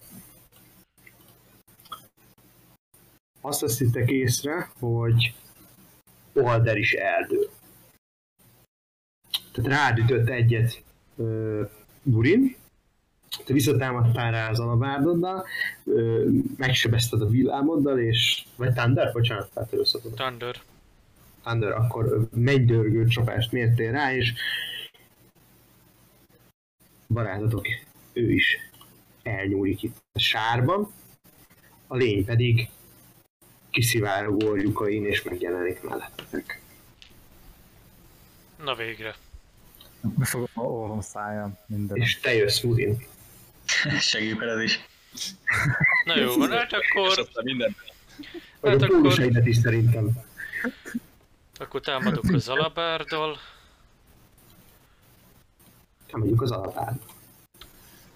Azt 3.47 3.61
veszitek 3.61 4.11
észre, 4.11 4.71
hogy 4.79 5.35
Older 6.33 6.77
is 6.77 6.93
erdő. 6.93 7.49
Tehát 9.53 9.71
rád 9.71 9.99
ütött 9.99 10.29
egyet 10.29 10.83
uh, 11.15 11.71
Burin, 12.03 12.57
te 13.45 13.53
visszatámadtál 13.53 14.31
rá 14.31 14.51
az 14.51 14.61
alabárdoddal, 14.61 15.47
ö, 15.85 16.29
megsebezted 16.57 17.21
a 17.21 17.29
villámoddal, 17.29 17.99
és... 17.99 18.45
Vagy 18.57 18.73
Thunder? 18.73 19.13
Bocsánat, 19.13 19.51
tehát 19.55 19.73
először 19.73 20.01
Thunder. 20.01 20.57
Thunder, 21.43 21.71
akkor 21.71 22.05
ö, 22.05 22.21
mennydörgő 22.41 23.07
csapást 23.07 23.53
mértél 23.53 23.93
rá, 23.93 24.15
és 24.15 24.33
barátotok, 27.09 27.67
ő 28.13 28.33
is 28.33 28.59
elnyúlik 29.23 29.83
itt 29.83 29.97
a 30.13 30.19
sárban, 30.19 30.93
a 31.87 31.97
lény 31.97 32.25
pedig 32.25 32.69
kiszivárog 33.75 34.43
orjukain, 34.43 35.07
és 35.07 35.23
megjelenik 35.23 35.83
mellettetek. 35.83 36.61
Na 38.65 38.75
végre. 38.75 39.15
Befogom 40.01 40.49
a 40.55 40.61
orrom 40.61 41.01
szájam 41.01 41.59
minden. 41.67 41.97
És 41.97 42.21
te 42.21 42.35
jössz, 42.35 42.61
Murin. 42.61 42.99
segít 44.01 44.39
veled 44.39 44.63
is. 44.63 44.81
Na 46.05 46.17
jó 46.19 46.37
van, 46.37 46.51
hát 46.51 46.73
akkor, 46.73 47.17
Hát 48.63 48.83
a 48.83 48.85
akkor- 48.85 49.47
is 49.47 49.57
szerintem. 49.57 50.11
akkor 51.59 51.81
támadok 51.81 52.25
az 52.33 52.49
alabárdal, 52.49 53.39
Nem 56.11 56.21
mondjuk 56.21 56.43
az 56.43 56.51
alapád. 56.51 56.99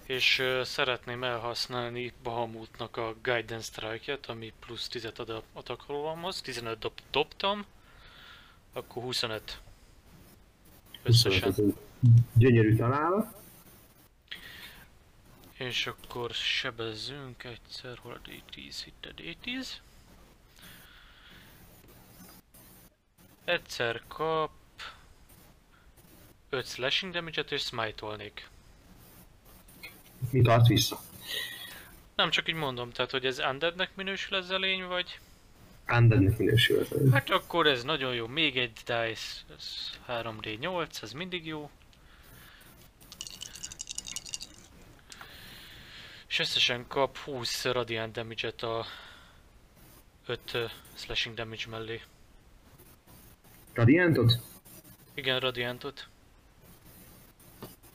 És 0.09 0.43
szeretném 0.63 1.23
elhasználni 1.23 2.13
Bahamutnak 2.23 2.97
a 2.97 3.15
Guidance 3.21 3.61
Strike-et, 3.61 4.25
ami 4.25 4.53
plusz 4.59 4.87
10 4.87 5.05
ad 5.05 5.29
a 5.29 5.43
atakolomhoz, 5.53 6.41
15 6.41 6.79
dob, 6.79 6.99
dobtam, 7.11 7.65
akkor 8.73 9.03
25. 9.03 9.61
Összesen. 11.03 11.49
Ez 11.49 11.59
egy 11.59 11.73
gyönyörű 12.33 12.75
találat. 12.75 13.41
És 15.53 15.87
akkor 15.87 16.31
sebezzünk 16.31 17.43
egyszer, 17.43 17.97
hol 17.97 18.13
a 18.13 18.29
D10, 18.29 18.75
itt 18.85 19.05
a 19.05 19.21
D10. 19.21 19.67
Egyszer 23.43 24.01
kap 24.07 24.51
5 26.49 26.67
slashing 26.67 27.13
damage-et 27.13 27.51
és 27.51 27.61
smite-olnék. 27.61 28.49
Mi 30.29 30.41
tart 30.41 30.67
vissza? 30.67 30.99
Nem 32.15 32.29
csak 32.29 32.49
így 32.49 32.55
mondom, 32.55 32.91
tehát 32.91 33.11
hogy 33.11 33.25
ez 33.25 33.39
undeadnek 33.39 33.95
minősül 33.95 34.37
ez 34.37 34.49
a 34.49 34.57
lény, 34.57 34.83
vagy? 34.83 35.19
Undeadnek 35.87 36.37
minősül. 36.37 36.79
ez. 36.79 37.11
Hát 37.11 37.29
akkor 37.29 37.67
ez 37.67 37.83
nagyon 37.83 38.13
jó, 38.13 38.27
még 38.27 38.57
egy 38.57 38.71
dice, 38.73 38.93
ez 38.93 39.89
3D8, 40.07 41.01
ez 41.01 41.11
mindig 41.11 41.45
jó. 41.45 41.69
És 46.27 46.39
összesen 46.39 46.85
kap 46.87 47.17
20 47.17 47.65
radiant 47.65 48.13
damage-et 48.13 48.61
a 48.61 48.85
5 50.25 50.39
uh, 50.53 50.61
slashing 50.93 51.35
damage 51.35 51.63
mellé. 51.69 52.01
Radiantot? 53.73 54.39
Igen, 55.13 55.39
radiantot. 55.39 56.07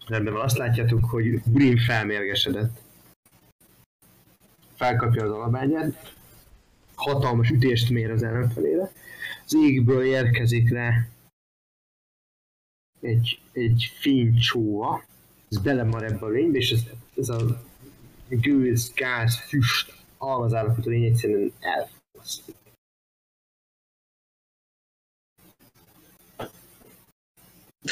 Rendben 0.06 0.34
azt 0.34 0.58
látjátok, 0.58 1.04
hogy 1.04 1.42
Brin 1.42 1.78
felmérgesedett. 1.78 2.82
Felkapja 4.74 5.24
az 5.24 5.30
alabányát, 5.30 6.14
hatalmas 6.94 7.50
ütést 7.50 7.90
mér 7.90 8.10
az 8.10 8.22
ellenfelére. 8.22 8.92
Az 9.44 9.54
égből 9.54 10.04
érkezik 10.04 10.70
le 10.70 11.08
egy, 13.00 13.40
egy 13.52 13.92
fénycsóva, 14.00 15.04
ez 15.50 15.58
belemar 15.58 16.04
ebbe 16.04 16.26
a 16.26 16.28
lénybe, 16.28 16.58
és 16.58 16.70
ez, 16.70 16.82
ez 17.16 17.28
a 17.28 17.62
gőz, 18.28 18.92
gáz, 18.94 19.36
füst, 19.36 19.94
almaz 20.18 20.54
állapotú 20.54 20.90
lény 20.90 21.04
egyszerűen 21.04 21.52
elfosztik. 21.60 22.63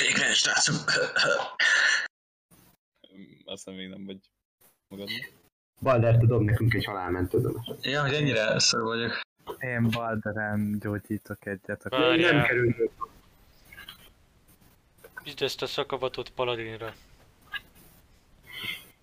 Végre, 0.00 0.34
srácok! 0.34 0.92
Aztán 3.44 3.74
még 3.74 3.88
nem 3.88 4.04
vagy 4.04 4.18
magadnak. 4.88 5.32
Balder, 5.80 6.16
te 6.18 6.26
dob 6.26 6.42
nekünk 6.42 6.74
egy 6.74 6.84
halálmentődömet. 6.84 7.64
ja, 7.84 8.02
hogy 8.02 8.14
ennyire 8.14 8.58
szor 8.58 8.82
vagyok. 8.82 9.20
Én 9.58 9.88
Balderen 9.90 10.78
gyógyítok 10.78 11.46
egyet. 11.46 11.86
Akkor 11.86 11.98
Nem 11.98 12.08
Várjál, 12.08 12.46
kerül 12.46 12.90
Üsd 15.26 15.42
ezt 15.42 15.62
a 15.62 15.66
szakavatot 15.66 16.30
paladinra. 16.30 16.94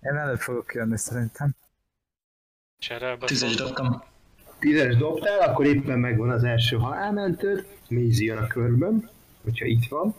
én 0.02 0.16
előbb 0.16 0.38
fogok 0.38 0.74
jönni 0.74 0.98
szerintem. 0.98 1.54
Cserélbe 2.78 3.26
Tízes 3.26 3.54
dobtam. 3.54 4.02
Tízes 4.58 4.96
dobtál, 4.96 5.40
akkor 5.40 5.66
éppen 5.66 5.98
megvan 5.98 6.30
az 6.30 6.44
első 6.44 6.76
halálmentőd. 6.76 7.66
Mézi 7.88 8.24
jön 8.24 8.38
a 8.38 8.46
körben, 8.46 9.10
hogyha 9.42 9.64
itt 9.66 9.88
van. 9.88 10.14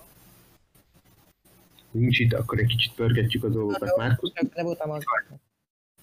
Nincs 1.91 2.19
itt, 2.19 2.33
akkor 2.33 2.59
egy 2.59 2.65
kicsit 2.65 2.93
pörgetjük 2.93 3.43
a 3.43 3.49
dolgokat. 3.49 3.97
Márkusz, 3.97 4.31
Nem 4.53 4.65
voltam 4.65 4.89
az. 4.89 5.03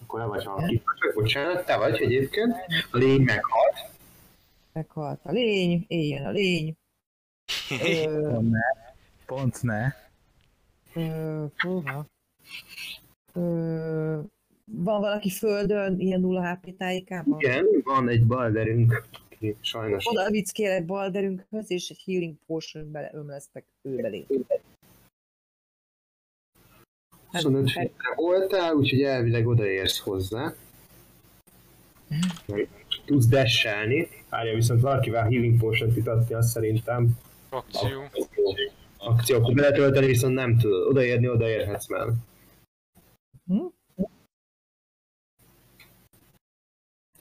akkor 0.01 0.19
le 0.19 0.25
vagy 0.25 0.43
valaki. 0.43 0.81
Bocsánat, 1.13 1.65
te 1.65 1.77
vagy 1.77 2.01
egyébként. 2.01 2.53
A 2.91 2.97
lény 2.97 3.21
meghalt. 3.21 3.75
Meghalt 4.73 5.19
a 5.23 5.31
lény, 5.31 5.85
éljen 5.87 6.25
a 6.25 6.29
lény. 6.31 6.75
Ö, 7.83 8.29
Pont 8.31 8.49
ne. 8.51 8.59
Pont 9.25 9.61
ne. 9.61 9.87
ö, 13.33 14.19
van 14.71 15.01
valaki 15.01 15.29
földön, 15.29 15.99
ilyen 15.99 16.19
0 16.19 16.51
HP 16.53 16.77
tájékában? 16.77 17.39
Igen, 17.39 17.65
van 17.83 18.09
egy 18.09 18.25
balderünk. 18.25 19.03
aki 19.31 19.55
Sajnos 19.61 20.05
Oda 20.07 20.29
vickélek 20.29 20.85
balderünkhöz, 20.85 21.71
és 21.71 21.89
egy 21.89 22.01
healing 22.05 22.35
potion 22.47 22.91
beleömlesztek 22.91 23.65
ő 23.81 23.95
belé. 23.95 24.25
25 27.31 27.71
feetre 27.71 28.13
voltál, 28.15 28.73
úgyhogy 28.73 29.01
elvileg 29.01 29.47
odaérsz 29.47 29.99
hozzá. 29.99 30.53
Meg 32.45 32.69
Tudsz 33.05 33.25
dashelni. 33.25 34.07
Várja, 34.29 34.53
viszont 34.53 34.81
valakivel 34.81 35.21
healing 35.21 35.59
potion 35.59 35.95
itatni, 35.95 36.33
azt 36.35 36.49
szerintem 36.49 37.17
Akció. 37.49 38.03
akció, 38.97 39.37
akkor 39.37 39.53
beletölteni, 39.53 40.05
viszont 40.05 40.33
nem 40.33 40.57
tudod. 40.57 40.87
Odaérni, 40.87 41.29
odaérhetsz 41.29 41.87
már. 41.87 42.07
Hm? 43.47 43.65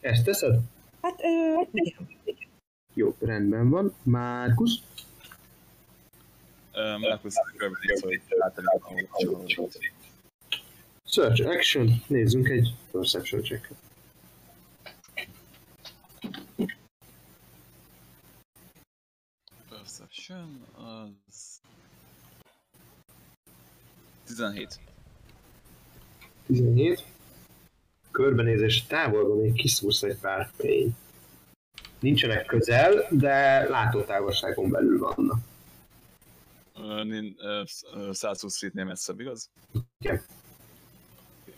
Ezt 0.00 0.24
teszed? 0.24 0.60
Hát, 1.02 1.20
ö, 1.22 1.60
igen. 1.72 2.08
Jó, 2.94 3.14
rendben 3.20 3.70
van. 3.70 3.94
Márkusz? 4.02 4.78
Márkusz 7.00 7.34
hogy 8.00 8.18
a. 9.14 9.97
Search 11.10 11.46
action. 11.46 12.02
Nézzünk 12.06 12.48
egy 12.48 12.74
perception 12.90 13.42
check 13.42 13.70
Perception 19.68 20.64
az... 20.74 21.60
17. 24.26 24.80
17. 26.46 27.04
Körbenézés 28.10 28.86
távolban 28.86 29.36
még 29.36 29.52
kiszúrsz 29.54 30.02
egy 30.02 30.18
pár 30.18 30.50
fény. 30.56 30.96
Nincsenek 32.00 32.46
közel, 32.46 33.06
de 33.10 33.68
látótávolságon 33.68 34.70
belül 34.70 34.98
vannak. 34.98 35.38
Ö, 36.74 37.62
120 38.12 38.58
feetnél 38.58 38.84
messzebb, 38.84 39.20
igaz? 39.20 39.50
Igen. 39.98 40.22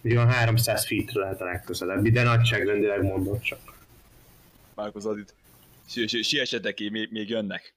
Olyan 0.04 0.28
300 0.28 0.86
feetre 0.86 1.20
lehet 1.20 1.40
a 1.40 1.44
legközelebbi, 1.44 2.10
de 2.10 2.22
nagyságrendileg 2.22 3.02
mondod 3.02 3.40
csak. 3.40 3.58
Márkusz 4.74 5.06
si- 5.86 6.22
Siessetek 6.22 6.74
ki, 6.74 6.88
még, 6.88 7.10
még 7.10 7.28
jönnek. 7.28 7.74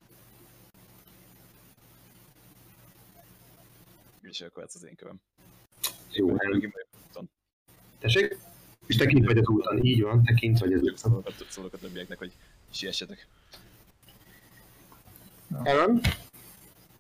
És 4.22 4.41
akkor 4.41 4.64
ez 4.64 4.72
az 4.76 4.84
én 4.86 4.95
kövem. 4.95 5.16
Jó, 6.12 6.36
nem. 6.36 7.30
Tessék? 8.00 8.38
És 8.86 8.95
te 8.95 9.06
kint 9.06 9.26
vagy 9.26 9.38
az 9.38 9.48
úton, 9.48 9.86
így 9.86 10.02
van, 10.02 10.24
te 10.24 10.34
kint 10.34 10.60
vagy 10.60 10.74
az 10.74 10.82
úton. 10.82 11.24
Szólok 11.50 11.74
a, 11.74 11.78
többieknek, 11.78 12.18
hogy 12.18 12.32
siessetek. 12.72 13.28
Aaron? 15.52 16.02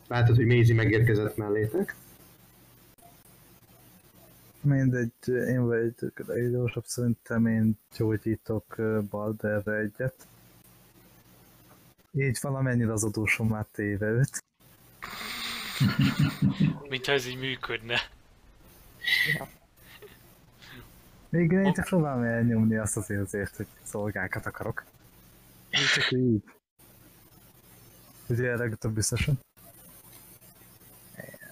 Látod, 0.07 0.35
hogy 0.35 0.45
Maisie 0.45 0.75
megérkezett 0.75 1.35
mellétek. 1.37 1.95
Mindegy, 4.63 5.11
én 5.27 5.65
vagyok 5.65 6.19
a 6.19 6.23
legidősebb, 6.25 6.85
szerintem 6.85 7.45
én 7.45 7.79
gyógyítok 7.97 8.75
Balderre 9.09 9.75
egyet. 9.77 10.27
Így 12.11 12.37
valamennyire 12.41 12.91
az 12.91 13.03
adósom 13.03 13.47
már 13.47 13.65
téve 13.71 14.07
őt. 14.07 14.43
Mintha 16.89 17.11
ez 17.11 17.25
így 17.25 17.39
működne. 17.39 17.99
Még 21.29 21.51
én 21.51 21.73
csak 21.73 21.85
próbálom 21.85 22.23
elnyomni 22.23 22.75
azt 22.75 22.97
az 22.97 23.09
érzést, 23.09 23.55
hogy 23.55 23.67
szolgákat 23.83 24.45
akarok. 24.45 24.83
Így 25.69 25.87
csak 25.93 26.11
így. 26.11 26.43
Ugye 28.27 28.55
legutóbb 28.55 28.93
biztosan. 28.93 29.39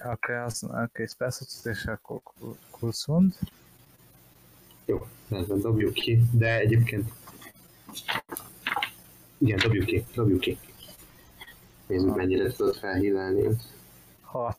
Akkor 0.02 0.34
az, 0.34 0.62
akkor 0.62 1.00
egy 1.00 1.16
percet, 1.16 1.66
és 1.66 1.84
akkor 1.84 2.22
kurszond. 2.82 3.34
Jó, 4.84 5.06
rendben, 5.28 5.60
dobjuk 5.60 5.92
ki, 5.92 6.22
de 6.32 6.58
egyébként... 6.58 7.12
Igen, 9.38 9.58
dobjuk 9.62 9.84
ki, 9.84 10.04
dobjuk 10.14 10.40
ki. 10.40 10.58
Nézzük, 11.86 12.16
mennyire 12.16 12.52
tudod 12.52 12.76
felhílelni 12.76 13.46
őt. 13.46 13.62
6. 14.20 14.56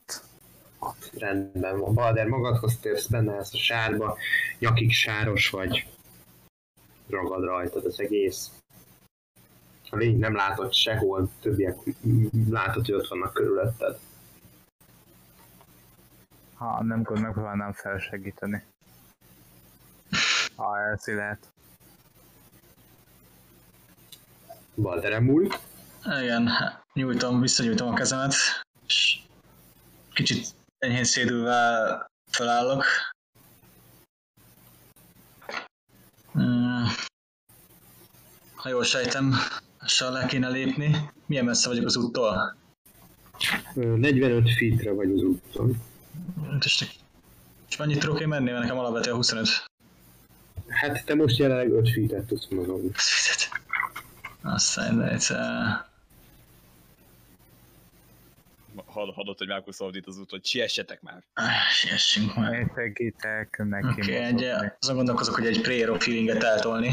Hat, 0.78 1.10
rendben 1.18 1.78
van. 1.78 1.94
Balder, 1.94 2.26
magadhoz 2.26 2.78
térsz 2.78 3.06
benne 3.06 3.36
ezt 3.36 3.54
a 3.54 3.58
sárba, 3.58 4.16
nyakig 4.58 4.92
sáros 4.92 5.50
vagy. 5.50 5.86
Ragad 7.08 7.44
rajtad 7.44 7.84
az 7.84 8.00
egész. 8.00 8.50
A 9.90 9.96
lény 9.96 10.18
nem 10.18 10.34
látod 10.34 10.72
sehol, 10.72 11.30
többiek 11.40 11.76
látod, 12.50 12.84
hogy 12.84 12.94
ott 12.94 13.08
vannak 13.08 13.32
körülötted. 13.32 13.98
Ha 16.64 16.82
nem 16.82 17.02
gond, 17.02 17.20
megpróbálnám 17.20 17.72
felsegíteni. 17.72 18.64
Ha 20.56 20.80
elszí 20.80 21.12
lehet. 21.12 21.52
Balder 24.74 25.20
múl. 25.20 25.48
Igen, 26.04 26.50
nyújtom, 26.92 27.40
visszanyújtom 27.40 27.88
a 27.88 27.94
kezemet, 27.94 28.34
és 28.86 29.22
kicsit 30.12 30.46
enyhén 30.78 31.04
szédülve 31.04 32.06
felállok. 32.30 32.84
Hmm. 36.32 36.84
Ha 38.54 38.68
jól 38.68 38.84
sejtem, 38.84 39.34
lassan 39.80 40.12
le 40.12 40.26
kéne 40.26 40.48
lépni. 40.48 41.10
Milyen 41.26 41.44
messze 41.44 41.68
vagyok 41.68 41.84
az 41.84 41.96
úttól? 41.96 42.56
Ö, 43.74 43.96
45 43.96 44.50
feetre 44.50 44.92
vagy 44.92 45.10
az 45.10 45.22
úton. 45.22 45.92
És, 46.64 46.88
és 47.68 47.76
mennyit 47.76 47.98
tudok 47.98 48.20
én 48.20 48.28
menni, 48.28 48.50
mert 48.50 48.62
nekem 48.62 48.78
alapvetően 48.78 49.16
25. 49.16 49.48
Hát 50.68 51.04
te 51.04 51.14
most 51.14 51.38
jelenleg 51.38 51.70
5 51.70 51.90
feet-et 51.90 52.26
tudsz 52.26 52.48
mozogni. 52.48 52.90
Ez 52.94 53.08
fizet. 53.08 53.60
Aztán 54.42 54.98
de 54.98 55.08
egyszer... 55.10 55.38
Hall, 58.86 59.12
hallott, 59.14 59.38
hogy 59.38 59.48
Márkusz 59.48 59.80
Audit 59.80 60.06
az 60.06 60.18
út, 60.18 60.30
hogy 60.30 60.44
siessetek 60.44 61.02
már. 61.02 61.24
Ah, 61.34 61.44
Siessünk 61.72 62.34
már. 62.34 62.52
Én 62.52 62.72
segítek 62.74 63.62
neki 63.68 63.86
Oké, 63.86 64.00
okay, 64.00 64.14
egy, 64.14 64.32
mozogni. 64.32 64.72
azon 64.80 64.96
gondolkozok, 64.96 65.34
hogy 65.34 65.46
egy 65.46 65.60
prayer 65.60 65.90
of 65.90 66.04
healing-et 66.04 66.42
eltolni. 66.42 66.90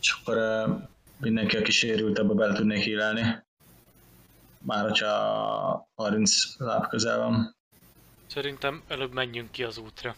És 0.00 0.16
akkor 0.20 0.36
uh, 0.36 0.82
mindenki, 1.16 1.56
aki 1.56 1.70
sérült, 1.70 2.18
abba 2.18 2.34
bele 2.34 2.54
tudnék 2.54 2.82
hílelni. 2.82 3.42
Már 4.58 4.82
hogyha 4.82 5.88
30 5.94 6.58
láb 6.58 6.88
közel 6.88 7.18
van. 7.18 7.56
Szerintem 8.26 8.82
előbb 8.88 9.12
menjünk 9.12 9.50
ki 9.50 9.62
az 9.62 9.78
útra. 9.78 10.16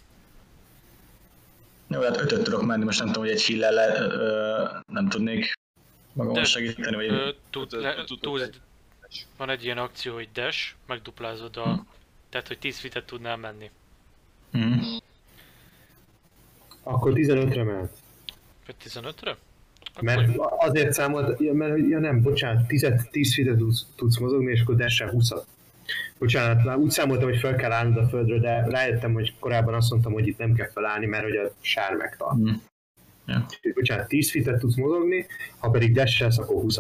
Jó, 1.88 2.00
hát 2.00 2.20
ötöt 2.20 2.42
tudok 2.44 2.62
menni, 2.66 2.84
most 2.84 2.98
nem 2.98 3.06
tudom, 3.06 3.22
hogy 3.22 3.32
egy 3.32 3.44
heal 3.44 3.72
le, 3.72 3.98
ö, 4.00 4.64
nem 4.92 5.08
tudnék 5.08 5.52
magamon 6.12 6.38
De- 6.38 6.44
segíteni, 6.44 6.96
vagy... 6.96 7.06
Ö, 7.06 7.30
tud, 7.50 7.72
le, 7.72 8.04
tud- 8.04 8.60
van 9.36 9.50
egy 9.50 9.64
ilyen 9.64 9.78
akció, 9.78 10.14
hogy 10.14 10.28
dash, 10.32 10.74
megduplázod 10.86 11.56
a... 11.56 11.84
Tehát, 12.28 12.48
hogy 12.48 12.58
10 12.58 12.78
fitet 12.78 13.04
tudnál 13.04 13.36
menni. 13.36 13.70
Mhm. 14.50 14.78
Akkor 16.82 17.12
15-re 17.14 17.62
mehet. 17.62 17.96
Vagy 18.66 18.74
15-re? 18.84 19.36
Mert 20.00 20.36
azért 20.38 20.92
számolt, 20.92 21.52
mert 21.52 21.88
ja 21.88 21.98
nem, 21.98 22.22
bocsánat, 22.22 22.66
10, 22.66 22.86
10 23.10 23.34
feet 23.34 23.56
tudsz, 23.56 23.86
tudsz 23.96 24.18
mozogni, 24.18 24.50
és 24.50 24.60
akkor 24.60 24.76
dash 24.76 25.04
20 25.10 25.30
Bocsánat, 26.18 26.64
már 26.64 26.76
úgy 26.76 26.90
számoltam, 26.90 27.28
hogy 27.28 27.38
fel 27.38 27.54
kell 27.54 27.72
állnod 27.72 27.96
a 27.96 28.08
földre, 28.08 28.38
de 28.38 28.66
rájöttem, 28.68 29.12
hogy 29.12 29.34
korábban 29.38 29.74
azt 29.74 29.90
mondtam, 29.90 30.12
hogy 30.12 30.26
itt 30.26 30.38
nem 30.38 30.54
kell 30.54 30.70
felállni, 30.70 31.06
mert 31.06 31.22
hogy 31.22 31.36
a 31.36 31.52
sár 31.60 31.94
megtart. 31.94 32.36
Mhm. 32.36 32.54
Ja. 33.26 33.46
Úgyhogy, 33.50 33.72
Bocsánat, 33.74 34.08
10 34.08 34.30
feet 34.30 34.58
tudsz 34.58 34.76
mozogni, 34.76 35.26
ha 35.58 35.70
pedig 35.70 35.94
dash 35.94 36.40
akkor 36.40 36.60
20 36.62 36.78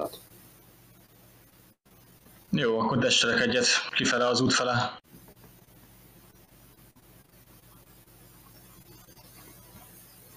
Jó, 2.50 2.78
akkor 2.78 2.98
desselek 2.98 3.40
egyet 3.40 3.66
kifele 3.94 4.26
az 4.26 4.40
út 4.40 4.52
fele. 4.52 4.98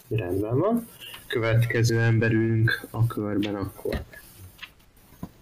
Rendben 0.09 0.59
van. 0.59 0.87
Következő 1.27 1.99
emberünk 1.99 2.87
a 2.89 3.07
körben 3.07 3.55
akkor. 3.55 4.03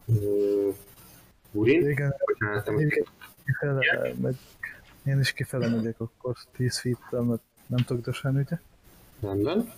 Ö, 0.08 0.70
Urin? 1.52 1.90
Igen, 1.90 2.16
Bocsánat, 2.26 2.66
nem 2.66 2.90
kifele 3.48 4.14
megy. 4.22 4.38
Én 5.06 5.19
is 5.19 5.34
kifele 5.34 5.68
megyek 5.68 5.99
akkor 5.99 6.36
10 6.56 6.80
feet 6.80 7.11
mert 7.11 7.41
nem 7.68 7.80
tudok 7.86 8.03
doselni, 8.03 8.40
ugye? 8.40 8.57
rendben. 9.22 9.74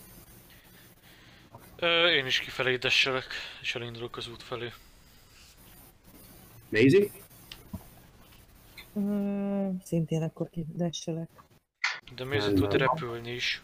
Ö, 1.75 2.09
én 2.09 2.25
is 2.25 2.39
kifelé 2.39 2.77
desselek, 2.77 3.25
és 3.61 3.75
elindulok 3.75 4.17
az 4.17 4.27
út 4.27 4.43
felé. 4.43 4.71
Maisie? 6.69 7.09
Ö, 8.93 9.69
szintén 9.83 10.21
akkor 10.21 10.49
kidesselek. 10.49 11.29
De 12.15 12.23
Rendben 12.23 12.55
tud 12.55 12.73
repülni 12.73 13.31
is. 13.31 13.61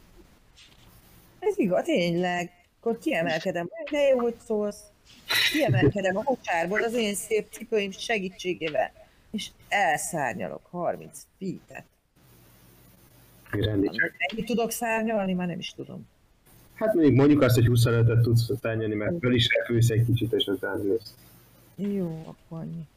Ez 1.40 1.58
igaz, 1.58 1.84
tényleg. 1.84 2.52
Akkor 2.80 2.98
kiemelkedem. 2.98 3.70
De 3.92 4.00
jó, 4.00 4.20
hogy 4.20 4.36
szólsz. 4.46 4.84
Kiemelkedem 5.52 6.18
a 6.18 6.22
mocsárból 6.22 6.84
az 6.84 6.94
én 6.94 7.16
szép 7.16 7.48
cipőim 7.52 7.92
segítségével. 7.92 9.05
Elszárnyalok 9.76 10.66
30 10.70 11.26
feet-et. 11.38 11.86
Ennyit 13.52 14.46
tudok 14.46 14.72
szárnyalni? 14.72 15.34
Már 15.34 15.48
nem 15.48 15.60
is 15.60 15.74
tudom. 15.76 16.08
Hát 16.74 16.94
mondjuk 16.94 17.16
mondjuk 17.16 17.42
azt, 17.42 17.56
hogy 17.56 17.68
25-öt 17.70 18.22
tudsz 18.22 18.52
tenni, 18.62 18.96
mert 18.96 19.20
föl 19.20 19.34
is 19.34 19.48
repülsz 19.58 19.90
egy 19.90 20.06
kicsit, 20.06 20.34
és 20.34 20.46
utána 20.46 20.84
jössz. 20.84 21.14
Jó, 21.76 22.24
akkor 22.26 22.60
annyi. 22.60 22.88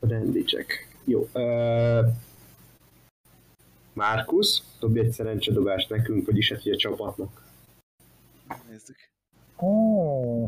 Rendicsek. 0.00 0.88
Jó. 1.04 1.28
Uh, 1.32 2.12
Márkusz, 3.92 4.62
dobj 4.80 4.98
egy 4.98 5.12
szerencsedobást 5.12 5.90
nekünk, 5.90 6.26
vagyis 6.26 6.52
hát 6.52 6.66
a 6.66 6.76
csapatnak. 6.76 7.42
Nézzük. 8.68 8.96
Ó, 9.60 10.42
Ö, 10.42 10.46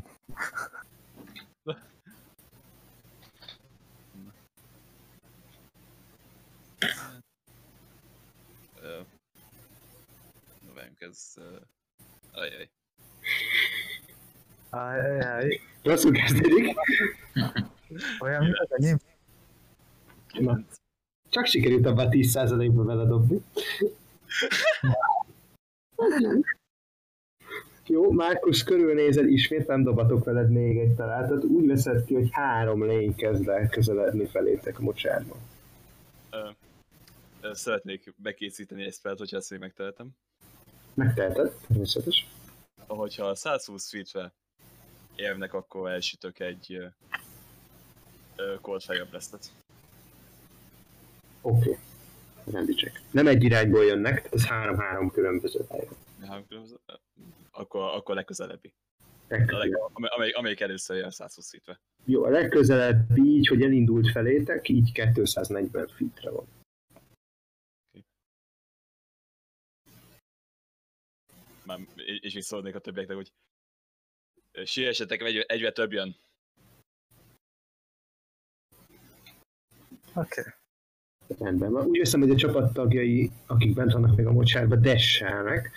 Várjunk, 10.99 11.01
ez... 11.01 11.35
ö, 11.37 11.57
Ajaj. 12.33 12.71
ajaj, 14.71 15.61
Rosszul 15.83 16.13
kezdődik. 16.13 16.77
olyan, 18.21 18.43
mint 18.45 18.57
az 18.59 18.73
enyém. 18.73 18.99
Na. 20.39 20.61
Csak 21.29 21.47
sikerült 21.47 21.87
abban 21.87 22.09
10%-ba 22.11 22.85
vele 22.85 23.05
dobni. 23.05 23.43
Jó, 27.87 28.11
Márkusz 28.11 28.63
körülnézed, 28.63 29.29
ismét 29.29 29.67
nem 29.67 29.83
dobatok 29.83 30.25
veled 30.25 30.51
még 30.51 30.79
egy 30.79 30.95
találtat. 30.95 31.45
Úgy 31.45 31.67
veszed 31.67 32.05
ki, 32.05 32.15
hogy 32.15 32.29
három 32.31 32.85
lény 32.85 33.15
kezd 33.15 33.49
el 33.49 33.69
közeledni 33.69 34.27
felétek 34.27 34.79
a 34.79 34.83
mocsárba. 34.83 35.37
Ö, 36.31 36.49
Szeretnék 37.53 38.15
bekészíteni 38.17 38.85
egy 38.85 38.93
spellt, 38.93 39.19
hogyha 39.19 39.37
ezt 39.37 39.51
még 39.51 39.61
megtehetem. 39.61 40.09
Megteheted, 40.97 41.53
természetes. 41.67 42.27
Hogyha 42.87 43.35
120 43.35 43.91
feetre 43.91 44.33
érnek, 45.17 45.55
akkor 45.55 45.91
elsütök 45.91 46.39
egy 46.41 46.79
Cold 48.61 48.83
Fire 48.83 49.05
Blastet. 49.05 49.53
Oké. 51.43 51.59
Okay. 51.59 51.77
Rendicsek. 52.53 53.03
Nem 53.11 53.27
egy 53.27 53.43
irányból 53.45 53.85
jönnek, 53.85 54.29
ez 54.33 54.47
három-három 54.47 55.11
különböző 55.11 55.67
helyre. 55.71 55.89
Három 56.27 56.47
különböző- 56.47 56.81
Akkor, 57.51 57.83
akkor 57.95 58.15
legközelebbi. 58.15 58.73
A 58.99 59.03
Legközelebb. 59.29 59.71
leg, 59.71 59.81
amely, 59.93 60.11
amelyik, 60.15 60.37
amelyik 60.37 60.61
először 60.61 60.97
jön 60.97 61.11
120 61.11 61.51
feetre. 61.51 61.81
Jó, 62.05 62.25
a 62.25 62.29
legközelebb 62.29 63.19
így, 63.19 63.47
hogy 63.47 63.63
elindult 63.63 64.11
felétek, 64.11 64.69
így 64.69 64.93
240 64.93 65.89
feetre 65.89 66.31
van. 66.31 66.47
Már, 71.67 71.79
és 72.21 72.35
is 72.35 72.45
szólnék 72.45 72.75
a 72.75 72.79
többieknek, 72.79 73.17
hogy 73.17 73.33
siessetek, 74.65 75.23
egyre, 75.23 75.43
egyre 75.43 75.73
több 75.73 75.93
jön. 75.93 76.17
Oké. 80.15 80.43
Rendben 81.39 81.73
van. 81.73 81.87
Úgy 81.87 81.99
veszem, 81.99 82.21
hogy 82.21 82.31
a 82.31 82.37
csapattagjai, 82.37 83.31
akik 83.47 83.75
bent 83.75 83.93
vannak 83.93 84.17
még 84.17 84.27
a 84.27 84.33
mocsárba, 84.33 84.77
desselnek. 84.77 85.71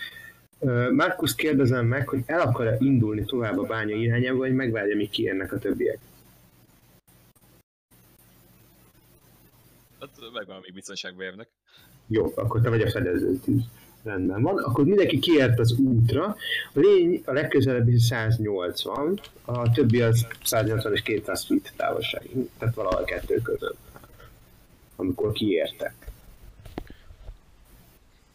Ö, 0.60 0.91
Markus 0.91 1.36
kérdezem 1.36 1.86
meg, 1.86 2.07
hogy 2.07 2.24
el 2.26 2.41
akar-e 2.41 2.78
indulni 2.80 3.26
tovább 3.26 3.57
a 3.57 3.64
bánya 3.64 3.95
irányába, 3.95 4.38
vagy 4.38 4.53
megvárja, 4.53 4.95
míg 4.95 5.10
kiérnek 5.10 5.52
a 5.52 5.57
többiek. 5.57 5.99
Hát 9.99 10.10
megvan, 10.34 10.56
amíg 10.56 10.74
biztonságba 10.74 11.24
érnek. 11.24 11.49
Jó, 12.07 12.32
akkor 12.36 12.61
te 12.61 12.70
vagy 12.70 12.82
a 12.82 12.90
fedező 12.90 13.36
tűz. 13.36 13.64
Rendben 14.03 14.41
van. 14.41 14.57
Akkor 14.57 14.85
mindenki 14.85 15.19
kiért 15.19 15.59
az 15.59 15.71
útra. 15.71 16.26
A 16.73 16.80
lény 16.80 17.21
a 17.26 17.31
legközelebbi 17.31 17.99
180, 17.99 19.19
a 19.45 19.71
többi 19.71 20.01
az 20.01 20.27
180 20.43 20.93
és 20.93 21.01
200 21.01 21.45
feet 21.45 21.73
távolság. 21.76 22.30
Tehát 22.57 22.76
valahol 22.76 23.03
kettő 23.03 23.41
között. 23.41 23.77
Amikor 24.95 25.31
kiértek. 25.31 26.11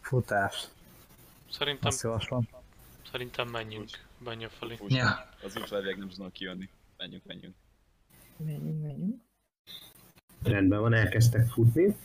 Futás. 0.01 0.67
Szerintem, 1.51 1.87
Azt 1.87 2.03
javaslom. 2.03 2.47
szerintem 3.11 3.47
menjünk 3.47 3.89
banya 4.23 4.49
felé. 4.49 4.77
Ja. 4.87 5.29
Az 5.43 5.57
útlevél 5.57 5.95
nem 5.95 6.09
tudnak 6.09 6.33
kijönni. 6.33 6.69
Menjünk, 6.97 7.23
menjünk. 7.25 7.55
Menjünk, 8.37 8.81
menjünk. 8.81 9.21
Rendben 10.43 10.79
van, 10.79 10.93
elkezdtek 10.93 11.47
futni. 11.47 11.95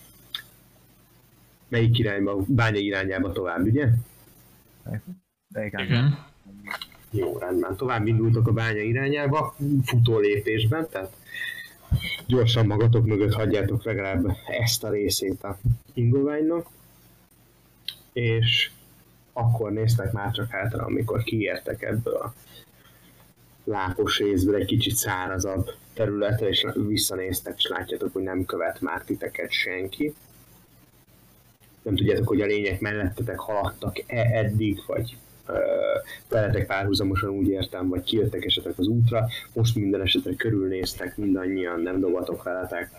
Melyik 1.71 1.99
irányba? 1.99 2.45
Bánya 2.47 2.79
irányába 2.79 3.33
tovább, 3.33 3.67
ugye? 3.67 3.89
De 5.49 5.65
igen. 5.65 5.85
Igen. 5.85 6.19
Jó, 7.11 7.39
rendben. 7.39 7.77
Tovább 7.77 8.07
indultok 8.07 8.49
a 8.49 8.53
bánya 8.53 8.83
irányába, 8.83 9.55
futó 9.85 10.19
lépésben, 10.19 10.89
tehát 10.91 11.17
gyorsan 12.27 12.67
magatok 12.67 13.07
mögött 13.07 13.33
hagyjátok 13.33 13.85
legalább 13.85 14.37
ezt 14.47 14.85
a 14.85 14.91
részét 14.91 15.43
a 15.43 15.59
ingoványnak, 15.95 16.67
és 18.13 18.71
akkor 19.33 19.73
néztek 19.73 20.13
már 20.13 20.31
csak 20.31 20.51
hátra, 20.51 20.85
amikor 20.85 21.23
kiértek 21.23 21.83
ebből 21.83 22.15
a 22.15 22.35
lápos 23.65 24.19
részből 24.19 24.55
egy 24.55 24.67
kicsit 24.67 24.95
szárazabb 24.95 25.71
területre, 25.95 26.49
és 26.49 26.67
visszanéztek, 26.87 27.55
és 27.57 27.67
látjátok, 27.67 28.13
hogy 28.13 28.23
nem 28.23 28.45
követ 28.45 28.81
már 28.81 29.05
titeket 29.05 29.51
senki. 29.51 30.15
Nem 31.83 31.97
tudjátok, 31.97 32.29
hogy 32.29 32.41
a 32.41 32.47
lények 32.47 32.81
mellettetek 32.81 33.39
haladtak-e 33.39 34.21
eddig, 34.33 34.83
vagy 34.87 35.17
veletek 36.29 36.67
párhuzamosan 36.67 37.31
úgy 37.31 37.49
értem, 37.49 37.89
vagy 37.89 38.03
kijöttek 38.03 38.45
esetleg 38.45 38.75
az 38.77 38.87
útra. 38.87 39.27
Most 39.53 39.75
minden 39.75 40.01
esetre 40.01 40.35
körülnéztek, 40.35 41.17
mindannyian 41.17 41.81
nem 41.81 42.01
dobatok 42.01 42.43
veletek, 42.43 42.91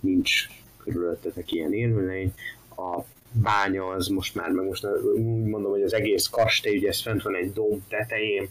nincs 0.00 0.46
körülöttetek 0.82 1.52
ilyen 1.52 1.72
élőlény. 1.72 2.32
A 2.76 3.00
bánya 3.32 3.86
az 3.86 4.06
most 4.06 4.34
már, 4.34 4.50
meg 4.50 4.66
most 4.66 4.86
úgy 5.16 5.44
mondom, 5.44 5.70
hogy 5.70 5.82
az 5.82 5.94
egész 5.94 6.26
kastély, 6.26 6.76
ugye 6.76 6.88
ez 6.88 7.02
fent 7.02 7.22
van 7.22 7.36
egy 7.36 7.52
dóm 7.52 7.84
tetején, 7.88 8.48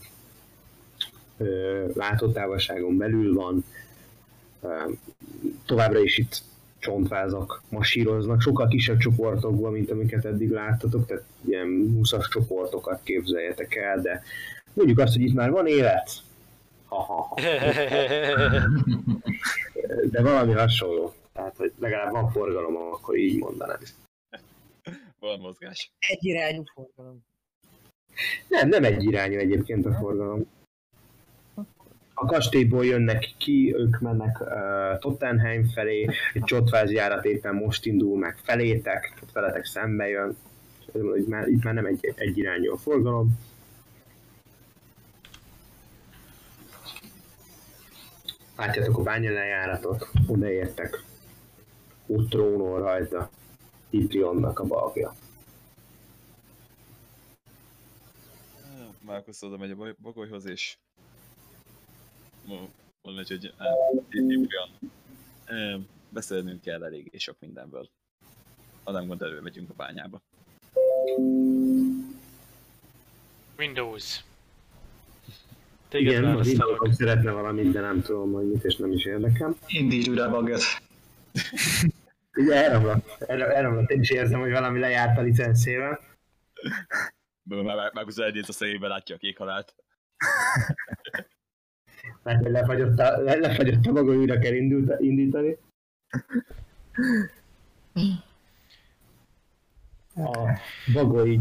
ö, 1.37 1.85
látótávolságon 1.93 2.97
belül 2.97 3.33
van, 3.33 3.65
továbbra 5.65 5.99
is 5.99 6.17
itt 6.17 6.41
csontvázak 6.87 7.61
masíroznak, 7.69 8.41
sokkal 8.41 8.67
kisebb 8.67 8.97
csoportokban, 8.97 9.71
mint 9.71 9.91
amiket 9.91 10.25
eddig 10.25 10.49
láttatok, 10.49 11.05
tehát 11.05 11.23
ilyen 11.45 11.91
20 11.95 12.13
csoportokat 12.29 13.03
képzeljetek 13.03 13.75
el, 13.75 14.01
de 14.01 14.23
mondjuk 14.73 14.99
azt, 14.99 15.13
hogy 15.13 15.21
itt 15.21 15.33
már 15.33 15.51
van 15.51 15.67
élet, 15.67 16.09
ha, 16.85 16.95
ha, 16.95 17.21
ha. 17.21 17.35
de 20.11 20.21
valami 20.21 20.53
hasonló, 20.53 21.13
tehát 21.33 21.57
hogy 21.57 21.71
legalább 21.79 22.11
van 22.11 22.31
forgalom, 22.31 22.75
akkor 22.75 23.17
így 23.17 23.39
mondanám. 23.39 23.79
Van 25.19 25.39
mozgás. 25.39 25.91
Egyirányú 25.99 26.63
forgalom. 26.73 27.19
Nem, 28.47 28.69
nem 28.69 28.83
egy 28.83 29.03
irányú 29.03 29.37
egyébként 29.37 29.85
a 29.85 29.93
forgalom. 29.93 30.47
A 32.19 32.25
kastélyból 32.25 32.85
jönnek 32.85 33.33
ki, 33.37 33.75
ők 33.75 33.99
mennek 33.99 34.39
uh, 34.39 34.99
Tottenheim 34.99 35.65
felé, 35.65 36.09
egy 36.33 36.43
csottváz 36.43 36.91
járat 36.91 37.25
éppen 37.25 37.55
most 37.55 37.85
indul 37.85 38.17
meg 38.17 38.37
felétek, 38.43 39.13
veletek 39.33 39.65
szembe 39.65 40.07
jön. 40.07 40.37
Itt 41.17 41.27
már, 41.27 41.47
itt 41.47 41.63
már 41.63 41.73
nem 41.73 41.85
egy, 41.85 42.13
egy 42.15 42.37
irányú 42.37 42.71
a 42.71 42.77
forgalom. 42.77 43.39
Látjátok 48.55 48.97
a 48.97 49.03
bánya 49.03 49.31
lejáratot, 49.31 50.09
odaértek. 50.27 51.03
Ott 52.07 52.29
trónol 52.29 52.79
rajta 52.79 53.29
Itrionnak 53.89 54.59
a 54.59 54.63
balgja. 54.63 55.13
Márkusz 59.05 59.43
oda 59.43 59.57
megy 59.57 59.71
a 59.71 59.95
bagolyhoz, 60.01 60.45
és 60.45 60.77
mo- 62.47 62.71
mondja, 63.01 63.23
hogy 63.37 63.53
á, 63.57 63.65
Ibrian, 64.09 64.69
ö, 65.47 65.77
beszélnünk 66.09 66.61
kell 66.61 66.83
eléggé 66.83 67.17
sok 67.17 67.35
mindenből. 67.39 67.89
Ha 68.83 68.91
nem 68.91 69.07
gond, 69.07 69.21
elő 69.21 69.41
megyünk 69.41 69.69
a 69.69 69.73
bányába. 69.73 70.21
Windows. 73.57 74.23
Téged 75.89 76.11
Igen, 76.11 76.23
az 76.23 76.29
választalak. 76.29 76.51
indulatom 76.67 76.91
szeretne 76.91 77.31
valamit, 77.31 77.71
de 77.71 77.79
nem 77.81 78.01
tudom, 78.01 78.31
hogy 78.31 78.45
mit, 78.51 78.63
és 78.63 78.75
nem 78.75 78.91
is 78.91 79.05
érdekel. 79.05 79.55
Indítsd 79.67 80.09
újra 80.09 80.23
a 80.25 80.29
bagot. 80.29 80.61
Ugye 82.33 82.53
elromlott, 82.63 83.21
el- 83.21 83.41
elromlott, 83.51 83.89
én 83.89 84.01
is 84.01 84.09
érzem, 84.09 84.39
hogy 84.39 84.51
valami 84.51 84.79
lejárt 84.79 85.17
a 85.17 85.21
licenszével. 85.21 85.99
Már, 87.43 87.75
már, 87.75 87.91
Márkusz 87.93 88.17
elnéz 88.17 88.49
a 88.49 88.51
szemébe, 88.51 88.87
látja 88.87 89.15
a 89.15 89.17
kék 89.17 89.37
halált. 89.37 89.75
Mert 92.27 92.49
lefagyott 92.49 92.99
a, 92.99 93.17
le, 93.21 93.35
lefagyott 93.35 93.85
a 93.85 93.91
maga, 93.91 94.15
újra 94.15 94.39
kell 94.39 94.53
indult, 94.53 94.99
indítani. 95.01 95.57
A 100.15 100.59
bagói 100.93 101.37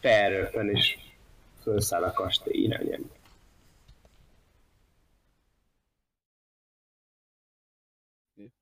felröppen 0.00 0.68
és 0.70 0.98
felszáll 1.62 2.02
a 2.02 2.12
kastély 2.12 2.62
irányába. 2.62 3.14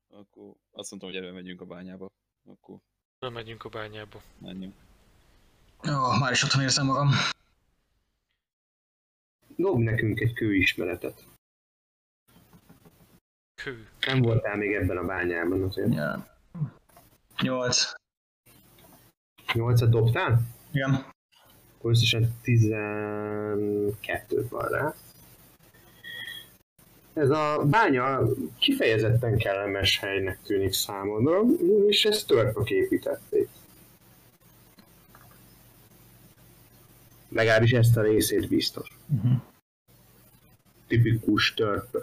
Akkor 0.09 0.53
azt 0.71 0.89
mondtam, 0.89 1.11
hogy 1.11 1.15
előmegyünk 1.15 1.61
a 1.61 1.65
bányába. 1.65 2.07
Akkor 2.45 2.77
Bemegyünk 3.19 3.63
a 3.63 3.69
bányába. 3.69 4.21
menjünk. 4.37 4.73
Jó, 5.83 6.17
már 6.19 6.31
is 6.31 6.43
otthon 6.43 6.61
érzem 6.61 6.85
magam. 6.85 7.09
Dob 9.55 9.79
nekünk 9.79 10.19
egy 10.19 10.33
kőismeretet. 10.33 11.33
Kő. 13.65 13.87
Nem 14.07 14.21
voltál 14.21 14.55
még 14.55 14.73
ebben 14.73 14.97
a 14.97 15.05
bányában 15.05 15.63
azért. 15.63 15.93
Ja. 15.93 16.27
Nyolc. 17.41 17.91
Nyolcat 19.53 19.89
dobtál? 19.89 20.41
Igen. 20.71 21.05
Akkor 21.77 21.91
összesen 21.91 22.33
12 22.41 24.47
van 24.49 24.67
rá. 24.67 24.93
Ez 27.13 27.29
a 27.29 27.63
bánya 27.65 28.21
kifejezetten 28.59 29.37
kellemes 29.37 29.99
helynek 29.99 30.41
tűnik 30.41 30.73
számodra, 30.73 31.41
és 31.87 32.05
ezt 32.05 32.27
törpök 32.27 32.69
építették. 32.69 33.49
Legalábbis 37.29 37.71
ezt 37.71 37.97
a 37.97 38.01
részét 38.01 38.47
biztos. 38.47 38.87
Uh-huh. 39.15 39.41
Tipikus 40.87 41.53
törp 41.53 41.97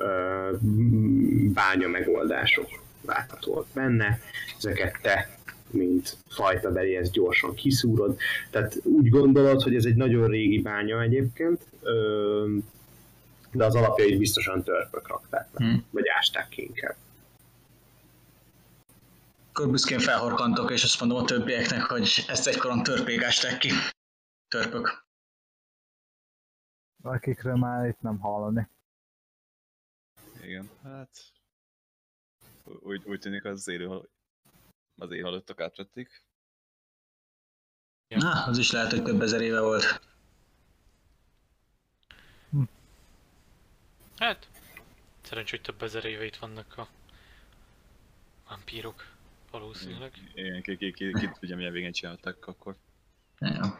bánya 1.53 1.89
megoldások 1.89 2.69
láthatóak 3.07 3.67
benne. 3.75 4.19
Ezeket 4.59 4.99
te, 5.03 5.37
mint 5.71 6.17
fajta 6.29 6.71
beli, 6.71 6.97
ezt 6.97 7.13
gyorsan 7.13 7.55
kiszúrod. 7.55 8.17
Tehát 8.51 8.81
úgy 8.83 9.09
gondolod, 9.09 9.63
hogy 9.63 9.75
ez 9.75 9.85
egy 9.85 9.95
nagyon 9.95 10.29
régi 10.29 10.59
bánya 10.61 11.03
egyébként, 11.03 11.61
de 13.53 13.65
az 13.65 13.75
alapjait 13.75 14.19
biztosan 14.19 14.63
törpök 14.63 15.09
rakták 15.09 15.49
Hmm. 15.55 15.85
vagy 15.91 16.05
ásták 16.19 16.49
ki 16.49 16.63
inkább. 16.63 16.95
Akkor 19.53 19.71
büszkén 19.71 19.99
felhorkantok, 19.99 20.71
és 20.71 20.85
azt 20.85 21.01
mondom 21.01 21.19
a 21.19 21.25
többieknek, 21.25 21.83
hogy 21.83 22.25
ezt 22.29 22.47
egykoron 22.47 22.83
törpék 22.83 23.23
ásták 23.23 23.59
ki. 23.59 23.71
Törpök. 24.49 25.02
Akikről 27.03 27.57
már 27.57 27.87
itt 27.89 28.01
nem 28.01 28.19
hallani. 28.19 28.69
Igen, 30.43 30.71
hát... 30.83 31.33
Úgy, 32.65 33.03
úgy 33.05 33.21
tűnik 33.21 33.45
az 33.45 33.69
élő 33.69 34.01
az 34.97 35.11
éhalottak 35.11 35.61
átvették. 35.61 36.25
Na, 38.09 38.45
az 38.45 38.59
is 38.59 38.71
lehet, 38.71 38.91
hogy 38.91 39.03
több 39.03 39.21
ezer 39.21 39.41
éve 39.41 39.61
volt. 39.61 40.01
Hát, 44.17 44.49
szerencsé, 45.23 45.57
hogy 45.57 45.65
több 45.65 45.83
ezer 45.83 46.05
éve 46.05 46.25
itt 46.25 46.37
vannak 46.37 46.77
a 46.77 46.89
vampírok. 48.49 49.07
Valószínűleg. 49.51 50.13
Igen, 50.35 50.63
ki, 50.63 50.77
ki, 50.77 50.93
ki, 50.93 51.13
ki 51.13 51.31
tudja 51.41 51.57
milyen 51.57 51.73
végén 51.73 51.93
csináltak 51.93 52.47
akkor. 52.47 52.77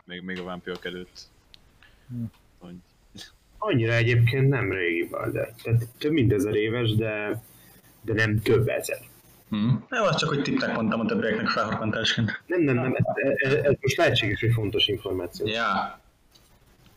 Még, 0.05 0.23
még 0.23 0.39
a 0.39 0.45
vámpírok 0.45 0.85
előtt. 0.85 1.29
Hm. 2.09 2.25
Hogy 2.59 2.77
Annyira 3.65 3.93
egyébként 3.93 4.49
nem 4.49 4.73
régi 4.73 5.09
de 5.33 5.55
Tehát 5.63 5.89
több 5.99 6.13
mint 6.13 6.33
ezer 6.33 6.55
éves, 6.55 6.95
de, 6.95 7.43
de 8.01 8.13
nem 8.13 8.41
több 8.41 8.69
ezer. 8.69 8.99
Hm. 9.49 9.71
Jó, 9.91 10.05
az 10.05 10.17
csak, 10.17 10.29
hogy 10.29 10.43
tippnek 10.43 10.75
mondtam 10.75 11.01
a 11.01 11.05
többieknek 11.05 11.49
felhorkantásként. 11.49 12.43
Nem, 12.47 12.61
nem, 12.61 12.75
nem, 12.75 12.95
ez, 12.95 13.33
ez, 13.35 13.53
ez 13.53 13.75
most 13.81 13.97
lehetséges, 13.97 14.41
hogy 14.41 14.53
fontos 14.53 14.87
információ. 14.87 15.47
Ja. 15.47 16.01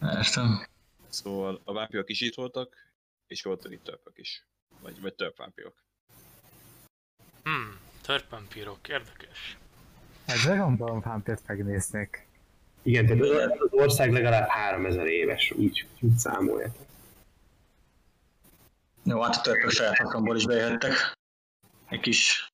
Értem. 0.01 0.65
Szóval 1.09 1.61
a 1.63 1.73
vámpírok 1.73 2.09
is 2.09 2.21
itt 2.21 2.35
voltak, 2.35 2.75
és 3.27 3.43
voltak 3.43 3.71
itt 3.71 3.83
törpök 3.83 4.17
is. 4.17 4.45
Vagy, 4.81 5.01
vagy 5.01 5.13
törp 5.13 5.37
vámpírok. 5.37 5.83
Hmm, 7.43 7.79
törpvampírok, 8.01 8.87
érdekes. 8.87 9.57
Egy 10.25 10.39
Dragon 10.43 10.77
Ball 10.77 10.99
vámpírt 10.99 11.47
megnéznék. 11.47 12.27
Igen, 12.85 13.05
tehát 13.05 13.21
az 13.59 13.69
ország 13.71 14.11
legalább 14.11 14.47
3000 14.47 15.07
éves, 15.07 15.51
úgy, 15.51 15.87
úgy 15.99 16.17
számolják. 16.17 16.75
Jó, 19.03 19.21
hát 19.21 19.35
a 19.35 19.41
törpök 19.41 19.69
saját 19.69 19.97
hakamból 19.97 20.35
is 20.35 20.45
bejöhettek. 20.45 20.93
Egy 21.89 21.99
kis 21.99 22.51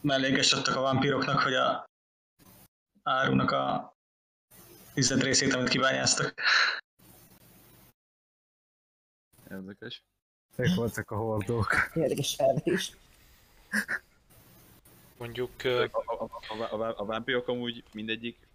melléges 0.00 0.52
adtak 0.52 0.76
a 0.76 0.80
vampíroknak, 0.80 1.40
hogy 1.40 1.54
a 1.54 1.84
árunak 3.02 3.50
a 3.50 3.96
tized 4.94 5.22
részét, 5.22 5.54
amit 5.54 5.68
kibányáztak. 5.68 6.34
Érdekes. 9.50 10.02
Ők 10.56 10.74
voltak 10.74 11.10
a 11.10 11.16
hordók. 11.16 11.90
Érdekes 11.94 12.34
felvetés. 12.34 12.96
Mondjuk, 15.18 15.50
A, 15.64 15.68
a, 15.68 16.30
a, 16.48 16.64
a, 16.64 16.82
a, 16.82 16.94
a 16.96 17.04
vámpírok 17.04 17.48
amúgy 17.48 17.84
mindegyik, 17.92 18.45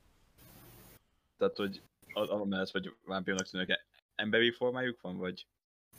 tehát 1.42 1.58
hogy 1.58 1.82
a- 2.14 2.34
amellett, 2.34 2.70
hogy 2.70 2.94
vámpírnak 3.06 3.50
tűnnek, 3.50 3.86
emberi 4.16 4.52
formájuk 4.52 5.02
van, 5.02 5.18
vagy 5.18 5.46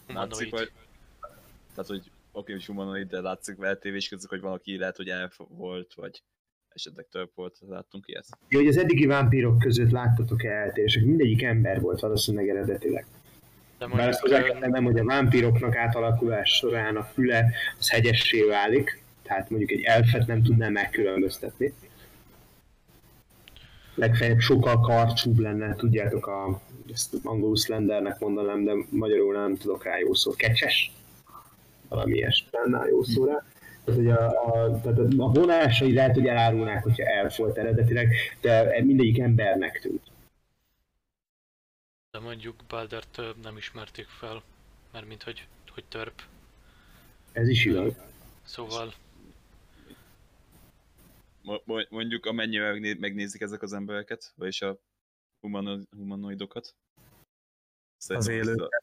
látszik, 0.06 0.50
vagy... 0.50 0.72
Tehát, 1.74 1.90
hogy 1.90 2.10
oké, 2.32 2.52
hogy 2.52 2.66
humanoid, 2.66 3.08
de 3.08 3.20
látszik 3.20 3.56
eltévés 3.60 4.08
közük, 4.08 4.30
hogy 4.30 4.40
valaki 4.40 4.78
lehet, 4.78 4.96
hogy 4.96 5.08
elf 5.08 5.38
volt, 5.48 5.94
vagy 5.94 6.22
esetleg 6.68 7.06
több 7.10 7.30
volt, 7.34 7.58
láttunk 7.68 8.08
ilyet. 8.08 8.26
Ja, 8.48 8.58
hogy 8.58 8.68
az 8.68 8.76
eddigi 8.76 9.06
vámpírok 9.06 9.58
között 9.58 9.90
láttatok-e 9.90 10.50
eltérések? 10.50 11.04
Mindegyik 11.04 11.42
ember 11.42 11.80
volt 11.80 12.00
valószínűleg 12.00 12.48
eredetileg. 12.48 13.06
De 13.78 13.86
Bár 13.86 14.08
ezt 14.08 14.20
hozzá 14.20 14.42
kell 14.42 14.58
tennem, 14.58 14.84
hogy 14.84 14.98
a 14.98 15.04
vámpíroknak 15.04 15.76
átalakulás 15.76 16.50
során 16.50 16.96
a 16.96 17.02
füle 17.02 17.50
az 17.78 17.90
hegyessé 17.90 18.42
válik, 18.42 19.02
tehát 19.22 19.50
mondjuk 19.50 19.70
egy 19.70 19.82
elfet 19.82 20.26
nem 20.26 20.42
tudná 20.42 20.68
megkülönböztetni. 20.68 21.74
Legfeljebb 23.94 24.38
sokkal 24.38 24.80
karcsúbb 24.80 25.38
lenne, 25.38 25.74
tudjátok, 25.74 26.26
a, 26.26 26.60
ezt 26.92 27.14
angolul 27.22 27.56
slendernek 27.56 28.18
mondanám, 28.18 28.64
de 28.64 28.72
magyarul 28.90 29.34
nem 29.34 29.56
tudok 29.56 29.84
rá 29.84 29.98
jó 29.98 30.14
szó. 30.14 30.30
Kecses? 30.30 30.92
Valami 31.88 32.14
ilyesmi 32.14 32.48
lenne 32.50 32.78
a 32.78 32.86
jó 32.86 33.02
szó 33.02 33.24
rá. 33.24 33.44
Tehát, 33.84 34.00
hogy 34.00 34.10
a, 34.10 34.28
a, 34.28 34.80
tehát 34.80 34.98
a 34.98 35.30
vonásai 35.32 35.92
lehet, 35.92 36.14
hogy 36.14 36.26
elárulnák, 36.26 36.82
hogyha 36.82 37.04
elf 37.04 37.36
volt 37.36 37.58
eredetileg, 37.58 38.14
de 38.40 38.82
mindegyik 38.82 39.18
embernek 39.18 39.80
tűnt. 39.80 40.02
De 42.10 42.18
mondjuk 42.18 42.54
Baldert 42.68 43.20
nem 43.42 43.56
ismerték 43.56 44.06
fel, 44.06 44.42
mert 44.92 45.06
mint 45.08 45.22
hogy, 45.22 45.46
hogy 45.70 45.84
törp. 45.88 46.22
Ez 47.32 47.48
is 47.48 47.64
igaz. 47.64 47.92
Szóval 48.44 48.92
Mondjuk 51.88 52.26
amennyivel 52.26 52.72
megné- 52.72 52.98
megnézik 52.98 53.40
ezek 53.40 53.62
az 53.62 53.72
embereket, 53.72 54.32
vagyis 54.36 54.62
a 54.62 54.78
humano- 55.40 55.88
humanoidokat. 55.96 56.74
Szerintem 57.96 58.34
élőket. 58.34 58.60
Az, 58.60 58.68
a- 58.70 58.82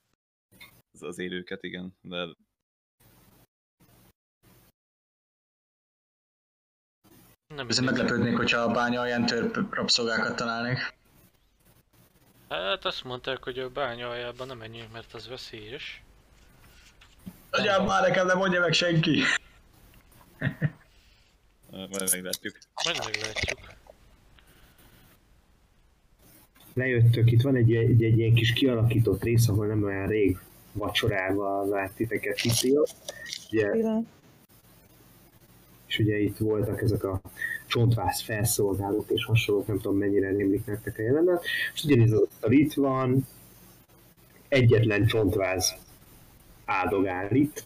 az, 0.92 1.02
az 1.04 1.18
élőket, 1.20 1.64
igen, 1.64 1.98
de 2.02 2.28
nem 7.56 7.68
Ezen 7.70 7.84
meglepődnék, 7.84 8.36
hogyha 8.36 8.60
a 8.60 8.72
bánya 8.72 9.06
ilyen 9.06 9.26
törp 9.26 9.74
rabszolgákat 9.74 10.36
találnék. 10.36 10.98
Hát 12.50 12.86
azt 12.86 13.04
mondták, 13.04 13.44
hogy 13.44 13.60
a 13.60 13.70
bánya 13.70 14.10
aljában 14.10 14.48
nem 14.48 14.58
menjünk, 14.58 14.92
mert 14.92 15.14
az 15.14 15.28
veszélyes. 15.28 16.04
Agyám, 17.50 17.86
már 17.86 18.08
nekem 18.08 18.26
nem 18.26 18.38
mondja 18.38 18.60
meg 18.60 18.74
senki. 18.74 19.22
majd 21.72 22.10
meglátjuk. 22.12 22.58
Majd 22.84 22.98
meglátjuk. 23.06 23.78
lejöttök, 26.80 27.32
itt 27.32 27.42
van 27.42 27.56
egy, 27.56 27.76
egy, 27.76 28.04
egy 28.04 28.18
ilyen 28.18 28.34
kis 28.34 28.54
kialakított 28.54 29.24
rész, 29.24 29.48
ahol 29.48 29.66
nem 29.68 29.84
olyan 29.84 30.08
rég 30.08 30.38
vacsorával 30.72 31.68
várt 31.68 31.96
titeket 31.96 32.42
Tiszia. 32.42 32.84
Ugye, 33.52 33.70
Pillanat. 33.70 34.06
és 35.88 36.00
ugye 36.00 36.18
itt 36.18 36.38
voltak 36.38 36.82
ezek 36.82 37.04
a 37.04 37.22
csontváz 37.68 38.22
felszolgálók 38.22 39.10
és 39.10 39.26
hasonlók, 39.26 39.68
nem 39.68 39.80
tudom 39.80 39.98
mennyire 39.98 40.30
rémlik 40.30 40.66
nektek 40.66 40.98
a 40.98 41.02
jelenet. 41.02 41.44
És 41.74 41.84
ugyanígy 41.84 42.12
az 42.40 42.52
itt 42.52 42.74
van, 42.74 43.28
egyetlen 44.48 45.06
csontváz 45.06 45.76
áldogál 46.66 47.32
itt, 47.32 47.64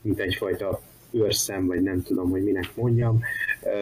mint 0.00 0.20
egyfajta 0.20 0.80
őrszem, 1.12 1.66
vagy 1.66 1.82
nem 1.82 2.02
tudom, 2.02 2.30
hogy 2.30 2.42
minek 2.42 2.70
mondjam. 2.74 3.20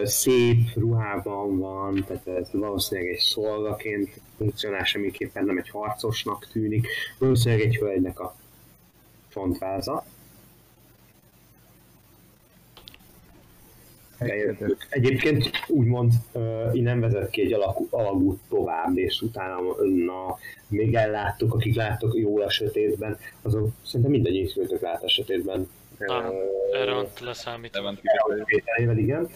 Szép 0.05 0.59
ruhában 0.75 1.59
van, 1.59 2.05
tehát 2.07 2.27
ez 2.27 2.49
valószínűleg 2.53 3.11
egy 3.11 3.19
szolgaként 3.19 4.21
funkcionál, 4.37 4.85
semmiképpen 4.85 5.45
nem 5.45 5.59
egy 5.59 5.69
harcosnak 5.69 6.49
tűnik. 6.53 6.87
Valószínűleg 7.19 7.67
egy 7.67 7.77
hölgynek 7.77 8.21
a 8.21 8.37
csontváza. 9.29 10.05
Egyébként 14.89 15.51
úgymond 15.69 16.13
uh, 16.33 16.43
innen 16.73 17.01
vezet 17.01 17.31
ki 17.31 17.41
egy 17.41 17.53
alakú, 17.53 17.87
alagút 17.91 18.41
tovább, 18.49 18.99
és 18.99 19.21
utána 19.21 19.61
na, 20.07 20.39
még 20.69 20.95
elláttuk, 20.95 21.55
akik 21.55 21.75
láttok 21.75 22.19
jól 22.19 22.43
a 22.43 22.51
sötétben, 22.51 23.19
azok 23.43 23.69
szerintem 23.85 24.11
mindegyik 24.11 24.81
lát 24.81 25.03
a 25.03 25.09
sötétben. 25.09 25.69
Nem, 26.07 26.25
Ö, 26.73 26.77
Erant 26.77 27.21
leszámít. 27.21 27.75
Le 27.75 27.81
van 27.81 27.99
kivételével, 28.47 28.99
igen. 28.99 29.29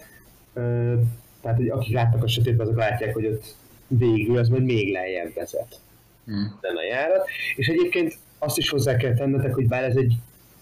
Tehát, 1.42 1.56
hogy 1.56 1.68
akik 1.68 1.94
láttak 1.94 2.22
a 2.22 2.28
sötétben, 2.28 2.66
azok 2.66 2.78
látják, 2.78 3.14
hogy 3.14 3.26
ott 3.26 3.44
végül 3.86 4.38
ez 4.38 4.48
majd 4.48 4.64
még 4.64 4.92
lejjebb 4.92 5.34
vezet 5.34 5.78
Hmm. 6.24 6.58
ezen 6.60 6.76
a 6.76 6.82
járat. 6.82 7.28
És 7.56 7.68
egyébként 7.68 8.14
azt 8.38 8.58
is 8.58 8.70
hozzá 8.70 8.96
kell 8.96 9.14
tennetek, 9.14 9.54
hogy 9.54 9.68
bár 9.68 9.84
ez 9.84 9.96
egy 9.96 10.14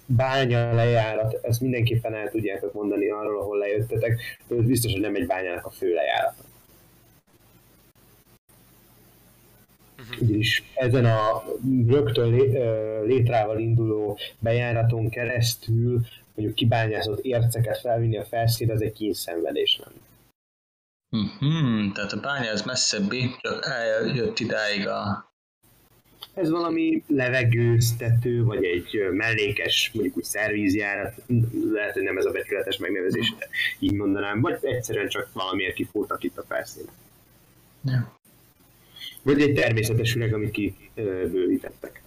bánya 0.06 0.74
lejárat, 0.74 1.38
ezt 1.42 1.60
mindenképpen 1.60 2.14
el 2.14 2.30
tudjátok 2.30 2.72
mondani 2.72 3.08
arról, 3.10 3.40
ahol 3.40 3.58
lejöttetek, 3.58 4.20
de 4.48 4.56
ez 4.56 4.64
biztos, 4.64 4.92
hogy 4.92 5.00
nem 5.00 5.14
egy 5.14 5.26
bányának 5.26 5.66
a 5.66 5.70
fő 5.70 5.94
lejárata. 5.94 6.42
Ugyanis 10.20 10.62
ezen 10.74 11.04
a 11.04 11.42
rögtön 11.86 12.30
létrával 13.06 13.58
induló 13.58 14.18
bejáraton 14.38 15.08
keresztül 15.10 16.00
mondjuk 16.34 16.56
kibányázott 16.56 17.24
érceket 17.24 17.78
felvinni 17.78 18.16
a 18.16 18.24
felszínre, 18.24 18.74
az 18.74 18.82
egy 18.82 18.92
kínszenvedés 18.92 19.80
lenne. 19.84 20.00
Mhm, 21.08 21.92
tehát 21.92 22.12
a 22.12 22.20
bánya 22.20 22.50
az 22.50 22.62
messzebbi, 22.62 23.30
csak 23.40 23.66
eljött 23.66 24.38
idáig 24.38 24.88
a... 24.88 25.30
Ez 26.34 26.50
valami 26.50 27.02
levegőztető, 27.06 28.44
vagy 28.44 28.64
egy 28.64 29.08
mellékes, 29.10 29.90
mondjuk 29.94 30.16
úgy 30.16 30.24
szervízjárat, 30.24 31.14
lehet, 31.72 31.92
hogy 31.92 32.02
nem 32.02 32.18
ez 32.18 32.24
a 32.24 32.30
becsületes 32.30 32.76
megnevezés, 32.76 33.34
de 33.38 33.48
így 33.78 33.92
mondanám, 33.92 34.40
vagy 34.40 34.58
egyszerűen 34.62 35.08
csak 35.08 35.32
valamiért 35.32 35.74
kifúrtak 35.74 36.22
itt 36.22 36.38
a 36.38 36.44
felszínen. 36.48 36.94
Ja. 37.84 38.20
Vagy 39.22 39.40
egy 39.40 39.54
természetes 39.54 40.14
üreg, 40.14 40.34
amit 40.34 40.50
kibővítettek. 40.50 42.02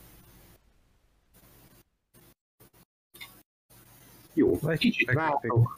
Jó, 4.34 4.60
Vagy 4.60 4.78
kicsit. 4.80 5.12
Vágódik, 5.12 5.72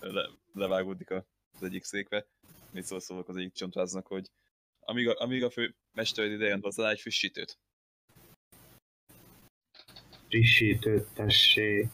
le, 0.00 0.28
levágódik 0.52 1.10
a- 1.10 1.26
az 1.54 1.62
egyik 1.62 1.84
székbe. 1.84 2.26
Mit 2.70 2.84
szól 2.84 3.00
szólok 3.00 3.28
az 3.28 3.36
egyik 3.36 3.52
csontváznak, 3.52 4.06
hogy 4.06 4.30
amíg 4.80 5.08
a, 5.08 5.20
amíg 5.20 5.44
a 5.44 5.50
fő 5.50 5.74
mester 5.92 6.24
idejön 6.24 6.60
hozzá 6.60 6.90
egy 6.90 7.00
frissítőt. 7.00 7.58
Frissítőt 10.28 11.06
tessék. 11.14 11.86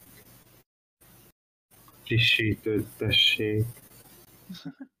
Frissítőt 2.03 2.87
tessék. 2.97 3.65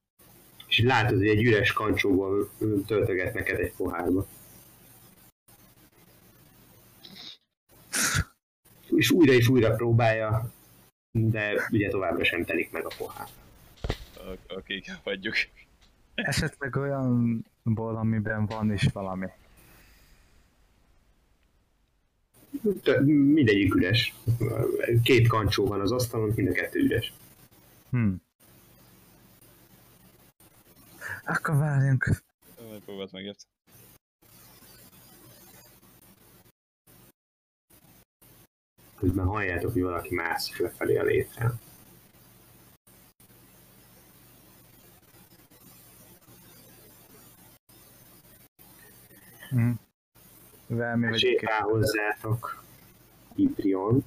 És 0.71 0.79
látod, 0.79 1.17
hogy 1.17 1.27
egy 1.27 1.43
üres 1.43 1.71
kancsóban 1.73 2.49
töltöget 2.87 3.33
neked 3.33 3.59
egy 3.59 3.73
pohárba. 3.77 4.27
És 8.89 9.11
újra 9.11 9.33
és 9.33 9.47
újra 9.47 9.75
próbálja, 9.75 10.51
de 11.11 11.67
ugye 11.71 11.89
továbbra 11.89 12.23
sem 12.23 12.45
telik 12.45 12.71
meg 12.71 12.85
a 12.85 12.91
pohár. 12.97 13.27
Kék 14.63 14.91
hagyjuk. 15.03 15.35
Esetleg 16.15 16.75
olyanból, 16.75 17.95
amiben 17.95 18.45
van 18.45 18.73
is 18.73 18.87
valami. 18.93 19.27
Mindegyik 23.05 23.75
üres. 23.75 24.15
Két 25.03 25.27
kancsó 25.27 25.67
van 25.67 25.79
az 25.79 25.91
asztalon, 25.91 26.31
mind 26.35 26.47
a 26.47 26.51
kettő 26.51 26.79
üres. 26.79 27.13
Hm. 27.89 28.13
Akkor 31.25 31.57
várjunk. 31.57 32.23
Próbált 32.85 33.11
megért. 33.11 33.47
Közben 38.97 39.25
halljátok, 39.25 39.71
hogy 39.71 39.81
valaki 39.81 40.15
mászik 40.15 40.57
lefelé 40.57 40.97
a 40.97 41.03
létrán. 41.03 41.59
Hm. 49.49 49.71
Velmi 50.67 51.09
vagy 51.09 51.19
Sétál 51.19 51.61
hozzátok 51.61 52.63
Iprion. 53.35 54.05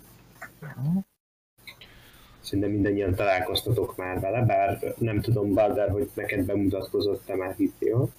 Szerintem 2.44 2.70
mindannyian 2.70 3.14
találkoztatok 3.14 3.96
már 3.96 4.20
vele, 4.20 4.42
bár 4.42 4.94
nem 4.98 5.20
tudom, 5.20 5.54
Balder, 5.54 5.90
hogy 5.90 6.10
neked 6.14 6.46
bemutatkozott-e 6.46 7.36
már 7.36 7.54
Iprion. 7.56 8.12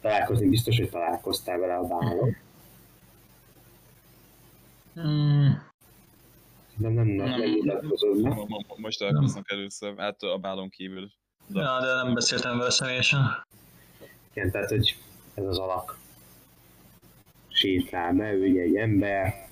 Találkozni 0.00 0.48
biztos, 0.48 0.78
hogy 0.78 0.90
találkoztál 0.90 1.58
vele 1.58 1.74
a 1.74 1.86
bálon. 1.86 2.36
De 6.76 6.88
nem, 6.88 6.92
nem, 6.92 7.06
nem 7.06 7.28
Nem. 7.28 7.48
mutatkozott 7.48 8.78
Most 8.78 8.98
találkoznak 8.98 9.50
először, 9.50 9.94
hát 9.96 10.22
a 10.22 10.38
bálon 10.38 10.68
kívül. 10.68 11.10
Ja, 11.52 11.80
de 11.80 12.02
nem 12.02 12.14
beszéltem 12.14 12.58
vele 12.58 12.70
személyesen. 12.70 13.20
Igen, 14.32 14.50
tehát, 14.50 14.68
hogy 14.68 14.96
ez 15.34 15.44
az 15.44 15.58
alak 15.58 15.98
sétál 17.48 18.12
be, 18.12 18.32
ő 18.32 18.48
ugye 18.48 18.62
egy 18.62 18.76
ember, 18.76 19.48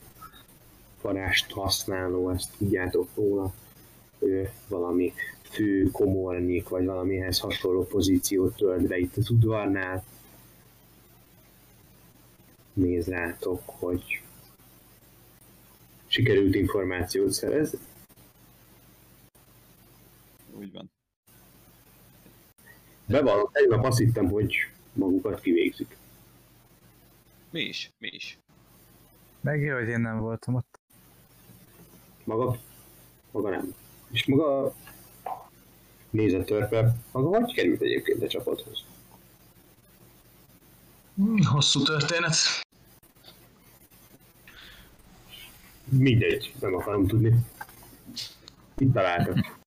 varást 1.03 1.51
használó, 1.51 2.31
ezt 2.31 2.57
tudjátok 2.59 3.09
róla. 3.15 3.53
Ő 4.21 4.51
valami 4.69 5.13
fő 5.43 5.91
komornyik, 5.91 6.69
vagy 6.69 6.85
valamihez 6.85 7.39
hasonló 7.39 7.87
pozíciót 7.87 8.57
tölt 8.57 8.87
be 8.87 8.99
itt 8.99 9.17
az 9.17 9.31
udvarnál. 9.31 10.05
Néz 12.73 13.07
rátok, 13.07 13.63
hogy 13.65 14.23
sikerült 16.07 16.55
információt 16.55 17.33
szerezni. 17.33 17.79
Úgy 20.53 20.73
van. 20.73 20.91
Bevallom, 23.07 23.49
tegnap 23.53 23.85
azt 23.85 23.99
hittem, 23.99 24.29
hogy 24.29 24.57
magukat 24.93 25.41
kivégzik. 25.41 25.97
Mi 27.51 27.61
is, 27.61 27.93
mi 27.99 28.09
is. 28.09 28.39
Megjó, 29.41 29.75
hogy 29.75 29.89
én 29.89 30.01
nem 30.01 30.19
voltam 30.19 30.55
ott. 30.55 30.81
Maga? 32.25 32.57
Maga 33.31 33.51
nem. 33.51 33.75
És 34.11 34.27
maga 34.27 34.75
néz 36.11 36.33
a 36.33 36.45
törpe. 36.45 36.97
Maga 37.13 37.39
hogy 37.39 37.55
került 37.55 37.81
egyébként 37.81 38.23
a 38.23 38.29
csapathoz? 38.29 38.85
Hmm, 41.15 41.45
Hosszú 41.45 41.83
történet. 41.83 42.37
Mindegy, 45.89 46.55
nem 46.61 46.75
akarom 46.75 47.07
tudni. 47.07 47.35
Itt 48.79 48.93
találtak. 48.93 49.59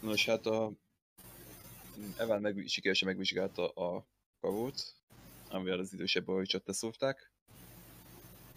Nos, 0.00 0.26
hát 0.26 0.46
a... 0.46 0.72
Evan 2.16 2.40
meg, 2.40 2.64
sikeresen 2.66 3.08
megvizsgálta 3.08 3.68
a 3.68 4.06
kavót, 4.40 4.94
amivel 5.50 5.78
az 5.78 5.92
idősebb 5.92 6.28
ahogy 6.28 6.62
leszúrták, 6.64 7.32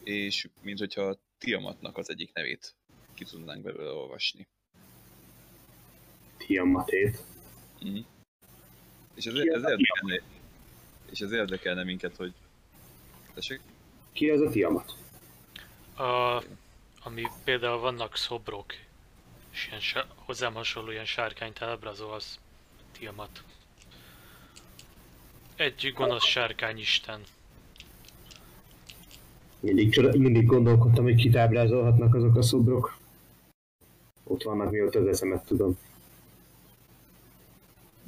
és 0.04 0.50
mint 0.62 0.80
hogyha 0.80 1.20
Tiamatnak 1.38 1.98
az 1.98 2.10
egyik 2.10 2.34
nevét 2.34 2.76
ki 3.14 3.26
tudnánk 3.26 3.64
belőle 3.64 3.92
olvasni. 3.92 4.48
Tiamatét. 6.38 7.24
Mm. 7.86 8.00
És 9.16 9.26
ez, 9.26 9.34
ez 9.34 9.40
érdekelne, 9.40 10.22
és 11.10 11.20
ez 11.20 11.32
érdekelne 11.32 11.84
minket, 11.84 12.16
hogy... 12.16 12.34
Tessék? 13.34 13.62
Ki 14.12 14.30
az 14.30 14.42
a 14.42 14.50
Tiamat? 14.50 14.96
A, 15.96 16.44
ami 17.04 17.28
például 17.44 17.80
vannak 17.80 18.16
szobrok, 18.16 18.74
és 19.52 19.68
ilyen 19.68 19.80
sa- 19.80 20.14
hozzám 20.16 20.54
hasonló 20.54 20.92
ilyen 20.92 21.06
sárkányt 21.06 21.62
ábrázol, 21.62 22.14
az 22.14 22.40
Tiamat. 22.92 23.44
Egy 25.56 25.92
gonosz 25.94 26.26
sárkányisten. 26.26 27.24
Mindig, 29.60 29.92
csoda, 29.92 30.18
mindig 30.18 30.46
gondolkodtam, 30.46 31.04
hogy 31.04 31.16
kit 31.16 31.36
ábrázolhatnak 31.36 32.16
azok 32.16 32.36
a 32.36 32.42
szobrok. 32.42 32.98
Ott 34.24 34.44
vannak, 34.44 34.72
mióta 34.72 35.00
az 35.00 35.08
eszemet 35.08 35.46
tudom. 35.46 35.78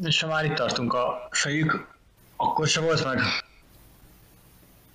És 0.03 0.21
ha 0.21 0.27
már 0.27 0.45
itt 0.45 0.53
tartunk 0.53 0.93
a 0.93 1.27
fejük, 1.31 1.87
akkor 2.35 2.67
se 2.67 2.81
volt 2.81 3.03
meg. 3.03 3.19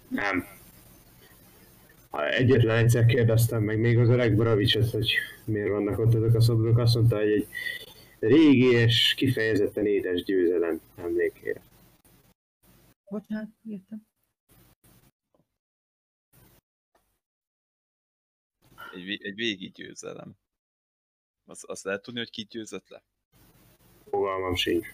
Nem. 0.09 0.45
Egyetlen 2.31 2.77
egyszer 2.77 3.07
kérdeztem 3.07 3.63
meg 3.63 3.79
még 3.79 3.99
az 3.99 4.09
öreg 4.09 4.37
Bravicset, 4.37 4.91
hogy 4.91 5.11
miért 5.45 5.69
vannak 5.69 5.99
ott 5.99 6.15
ezek 6.15 6.35
a 6.35 6.41
szobrok. 6.41 6.79
Azt 6.79 6.95
mondta, 6.95 7.17
hogy 7.17 7.31
egy 7.31 7.49
régi 8.19 8.73
és 8.73 9.15
kifejezetten 9.17 9.87
édes 9.87 10.23
győzelem 10.23 10.81
emlékére. 10.97 11.61
Bocsánat, 13.11 13.49
írtam. 13.63 14.07
Egy, 18.97 19.21
egy 19.23 19.35
végi 19.35 19.71
győzelem. 19.75 20.37
Azt, 21.45 21.65
azt 21.65 21.85
lehet 21.85 22.03
tudni, 22.03 22.19
hogy 22.19 22.31
ki 22.31 22.47
győzött 22.51 22.89
le? 22.89 23.03
Fogalmam 24.11 24.55
sincs. 24.55 24.87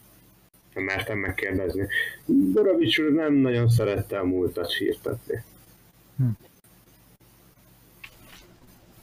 Nem 0.74 0.84
mertem 0.84 1.18
megkérdezni. 1.18 1.88
Borovics 2.26 2.98
úr 2.98 3.12
nem 3.12 3.34
nagyon 3.34 3.68
szerette 3.68 4.18
a 4.18 4.24
múltat 4.24 4.72
firtatni. 4.72 5.44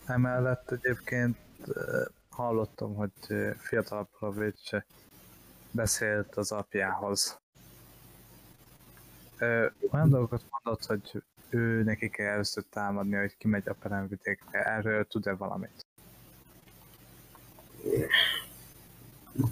Emellett 0.05 0.71
egyébként 0.71 1.37
eh, 1.67 2.05
hallottam, 2.29 2.95
hogy 2.95 3.11
eh, 3.27 3.53
fiatal 3.53 4.09
Provics 4.19 4.69
beszélt 5.71 6.35
az 6.35 6.51
apjához. 6.51 7.39
Ö, 9.37 9.67
Olyan 9.91 10.09
dolgokat 10.09 10.45
mondott, 10.49 10.85
hogy 10.85 11.23
ő 11.49 11.83
neki 11.83 12.09
kell 12.09 12.27
először 12.27 12.63
támadni, 12.69 13.15
hogy 13.15 13.37
kimegy 13.37 13.69
a 13.69 13.73
peremvidékre. 13.73 14.63
Erről 14.63 15.05
tud-e 15.05 15.33
valamit? 15.33 15.85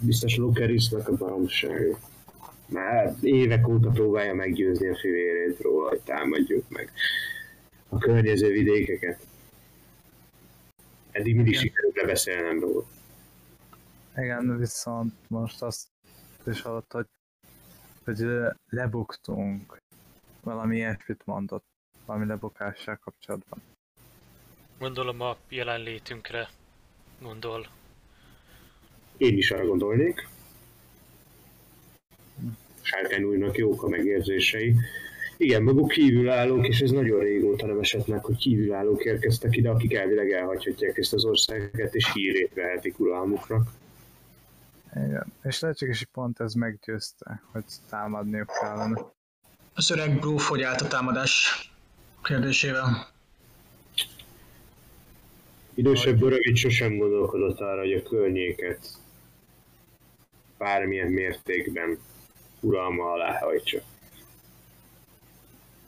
Biztos 0.00 0.36
Lukerisnak 0.36 1.08
a 1.08 1.16
baromsága. 1.16 1.98
Már 2.66 3.14
évek 3.20 3.68
óta 3.68 3.90
próbálja 3.90 4.34
meggyőzni 4.34 4.88
a 4.88 4.96
fivérét 4.96 5.60
róla, 5.60 5.88
hogy 5.88 6.00
támadjuk 6.00 6.68
meg 6.68 6.92
a 7.88 7.98
környező 7.98 8.48
vidékeket. 8.52 9.26
Eddig 11.10 11.34
mindig 11.34 11.52
Igen. 11.52 11.64
sikerült 11.64 11.96
lebeszélnem 11.96 12.60
róla. 12.60 12.84
Igen, 14.16 14.58
viszont 14.58 15.12
most 15.28 15.62
azt 15.62 15.88
is 16.46 16.62
hallott, 16.62 16.92
hogy, 16.92 17.06
hogy 18.04 18.26
lebuktunk. 18.68 19.78
Valami 20.42 20.76
ilyesmit 20.76 21.26
mondott. 21.26 21.67
Valami 22.08 22.26
lebukással 22.26 22.96
kapcsolatban. 22.96 23.62
Gondolom 24.78 25.20
a 25.20 25.36
jelenlétünkre 25.48 26.48
gondol. 27.20 27.66
Én 29.16 29.36
is 29.36 29.50
arra 29.50 29.66
gondolnék. 29.66 30.28
Sárkány 32.80 33.22
újnak 33.22 33.56
jók 33.56 33.82
a 33.82 33.88
megérzései. 33.88 34.74
Igen, 35.36 35.62
maguk 35.62 35.88
kívülállók, 35.88 36.66
és 36.68 36.80
ez 36.80 36.90
nagyon 36.90 37.20
régóta 37.20 37.66
nem 37.66 37.78
esett 37.78 38.06
meg, 38.06 38.24
hogy 38.24 38.36
kívülállók 38.36 39.04
érkeztek 39.04 39.56
ide, 39.56 39.70
akik 39.70 39.94
elvileg 39.94 40.30
elhagyhatják 40.30 40.98
ezt 40.98 41.12
az 41.12 41.24
országot, 41.24 41.94
és 41.94 42.12
hírét 42.12 42.54
vehetik 42.54 42.98
uralmuknak. 42.98 43.70
Igen. 44.94 45.32
És 45.42 45.60
lehetséges, 45.60 45.98
hogy 45.98 46.08
pont 46.12 46.40
ez 46.40 46.54
meggyőzte, 46.54 47.42
hogy 47.52 47.64
támadniuk 47.88 48.50
kellene. 48.60 49.04
Az 49.74 49.90
öreg 49.90 50.18
bróf 50.18 50.48
hogy 50.48 50.62
állt 50.62 50.80
a 50.80 50.88
támadás 50.88 51.62
kérdésével? 52.22 53.12
Idősebb 55.74 56.18
Borovics 56.18 56.58
sosem 56.60 56.96
gondolkodott 56.96 57.60
arra, 57.60 57.80
hogy 57.80 57.92
a 57.92 58.02
környéket 58.02 58.88
bármilyen 60.58 61.10
mértékben 61.10 61.98
uralma 62.60 63.12
alá 63.12 63.38
hajtsa. 63.38 63.78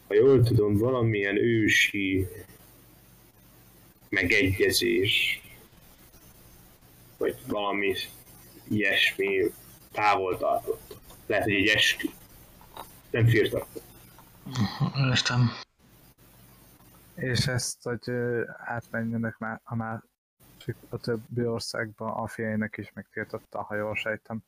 Ha 0.06 0.14
jól 0.14 0.42
tudom, 0.42 0.76
valamilyen 0.76 1.36
ősi 1.36 2.26
megegyezés, 4.08 5.40
vagy 7.16 7.36
valami 7.46 7.94
ilyesmi 8.68 9.52
távol 9.92 10.38
tartott. 10.38 10.96
Lehet, 11.26 11.44
hogy 11.44 11.54
egy 11.54 11.66
eskü. 11.66 12.08
Nem 13.10 13.26
firtatta. 13.26 13.80
Értem. 15.10 15.50
És 17.20 17.46
ezt, 17.46 17.82
hogy 17.82 18.10
átmenjenek 18.64 19.38
már 19.38 19.60
a 19.64 19.74
másik, 19.74 20.76
a 20.88 20.96
többi 20.96 21.46
országba, 21.46 22.14
a 22.14 22.26
fiainak 22.26 22.78
is 22.78 22.90
megtiltotta, 22.94 23.62
ha 23.62 23.74
jól 23.74 23.94
sejtem. 23.94 24.42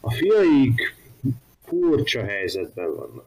A 0.00 0.10
fiaik 0.10 0.94
furcsa 1.64 2.24
helyzetben 2.24 2.94
vannak. 2.94 3.26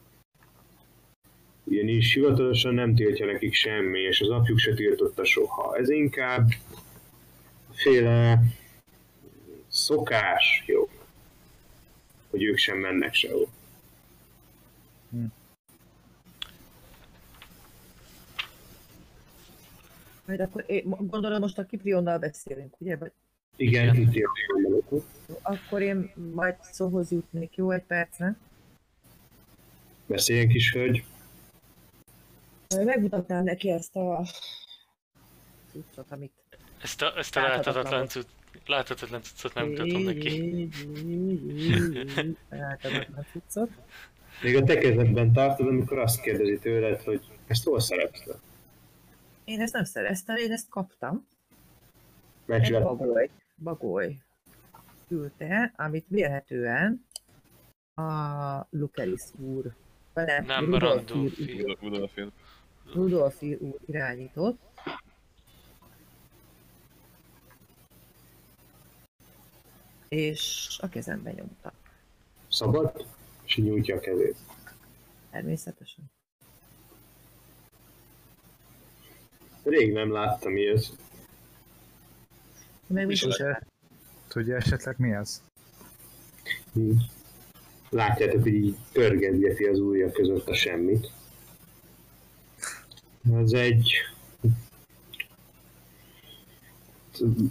Ugyanis 1.63 2.13
hivatalosan 2.13 2.73
nem 2.73 2.95
tiltja 2.95 3.25
nekik 3.25 3.53
semmi, 3.53 3.99
és 3.99 4.21
az 4.21 4.29
apjuk 4.29 4.57
se 4.57 4.73
tiltotta 4.73 5.25
soha. 5.25 5.77
Ez 5.77 5.89
inkább 5.89 6.49
féle 7.71 8.39
szokás, 9.67 10.63
jó, 10.65 10.89
hogy 12.29 12.43
ők 12.43 12.57
sem 12.57 12.77
mennek 12.77 13.13
sehol. 13.13 13.47
Majd 20.27 20.39
akkor 20.39 20.63
én, 20.67 20.83
gondolom 20.99 21.39
most 21.39 21.57
a 21.57 21.65
Kiprionnal 21.65 22.17
beszélünk, 22.17 22.81
ugye? 22.81 22.97
Vagy 22.97 23.11
Igen, 23.55 24.09
akkor 25.41 25.81
én 25.81 26.11
majd 26.33 26.55
szóhoz 26.61 27.11
jutnék, 27.11 27.55
jó 27.55 27.71
egy 27.71 27.83
percre. 27.83 28.35
Beszéljen 30.05 30.47
kis 30.47 30.73
hölgy. 30.73 31.03
Megmutatnám 32.75 33.43
neki 33.43 33.69
ezt 33.69 33.95
a 33.95 34.25
cuccot, 35.71 36.11
amit 36.11 36.31
Ezt 36.81 37.01
a, 37.01 37.17
ezt 37.17 37.35
a 37.35 37.41
Láthatatlan 37.41 37.83
láthatatlan, 37.83 37.99
volt. 37.99 38.11
cucc, 38.11 38.27
láthatatlan 38.67 39.21
cuccot 39.21 39.53
megmutatom 39.53 40.01
neki. 40.01 40.69
Láthatatlan 42.49 43.25
cuccot. 43.31 43.69
Még 44.41 44.55
a 44.55 44.63
te 44.63 44.77
kezedben 44.77 45.33
tartod, 45.33 45.67
amikor 45.67 45.99
azt 45.99 46.21
kérdezi 46.21 46.59
tőled, 46.59 47.01
hogy 47.01 47.21
ezt 47.47 47.63
hol 47.63 47.79
szerezted? 47.79 48.39
Én 49.47 49.61
ezt 49.61 49.73
nem 49.73 49.83
szereztem, 49.83 50.35
én 50.35 50.51
ezt 50.51 50.69
kaptam. 50.69 51.27
Egy 52.45 52.81
bagoly, 52.81 53.29
bagoly 53.63 54.17
küldte, 55.07 55.73
amit 55.75 56.05
vélhetően 56.07 57.05
a 57.95 58.67
Lukeris 58.69 59.21
úr, 59.39 59.75
vagy 60.13 60.25
Nem, 60.25 60.65
Rudolf 60.65 60.81
Randolph 60.81 61.39
úr, 61.39 61.77
Udolfin. 61.81 62.31
Rudolf 62.93 63.41
úr 63.41 63.79
irányított. 63.85 64.59
És 70.07 70.77
a 70.81 70.89
kezembe 70.89 71.31
nyomta. 71.31 71.73
Szabad, 72.47 73.05
és 73.43 73.57
nyújtja 73.57 73.95
a 73.95 73.99
kezét. 73.99 74.37
Természetesen. 75.31 76.16
Rég 79.69 79.93
nem 79.93 80.11
láttam 80.11 80.57
ilyet. 80.57 80.91
És 82.95 83.05
biztos, 83.05 83.39
ugye, 83.39 83.59
tudja 84.27 84.55
esetleg 84.55 84.95
mi 84.97 85.11
ez? 85.11 85.43
Így. 86.73 87.01
Látjátok, 87.89 88.41
hogy 88.41 88.53
így 88.53 88.75
pörgetgeti 88.91 89.63
az 89.63 89.79
ujjak 89.79 90.13
között 90.13 90.47
a 90.47 90.53
semmit. 90.53 91.11
Ez 93.33 93.51
egy... 93.51 93.93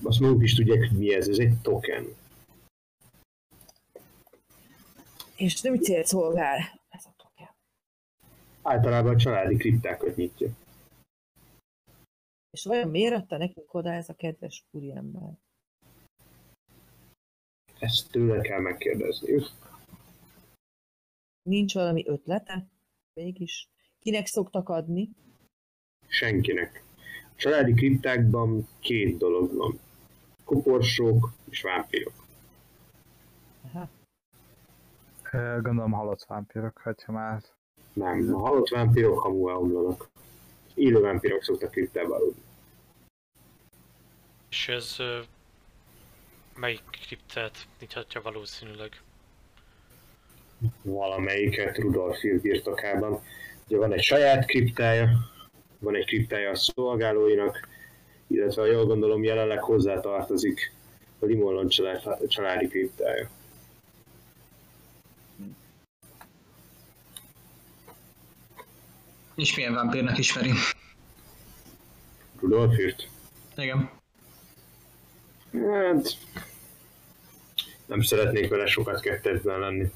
Azt 0.02 0.20
maguk 0.20 0.42
is 0.42 0.54
tudják, 0.54 0.78
hogy 0.78 0.98
mi 0.98 1.14
ez. 1.14 1.28
Ez 1.28 1.38
egy 1.38 1.54
token. 1.62 2.06
és 5.36 5.60
nem 5.60 5.78
célt 5.78 6.06
szolgál. 6.06 6.58
Ez 6.88 7.04
a 7.04 7.14
token. 7.16 7.54
Általában 8.62 9.14
a 9.14 9.18
családi 9.18 9.56
kriptákat 9.56 10.16
nyitja. 10.16 10.48
És 12.56 12.64
vajon 12.64 12.88
miért 12.88 13.14
adta 13.14 13.36
nekünk 13.36 13.74
oda 13.74 13.92
ez 13.92 14.08
a 14.08 14.14
kedves 14.14 14.64
úriember? 14.70 15.38
Ezt 17.78 18.10
tőle 18.10 18.40
kell 18.40 18.60
megkérdezni. 18.60 19.42
Nincs 21.42 21.74
valami 21.74 22.08
ötlete? 22.08 22.66
Mégis. 23.14 23.68
Kinek 23.98 24.26
szoktak 24.26 24.68
adni? 24.68 25.10
Senkinek. 26.06 26.84
A 27.22 27.36
családi 27.36 27.72
kriptákban 27.72 28.68
két 28.80 29.16
dolog 29.18 29.54
van. 29.56 29.78
Koporsók 30.44 31.32
és 31.48 31.62
vámpírok. 31.62 32.26
Aha. 33.62 33.88
Gondolom 35.62 35.92
halott 35.92 36.24
vámpírok, 36.24 36.78
hogyha 36.78 37.12
már 37.12 37.42
Nem, 37.92 38.34
a 38.34 38.38
halott 38.38 38.68
vámpírok 38.68 39.18
hamu 39.18 39.48
elomlanak. 39.48 40.08
Élő 40.76 41.00
vámpírok 41.00 41.42
szoktak 41.42 41.70
kriptába 41.70 42.14
aludni. 42.14 42.42
És 44.50 44.68
ez 44.68 44.94
ö, 44.98 45.18
melyik 46.54 46.82
kriptát 47.06 47.68
nyithatja 47.80 48.20
valószínűleg? 48.22 49.00
valamelyiket 50.82 51.78
Rudolf 51.78 52.22
birtokában. 52.42 53.20
Ugye 53.66 53.76
van 53.76 53.92
egy 53.92 54.02
saját 54.02 54.46
kriptája, 54.46 55.08
van 55.78 55.94
egy 55.94 56.06
kriptája 56.06 56.50
a 56.50 56.54
szolgálóinak, 56.54 57.68
illetve 58.26 58.66
jól 58.66 58.86
gondolom 58.86 59.24
jelenleg 59.24 59.62
hozzá 59.62 60.00
tartozik 60.00 60.72
a 61.18 61.24
Limollon 61.24 61.68
család, 61.68 62.26
családi 62.28 62.68
kriptája. 62.68 63.30
És 69.36 69.56
milyen 69.56 69.74
vámpírnak 69.74 70.18
ismeri? 70.18 70.52
Rudolf 72.40 72.78
írt. 72.78 73.08
Igen. 73.56 73.90
Hát... 75.52 76.16
Nem 77.86 78.00
szeretnék 78.00 78.48
vele 78.48 78.66
sokat 78.66 79.00
kettesben 79.00 79.58
lenni. 79.58 79.90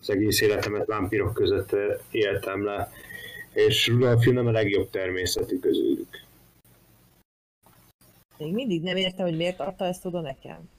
Az 0.00 0.10
egész 0.10 0.40
életemet 0.40 0.86
vámpirok 0.86 1.34
között 1.34 1.72
eh, 1.72 1.98
éltem 2.10 2.64
le, 2.64 2.92
és 3.52 3.86
Rudolf 3.86 4.24
nem 4.24 4.46
a 4.46 4.50
legjobb 4.50 4.90
természetű 4.90 5.58
közülük. 5.58 6.26
Még 8.38 8.52
mindig 8.52 8.82
nem 8.82 8.96
értem, 8.96 9.26
hogy 9.26 9.36
miért 9.36 9.60
adta 9.60 9.84
ezt 9.84 10.04
oda 10.04 10.20
nekem. 10.20 10.70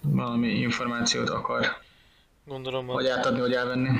Valami 0.00 0.48
információt 0.48 1.28
akar. 1.28 1.66
Gondolom, 2.44 2.90
a, 2.90 3.10
átadni, 3.10 3.40
vagy 3.40 3.52
elvenni. 3.52 3.90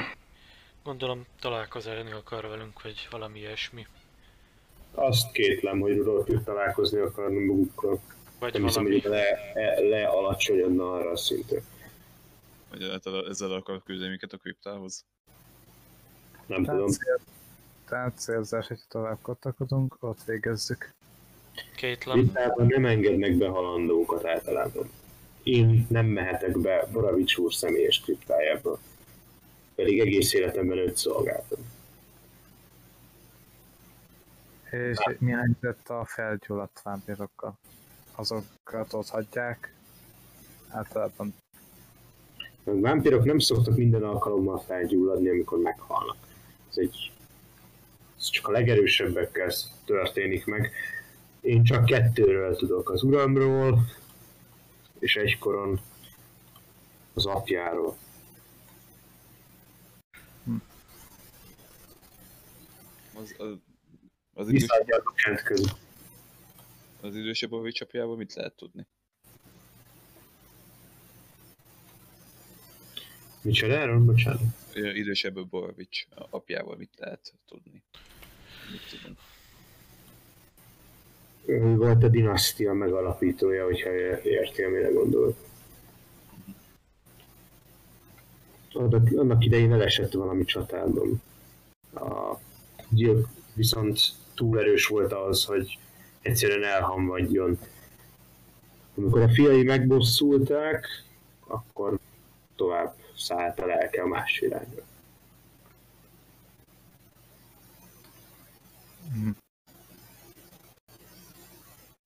Gondolom 0.85 1.27
találkozni 1.41 2.13
akar 2.13 2.49
velünk, 2.49 2.83
vagy 2.83 3.09
valami 3.11 3.39
ilyesmi. 3.39 3.87
Azt 4.95 5.33
kétlem, 5.33 5.81
hogy 5.81 5.97
Rudolf 5.97 6.45
találkozni 6.45 6.99
akarna 6.99 7.39
magukkal. 7.39 8.01
Vagy 8.39 8.53
Nem 8.53 8.63
hiszem, 8.63 8.83
valami. 8.83 9.01
hogy 9.01 9.11
le, 9.11 9.53
e- 9.55 9.81
lealacsonyodna 9.81 10.93
arra 10.93 11.11
a 11.11 11.17
szintre. 11.17 11.63
Vagy 12.71 12.83
ezzel 13.29 13.53
akar 13.53 13.83
küldeni 13.83 14.09
minket 14.09 14.33
a 14.33 14.37
kriptához. 14.37 15.05
Nem 16.47 16.65
tudom. 16.65 16.77
Tehát, 16.77 16.91
cél, 16.93 17.21
tehát 17.89 18.19
célzás, 18.19 18.67
hogy 18.67 18.81
tovább 18.89 19.19
katakodunk, 19.23 19.97
ott 20.01 20.25
végezzük. 20.25 20.95
Caitlin, 21.77 22.21
Vitában 22.23 22.67
nem 22.67 22.87
engednek 22.87 23.37
be 23.37 23.49
halandókat 23.49 24.25
általában. 24.25 24.91
Én 25.43 25.87
nem 25.91 26.07
mehetek 26.07 26.59
be 26.59 26.89
Boravics 26.93 27.37
úr 27.37 27.55
személyes 27.55 28.01
kriptájába. 28.01 28.79
Pedig 29.75 30.01
egész 30.01 30.33
életemben 30.33 30.79
őt 30.79 30.97
szolgáltam. 30.97 31.59
És 34.71 34.99
mi 35.19 35.33
a 35.33 35.37
helyzet 35.37 35.91
a 35.91 36.05
felgyulladt 36.05 36.83
vámpirokkal? 36.83 37.59
Azokat 38.15 38.93
ott 38.93 39.09
hagyják? 39.09 39.75
Általában 40.69 41.35
A 42.65 42.81
vámpirok 42.81 43.25
nem 43.25 43.39
szoktak 43.39 43.77
minden 43.77 44.03
alkalommal 44.03 44.59
felgyulladni, 44.59 45.29
amikor 45.29 45.59
meghalnak. 45.59 46.17
Ez 46.71 46.77
egy 46.77 47.13
ez 48.25 48.31
csak 48.31 48.49
a 48.49 48.51
legerősebbekkel 48.51 49.53
történik 49.85 50.45
meg. 50.45 50.73
Én 51.41 51.65
csak 51.65 51.85
kettőről 51.85 52.57
tudok, 52.57 52.91
az 52.91 53.03
uramról, 53.03 53.79
és 54.99 55.17
egykoron 55.17 55.81
az 57.15 57.27
apjáról. 57.27 57.97
Az, 63.15 63.35
az, 63.39 63.57
az, 64.35 64.49
idős, 64.49 64.67
az 67.01 67.17
idősebb 67.17 67.53
a 67.53 67.73
csapjában 67.73 68.17
mit 68.17 68.35
lehet 68.35 68.53
tudni? 68.53 68.87
Micsoda 73.43 73.75
erről? 73.75 73.99
Bocsánat. 73.99 74.41
Idősebb 74.75 75.49
Borovics 75.49 76.07
apjával 76.31 76.77
mit 76.77 76.99
lehet 76.99 77.35
tudni? 77.47 77.83
Mit 78.71 79.01
tudunk? 79.01 79.19
Ő 81.47 81.77
volt 81.77 82.03
a 82.03 82.09
dinasztia 82.09 82.73
megalapítója, 82.73 83.65
hogyha 83.65 83.91
érti, 84.23 84.63
amire 84.63 84.89
gondolok. 84.89 85.37
Annak 89.17 89.45
idején 89.45 89.73
elesett 89.73 90.13
valami 90.13 90.45
csatában. 90.45 91.23
A 91.95 92.39
gyilk 92.95 93.29
viszont 93.55 94.01
túl 94.35 94.59
erős 94.59 94.87
volt 94.87 95.13
az, 95.13 95.45
hogy 95.45 95.79
egyszerűen 96.23 96.65
elhamvadjon. 96.65 97.59
Amikor 98.97 99.21
a 99.21 99.29
fiai 99.29 99.63
megbosszulták, 99.63 100.87
akkor 101.47 101.99
tovább 102.57 102.95
szállt 103.17 103.61
a 103.61 103.67
lelke 103.67 104.03
a 104.03 104.07
más 104.07 104.41
irányba. 104.41 104.83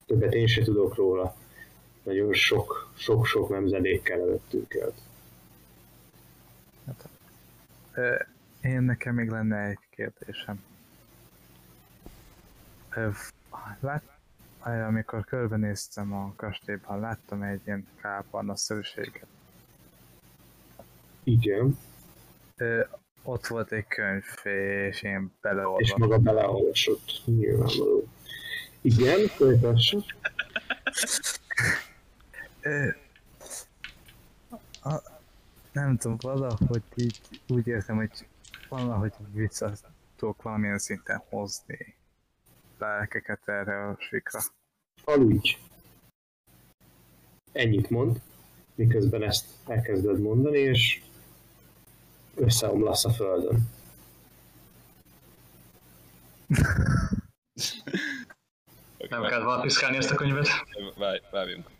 Többet 0.06 0.34
én 0.34 0.46
se 0.46 0.62
tudok 0.62 0.94
róla. 0.94 1.36
Nagyon 2.02 2.32
sok, 2.32 2.92
sok-sok 2.96 3.48
nemzedékkel 3.48 4.20
előttünk 4.20 4.74
el. 4.74 4.94
Ö, 7.94 8.16
Én 8.62 8.82
nekem 8.82 9.14
még 9.14 9.28
lenne 9.28 9.66
egy 9.66 9.78
kérdésem. 9.90 10.62
Lát, 13.80 14.02
amikor 14.62 15.24
körbenéztem 15.24 16.12
a 16.12 16.32
kastélyban, 16.36 17.00
láttam 17.00 17.42
egy 17.42 17.60
ilyen 17.64 17.86
kábarnaszerűséget. 18.00 19.26
Igen, 21.22 21.78
Ö, 22.56 22.84
Ott 23.22 23.46
volt 23.46 23.72
egy 23.72 23.86
könyv, 23.86 24.24
és 24.42 25.02
én 25.02 25.20
és 25.22 25.40
beleolvastam. 25.40 26.00
maga 26.00 26.18
beleolvasott, 26.18 27.22
nyilvánvaló. 27.24 28.08
Igen, 28.80 29.26
folytassuk. 29.26 30.04
A, 34.82 35.02
nem 35.72 35.96
tudom, 35.96 36.16
valahogy 36.20 36.82
így 36.94 37.20
úgy 37.48 37.66
értem, 37.66 37.96
hogy 37.96 38.26
valahogy 38.68 39.12
vissza 39.32 39.72
tudok 40.16 40.42
valamilyen 40.42 40.78
szinten 40.78 41.22
hozni 41.28 41.97
lelkeket 42.78 43.48
erre 43.48 43.88
a 43.88 43.96
sikra. 44.00 44.40
Aludj. 45.04 45.56
Ennyit 47.52 47.90
mond, 47.90 48.20
miközben 48.74 49.22
ezt 49.22 49.46
elkezded 49.66 50.20
mondani, 50.20 50.58
és 50.58 51.02
összeomlasz 52.34 53.04
a 53.04 53.10
földön. 53.10 53.70
Nem 59.08 59.22
kell 59.22 59.42
valaha 59.42 59.62
piszkálni 59.62 59.96
ezt 59.96 60.10
a 60.10 60.14
könyvet. 60.14 60.48
Várj, 60.96 61.20
várjunk. 61.30 61.70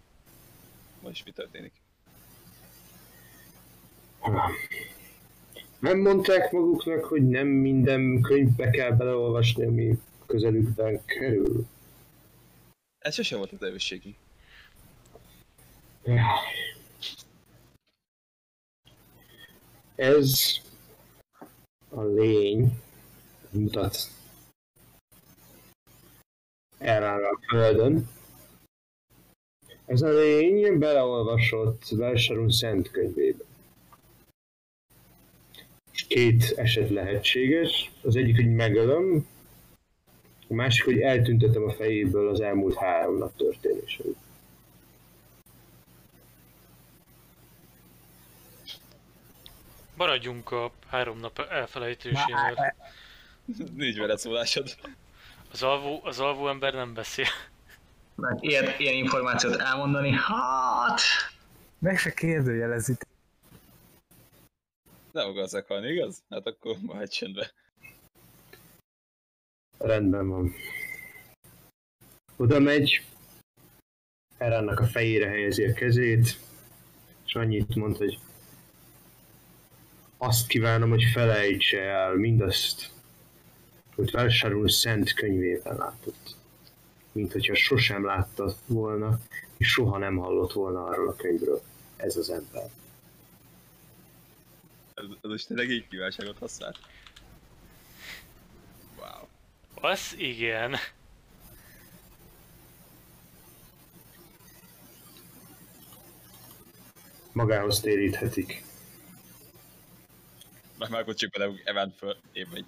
Most 1.02 1.24
mi 1.24 1.30
történik? 1.30 1.72
Nem 5.78 5.98
mondták 5.98 6.52
maguknak, 6.52 7.04
hogy 7.04 7.28
nem 7.28 7.46
minden 7.46 8.20
könyvbe 8.20 8.70
kell 8.70 8.92
beleolvasni, 8.92 9.64
ami 9.64 9.98
közelükben 10.28 11.04
kerül. 11.04 11.66
Ez 12.98 13.14
sosem 13.14 13.38
volt 13.38 13.52
az 13.52 13.62
erősségünk. 13.62 14.16
Ez 19.94 20.58
a 21.88 22.02
lény 22.02 22.80
mutat 23.50 24.10
erre 26.78 27.12
a 27.12 27.40
földön. 27.48 28.08
Ez 29.86 30.02
a 30.02 30.08
lény 30.08 30.78
beleolvasott 30.78 31.88
Velserun 31.88 32.50
szent 32.50 32.90
könyvébe. 32.90 33.44
És 35.92 36.02
Két 36.06 36.52
eset 36.56 36.90
lehetséges. 36.90 37.92
Az 38.02 38.16
egyik, 38.16 38.36
hogy 38.36 38.54
megölöm, 38.54 39.26
a 40.48 40.54
másik, 40.54 40.84
hogy 40.84 41.00
eltüntetem 41.00 41.62
a 41.62 41.72
fejéből 41.72 42.28
az 42.28 42.40
elmúlt 42.40 42.76
három 42.76 43.18
nap 43.18 43.36
történéseit. 43.36 44.16
maradjunk 49.98 50.50
a 50.50 50.72
három 50.86 51.18
nap 51.18 51.38
elfelejtésénél. 51.38 52.74
Nincs 53.74 53.96
vele 53.96 54.16
szólásod. 54.16 54.76
Az 55.52 55.62
alvó, 55.62 56.00
az 56.04 56.20
alvó 56.20 56.48
ember 56.48 56.74
nem 56.74 56.94
beszél. 56.94 57.26
Mert 58.14 58.42
ilyen, 58.42 58.74
ilyen 58.78 58.94
információt 58.94 59.60
elmondani, 59.60 60.10
hát... 60.10 61.00
Meg 61.78 61.98
se 61.98 62.12
kérdőjelezik. 62.12 63.02
Nem 65.12 65.28
akarsz 65.28 65.52
akarni, 65.52 65.88
igaz? 65.88 66.22
Hát 66.30 66.46
akkor 66.46 66.76
majd 66.80 67.08
csendbe. 67.08 67.50
Rendben 69.78 70.28
van. 70.28 70.52
Oda 72.36 72.58
megy, 72.58 73.02
Erannak 74.38 74.80
a 74.80 74.86
fejére 74.86 75.28
helyezi 75.28 75.64
a 75.64 75.72
kezét, 75.72 76.38
és 77.26 77.34
annyit 77.34 77.74
mond, 77.74 77.96
hogy 77.96 78.18
azt 80.16 80.46
kívánom, 80.46 80.88
hogy 80.88 81.04
felejtse 81.12 81.80
el 81.80 82.14
mindazt, 82.14 82.90
hogy 83.94 84.10
Velsarul 84.10 84.68
szent 84.68 85.12
könyvében 85.12 85.76
látott. 85.76 86.36
Mint 87.12 87.32
hogyha 87.32 87.54
sosem 87.54 88.04
látta 88.04 88.54
volna, 88.66 89.20
és 89.56 89.68
soha 89.68 89.98
nem 89.98 90.16
hallott 90.16 90.52
volna 90.52 90.84
arról 90.84 91.08
a 91.08 91.16
könyvről. 91.16 91.62
Ez 91.96 92.16
az 92.16 92.30
ember. 92.30 92.70
Ez, 94.94 95.04
ez 95.20 95.30
most 95.30 95.46
tényleg 95.46 95.70
így 95.70 95.88
kívánságot 95.88 96.38
használt. 96.38 96.78
Az 99.80 100.14
igen. 100.16 100.76
Magához 107.32 107.80
téríthetik. 107.80 108.64
Meg 110.78 110.90
már 110.90 111.04
csak 111.14 111.30
bele 111.30 111.52
event 111.64 111.94
föl, 111.94 112.16
én 112.32 112.46
vagy. 112.50 112.64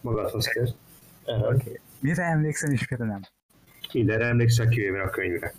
Magadhoz 0.00 0.46
kell. 0.46 0.68
Erre. 1.24 1.48
Oké. 1.48 1.80
Mire 2.00 2.22
emlékszem 2.22 2.72
és 2.72 2.88
mire 2.88 3.04
nem? 3.04 3.20
Mindenre 3.92 4.26
emlékszel, 4.26 4.68
kivéve 4.68 5.02
a 5.02 5.10
könyvre. 5.10 5.54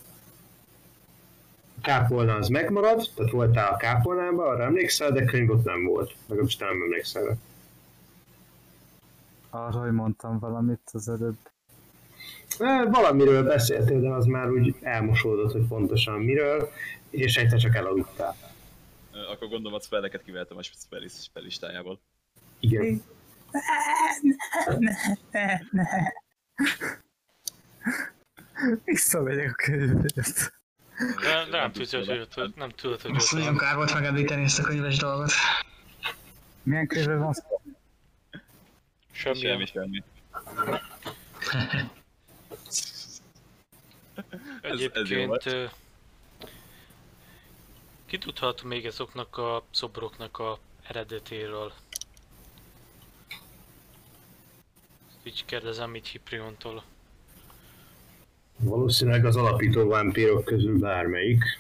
A 1.77 1.81
kápolna 1.81 2.35
az 2.35 2.47
megmarad, 2.47 3.09
tehát 3.15 3.31
voltál 3.31 3.73
a 3.73 3.77
kápolnában, 3.77 4.47
arra 4.47 4.63
emlékszel, 4.63 5.11
de 5.11 5.25
könyv 5.25 5.49
ott 5.49 5.63
nem 5.63 5.83
volt. 5.83 6.15
Legalábbis 6.27 6.55
te 6.55 6.65
nem 6.65 6.81
emlékszel 6.81 7.23
rá. 7.23 7.33
Arra, 9.55 9.79
hogy 9.79 9.91
mondtam 9.91 10.39
valamit 10.39 10.89
az 10.91 11.09
előbb. 11.09 11.37
Eh, 12.59 12.85
Valamiről 12.91 13.43
beszéltél, 13.43 14.01
de 14.01 14.09
az 14.09 14.25
már 14.25 14.49
úgy 14.49 14.75
elmosódott, 14.81 15.51
hogy 15.51 15.67
pontosan 15.67 16.19
miről, 16.19 16.69
és 17.09 17.35
egyszer 17.35 17.59
csak 17.59 17.75
elaludtál. 17.75 18.35
Ö, 19.11 19.17
Akkor 19.31 19.47
gondolom 19.47 19.73
a 19.73 19.81
spelleket 19.81 20.23
kivettem 20.23 20.57
a 20.57 20.61
spellis- 20.63 21.23
spellistájából. 21.23 21.99
Igen. 22.59 23.01
Ne, 25.31 25.59
ne. 25.71 25.83
Visszamegyek 28.83 29.49
a 29.49 29.53
könyvért. 29.63 30.53
De, 31.21 31.45
de 31.51 31.57
nem 31.57 31.71
tudod, 31.71 32.33
hogy 32.33 32.53
nem 32.55 32.69
tudod, 32.69 33.01
hogy 33.01 33.15
Azt 33.15 33.33
nagyon 33.33 33.57
kár 33.57 33.75
volt 33.75 33.93
megemlíteni 33.93 34.43
ezt 34.43 34.59
a 34.59 34.63
könyves 34.63 34.97
dolgot. 34.97 35.31
Milyen 36.63 36.87
könyvről 36.87 37.19
van 37.19 37.33
szó? 37.33 37.54
Semmi. 39.15 39.37
Semmi, 39.37 39.65
semmi. 39.65 40.03
Ez- 44.61 44.79
ez. 44.79 44.91
Egyébként 44.93 45.45
ö, 45.45 45.65
ki 48.05 48.17
tudhat 48.17 48.63
még 48.63 48.85
azoknak 48.85 49.37
a 49.37 49.63
szobroknak 49.71 50.39
a 50.39 50.59
eredetéről? 50.87 51.73
Így 55.23 55.45
kérdezem 55.45 55.95
így 55.95 56.07
Hipriontól. 56.07 56.83
Valószínűleg 58.57 59.25
az 59.25 59.35
alapító 59.35 59.87
vámpírok 59.87 60.43
közül 60.45 60.79
bármelyik. 60.79 61.59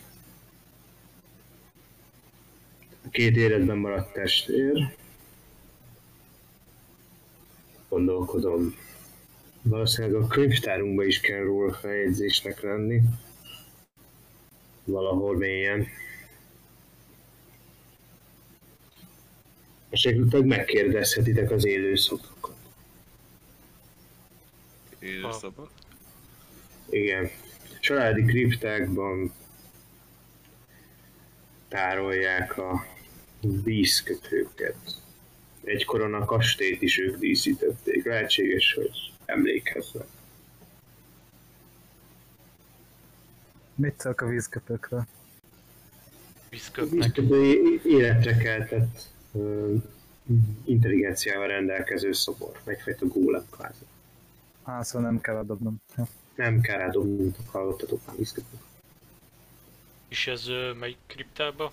A 3.05 3.09
két 3.09 3.35
életben 3.35 3.77
maradt 3.77 4.13
testvér. 4.13 4.95
Gondolkodom. 7.95 8.75
Valószínűleg 9.61 10.21
a 10.21 10.27
könyvtárunkban 10.27 11.05
is 11.05 11.19
kell 11.19 11.43
róla 11.43 11.73
feljegyzésnek 11.73 12.61
lenni. 12.61 13.01
Valahol 14.83 15.37
mélyen. 15.37 15.87
Esetleg 19.89 20.45
megkérdezhetitek 20.45 21.51
az 21.51 21.65
élő 21.65 21.95
szobrokat. 21.95 22.55
Élőszoba. 24.99 25.69
Igen. 26.89 27.29
Családi 27.79 28.23
kriptákban 28.25 29.33
tárolják 31.67 32.57
a 32.57 32.85
díszkötőket. 33.41 35.03
Egykoron 35.65 36.13
a 36.13 36.25
kastélyt 36.25 36.81
is 36.81 36.97
ők 36.97 37.17
díszítették. 37.17 38.05
Lehetséges, 38.05 38.73
hogy 38.73 39.11
emlékeznek. 39.25 40.07
Mit 43.75 43.99
szólok 43.99 44.21
a 44.21 44.25
vízköpőkről? 44.25 44.99
A 44.99 46.49
Vízköpnek. 46.49 47.17
életre 47.85 48.37
keltett 48.37 49.09
ö, 49.33 49.73
intelligenciával 50.65 51.47
rendelkező 51.47 52.11
szobor. 52.11 52.59
Egyfajta 52.65 53.05
gólem 53.05 53.45
kvázi. 53.49 53.85
Á, 54.63 54.83
szóval 54.83 55.09
nem 55.09 55.21
kell 55.21 55.35
adobnom. 55.35 55.81
Ja. 55.97 56.07
Nem 56.35 56.61
kell 56.61 56.77
rádobni, 56.77 57.21
mint 57.21 57.37
hallottatok 57.51 58.01
a 58.05 58.15
vízkötőt. 58.15 58.59
És 60.07 60.27
ez 60.27 60.47
ö, 60.47 60.73
melyik 60.73 60.97
kriptába? 61.07 61.71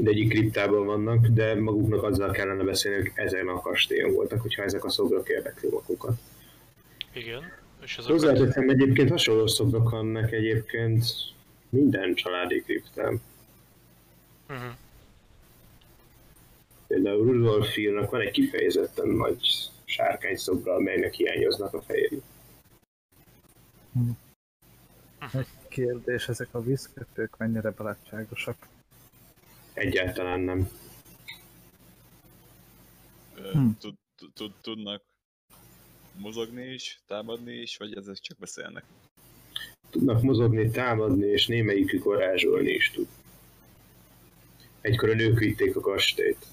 Mindegyik 0.00 0.28
kriptában 0.28 0.86
vannak, 0.86 1.26
de 1.26 1.54
maguknak 1.54 2.02
azzal 2.02 2.30
kellene 2.30 2.62
beszélni, 2.62 3.00
hogy 3.00 3.12
ezen 3.14 3.48
a 3.48 3.60
kastélyon 3.60 4.12
voltak, 4.12 4.40
hogyha 4.40 4.62
ezek 4.62 4.84
a 4.84 4.90
szobrok 4.90 5.28
érdekli 5.28 5.68
magukat. 5.68 6.20
Igen. 7.12 7.42
És 7.82 7.98
azokat... 7.98 8.20
Hozzáteszem 8.20 8.68
egyébként 8.68 9.10
hasonló 9.10 9.46
szobrok 9.46 9.90
vannak 9.90 10.32
egyébként 10.32 11.04
minden 11.68 12.14
családi 12.14 12.62
kriptán. 12.62 13.20
Uh-huh. 14.48 14.72
Például 16.86 17.24
Rudolf 17.24 17.72
Filnak 17.72 18.10
van 18.10 18.20
egy 18.20 18.30
kifejezetten 18.30 19.08
nagy 19.08 19.38
sárkány 19.84 20.36
szobra, 20.36 20.74
amelynek 20.74 21.14
hiányoznak 21.14 21.74
a 21.74 21.82
fejei. 21.82 22.22
Egy 25.32 25.46
kérdés, 25.68 26.28
ezek 26.28 26.48
a 26.50 26.62
vízköpők 26.62 27.36
mennyire 27.36 27.70
barátságosak? 27.70 28.56
Egyáltalán 29.72 30.40
nem. 30.40 30.70
Hm. 33.34 33.70
tud- 33.78 33.98
tud- 34.16 34.32
tud- 34.34 34.54
Tudnak 34.60 35.02
mozogni 36.16 36.72
is, 36.72 37.00
támadni 37.06 37.52
is, 37.52 37.76
vagy 37.76 37.96
ezek 37.96 38.18
csak 38.18 38.38
beszélnek? 38.38 38.84
Tudnak 39.90 40.22
mozogni, 40.22 40.70
támadni, 40.70 41.26
és 41.26 41.46
némelyikük 41.46 42.04
varázsolni 42.04 42.70
is 42.70 42.90
tud. 42.90 43.08
Egykor 44.80 45.10
a 45.10 45.14
nők 45.14 45.38
vitték 45.38 45.76
a 45.76 45.80
kastélyt. 45.80 46.46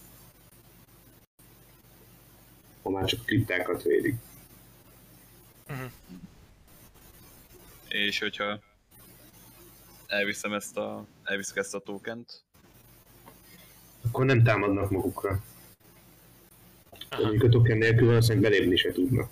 Ma 2.83 2.89
már 2.89 3.05
csak 3.05 3.25
kriptákat 3.25 3.83
védik. 3.83 4.15
És 7.87 8.19
hogyha 8.19 8.59
elviszem 10.07 10.53
ezt 10.53 10.77
a, 10.77 11.05
elviszek 11.23 11.57
ezt 11.57 11.75
a 11.75 11.79
tokent, 11.79 12.45
Akkor 14.07 14.25
nem 14.25 14.43
támadnak 14.43 14.91
magukra. 14.91 15.39
Aha. 17.09 17.21
Mondjuk 17.21 17.43
a 17.43 17.49
token 17.49 17.77
nélkül 17.77 18.07
valószínűleg 18.07 18.51
belépni 18.51 18.75
se 18.75 18.91
tudnak. 18.91 19.29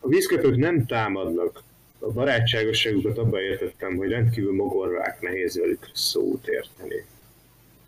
A 0.00 0.08
vízköpők 0.08 0.56
nem 0.56 0.86
támadnak. 0.86 1.62
A 1.98 2.10
barátságosságukat 2.10 3.18
abban 3.18 3.40
értettem, 3.40 3.96
hogy 3.96 4.10
rendkívül 4.10 4.54
mogorvák, 4.54 5.20
nehéz 5.20 5.58
velük 5.58 5.90
szót 5.94 6.48
érteni. 6.48 7.04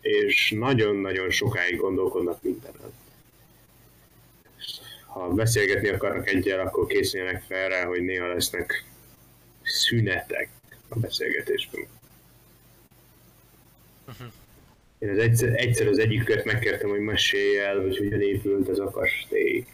És 0.01 0.55
nagyon-nagyon 0.57 1.29
sokáig 1.29 1.79
gondolkodnak 1.79 2.43
mindenen. 2.43 2.93
Ha 5.05 5.27
beszélgetni 5.27 5.87
akarnak 5.87 6.29
egyel, 6.29 6.59
akkor 6.59 6.85
készüljenek 6.85 7.43
fel 7.47 7.69
rá, 7.69 7.85
hogy 7.85 8.01
néha 8.01 8.27
lesznek 8.27 8.85
szünetek 9.63 10.49
a 10.89 10.99
beszélgetésben. 10.99 11.87
Én 15.01 15.09
az 15.09 15.17
egyszer, 15.17 15.53
egyszer 15.55 15.87
az 15.87 15.99
egyiküket 15.99 16.45
megkértem, 16.45 16.89
hogy 16.89 16.99
mesélj 16.99 17.57
el, 17.57 17.79
hogy 17.79 17.97
hogyan 17.97 18.21
épült 18.21 18.69
ez 18.69 18.79
a 18.79 18.89
kastély. 18.89 19.65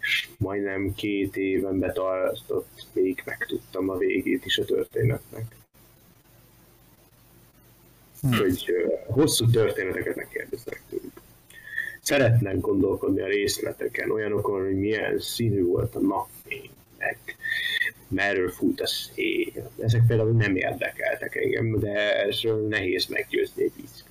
És 0.00 0.28
majdnem 0.38 0.94
két 0.94 1.36
éven 1.36 1.78
betartott, 1.78 2.86
még 2.92 3.22
megtudtam 3.24 3.88
a 3.88 3.96
végét 3.96 4.44
is 4.44 4.58
a 4.58 4.64
történetnek. 4.64 5.44
Hm. 8.20 8.36
Hogy 8.36 8.64
hosszú 9.06 9.50
történeteket 9.50 10.16
megkérdeznek 10.16 10.82
tőlük. 10.90 11.20
Szeretnek 12.00 12.60
gondolkodni 12.60 13.20
a 13.20 13.26
részleteken, 13.26 14.10
olyanokon, 14.10 14.64
hogy 14.64 14.78
milyen 14.78 15.18
színű 15.18 15.64
volt 15.64 15.94
a 15.94 16.00
napfény, 16.00 16.70
meg 16.98 17.18
merről 18.08 18.50
fut 18.50 18.80
a 18.80 18.86
szél. 18.86 19.70
Ezek 19.78 20.02
például 20.06 20.32
nem 20.32 20.56
érdekeltek 20.56 21.36
engem, 21.36 21.78
de 21.78 22.24
ezről 22.26 22.66
nehéz 22.68 23.06
meggyőzni 23.06 23.62
egy 23.62 23.72
vízköt. 23.76 24.09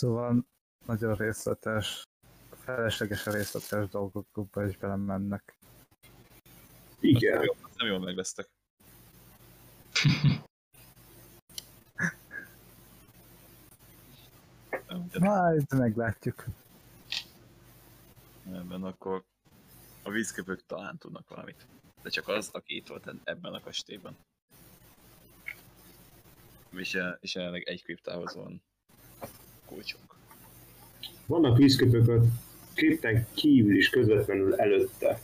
Szóval 0.00 0.46
nagyon 0.86 1.14
részletes, 1.14 2.02
feleslegesen 2.50 3.32
részletes 3.32 3.88
dolgokba 3.88 4.66
is 4.66 4.76
belemennek. 4.76 5.58
Igen. 7.00 7.42
Jó, 7.42 7.52
nem 7.76 7.86
jól. 7.86 7.98
Nem, 14.86 15.08
de 15.10 15.18
Majd 15.18 15.72
meglátjuk. 15.74 16.44
ebben 18.52 18.84
akkor 18.84 19.24
a 20.02 20.10
vízköpők 20.10 20.66
talán 20.66 20.98
tudnak 20.98 21.28
valamit. 21.28 21.66
De 22.02 22.10
csak 22.10 22.28
az, 22.28 22.48
aki 22.52 22.76
itt 22.76 22.86
volt 22.86 23.14
ebben 23.24 23.54
a 23.54 23.60
kastélyban. 23.60 24.16
És, 26.70 26.98
és 27.20 27.34
jelenleg 27.34 27.62
egy 27.68 27.82
kriptához 27.82 28.34
van 28.34 28.68
kulcsunk. 29.70 30.04
Vannak 31.26 31.56
vízköpők 31.56 32.08
a 32.08 32.20
kripten 32.74 33.26
kívül 33.34 33.76
is 33.76 33.88
közvetlenül 33.88 34.54
előtte. 34.54 35.20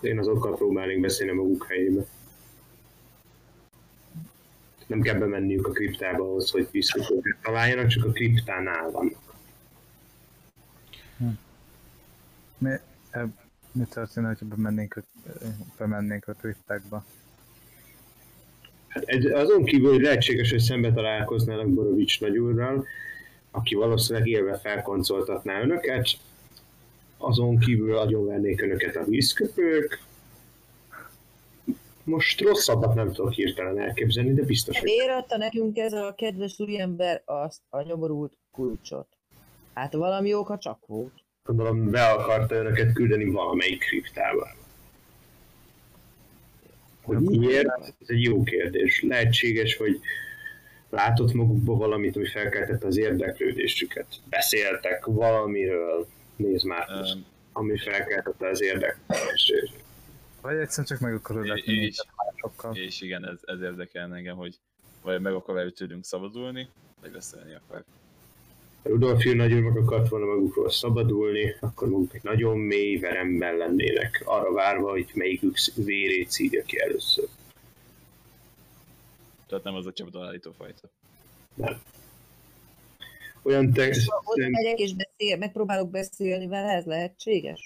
Én 0.00 0.18
azokkal 0.18 0.56
próbálnék 0.56 1.00
beszélni 1.00 1.32
a 1.32 1.34
maguk 1.34 1.66
helyébe. 1.66 2.06
Nem 4.86 5.00
kell 5.00 5.18
bemenniük 5.18 5.66
a 5.66 5.70
kriptába 5.70 6.22
ahhoz, 6.22 6.50
hogy 6.50 6.68
vízköpőket 6.70 7.36
találjanak, 7.42 7.86
csak 7.86 8.04
a 8.04 8.10
kriptánál 8.10 8.90
vannak. 8.90 9.22
Mi, 12.58 12.70
e, 13.10 13.26
mi 13.72 13.84
történne, 13.90 14.36
ha 14.40 14.46
bemennénk, 14.46 14.96
a- 14.96 15.04
bemennénk 15.78 16.28
a 16.28 16.32
kriptákba? 16.32 17.04
Hát 18.88 19.04
ez, 19.04 19.24
azon 19.24 19.64
kívül, 19.64 19.90
hogy 19.90 20.00
lehetséges, 20.00 20.50
hogy 20.50 20.60
szembe 20.60 20.92
találkoznának 20.92 21.68
Borovics 21.68 22.20
nagyúrral, 22.20 22.86
aki 23.54 23.74
valószínűleg 23.74 24.28
élve 24.28 24.58
felkoncoltatná 24.58 25.60
önöket, 25.60 26.08
azon 27.18 27.58
kívül 27.58 27.96
agyonvernék 27.96 28.62
önöket 28.62 28.96
a 28.96 29.04
vízköpők. 29.04 30.02
Most 32.04 32.40
rosszabbat 32.40 32.94
nem 32.94 33.12
tudok 33.12 33.32
hirtelen 33.32 33.80
elképzelni, 33.80 34.34
de 34.34 34.42
biztos, 34.42 34.78
hogy 34.78 34.88
Miért 34.88 35.10
adta 35.10 35.36
nekünk 35.36 35.78
ez 35.78 35.92
a 35.92 36.14
kedves 36.16 36.58
úriember 36.58 37.22
azt 37.24 37.60
a 37.68 37.82
nyomorult 37.82 38.32
kulcsot? 38.50 39.08
Hát 39.74 39.92
valami 39.92 40.34
oka 40.34 40.58
csak 40.58 40.86
volt. 40.86 41.12
gondolom 41.44 41.90
be 41.90 42.06
akarta 42.06 42.54
önöket 42.54 42.92
küldeni 42.92 43.24
valamelyik 43.24 43.78
kriptába. 43.78 44.48
Hogy 47.02 47.18
miért? 47.20 47.68
Ez 48.00 48.08
egy 48.08 48.22
jó 48.22 48.42
kérdés. 48.42 49.02
Lehetséges, 49.02 49.76
hogy 49.76 50.00
látott 50.94 51.32
magukba 51.32 51.74
valamit, 51.76 52.16
ami 52.16 52.26
felkeltette 52.26 52.86
az 52.86 52.96
érdeklődésüket. 52.96 54.06
Beszéltek 54.30 55.04
valamiről, 55.04 56.06
nézd 56.36 56.66
már, 56.66 56.86
Öm, 56.88 57.24
ami 57.52 57.78
felkeltette 57.78 58.48
az 58.48 58.62
érdeklődésüket. 58.62 59.82
Vagy 60.40 60.56
egyszerűen 60.56 60.86
csak 60.86 61.00
meg 61.00 61.14
akarod 61.14 61.44
És- 61.44 61.50
lepni 61.50 61.72
és- 61.72 62.02
másokkal. 62.16 62.76
és 62.76 63.00
igen, 63.00 63.28
ez, 63.28 63.38
ez 63.44 63.60
érdekel 63.60 64.14
engem, 64.14 64.36
hogy 64.36 64.54
vagy 65.02 65.20
meg 65.20 65.32
akar 65.32 65.54
velük 65.54 65.74
tőlünk 65.74 66.04
szabadulni, 66.04 66.68
vagy 67.00 67.10
beszélni 67.10 67.54
akar. 67.54 67.84
Rudolf 68.82 69.24
Jön 69.24 69.36
nagyon 69.36 69.62
meg 69.62 69.76
akart 69.76 70.08
volna 70.08 70.26
magukról 70.26 70.70
szabadulni, 70.70 71.54
akkor 71.60 71.88
maguk 71.88 72.14
egy 72.14 72.22
nagyon 72.22 72.58
mély 72.58 72.96
veremben 72.98 73.56
lennének, 73.56 74.22
arra 74.24 74.52
várva, 74.52 74.90
hogy 74.90 75.10
melyikük 75.14 75.56
vérét 75.74 76.30
szívja 76.30 76.62
ki 76.62 76.80
először. 76.80 77.24
Tehát 79.54 79.68
nem 79.68 79.78
az 79.78 79.86
a 79.86 79.92
csapdaállító 79.92 80.52
fajta. 80.58 80.90
Olyan 83.42 83.72
te, 83.72 83.90
Oda 84.24 84.48
megyek 84.48 84.78
és 84.78 84.94
beszél, 84.94 85.36
megpróbálok 85.36 85.90
beszélni 85.90 86.46
vele, 86.46 86.72
ez 86.72 86.84
lehetséges? 86.84 87.60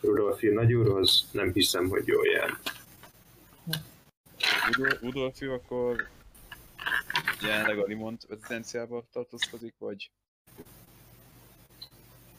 Rudolf 0.00 0.42
Jön 0.42 0.54
nagyúrhoz 0.54 1.28
nem 1.32 1.52
hiszem, 1.52 1.88
hogy 1.88 2.06
jól 2.06 2.26
jár. 2.26 2.50
Udol- 4.68 5.02
Udolfő 5.02 5.52
akkor 5.52 6.08
jelenleg 7.42 7.78
a 7.78 7.84
Limont 7.84 8.26
rezidenciában 8.28 9.04
tartózkodik, 9.12 9.74
vagy 9.78 10.10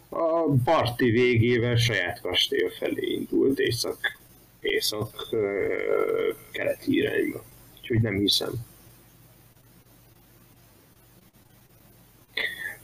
A 0.09 0.43
parti 0.63 1.09
végével 1.09 1.75
saját 1.75 2.21
kastélya 2.21 2.71
felé 2.71 3.05
indult 3.05 3.59
észak, 3.59 3.97
észak 4.59 5.27
ö, 5.31 6.33
keleti 6.51 6.95
irányba. 6.95 7.43
Úgyhogy 7.79 8.01
nem 8.01 8.17
hiszem. 8.19 8.66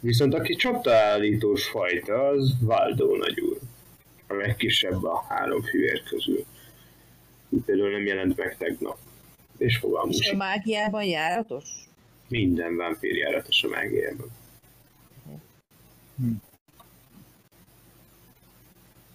Viszont 0.03 0.33
aki 0.33 0.56
csapdaállítós 0.56 1.69
fajta, 1.69 2.27
az 2.27 2.53
Valdó 2.61 3.15
nagyúr. 3.15 3.59
A 4.27 4.33
legkisebb 4.33 5.03
a 5.03 5.25
három 5.30 5.61
fűér 5.61 6.03
közül. 6.03 6.45
Például 7.65 7.91
nem 7.91 8.06
jelent 8.06 8.38
meg 8.38 8.57
tegnap. 8.57 8.98
És 9.57 9.77
fogalmunk 9.77 10.19
És 10.19 10.30
a 10.30 10.35
mágiában 10.35 11.03
járatos? 11.03 11.69
Minden 12.27 12.75
vámpír 12.75 13.15
járatos 13.15 13.64
a 13.64 13.67
mágiában. 13.67 14.32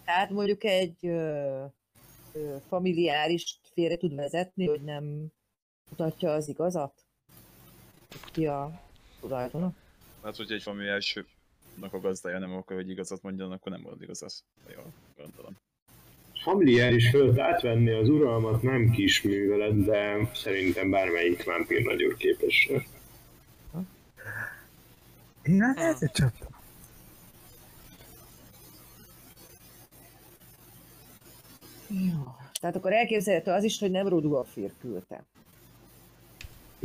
Tehát 0.04 0.30
mondjuk 0.30 0.64
egy 0.64 0.96
ö, 1.00 1.64
ö, 2.32 2.56
familiáris 2.68 3.60
félre 3.74 3.96
tud 3.96 4.14
vezetni, 4.14 4.66
hogy 4.66 4.82
nem 4.82 5.32
mutatja 5.90 6.32
az 6.32 6.48
igazat? 6.48 6.92
Ki 8.32 8.46
a 8.46 8.80
tulajdona? 9.20 9.74
Hát 10.22 10.36
hogyha 10.36 10.54
egy 10.54 10.62
familiárisnak 10.62 11.26
a 11.90 12.00
gazdája 12.00 12.38
nem 12.38 12.52
akar, 12.52 12.76
hogy 12.76 12.90
igazat 12.90 13.22
mondjon, 13.22 13.52
akkor 13.52 13.72
nem 13.72 13.80
mond 13.80 14.02
igazat. 14.02 14.32
Jó, 14.74 14.82
gondolom. 15.16 15.56
familiáris 16.42 17.08
fölött 17.10 17.38
átvenni 17.38 17.90
az 17.90 18.08
uralmat 18.08 18.62
nem 18.62 18.90
kis 18.90 19.22
művelet, 19.22 19.84
de 19.84 20.30
szerintem 20.34 20.90
bármelyik 20.90 21.44
vámpír 21.44 21.84
nagyúr 21.84 22.16
képes. 22.16 22.70
Igen, 25.42 25.76
ez 25.76 26.02
egy 26.02 26.10
csap. 26.10 26.32
Jó. 31.88 32.34
Tehát 32.60 32.76
akkor 32.76 32.92
elképzelhető 32.92 33.50
az 33.50 33.64
is, 33.64 33.78
hogy 33.78 33.90
nem 33.90 34.08
Rudolfír 34.08 34.72
küldte. 34.80 35.24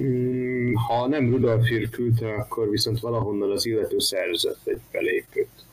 Mm, 0.02 0.74
Ha 0.74 1.08
nem 1.08 1.30
Rudolfír 1.30 1.90
küldte, 1.90 2.34
akkor 2.34 2.70
viszont 2.70 3.00
valahonnan 3.00 3.52
az 3.52 3.66
illető 3.66 4.00
szerzett 4.00 4.68
egy 4.68 4.80
belépőt. 4.92 5.66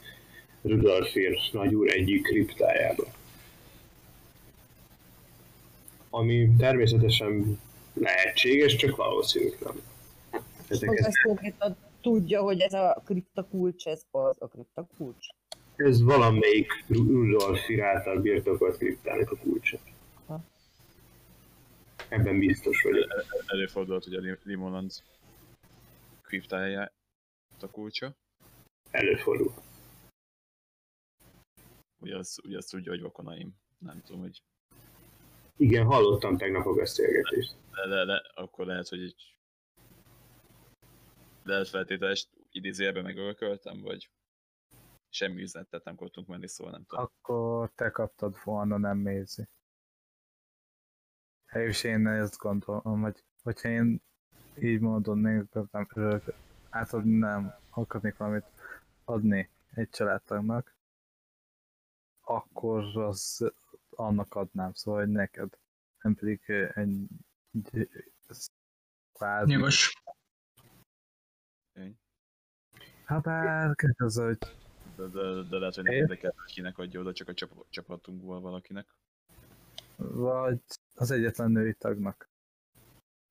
Rudolfír 0.62 1.38
nagyúr 1.52 1.90
egyik 1.90 2.22
kriptájába. 2.22 3.04
Ami 6.10 6.48
természetesen 6.58 7.60
lehetséges, 7.94 8.76
csak 8.76 8.96
valószínű 8.96 9.48
nem. 9.64 9.80
Ezek, 10.68 10.88
Hogy 10.88 10.98
ez, 10.98 11.04
ezt 11.04 11.22
konkrétan 11.22 11.76
tudja, 12.00 12.42
hogy 12.42 12.60
ez 12.60 12.72
a 12.72 13.02
kripta 13.06 13.46
kulcs, 13.50 13.86
ez 13.86 14.02
az 14.10 14.36
a 14.38 14.46
kripta 14.46 14.86
kulcs. 14.96 15.26
ez 15.76 16.02
valamelyik 16.02 16.84
Rudolfír 16.88 17.80
által 17.82 18.20
birtokolt 18.20 18.76
kriptának 18.76 19.30
a 19.30 19.36
kulcsa. 19.36 19.78
Ebben 22.10 22.38
biztos 22.38 22.82
vagyok. 22.82 23.10
El- 23.10 23.18
el- 23.18 23.44
Előfordulhat, 23.46 24.04
hogy 24.04 24.14
a 24.14 24.20
Lim- 24.20 24.44
Limonland 24.44 24.92
kriptája 26.22 26.92
a 27.60 27.66
kulcsa. 27.70 28.16
Előfordul. 28.90 29.52
Ugye 32.00 32.16
azt, 32.16 32.44
ugye 32.44 32.56
azt 32.56 32.70
tudja, 32.70 32.92
hogy 32.92 33.00
vakonaim. 33.00 33.54
Nem 33.78 34.02
tudom, 34.02 34.20
hogy 34.20 34.42
Igen, 35.56 35.86
hallottam 35.86 36.36
tegnap 36.36 36.66
a 36.66 36.72
beszélgetést. 36.74 37.54
de, 37.74 37.86
de, 37.88 38.04
de 38.04 38.22
akkor 38.34 38.66
lehet, 38.66 38.88
hogy 38.88 39.02
egy 39.02 39.34
lehet 41.42 41.68
feltételes 41.68 42.28
idézőjelben 42.50 43.02
megölköltem, 43.02 43.80
vagy 43.80 44.10
semmi 45.08 45.42
üzenetet 45.42 45.84
nem 45.84 45.96
kaptunk 45.96 46.26
menni, 46.26 46.48
szóval 46.48 46.72
nem 46.72 46.84
tudom. 46.84 47.04
Akkor 47.04 47.70
te 47.74 47.90
kaptad 47.90 48.36
volna, 48.44 48.76
nem 48.78 48.98
Mézi. 48.98 49.48
És 51.52 51.84
én 51.84 52.06
ezt 52.06 52.36
gondolom, 52.36 53.00
hogy 53.00 53.24
hogyha 53.42 53.68
én 53.68 54.02
így 54.58 54.80
módon 54.80 55.48
örök, 55.94 56.34
átadni 56.70 57.18
nem 57.18 57.54
akarnék 57.70 58.16
valamit 58.16 58.44
adni 59.04 59.50
egy 59.74 59.90
családtagnak, 59.90 60.74
akkor 62.20 62.96
az 62.96 63.52
annak 63.90 64.34
adnám, 64.34 64.72
szóval 64.72 65.00
hogy 65.00 65.10
neked, 65.10 65.58
nem 66.02 66.14
pedig 66.14 66.40
egy, 66.74 67.06
egy 67.52 68.50
kvázi. 69.12 69.52
Jogos. 69.52 70.02
Ha 73.04 73.20
bár, 73.20 73.74
az, 73.96 74.16
hogy 74.16 74.38
De, 74.96 75.06
de, 75.06 75.42
de 75.50 75.58
lehet, 75.58 75.74
hogy 75.74 75.84
nem 75.84 75.92
érdekel, 75.92 76.34
kinek 76.46 76.78
adja 76.78 77.00
oda, 77.00 77.12
csak 77.12 77.28
a 77.28 77.34
csap, 77.34 77.66
csapatunkból 77.70 78.40
valakinek. 78.40 78.94
vagy 79.96 80.60
az 81.00 81.10
egyetlen 81.10 81.50
női 81.50 81.74
tagnak. 81.78 82.28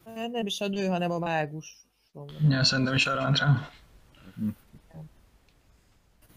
Hát 0.05 0.31
Nem 0.31 0.45
is 0.45 0.61
a 0.61 0.67
nő, 0.67 0.85
hanem 0.85 1.11
a 1.11 1.19
mágus. 1.19 1.77
Ja, 2.49 2.63
szerintem 2.63 2.93
is 2.93 3.07
arra 3.07 3.23
ment 3.23 3.37
rá. 3.37 3.69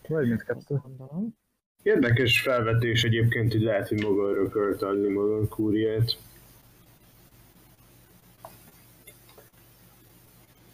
Vagy 0.09 0.29
mindkettő. 0.29 0.75
Gondolom. 0.83 1.37
Érdekes 1.83 2.41
felvetés 2.41 3.05
egyébként, 3.05 3.53
hogy 3.53 3.63
lehet, 3.63 3.89
hogy 3.89 4.03
maga 4.03 4.31
örökölt 4.31 4.83
adni 4.83 5.09
maga 5.09 5.37
a 5.37 5.49
kúriát. 5.49 6.19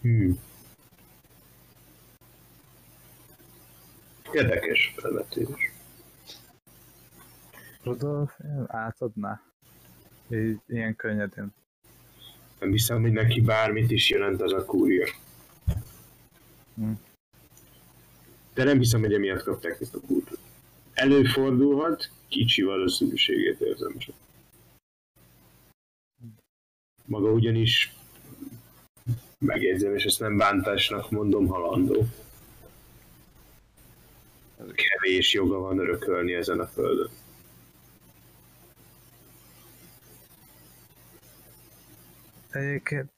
Hmm. 0.01 0.39
Érdekes 4.33 4.95
felvetés. 4.97 5.73
Rudolf 7.83 8.39
átadná? 8.67 9.48
Így, 10.31 10.59
ilyen 10.67 10.97
könnyedén. 10.97 11.55
Nem 12.61 12.71
hiszem, 12.71 13.01
hogy 13.01 13.13
neki 13.13 13.41
bármit 13.41 13.91
is 13.91 14.11
jelent 14.11 14.43
az 14.43 14.53
a 14.53 14.65
kúria. 14.65 15.07
Hm. 16.75 16.93
De 18.55 18.65
nem 18.65 18.79
hiszem, 18.79 19.01
hogy 19.01 19.13
emiatt 19.13 19.43
kapták 19.43 19.81
ezt 19.81 19.95
a 19.95 20.01
kultot. 20.01 20.39
Előfordulhat, 20.93 22.11
kicsi 22.29 22.63
valószínűségét 22.63 23.61
érzem 23.61 23.99
csak. 23.99 24.15
Maga 27.05 27.31
ugyanis 27.31 27.95
megjegyzem, 29.39 29.95
és 29.95 30.05
ezt 30.05 30.21
nem 30.21 30.37
bántásnak 30.37 31.11
mondom, 31.11 31.47
halandó. 31.47 32.07
Kevés 34.75 35.33
joga 35.33 35.59
van 35.59 35.79
örökölni 35.79 36.35
ezen 36.35 36.61
a 36.61 36.67
földön. 36.67 37.11
Egyébként 42.51 43.11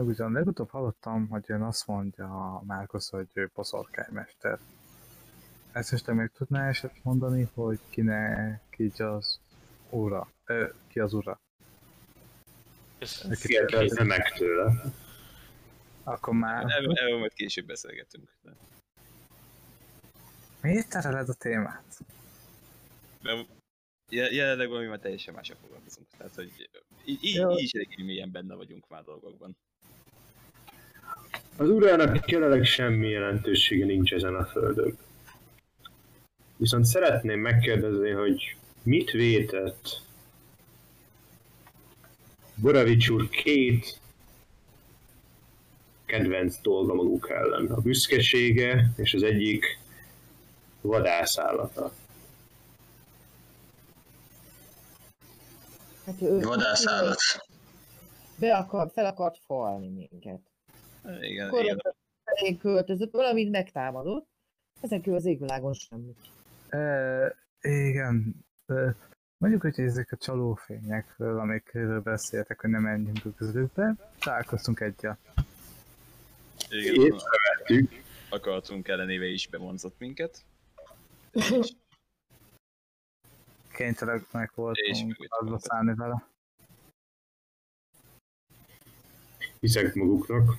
ugyan 0.00 0.32
legutóbb 0.32 0.70
hallottam, 0.70 1.28
hogy 1.28 1.44
ön 1.46 1.62
azt 1.62 1.86
mondja 1.86 2.26
a 2.26 2.62
Márkusz, 2.66 3.10
hogy 3.10 3.26
ő 3.32 3.50
boszorkánymester. 3.54 4.58
Ezt 5.72 5.90
most 5.90 6.04
te 6.04 6.12
meg 6.12 6.30
tudná 6.36 6.68
eset 6.68 6.94
mondani, 7.02 7.48
hogy 7.54 7.78
kinek 7.90 8.74
így 8.76 9.02
az 9.02 9.40
ura? 9.90 10.28
Ö, 10.44 10.66
ki 10.88 11.00
az 11.00 11.12
ura? 11.12 11.40
Ez 12.98 13.40
Kérdezze 13.40 14.04
meg 14.04 14.32
tőle. 14.32 14.72
Akkor 16.04 16.34
már... 16.34 16.64
Erről, 16.68 17.18
majd 17.18 17.32
később 17.32 17.66
beszélgetünk. 17.66 18.30
De, 18.42 18.50
Miért 20.60 20.88
tereled 20.88 21.28
a 21.28 21.34
témát? 21.34 21.98
mert 23.24 23.46
jelenleg 24.14 24.68
valami 24.68 24.86
már 24.86 24.98
teljesen 24.98 25.34
másra 25.34 25.54
foglalkozunk. 25.60 26.06
Tehát, 26.18 26.34
hogy 26.34 26.50
így, 27.04 27.18
így, 27.24 27.36
így 27.50 27.62
is 27.62 27.72
elég 27.72 28.04
mélyen 28.04 28.30
benne 28.32 28.54
vagyunk 28.54 28.88
már 28.88 29.02
dolgokban. 29.02 29.56
Az 31.56 31.68
urának 31.68 32.30
jelenleg 32.30 32.64
semmi 32.64 33.08
jelentősége 33.08 33.84
nincs 33.84 34.12
ezen 34.12 34.34
a 34.34 34.44
földön. 34.44 34.96
Viszont 36.56 36.84
szeretném 36.84 37.40
megkérdezni, 37.40 38.10
hogy 38.10 38.56
mit 38.82 39.10
vétett 39.10 40.00
Boravics 42.54 43.08
úr 43.08 43.28
két 43.28 44.00
kedvenc 46.04 46.60
dolga 46.62 46.94
maguk 46.94 47.30
ellen. 47.30 47.66
A 47.66 47.80
büszkesége 47.80 48.92
és 48.96 49.14
az 49.14 49.22
egyik 49.22 49.78
vadászállata. 50.80 51.92
Hát 56.06 56.22
ő, 56.22 56.40
Vadászállat. 56.40 57.18
Be 58.38 58.56
akar, 58.56 58.90
fel 58.92 59.06
akart 59.06 59.38
falni 59.46 59.88
minket. 59.88 60.40
Igen, 61.04 61.22
igen. 61.22 61.48
Akkor 61.48 61.94
felé 62.24 62.56
költözött, 62.56 63.12
valamit 63.12 63.50
megtámadott. 63.50 64.26
Ezen 64.80 65.00
kívül 65.00 65.18
az 65.18 65.24
égvilágon 65.24 65.72
semmit. 65.72 66.18
E, 66.68 67.36
igen. 67.60 68.44
E, 68.66 68.96
mondjuk, 69.36 69.62
hogy 69.62 69.78
ezek 69.78 70.12
a 70.12 70.16
csalófényekről, 70.16 71.38
amikről 71.38 72.00
beszéltek, 72.00 72.60
hogy 72.60 72.70
nem 72.70 72.82
menjünk 72.82 73.24
a 73.24 73.34
közülükbe, 73.36 73.94
találkoztunk 74.18 74.80
egyel. 74.80 75.18
igen. 77.66 77.88
Akaratunk 78.30 78.88
ellenéve 78.88 79.26
is 79.26 79.48
bevonzott 79.48 79.98
minket. 79.98 80.44
Kénytelenek 83.74 84.54
voltunk 84.54 85.26
azba 85.28 85.58
szállni 85.58 85.94
vele. 85.94 86.32
hiszek 89.64 89.94
maguknak. 89.94 90.56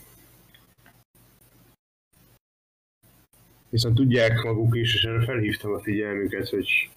Viszont 3.69 3.95
tudják 3.95 4.43
maguk 4.43 4.75
is, 4.75 4.95
és 4.95 5.03
erre 5.03 5.25
felhívtam 5.25 5.73
a 5.73 5.79
figyelmüket, 5.79 6.49
hogy 6.49 6.89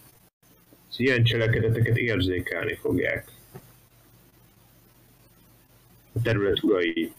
az 0.88 1.00
ilyen 1.00 1.24
cselekedeteket 1.24 1.96
érzékelni 1.96 2.74
fogják. 2.74 3.30
A 6.12 6.22
terület 6.22 6.62
urai 6.62 7.12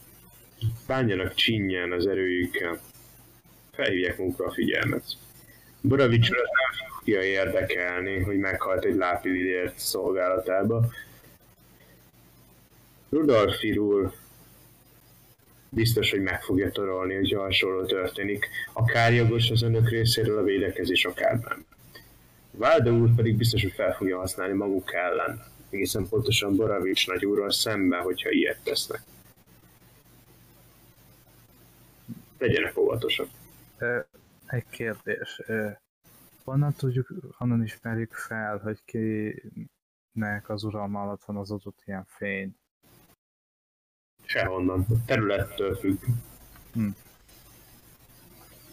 bánjanak 0.87 1.33
csinyán 1.33 1.91
az 1.91 2.07
erőjükkel. 2.07 2.81
Felhívják 3.71 4.17
magukra 4.17 4.45
a 4.45 4.51
figyelmet. 4.51 5.17
Boravicsra 5.81 6.37
nem 6.37 6.89
fogja 6.97 7.23
érdekelni, 7.23 8.19
hogy 8.19 8.37
meghalt 8.37 8.85
egy 8.85 8.95
lápilidért 8.95 9.79
szolgálatába. 9.79 10.85
Rudolfirul 13.09 14.13
biztos, 15.69 16.11
hogy 16.11 16.21
meg 16.21 16.41
fogja 16.41 16.71
torolni, 16.71 17.15
hogy 17.15 17.33
hasonló 17.33 17.85
történik. 17.85 18.47
Akár 18.73 19.13
jogos 19.13 19.49
az 19.49 19.61
önök 19.61 19.89
részéről 19.89 20.37
a 20.37 20.43
védekezés, 20.43 21.05
akár 21.05 21.39
nem. 21.39 21.65
Válda 22.51 22.91
úr 22.91 23.15
pedig 23.15 23.37
biztos, 23.37 23.61
hogy 23.61 23.71
fel 23.71 23.95
fogja 23.95 24.17
használni 24.17 24.53
maguk 24.53 24.93
ellen. 24.93 25.43
Egészen 25.69 26.07
pontosan 26.09 26.55
Boravics 26.55 27.07
nagyúrral 27.07 27.51
szemben, 27.51 28.01
hogyha 28.01 28.29
ilyet 28.29 28.59
tesznek. 28.63 29.01
Legyenek 32.37 32.77
óvatosak. 32.77 33.27
Egy 34.49 34.65
kérdés. 34.69 35.41
Honnan 36.43 36.73
tudjuk, 36.73 37.13
honnan 37.37 37.63
ismerjük 37.63 38.13
fel, 38.13 38.57
hogy 38.57 38.79
kinek 38.85 40.49
az 40.49 40.63
uralma 40.63 41.01
alatt 41.01 41.23
van 41.23 41.37
az 41.37 41.51
adott 41.51 41.81
ilyen 41.85 42.05
fény? 42.07 42.55
Sehonnan. 44.25 44.85
A 44.89 45.05
területtől 45.05 45.75
függ. 45.75 45.99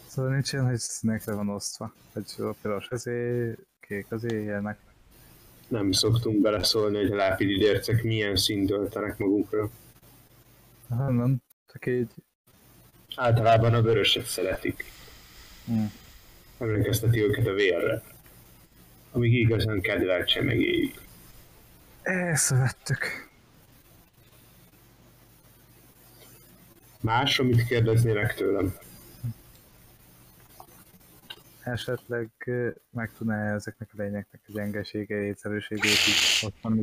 Szóval 0.07 0.31
nincs 0.31 0.53
ilyen, 0.53 0.65
hogy 0.65 0.77
színekre 0.77 1.33
van 1.33 1.49
osztva. 1.49 1.93
Hogy 2.13 2.33
a 2.37 2.55
piros 2.61 2.87
ezé, 2.87 3.55
kék 3.79 4.11
az 4.11 4.23
éjjelnek. 4.23 4.79
Nem 5.67 5.91
szoktunk 5.91 6.41
beleszólni, 6.41 6.97
hogy 6.97 7.11
a 7.11 7.15
lápididércek 7.15 8.03
milyen 8.03 8.35
színt 8.35 8.71
öltenek 8.71 9.17
magukra. 9.17 9.69
Ha 10.89 11.11
nem, 11.11 11.41
csak 11.65 11.85
így. 11.85 12.09
Általában 13.15 13.73
a 13.73 13.81
vöröset 13.81 14.25
szeretik. 14.25 14.83
Hm. 15.67 15.85
Emlékezteti 16.57 17.19
őket 17.21 17.47
a 17.47 17.53
vérre. 17.53 18.01
Amíg 19.11 19.33
igazán 19.33 19.81
kedvelt 19.81 20.27
csemegéig. 20.27 20.99
Észrevettük. 22.31 23.29
Más, 27.01 27.39
amit 27.39 27.65
kérdeznének 27.67 28.33
tőlem? 28.35 28.77
Esetleg 31.63 32.29
meg 32.89 33.11
tudná 33.17 33.53
ezeknek 33.53 33.89
a 33.97 34.01
lényeknek 34.01 34.41
a 34.47 34.51
gyengeségeit, 34.51 35.39
erőségét 35.43 35.83
is 36.07 36.43
ott 36.43 36.55
van. 36.61 36.77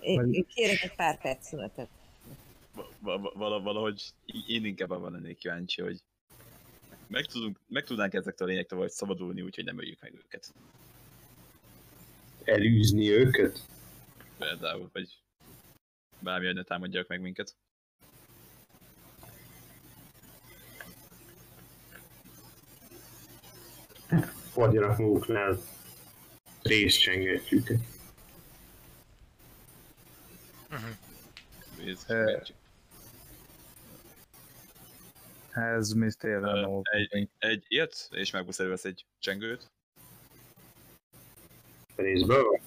Én, 0.00 0.46
kérek 0.54 0.82
egy 0.82 0.94
pár 0.94 1.20
perc 1.20 1.46
szünetet. 1.46 1.88
Va- 2.74 2.92
va- 3.00 3.32
vala- 3.34 3.62
valahogy 3.62 4.02
én 4.46 4.64
inkább 4.64 4.90
abban 4.90 5.12
lennék 5.12 5.36
kíváncsi, 5.36 5.82
hogy 5.82 6.00
meg, 7.06 7.24
tudunk, 7.24 7.60
meg 7.68 7.84
tudnánk 7.84 8.14
ezektől 8.14 8.48
a 8.48 8.50
lényektől 8.50 8.78
vagy 8.78 8.90
szabadulni, 8.90 9.42
úgyhogy 9.42 9.64
nem 9.64 9.78
öljük 9.78 10.00
meg 10.00 10.14
őket. 10.14 10.54
Elűzni 12.44 13.10
őket? 13.10 13.66
Például, 14.38 14.90
vagy 14.92 15.22
bármi, 16.20 16.46
hogy 16.46 16.54
ne 16.54 16.62
támadják 16.62 17.06
meg 17.08 17.20
minket. 17.20 17.56
Fordjanak 24.52 24.98
maguknál 24.98 25.58
részcsengetjük. 26.62 27.70
Ez, 31.86 32.04
Ö, 32.06 32.40
Ez 35.54 35.92
mi 35.92 36.08
tényleg 36.18 36.60
no 36.60 36.80
egy, 36.82 37.28
egy 37.38 37.64
ilyet, 37.68 38.08
és 38.10 38.30
megbusz 38.30 38.58
elővesz 38.58 38.84
egy 38.84 39.04
csengőt. 39.18 39.70
Részből? 41.96 42.60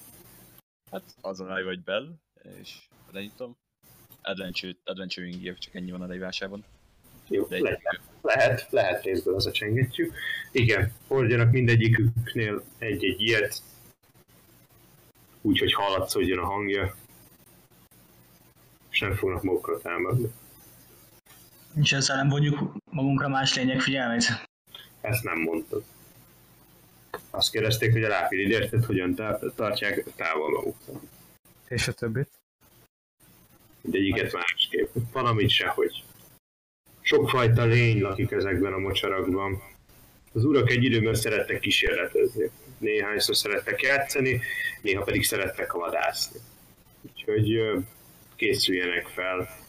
Hát 0.91 1.03
azon 1.21 1.49
állj 1.51 1.63
vagy 1.63 1.83
bell, 1.83 2.15
és 2.59 2.87
lenyitom. 3.11 3.57
Adventure, 4.21 4.73
Adventuring 4.83 5.41
Gear, 5.41 5.57
csak 5.57 5.75
ennyi 5.75 5.91
van 5.91 6.01
a 6.01 6.05
leírásában. 6.05 6.63
Jó, 7.27 7.45
De 7.45 7.55
egy, 7.55 7.61
le, 7.61 7.79
lehet, 8.21 8.67
lehet 8.69 9.03
részből 9.03 9.35
az 9.35 9.45
a 9.45 9.51
csengetjük. 9.51 10.15
Igen, 10.51 10.93
hordjanak 11.07 11.51
mindegyiküknél 11.51 12.63
egy-egy 12.77 13.21
ilyet. 13.21 13.61
Úgyhogy 15.41 15.73
hallatszódjon 15.73 16.39
a 16.39 16.45
hangja. 16.45 16.95
És 18.89 18.99
nem 18.99 19.13
fognak 19.13 19.43
magukra 19.43 19.77
támadni. 19.77 20.31
És 21.81 21.93
ezzel 21.93 22.15
nem 22.15 22.29
vonjuk 22.29 22.73
magunkra 22.91 23.27
más 23.27 23.55
lények 23.55 23.81
figyelmét. 23.81 24.47
Ezt 25.01 25.23
nem 25.23 25.39
mondtad. 25.39 25.83
Azt 27.29 27.51
kérdezték, 27.51 27.91
hogy 27.91 28.03
a 28.03 28.07
lápididértet 28.07 28.85
hogyan 28.85 29.15
tá- 29.15 29.43
tartják 29.55 30.03
távol 30.15 30.51
maguktól. 30.51 31.01
És 31.67 31.87
a 31.87 31.91
többit? 31.91 32.29
Mindegyiket 33.81 34.33
másképp. 34.33 34.89
Van, 35.11 35.25
amit 35.25 35.49
sehogy. 35.49 36.03
Sokfajta 37.01 37.63
lény 37.63 38.01
lakik 38.01 38.31
ezekben 38.31 38.73
a 38.73 38.77
mocsarakban. 38.77 39.61
Az 40.33 40.43
urak 40.43 40.69
egy 40.69 40.83
időben 40.83 41.15
szerettek 41.15 41.59
kísérletezni. 41.59 42.49
Néhányszor 42.77 43.35
szerettek 43.35 43.81
játszani, 43.81 44.41
néha 44.81 45.03
pedig 45.03 45.23
szerettek 45.23 45.71
vadászni. 45.71 46.39
Úgyhogy 47.01 47.61
készüljenek 48.35 49.07
fel. 49.07 49.65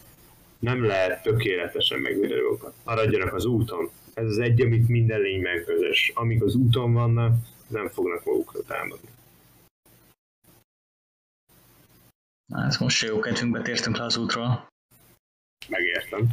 Nem 0.58 0.84
lehet 0.84 1.22
tökéletesen 1.22 2.00
megvédeni 2.00 2.40
dolgokat. 2.40 2.74
Maradjanak 2.84 3.34
az 3.34 3.44
úton. 3.44 3.90
Ez 4.14 4.24
az 4.24 4.38
egy, 4.38 4.60
amit 4.60 4.88
minden 4.88 5.20
lényben 5.20 5.64
közös. 5.64 6.12
Amíg 6.14 6.42
az 6.42 6.54
úton 6.54 6.92
vannak, 6.92 7.36
nem 7.66 7.88
fognak 7.88 8.24
magukra 8.24 8.62
támadni. 8.62 9.08
Hát 12.54 12.78
most 12.78 12.96
se 12.96 13.06
jó 13.06 13.20
kedvünkbe 13.20 13.62
tértünk 13.62 13.96
le 13.96 14.04
az 14.04 14.16
útról. 14.16 14.68
Megértem. 15.68 16.26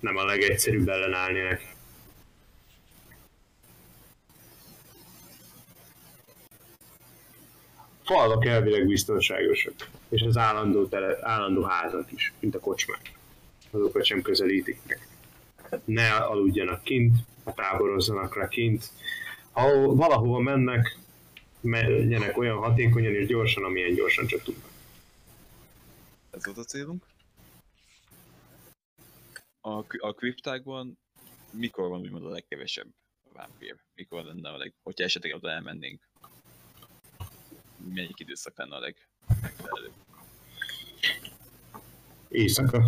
Nem 0.00 0.16
a 0.16 0.24
legegyszerűbb 0.24 0.88
ellenállni 0.88 1.40
neki. 1.40 1.64
Falvak 8.04 8.46
elvileg 8.46 8.86
biztonságosak, 8.86 9.74
és 10.08 10.22
az 10.22 10.36
állandó, 10.36 10.86
tele, 10.86 11.18
állandó 11.20 11.62
házak 11.62 12.12
is, 12.12 12.32
mint 12.40 12.54
a 12.54 12.60
kocsmák. 12.60 13.15
Azokat 13.76 14.04
sem 14.04 14.22
közelítik 14.22 14.80
meg. 14.86 15.08
Ne 15.84 16.14
aludjanak 16.14 16.82
kint, 16.82 17.16
ne 17.44 17.52
táborozzanak 17.52 18.36
le 18.36 18.48
kint. 18.48 18.90
Ha 19.52 19.94
valahova 19.94 20.38
mennek, 20.38 20.98
menjenek 21.60 22.36
olyan 22.36 22.56
hatékonyan 22.56 23.14
és 23.14 23.26
gyorsan, 23.26 23.64
amilyen 23.64 23.94
gyorsan 23.94 24.26
csak 24.26 24.42
tudnak. 24.42 24.70
Ez 26.30 26.44
volt 26.44 26.58
a 26.58 26.62
célunk. 26.64 27.04
A, 29.60 29.84
a 29.98 30.12
kriptákban 30.12 30.98
mikor 31.50 31.88
van 31.88 32.00
úgymond 32.00 32.24
a 32.24 32.28
legkevesebb 32.28 32.88
vámpír? 33.32 33.76
Mikor 33.94 34.24
lenne 34.24 34.48
a 34.48 34.56
leg... 34.56 34.74
Hogyha 34.82 35.04
esetleg 35.04 35.34
oda 35.34 35.50
elmennénk? 35.50 36.08
Melyik 37.94 38.20
időszak 38.20 38.58
lenne 38.58 38.76
a 38.76 38.78
leg... 38.80 38.96
legfelelőbb? 39.42 39.94
Éjszaka. 42.28 42.84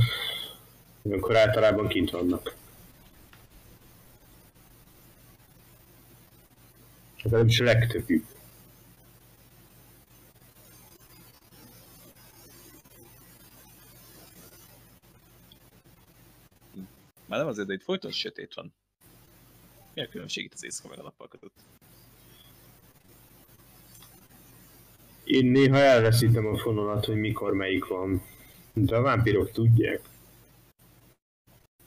Amikor 1.09 1.37
általában 1.37 1.89
kint 1.89 2.11
vannak. 2.11 2.55
Legalábbis 7.23 7.61
a 7.61 7.65
legtöbbjük. 7.65 8.27
Már 17.27 17.39
nem 17.39 17.49
azért, 17.49 17.67
de 17.69 17.75
itt 17.75 17.83
folyton 17.83 18.11
sötét 18.11 18.55
van. 18.55 18.75
Mi 19.95 20.03
a 20.03 20.09
különbség 20.09 20.45
itt 20.45 20.53
az 20.53 20.65
éjszaka 20.65 20.89
meg 20.89 20.99
a 20.99 21.03
nappal 21.03 21.29
között? 21.29 21.53
Én 25.25 25.47
néha 25.47 25.77
elveszítem 25.77 26.47
a 26.47 26.59
fonalat, 26.59 27.05
hogy 27.05 27.17
mikor 27.17 27.53
melyik 27.53 27.87
van. 27.87 28.23
De 28.73 28.97
a 28.97 29.03
vámpírok 29.03 29.51
tudják. 29.51 30.08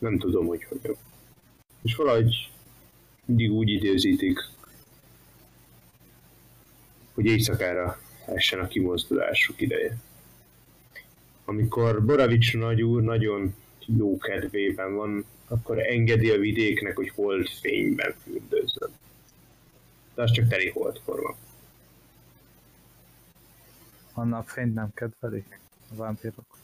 Nem 0.02 0.18
tudom, 0.18 0.46
hogy 0.46 0.64
hogyan. 0.64 0.96
És 1.82 1.96
valahogy 1.96 2.52
mindig 3.26 3.52
úgy 3.52 3.70
időzítik, 3.70 4.40
hogy 7.14 7.26
éjszakára 7.26 8.00
essen 8.26 8.60
a 8.60 8.68
kimozdulásuk 8.68 9.62
ideje. 9.62 9.98
Amikor 11.46 12.06
Boravics 12.06 12.58
nagyúr 12.58 13.02
nagyon 13.02 13.56
jó 13.86 14.18
kedvében 14.18 14.96
van, 14.96 15.26
akkor 15.48 15.80
engedi 15.80 16.30
a 16.30 16.38
vidéknek, 16.38 16.96
hogy 16.96 17.10
holdfényben 17.10 18.14
fürdőzzön. 18.24 18.90
De 20.16 20.22
az 20.22 20.32
csak 20.32 20.48
teli 20.48 20.70
holdkor 20.70 21.22
van. 21.22 21.36
A 24.14 24.24
napfényt 24.24 24.74
nem 24.74 24.94
kedvelik 24.94 25.60
a 25.92 25.96
vámpírok. 25.96 26.61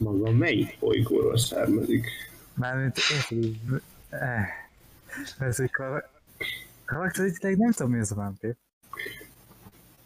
Maga 0.00 0.30
melyik 0.30 0.78
bolygóról 0.78 1.38
származik? 1.38 2.06
Mármint 2.54 2.98
érted. 3.10 3.60
Eh. 4.10 4.46
Ez 5.38 5.60
egy 5.60 5.70
kar... 5.70 6.08
Karakteristileg 6.84 7.56
nem 7.56 7.72
tudom 7.72 7.92
mi 7.92 7.98
az 7.98 8.12
a 8.12 8.14
vámpír. 8.14 8.54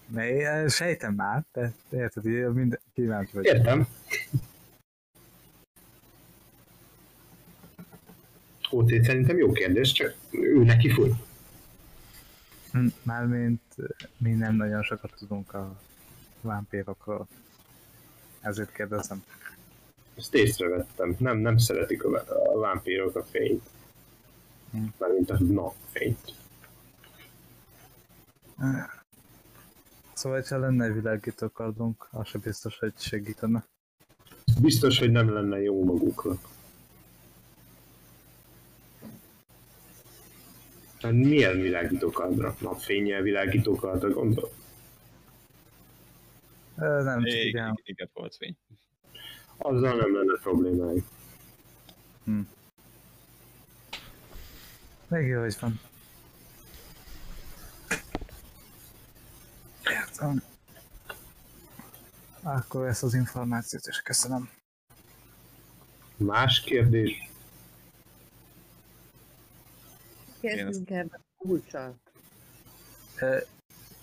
Ne, 0.07 0.69
sejtem 0.69 1.15
már, 1.15 1.45
de 1.53 1.73
érted, 1.91 2.25
minden 2.55 2.81
kíváncsi 2.95 3.31
vagy. 3.33 3.45
Értem. 3.45 3.87
OT 8.71 8.89
szerintem 9.05 9.39
jó 9.39 9.53
kérdés, 9.53 9.93
csak 9.93 10.15
ő 10.31 10.65
neki 10.65 10.91
fut. 10.91 11.15
Hm, 12.73 12.87
Mármint 13.03 13.63
mi 14.17 14.33
nem 14.33 14.57
nagyon 14.57 14.83
sokat 14.83 15.15
tudunk 15.19 15.55
a 15.55 15.81
vámpírokról. 16.41 17.27
Ezért 18.41 18.73
kérdezem. 18.73 19.25
Ezt 20.17 20.35
észrevettem. 20.35 21.17
Nem, 21.19 21.39
nem 21.39 21.57
szeretik 21.57 22.05
a, 22.05 22.25
a 22.55 22.59
vámpírok 22.59 23.17
a 23.17 23.25
fényt. 23.25 23.63
Hm. 24.71 24.85
Mármint 24.99 25.31
a 25.31 25.39
napfényt. 25.41 26.33
Szóval, 30.13 30.43
ha 30.49 30.59
lenne 30.59 30.85
egy 30.85 30.95
világító 30.95 31.49
kardunk, 31.49 32.09
az 32.11 32.29
se 32.29 32.39
biztos, 32.39 32.79
hogy 32.79 32.93
segítene. 32.99 33.67
Biztos, 34.61 34.99
hogy 34.99 35.11
nem 35.11 35.33
lenne 35.33 35.61
jó 35.61 35.85
maguknak. 35.85 36.39
Hát 41.01 41.13
milyen 41.13 41.61
világítókardra? 41.61 42.57
Napfényjel 42.61 43.23
világítókardra 43.23 44.11
gondol? 44.11 44.51
Ö, 46.79 47.03
Nem 47.03 47.25
csak 47.25 47.45
igen. 47.45 47.81
igen, 47.85 48.11
volt 48.13 48.37
fény. 48.37 48.57
Azzal 49.67 49.97
nem 49.97 50.15
lenne 50.15 50.39
problémájuk. 50.43 51.07
Még 55.09 55.27
jó, 55.27 55.41
hogy 55.41 55.57
van. 55.61 55.81
Értem. 59.85 60.43
Akkor 62.43 62.87
ezt 62.87 63.03
az 63.03 63.15
információt 63.15 63.87
is 63.87 64.03
köszönöm. 64.03 64.51
Más 66.17 66.61
kérdés? 66.61 67.31
Kezdjünk 70.41 70.91
ebben 70.91 71.21
a 71.21 71.21
kulcsal. 71.37 71.97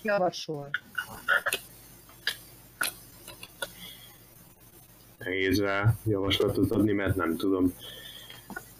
Javasol. 0.01 0.69
Nehéz 5.23 5.61
rá 5.61 5.95
javaslatot 6.05 6.71
adni, 6.71 6.91
mert 6.91 7.15
nem 7.15 7.37
tudom. 7.37 7.73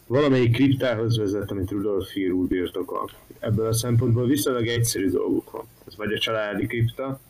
Valamelyik 0.06 0.52
kriptához 0.52 1.18
vezet, 1.18 1.50
amit 1.50 1.70
Rudolf 1.70 2.10
Hír 2.10 2.30
úr 2.30 2.46
birtokol. 2.46 3.10
Ebből 3.38 3.66
a 3.66 3.72
szempontból 3.72 4.26
viszonylag 4.26 4.66
egyszerű 4.66 5.10
dolguk 5.10 5.50
van. 5.50 5.64
Ez 5.86 5.96
vagy 5.96 6.12
a 6.12 6.18
családi 6.18 6.66
kripta, 6.66 7.20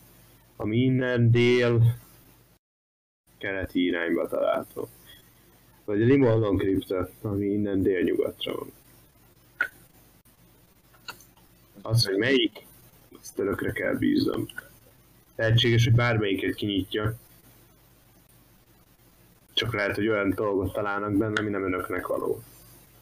ami 0.57 0.77
innen 0.77 1.31
dél 1.31 1.97
keleti 3.39 3.85
irányba 3.85 4.29
található. 4.29 4.89
Vagy 5.85 6.03
a 6.03 6.05
Limondon 6.05 6.57
kripta, 6.57 7.11
ami 7.23 7.47
innen 7.47 7.83
délnyugatra 7.83 8.55
van. 8.55 8.73
Az, 11.83 12.07
hogy 12.07 12.17
melyik, 12.17 12.67
azt 13.21 13.39
örökre 13.39 13.73
kell 13.73 13.95
bíznom. 13.95 14.47
Lehetséges, 15.37 15.85
hogy 15.85 15.95
bármelyiket 15.95 16.55
kinyitja, 16.55 17.17
csak 19.63 19.75
lehet, 19.75 19.95
hogy 19.95 20.09
olyan 20.09 20.31
dolgot 20.35 20.73
találnak 20.73 21.13
benne, 21.13 21.41
ami 21.41 21.51
nem 21.51 21.65
önöknek 21.65 22.07
való. 22.07 22.43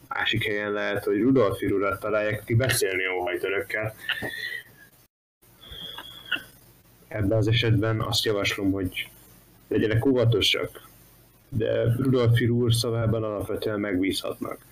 Másik 0.07 0.43
helyen 0.43 0.71
lehet, 0.71 1.03
hogy 1.03 1.21
Rudolf 1.21 1.61
urat 1.61 1.99
találják, 1.99 2.41
aki 2.41 2.55
beszélni 2.55 3.03
óhajt 3.07 3.43
önökkel. 3.43 3.95
Ebben 7.07 7.37
az 7.37 7.47
esetben 7.47 8.01
azt 8.01 8.23
javaslom, 8.23 8.71
hogy 8.71 9.09
legyenek 9.67 10.05
óvatosak, 10.05 10.89
de 11.49 11.95
Rudolf 11.95 12.41
úr 12.41 12.73
szavában 12.73 13.23
alapvetően 13.23 13.79
megbízhatnak. 13.79 14.65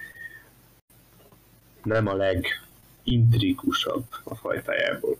Nem 1.83 2.07
a 2.07 2.15
legintrikusabb 3.03 4.05
a 4.23 4.35
fajtájából. 4.35 5.17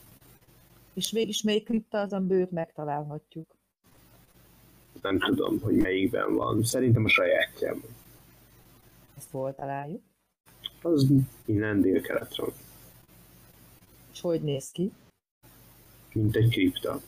És 0.94 1.12
mégis 1.12 1.42
melyik 1.42 1.64
kripta 1.64 2.00
az, 2.00 2.14
amiből 2.14 2.40
őt 2.40 2.52
megtalálhatjuk. 2.52 3.59
Nem 5.02 5.20
tudom, 5.20 5.60
hogy 5.60 5.76
melyikben 5.76 6.36
van. 6.36 6.64
Szerintem 6.64 7.06
a 7.06 7.10
sajátjában. 7.10 7.96
Ezt 9.18 9.32
hol 9.32 9.56
találjuk? 9.56 10.02
Az 10.82 11.08
innen 11.46 11.82
délkeletre. 11.82 12.44
És 14.14 14.22
hogy 14.22 14.42
néz 14.42 14.72
ki? 14.72 14.92
Mint 16.14 16.36
egy 16.36 16.50
kripta. 16.50 17.00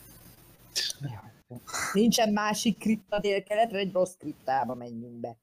Nincsen 1.94 2.34
másik 2.34 2.78
kripta 2.78 3.20
délkeletre, 3.20 3.78
egy 3.78 3.92
rossz 3.92 4.16
kriptába 4.18 4.76
menjünk 4.76 5.20
be. 5.20 5.38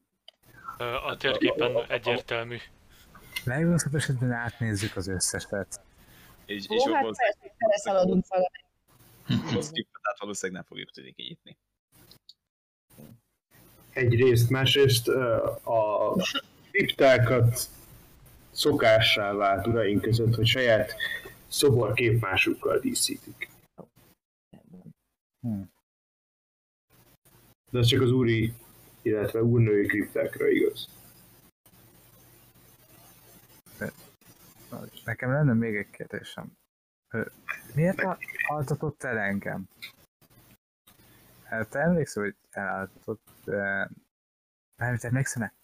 A 1.06 1.16
térképen 1.16 1.84
egyértelmű. 1.88 2.56
Legrosszabb 3.44 3.94
esetben 3.94 4.32
átnézzük 4.32 4.96
az 4.96 5.08
összeset. 5.08 5.80
És, 6.46 6.64
és 6.68 6.82
Ó, 6.86 6.92
hát 6.92 7.04
persze, 7.04 7.54
beleszaladunk 7.58 8.24
valamelyik. 8.28 9.58
a 9.58 9.62
skipet 9.62 10.00
át 10.02 10.18
valószínűleg 10.18 10.60
nem 10.60 10.68
fogjuk 10.68 10.90
tudni 10.90 11.12
kinyitni. 11.12 11.56
Egyrészt, 13.98 14.50
másrészt 14.50 15.08
a 15.62 16.14
kriptákat 16.70 17.68
szokássá 18.50 19.32
vált 19.32 19.66
uraink 19.66 20.02
között, 20.02 20.34
hogy 20.34 20.46
saját 20.46 20.94
szobor 21.46 21.92
képmásukkal 21.92 22.78
díszítik. 22.78 23.48
Hm. 25.40 25.60
De 27.70 27.78
ez 27.78 27.86
csak 27.86 28.00
az 28.00 28.10
úri, 28.10 28.52
illetve 29.02 29.42
úrnői 29.42 29.86
kriptákra 29.86 30.48
igaz. 30.48 30.88
Nekem 35.04 35.32
lenne 35.32 35.52
még 35.52 35.76
egy 35.76 35.90
kérdésem. 35.90 36.52
Miért 37.74 38.02
altatott 38.48 39.02
el 39.02 39.18
engem? 39.18 39.68
Hát 41.48 41.68
te 41.68 41.78
emlékszel, 41.78 42.22
hogy 42.22 42.36
elaltatott... 42.50 43.26
de- 43.44 43.90
Mármint 44.76 45.04
emlékszem-e? 45.04 45.54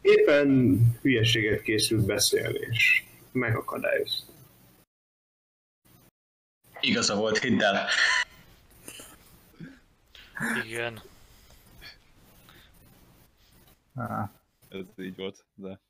Éppen 0.00 0.78
hülyeséget 1.02 1.62
készült 1.62 2.06
beszélni, 2.06 2.58
és 2.58 3.04
megakadályozta. 3.32 4.32
Igaza 6.80 7.16
volt, 7.16 7.38
hidd 7.38 7.62
el. 7.62 7.88
Igen. 10.64 11.00
Ah. 13.94 14.28
Ez 14.68 14.84
így 14.96 15.16
volt, 15.16 15.44
de 15.54 15.80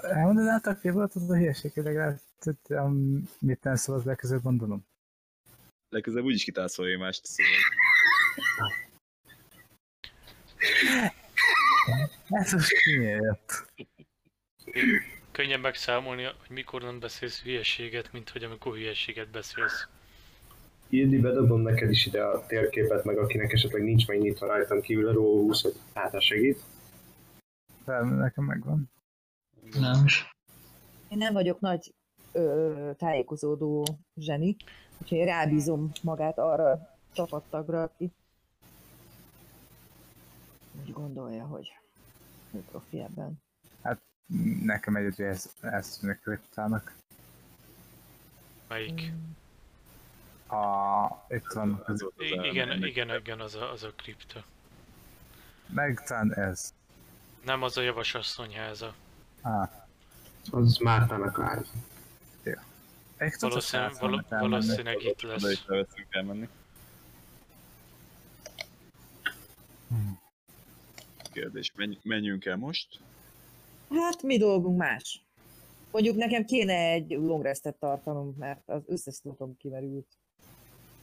Elmondanátok, 0.00 0.82
mi 0.82 0.90
volt 0.90 1.14
az 1.14 1.30
a 1.30 1.36
hülyeség, 1.36 1.72
hogy 1.72 1.84
legalább 1.84 2.20
tudjam, 2.38 3.22
mit 3.40 3.62
nem 3.62 3.76
szabad 3.76 4.04
legközelebb 4.04 4.44
mondanom? 4.44 4.86
Legközelebb 5.94 6.26
úgyis 6.26 6.44
kitálszolja 6.44 6.98
mást, 6.98 7.24
szóval 7.24 8.72
Ez 12.28 12.52
most 12.52 12.72
miért? 12.96 13.72
Könnyen 15.32 15.60
megszámolni, 15.60 16.22
hogy 16.22 16.50
mikor 16.50 16.82
nem 16.82 17.00
beszélsz 17.00 17.42
hülyeséget, 17.42 18.12
mint 18.12 18.30
hogy 18.30 18.42
amikor 18.42 18.74
hülyeséget 18.74 19.30
beszélsz. 19.30 19.88
Ildi, 20.88 21.18
bedobom 21.18 21.60
neked 21.60 21.90
is 21.90 22.06
ide 22.06 22.22
a 22.22 22.46
térképet, 22.46 23.04
meg 23.04 23.18
akinek 23.18 23.52
esetleg 23.52 23.82
nincs 23.82 24.06
megnyitva 24.06 24.46
rajtam 24.46 24.80
kívül 24.80 25.08
a 25.08 25.12
RAW 25.12 25.40
20, 25.40 25.62
hogy 25.62 25.74
hát 25.94 26.20
segít. 26.20 26.60
De 27.84 28.00
nekem 28.00 28.44
megvan. 28.44 28.90
Nem 29.78 30.04
is. 30.04 30.32
Én 31.08 31.18
nem 31.18 31.32
vagyok 31.32 31.60
nagy 31.60 31.94
ö, 32.32 32.90
tájékozódó 32.96 33.86
zseni, 34.16 34.56
úgyhogy 35.02 35.24
rábízom 35.24 35.90
magát 36.02 36.38
arra 36.38 36.70
a 36.70 36.96
csapattagra, 37.12 37.82
aki 37.82 38.12
úgy 40.80 40.92
gondolja, 40.92 41.44
hogy 41.44 41.72
ő 42.52 42.62
profi 42.70 43.00
ebben. 43.00 43.42
Nekem 44.62 44.96
egy 44.96 45.20
ez, 45.20 45.50
ezt 45.60 46.00
tűnik 46.00 46.20
kriptának. 46.20 46.94
Melyik? 48.68 49.12
A, 50.46 51.06
itt 51.28 51.52
van, 51.54 51.82
az 51.86 52.02
az 52.02 52.10
igen, 52.18 52.68
elmének. 52.68 52.88
igen, 52.88 53.14
igen, 53.14 53.40
az 53.40 53.54
a, 53.54 53.70
az 53.72 53.82
a 53.82 53.90
kripta. 53.96 54.44
meg 55.66 56.02
talán 56.06 56.34
ez. 56.34 56.74
Nem 57.44 57.62
az 57.62 57.76
a 57.76 57.80
javasasszonyháza. 57.82 58.94
Ah, 59.40 59.68
Az 60.50 60.76
Mártának 60.76 61.38
a. 61.38 61.62
egy 63.16 63.32
Valószínűleg, 63.38 63.92
val- 64.00 64.28
valószínűleg 64.28 65.02
itt 65.02 65.24
Oda 65.24 65.32
lesz. 65.32 65.50
is 65.52 65.64
levetszünk 65.66 66.06
elmenni. 66.10 66.48
Kérdés, 71.32 71.72
menj, 71.76 71.98
menjünk 72.02 72.44
el 72.44 72.56
most? 72.56 73.00
Hát 73.90 74.22
mi 74.22 74.38
dolgunk 74.38 74.78
más? 74.78 75.22
Mondjuk 75.90 76.16
nekem 76.16 76.44
kéne 76.44 76.74
egy 76.74 77.10
long 77.10 77.42
restet 77.42 77.74
tartanom, 77.76 78.34
mert 78.38 78.68
az 78.68 78.82
összes 78.86 79.14
slotom 79.14 79.56
kimerült. 79.56 80.06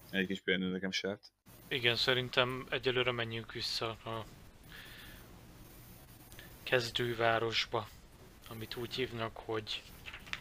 Egy 0.10 0.28
kis 0.28 0.42
pihenő 0.42 0.72
nekem 0.72 0.92
sárt. 0.92 1.32
Igen, 1.68 1.96
szerintem 1.96 2.66
egyelőre 2.70 3.12
menjünk 3.12 3.52
vissza 3.54 3.88
a 3.90 4.26
kezdővárosba, 6.64 7.88
amit 8.50 8.76
úgy 8.76 8.94
hívnak, 8.96 9.38
hogy 9.38 9.84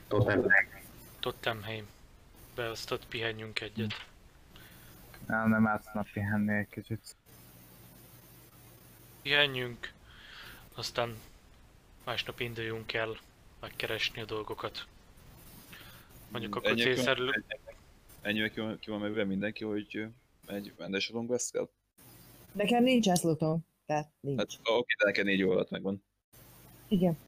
Totem. 0.08 0.46
Tottenheim. 1.20 1.86
Be 2.54 2.68
azt 2.68 2.90
ott 2.90 3.06
pihenjünk 3.06 3.60
egyet. 3.60 4.06
Nem, 5.26 5.48
nem 5.48 5.66
átna 5.66 6.04
pihenni 6.12 6.56
egy 6.58 6.68
kicsit. 6.68 7.16
Pihenjünk, 9.22 9.92
aztán 10.74 11.16
másnap 12.04 12.40
induljunk 12.40 12.92
el 12.92 13.18
megkeresni 13.60 14.20
a 14.20 14.24
dolgokat. 14.24 14.86
Mondjuk 16.28 16.54
akkor 16.54 16.68
van- 16.68 16.78
célszerű... 16.80 17.22
ennyi- 17.22 17.58
Ennyivel 18.22 18.50
ki 18.50 18.60
van, 18.60 18.78
ki 18.78 18.90
van 18.90 19.00
megve 19.00 19.24
mindenki, 19.24 19.64
hogy 19.64 20.06
egy 20.46 20.72
rendes 20.78 21.12
rest 21.28 21.50
kell? 21.52 21.68
Nekem 22.52 22.82
nincsen 22.82 23.14
slotom, 23.16 23.66
tehát 23.86 24.10
nincs. 24.20 24.38
Hát 24.38 24.48
oké, 24.64 24.94
de 24.98 25.04
neked 25.04 25.24
négy 25.24 25.42
óra 25.42 25.54
alatt 25.54 25.70
megvan. 25.70 26.04
Igen. 26.88 27.18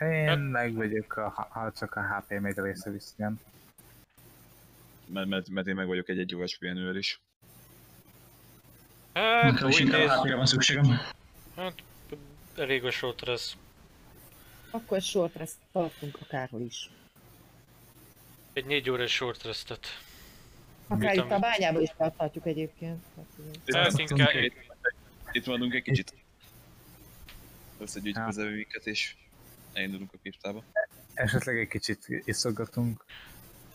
Én 0.00 0.26
Hát- 0.28 0.50
meg 0.50 0.74
vagyok, 0.74 1.16
a, 1.16 1.48
ha 1.50 1.72
csak 1.72 1.94
a 1.94 2.00
HP 2.02 2.40
még 2.40 2.58
része 2.58 2.90
visszajön. 2.90 3.40
Mert, 5.06 5.28
mert, 5.28 5.48
mert 5.48 5.66
én 5.66 5.74
meg 5.74 5.86
vagyok 5.86 6.08
egy 6.08 6.18
egy 6.18 6.34
órás 6.34 6.56
pihenővel 6.58 6.96
is. 6.96 7.20
Hát, 9.12 9.42
Nekem 9.52 9.68
is 9.68 9.74
úgy 9.74 9.80
inkább 9.86 10.06
hátra 10.08 10.36
van 10.36 10.46
szükségem. 10.46 10.98
hát 11.56 11.74
elég 12.56 12.84
a 12.84 12.90
short 12.90 13.22
rest. 13.22 13.56
Akkor 14.70 14.96
egy 14.96 15.02
short 15.04 15.34
rest 15.36 15.54
tartunk 15.72 16.18
akárhol 16.22 16.60
is. 16.60 16.90
Egy 18.52 18.64
négy 18.66 18.90
órás 18.90 19.12
short 19.12 19.42
restet. 19.42 19.86
Akár 20.88 21.14
Mit, 21.14 21.24
itt 21.24 21.30
a 21.30 21.34
ami- 21.34 21.40
bányába 21.40 21.80
is 21.80 21.90
tarthatjuk 21.96 22.46
egyébként. 22.46 23.02
Hát, 23.16 23.24
igen. 23.64 23.82
Hát 23.82 23.98
inkább- 23.98 24.52
itt- 25.32 25.46
maradunk 25.46 25.74
egy 25.74 25.82
kicsit. 25.82 26.14
Összegyűjtjük 27.78 28.26
az 28.26 28.38
evőinket 28.38 28.86
és 28.86 29.14
elindulunk 29.76 30.12
a 30.12 30.16
kriptába. 30.22 30.64
Esetleg 31.14 31.58
egy 31.58 31.68
kicsit 31.68 32.06
iszogatunk. 32.08 33.04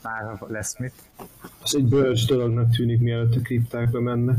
Már 0.02 0.40
lesz 0.48 0.78
mit. 0.78 0.94
Az 1.62 1.76
egy 1.76 1.86
bölcs 1.86 2.28
dolognak 2.28 2.76
tűnik, 2.76 3.00
mielőtt 3.00 3.36
a 3.36 3.42
kriptákba 3.42 4.00
menne. 4.00 4.36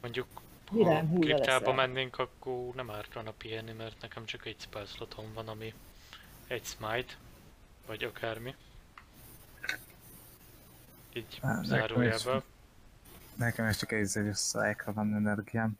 Mondjuk, 0.00 0.26
ha 0.66 1.04
kriptába 1.20 1.72
mennénk, 1.72 2.18
akkor 2.18 2.74
nem 2.74 2.90
ártana 2.90 3.30
pihenni, 3.30 3.72
mert 3.72 4.00
nekem 4.00 4.24
csak 4.24 4.46
egy 4.46 4.56
spell 4.58 4.86
slotom 4.86 5.32
van, 5.34 5.48
ami 5.48 5.74
egy 6.46 6.64
smite, 6.64 7.14
vagy 7.86 8.04
akármi. 8.04 8.54
Így 11.12 11.40
zárójelben. 11.62 12.42
Nekem 13.34 13.68
is 13.68 13.76
csak 13.76 13.92
egy 13.92 14.04
zegyos 14.04 14.38
szájkra 14.38 14.92
van 14.92 15.14
energiám. 15.14 15.78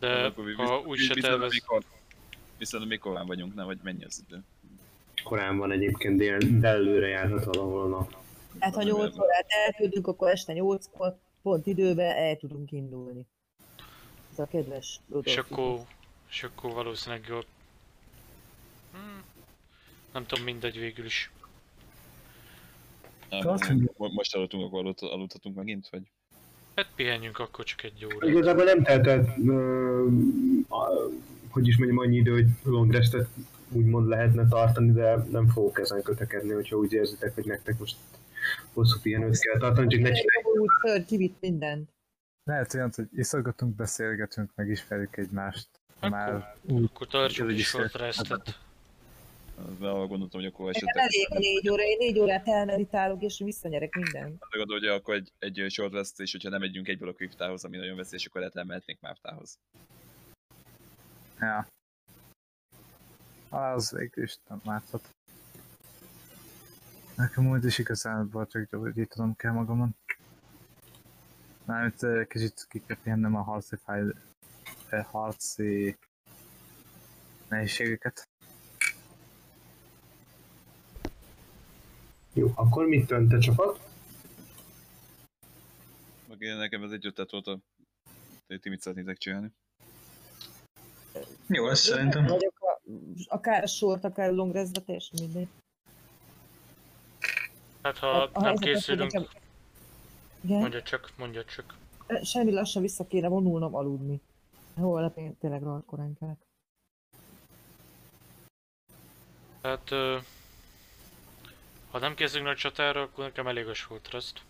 De 0.00 0.24
Akkor 0.24 0.54
ha 0.54 0.78
úgy 0.80 0.98
se 0.98 1.14
tervez... 1.14 1.52
mikor- 1.52 1.84
Viszont 2.58 2.88
még 2.88 2.98
korán 2.98 3.26
vagyunk, 3.26 3.54
nem? 3.54 3.66
Vagy 3.66 3.78
mennyi 3.82 4.04
az 4.04 4.24
idő? 4.28 4.40
Korán 5.24 5.58
van 5.58 5.70
egyébként 5.72 6.16
dél, 6.16 6.38
dellőre 6.38 7.06
járhat 7.08 7.44
valahol 7.44 7.82
a 7.82 7.88
nap. 7.88 8.16
Hát 8.58 8.74
ha 8.74 8.82
8 8.82 9.18
órát 9.18 9.46
eltudunk, 9.48 10.06
akkor 10.06 10.30
este 10.30 10.52
8-kor 10.56 11.18
pont 11.42 11.66
időben 11.66 12.16
el 12.16 12.36
tudunk 12.36 12.72
indulni. 12.72 13.26
Ez 14.32 14.38
a 14.38 14.46
kedves 14.46 15.00
Rudolf. 15.08 15.26
És 15.26 15.36
akkor, 15.36 15.80
és 16.30 16.42
akkor 16.42 16.72
valószínűleg 16.72 17.24
jobb. 17.28 17.46
Hmm. 18.92 19.22
Nem 20.12 20.26
tudom, 20.26 20.44
mindegy 20.44 20.78
végül 20.78 21.04
is. 21.04 21.30
Nem, 23.30 23.48
Azt 23.48 23.68
nem, 23.68 23.90
most 23.96 24.34
aludtunk, 24.34 24.64
akkor 24.64 24.94
aludhatunk 24.98 25.56
megint, 25.56 25.88
vagy? 25.88 26.02
Hát 26.80 26.90
pihenjünk 26.94 27.38
akkor 27.38 27.64
csak 27.64 27.82
egy 27.82 28.04
órát. 28.04 28.28
Igazából 28.30 28.64
nem 28.64 28.82
teltett, 28.82 29.28
ö, 29.46 30.06
a, 30.68 30.84
hogy 31.50 31.66
is 31.66 31.76
mondjam, 31.76 31.98
annyi 31.98 32.16
idő, 32.16 32.32
hogy 32.32 32.46
long 32.64 32.92
restet 32.92 33.28
úgymond 33.72 34.08
lehetne 34.08 34.48
tartani, 34.48 34.92
de 34.92 35.16
nem 35.30 35.48
fogok 35.48 35.78
ezen 35.80 36.02
kötekedni, 36.02 36.52
hogyha 36.52 36.76
úgy 36.76 36.92
érzitek, 36.92 37.34
hogy 37.34 37.44
nektek 37.44 37.78
most 37.78 37.96
hosszú 38.72 38.98
pihenőt 39.02 39.38
kell 39.38 39.58
tartani, 39.58 39.88
csak 39.88 40.00
ne 40.00 40.12
csinálj. 40.12 40.58
Úgy 40.58 40.68
föl 40.80 41.04
kivitt 41.04 41.36
mindent. 41.40 41.88
Lehet 42.44 42.74
olyan, 42.74 42.92
hogy 42.96 43.06
iszogatunk, 43.14 43.76
beszélgetünk, 43.76 44.50
megismerjük 44.54 45.16
egymást. 45.16 45.68
Akkor- 46.00 46.10
Már 46.10 46.56
úgy 46.62 46.84
Akkor 46.94 47.06
tartsuk 47.06 47.46
Ez 47.46 47.52
egy 47.52 47.58
is 47.58 47.66
short 47.66 47.94
restet. 47.94 48.58
De 49.78 49.88
arra 49.88 50.06
gondoltam, 50.06 50.40
hogy 50.40 50.50
akkor 50.52 50.68
esetleg... 50.68 51.04
elég 51.04 51.26
a 51.30 51.38
négy 51.38 51.70
óra, 51.70 51.82
én 51.82 51.96
négy 51.98 52.18
órát 52.18 52.48
elmeditálok, 52.48 53.22
és 53.22 53.38
visszanyerek 53.38 53.94
mindent. 53.94 54.44
Gondolod, 54.50 54.82
hogy 54.82 54.88
akkor 54.88 55.14
egy, 55.14 55.32
egy 55.38 55.70
short 55.70 55.92
rest, 55.92 56.20
és 56.20 56.32
hogyha 56.32 56.48
nem 56.48 56.60
megyünk 56.60 56.88
egyből 56.88 57.08
a 57.08 57.12
kriptához, 57.12 57.64
ami 57.64 57.76
nagyon 57.76 57.96
veszélyes, 57.96 58.26
akkor 58.26 58.40
lehet 58.40 58.56
elmehetnénk 58.56 59.00
Mártához. 59.00 59.58
Ja. 61.40 61.66
Az 63.48 63.90
végül 63.90 64.24
is 64.24 64.36
nem 64.48 64.60
látszott. 64.64 65.14
Nekem 67.16 67.50
úgy 67.50 67.64
is 67.64 67.78
igazából 67.78 68.46
csak 68.46 68.70
gyógyítanom 68.70 69.36
kell 69.36 69.52
magamon. 69.52 69.96
Mármint 71.64 72.02
eh, 72.02 72.26
kicsit 72.26 72.66
ki 72.68 72.82
kell 72.86 72.96
pihennem 73.02 73.36
a 73.36 73.42
harci 73.42 73.76
fáj... 73.84 74.02
eh, 74.88 75.04
harci 75.04 75.98
nehézségeket. 77.48 78.29
Jó, 82.32 82.52
akkor 82.54 82.86
mit 82.86 83.06
dönt 83.06 83.32
a 83.32 83.38
csapat? 83.38 83.88
Meg 86.28 86.40
én 86.40 86.56
nekem 86.56 86.82
ez 86.82 86.90
egy 86.90 87.06
ötlet 87.06 87.30
volt, 87.30 87.46
a... 87.46 87.58
ti 88.60 88.68
mit 88.68 88.80
szeretnétek 88.80 89.18
csinálni. 89.18 89.52
Jó, 91.46 91.68
ez 91.68 91.78
szerintem. 91.80 92.26
Vagyok 92.26 92.58
a, 92.60 92.80
akár 93.28 93.62
a 93.62 93.66
sort, 93.66 94.04
akár 94.04 94.28
a 94.28 94.32
long 94.32 94.52
restbe, 94.52 94.80
teljesen 94.80 95.18
mindegy. 95.22 95.48
Hát 97.82 97.98
ha 97.98 98.06
A- 98.06 98.30
a 98.32 98.40
nem 98.40 98.50
hogy 98.50 98.60
készülünk, 98.64 99.12
nekem- 99.12 99.28
Igen? 100.40 100.58
mondja 100.58 100.82
csak, 100.82 101.12
mondja 101.16 101.44
csak. 101.44 101.76
Semmi 102.22 102.52
lassan 102.52 102.82
vissza 102.82 103.06
kéne 103.06 103.28
vonulnom 103.28 103.74
aludni. 103.74 104.20
Holnap 104.74 105.16
én 105.16 105.36
tényleg 105.38 105.62
rohadt 105.62 105.86
korán 105.86 106.14
kelek. 106.18 106.38
Hát 109.62 109.90
ö, 109.90 110.18
ha 111.90 111.98
nem 111.98 112.14
készülünk 112.14 112.46
nagy 112.46 112.56
csatára, 112.56 113.00
akkor 113.02 113.24
nekem 113.24 113.46
elég 113.46 113.66
a 113.66 113.74
rest. 114.10 114.42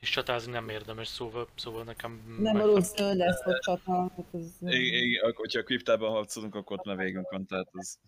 És 0.00 0.10
csatázni 0.10 0.52
nem 0.52 0.68
érdemes, 0.68 1.08
szóval, 1.08 1.48
szóval 1.54 1.84
nekem... 1.84 2.36
Nem 2.38 2.56
valószínű, 2.56 3.08
hogy 3.08 3.16
lesz. 3.16 3.42
Hát 3.42 4.24
ez 4.32 4.56
nem- 4.58 4.72
Igen, 4.72 5.02
igen, 5.02 5.22
akkor, 5.22 5.34
hogyha 5.36 5.58
a 5.58 5.62
kriptában 5.62 6.10
harcolunk, 6.10 6.54
akkor 6.54 6.78
ott 6.78 6.84
már 6.84 6.96
végünk 6.96 7.30
van, 7.30 7.46
tehát 7.46 7.68
az... 7.72 7.98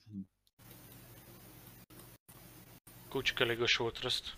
Kulcs 3.08 3.34
elég 3.34 3.60
a 3.62 3.66
short 3.66 4.00
rest. 4.00 4.36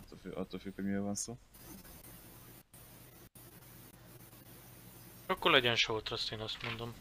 Attól 0.00 0.18
függ, 0.22 0.32
attól 0.36 0.60
függ, 0.60 0.74
hogy 0.74 0.84
miről 0.84 1.02
van 1.02 1.14
szó. 1.14 1.36
Akkor 5.26 5.50
legyen 5.50 5.76
rest, 6.08 6.32
én 6.32 6.40
azt 6.40 6.62
mondom. 6.62 6.94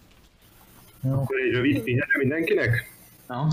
Jó. 1.03 1.21
Akkor 1.21 1.39
egy 1.39 1.51
rövid 1.51 1.83
pihenő 1.83 2.17
mindenkinek? 2.17 2.95
Ja. 3.29 3.47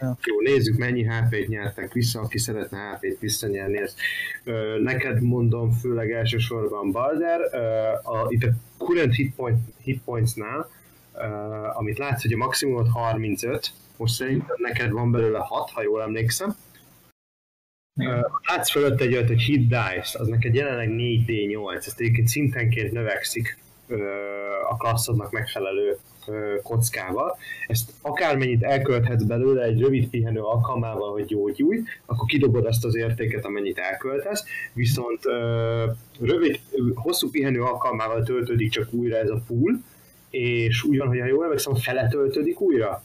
Jó, 0.00 0.40
nézzük 0.40 0.76
mennyi 0.76 1.04
HP-t 1.04 1.48
nyertek 1.48 1.92
vissza, 1.92 2.20
aki 2.20 2.38
szeretne 2.38 2.78
HP-t 2.78 3.20
visszanyerni. 3.20 3.78
Ezt, 3.78 4.00
ö, 4.44 4.78
neked 4.82 5.20
mondom, 5.20 5.72
főleg 5.72 6.10
elsősorban 6.12 6.92
Balder, 6.92 7.40
ö, 7.52 7.58
a, 8.02 8.26
itt 8.28 8.42
a 8.42 8.48
current 8.78 9.14
hit, 9.14 9.34
point, 9.34 9.58
hit 9.82 10.02
points-nál, 10.02 10.70
ö, 11.14 11.24
amit 11.74 11.98
látsz, 11.98 12.22
hogy 12.22 12.32
a 12.32 12.36
maximumot 12.36 12.88
35, 12.88 13.72
most 13.96 14.14
szerintem 14.14 14.56
neked 14.58 14.90
van 14.90 15.10
belőle 15.10 15.38
6, 15.38 15.70
ha 15.70 15.82
jól 15.82 16.02
emlékszem. 16.02 16.56
Ö, 18.00 18.20
látsz 18.48 18.70
fölött 18.70 19.00
egy 19.00 19.14
olyat, 19.14 19.28
hogy 19.28 19.40
hit 19.40 19.68
dice, 19.68 20.18
az 20.18 20.28
neked 20.28 20.54
jelenleg 20.54 20.88
4d8, 20.88 21.86
ezt 21.86 22.00
egyébként 22.00 22.28
szintenként 22.28 22.92
növekszik 22.92 23.58
ö, 23.86 23.96
a 24.68 24.76
klasszodnak 24.76 25.30
megfelelő 25.30 25.98
kockával. 26.62 27.36
Ezt 27.66 27.92
akármennyit 28.00 28.62
elkölthetsz 28.62 29.22
belőle 29.22 29.62
egy 29.62 29.80
rövid 29.80 30.08
pihenő 30.08 30.40
alkalmával, 30.40 31.12
hogy 31.12 31.24
gyógyulj, 31.24 31.82
akkor 32.06 32.26
kidobod 32.26 32.66
azt 32.66 32.84
az 32.84 32.96
értéket, 32.96 33.44
amennyit 33.44 33.78
elköltesz, 33.78 34.44
viszont 34.72 35.20
rövid, 36.20 36.60
hosszú 36.94 37.30
pihenő 37.30 37.62
alkalmával 37.62 38.22
töltődik 38.22 38.70
csak 38.70 38.92
újra 38.92 39.16
ez 39.16 39.30
a 39.30 39.42
pool, 39.46 39.82
és 40.30 40.82
úgy 40.82 40.98
van, 40.98 41.08
hogy 41.08 41.20
ha 41.20 41.26
jól 41.26 41.44
emlékszem, 41.44 41.74
fele 41.74 42.08
töltődik 42.08 42.60
újra. 42.60 43.02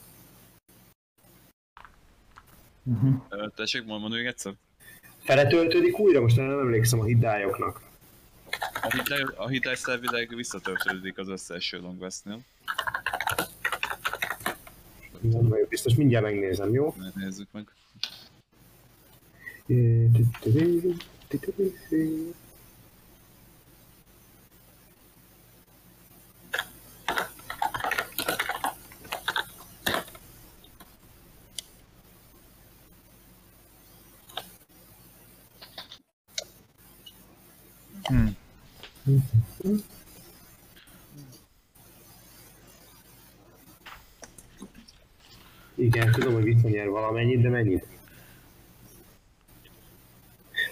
Uh-huh. 2.83 3.13
Tessék, 3.55 3.85
mond 3.85 4.01
mondjuk 4.01 4.25
egyszer? 4.25 4.53
Fele 5.17 5.47
töltődik 5.47 5.99
újra, 5.99 6.21
most 6.21 6.35
nem 6.35 6.59
emlékszem 6.59 6.99
a 6.99 7.03
hiddályoknak. 7.03 7.81
A 8.81 8.93
hitály, 8.95 9.23
a 9.35 9.47
hitály 9.47 9.75
szervileg 9.75 10.35
visszatöltődik 10.35 11.17
az 11.17 11.29
összes 11.29 11.75
long 11.81 12.01
Westnél. 12.01 12.39
Nem 15.31 15.47
vagyok 15.47 15.67
biztos, 15.67 15.95
mindjárt 15.95 16.25
megnézem, 16.25 16.73
jó? 16.73 16.95
Nézzük 17.15 17.47
meg. 17.51 17.67
Hmm. 38.03 38.37
Igen, 45.75 46.11
visszanyer 46.63 46.89
valamennyit, 46.89 47.41
de 47.41 47.49
mennyit? 47.49 47.87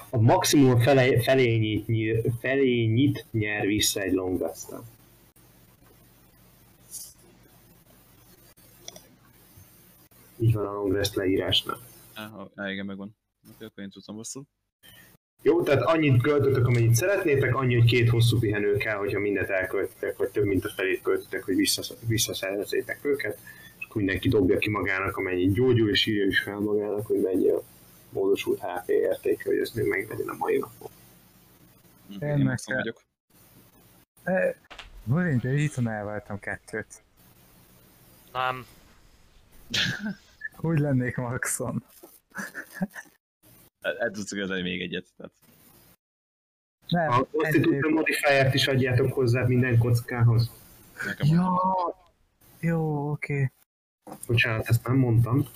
A 0.10 0.18
maximum 0.18 0.80
fele, 0.80 1.22
felényit, 1.22 1.88
nyír, 1.88 2.22
felényit 2.40 3.26
nyer 3.32 3.66
vissza 3.66 4.02
egy 4.02 4.14
long 4.14 4.40
rest-en. 4.40 4.82
Így 10.38 10.54
van 10.54 10.66
a 10.66 10.74
long 10.74 10.94
rest 10.94 11.16
leírásnál. 11.16 11.80
Á, 12.56 12.72
igen, 12.72 12.86
megvan. 12.86 13.16
Oké, 13.54 13.66
akkor 13.66 13.84
én 13.84 13.90
tudtam 13.90 14.16
rosszul. 14.16 14.44
Jó, 15.42 15.64
tehát 15.64 15.82
annyit 15.82 16.22
költötök, 16.22 16.68
amennyit 16.68 16.96
szeretnétek, 16.96 17.56
annyi, 17.56 17.76
hogy 17.76 17.90
két 17.90 18.10
hosszú 18.10 18.40
pihenő 18.40 18.78
kell, 18.78 18.96
hogyha 18.96 19.20
mindent 19.20 19.50
elköltitek, 19.50 20.18
vagy 20.18 20.30
több 20.30 20.46
mint 20.46 20.66
a 20.66 20.70
felét 20.70 21.02
költitek, 21.02 21.44
hogy 21.44 21.56
vissza, 21.56 21.96
visszaszerezzétek 22.08 23.00
őket, 23.06 23.40
mindenki 23.94 24.30
dobja 24.30 24.58
ki 24.58 24.70
magának, 24.70 25.18
amennyit 25.18 25.54
gyógyul, 25.54 25.90
és 25.90 26.06
írja 26.06 26.26
is 26.26 26.42
fel 26.42 26.60
magának, 26.60 27.06
hogy 27.06 27.22
mennyi 27.22 27.50
a 27.50 27.62
módosult 28.10 28.60
HP 28.60 28.90
értéke, 28.90 29.44
hogy 29.50 29.58
ezt 29.58 29.76
még 29.76 29.86
meglegyen 29.86 30.28
a 30.30 30.36
mai 30.38 30.58
napon. 30.58 30.90
Hm, 32.08 32.14
Én 32.24 32.30
Én 32.30 32.36
meg 32.38 32.46
maxon 32.46 32.76
kell- 32.76 32.84
vagyok. 32.84 33.02
Eh, 34.24 34.56
Bulin, 35.04 35.40
de 35.42 35.54
itt 35.54 35.78
elváltam 35.78 36.40
kettőt. 36.40 37.04
Nem, 38.34 38.66
Úgy 40.62 40.80
lennék 40.80 41.16
maxon. 41.16 41.84
El, 43.82 43.98
el 43.98 44.12
tudsz 44.12 44.32
kezdeni 44.32 44.62
még 44.62 44.82
egyet. 44.82 45.06
Tehát. 45.18 45.32
Nem, 46.88 47.12
A 47.12 47.26
Constitution 47.32 47.92
modifier-t 47.94 48.54
is 48.54 48.68
adjátok 48.68 49.14
hozzá 49.14 49.44
minden 49.46 49.78
kockához. 49.78 50.52
Nekem 51.06 51.28
Ja, 51.28 51.60
jó, 52.60 53.12
oké. 53.12 53.52
Bocsánat, 54.28 54.68
ezt 54.68 54.88
nem 54.88 54.96
mondtam. 54.98 55.48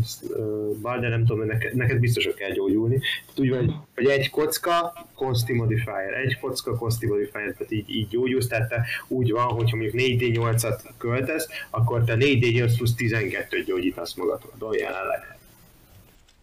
Ezt, 0.00 0.22
uh, 0.22 0.76
Balder, 0.80 1.10
nem 1.10 1.24
tudom, 1.26 1.46
neked, 1.46 1.74
neked 1.74 1.98
biztos, 1.98 2.24
hogy 2.24 2.34
kell 2.34 2.50
gyógyulni. 2.50 2.98
Tehát 2.98 3.38
úgy 3.38 3.50
van, 3.50 3.86
hogy 3.94 4.06
egy 4.06 4.30
kocka, 4.30 4.92
Consti 5.14 5.52
modifier, 5.52 6.12
egy 6.14 6.38
kocka, 6.40 6.76
Consti 6.76 7.06
modifier, 7.06 7.52
tehát 7.52 7.72
így, 7.72 7.90
így 7.90 8.08
gyógyulsz, 8.08 8.46
tehát 8.46 8.68
te 8.68 8.84
úgy 9.08 9.30
van, 9.30 9.46
hogyha 9.46 9.76
mondjuk 9.76 10.02
4D8-at 10.02 10.90
költesz, 10.98 11.48
akkor 11.70 12.04
te 12.04 12.14
4D8 12.18 12.72
plusz 12.76 12.94
12-t 12.96 13.62
gyógyítasz 13.66 14.14
magadon 14.14 14.74
jelenleg. 14.74 15.38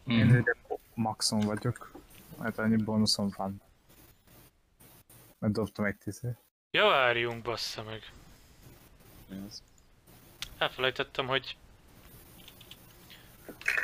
Én 0.08 0.26
Mm. 0.26 0.30
ugye 0.40 0.53
maxon 0.93 1.40
vagyok. 1.40 1.92
Mert 2.40 2.58
annyi 2.58 2.76
bónuszom 2.84 3.30
van. 3.38 3.61
Mert 5.40 5.53
dobtam 5.53 5.85
egy 5.85 5.95
tízért. 5.95 6.38
ja 6.72 6.85
várjunk, 6.85 7.42
bassza 7.43 7.84
meg. 7.84 8.01
Az? 9.48 9.61
Elfelejtettem, 10.59 11.27
hogy... 11.27 11.55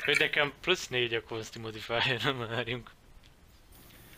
Hogy 0.06 0.18
nekem 0.20 0.54
plusz 0.62 0.88
4 0.88 1.14
a 1.14 1.24
Consti 1.24 1.60
modifier, 1.60 2.22
nem 2.24 2.38
várjunk. 2.38 2.92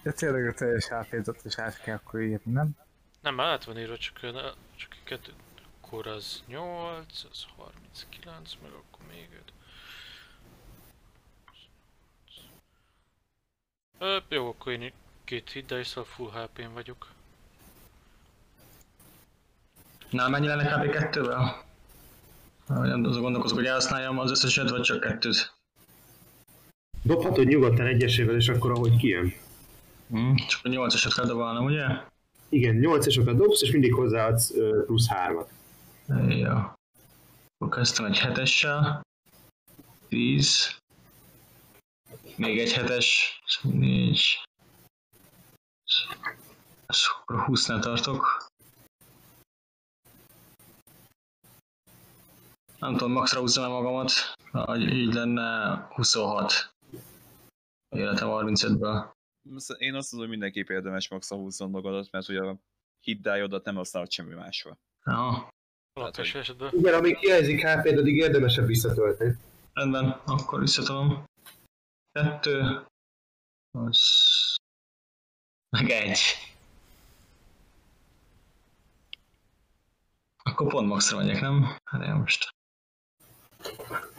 Ja 0.03 0.13
tényleg 0.13 0.47
a 0.47 0.53
teljes 0.53 0.87
HP-t 0.87 1.45
is 1.45 1.57
át 1.57 1.81
kell 1.81 1.95
akkor 1.95 2.21
írni, 2.21 2.51
nem? 2.51 2.69
Nem, 3.21 3.39
át 3.39 3.63
van 3.63 3.79
írva, 3.79 3.97
csak, 3.97 4.19
csak 4.75 4.95
kettő. 5.03 5.31
Akkor 5.81 6.07
az 6.07 6.43
8, 6.47 7.23
az 7.31 7.45
39, 7.55 8.53
meg 8.61 8.71
akkor 8.71 9.05
még 9.09 9.29
5. 9.33 9.53
Ö, 13.99 14.17
jó, 14.27 14.47
akkor 14.49 14.71
én 14.71 14.91
két 15.23 15.49
hit 15.49 15.65
dice 15.65 16.03
full 16.03 16.31
HP-n 16.31 16.73
vagyok. 16.73 17.07
Na, 20.09 20.29
mennyi 20.29 20.47
lenne 20.47 20.85
kb. 20.85 20.91
kettővel? 20.91 21.66
Nem 22.67 23.03
azon 23.03 23.21
gondolkozok, 23.21 23.57
hogy 23.57 23.67
elhasználjam 23.67 24.19
az 24.19 24.31
összeset, 24.31 24.69
vagy 24.69 24.81
csak 24.81 24.99
kettőt. 24.99 25.55
Dobhatod 27.03 27.47
nyugodtan 27.47 27.85
egyesével, 27.85 28.35
és 28.35 28.49
akkor 28.49 28.71
ahogy 28.71 28.97
kijön. 28.97 29.33
Hm, 30.09 30.35
csak 30.35 30.59
a 30.63 30.69
8-asat 30.69 31.13
kell 31.15 31.25
dobálnom, 31.25 31.65
ugye? 31.65 31.85
Igen, 32.49 32.75
8 32.75 33.05
esokat 33.07 33.35
dobsz, 33.35 33.61
és 33.61 33.71
mindig 33.71 33.93
hozzáadsz 33.93 34.51
plusz 34.85 35.07
3-at. 35.09 35.47
Ja. 36.27 36.73
Akkor 37.57 37.77
kezdtem 37.77 38.05
egy 38.05 38.19
hetessel. 38.19 39.01
10. 40.07 40.75
Még 42.35 42.59
egy 42.59 42.73
hetes. 42.73 43.39
4. 43.61 44.39
Akkor 47.19 47.45
20-nál 47.47 47.79
tartok. 47.79 48.46
Nem 52.79 52.91
tudom, 52.91 53.11
maxra 53.11 53.39
húzzam 53.39 53.71
magamat. 53.71 54.11
hogy 54.51 54.81
Így 54.81 55.13
lenne 55.13 55.75
26. 55.89 56.75
Életem 57.89 58.27
35-ből. 58.31 59.15
Én 59.77 59.95
azt 59.95 60.11
mondom, 60.11 60.29
hogy 60.29 60.37
mindenképp 60.37 60.69
érdemes 60.69 61.09
max 61.09 61.29
húzzon 61.29 61.69
magadat, 61.69 62.11
mert 62.11 62.29
ugye 62.29 62.41
a 62.41 62.57
hiddájodat 62.99 63.65
nem 63.65 63.75
használod 63.75 64.11
semmi 64.11 64.33
másra. 64.33 64.77
Ja, 65.05 65.49
Alapos 65.93 66.35
esetben. 66.35 66.73
Igen, 66.73 66.93
amíg 66.93 67.17
hiányzik 67.17 67.67
hp 67.67 67.85
addig 67.85 68.15
érdemesebb 68.15 68.65
visszatölteni. 68.65 69.37
rendben, 69.73 70.21
akkor 70.25 70.59
visszatolom. 70.59 71.23
Kettő. 72.11 72.85
Az... 73.71 73.99
Meg 75.69 75.89
egy. 75.89 76.19
Akkor 80.43 80.67
pont 80.67 80.87
maxra 80.87 81.17
megyek, 81.17 81.41
nem? 81.41 81.77
Hát 81.83 82.03
én 82.03 82.13
most. 82.13 82.55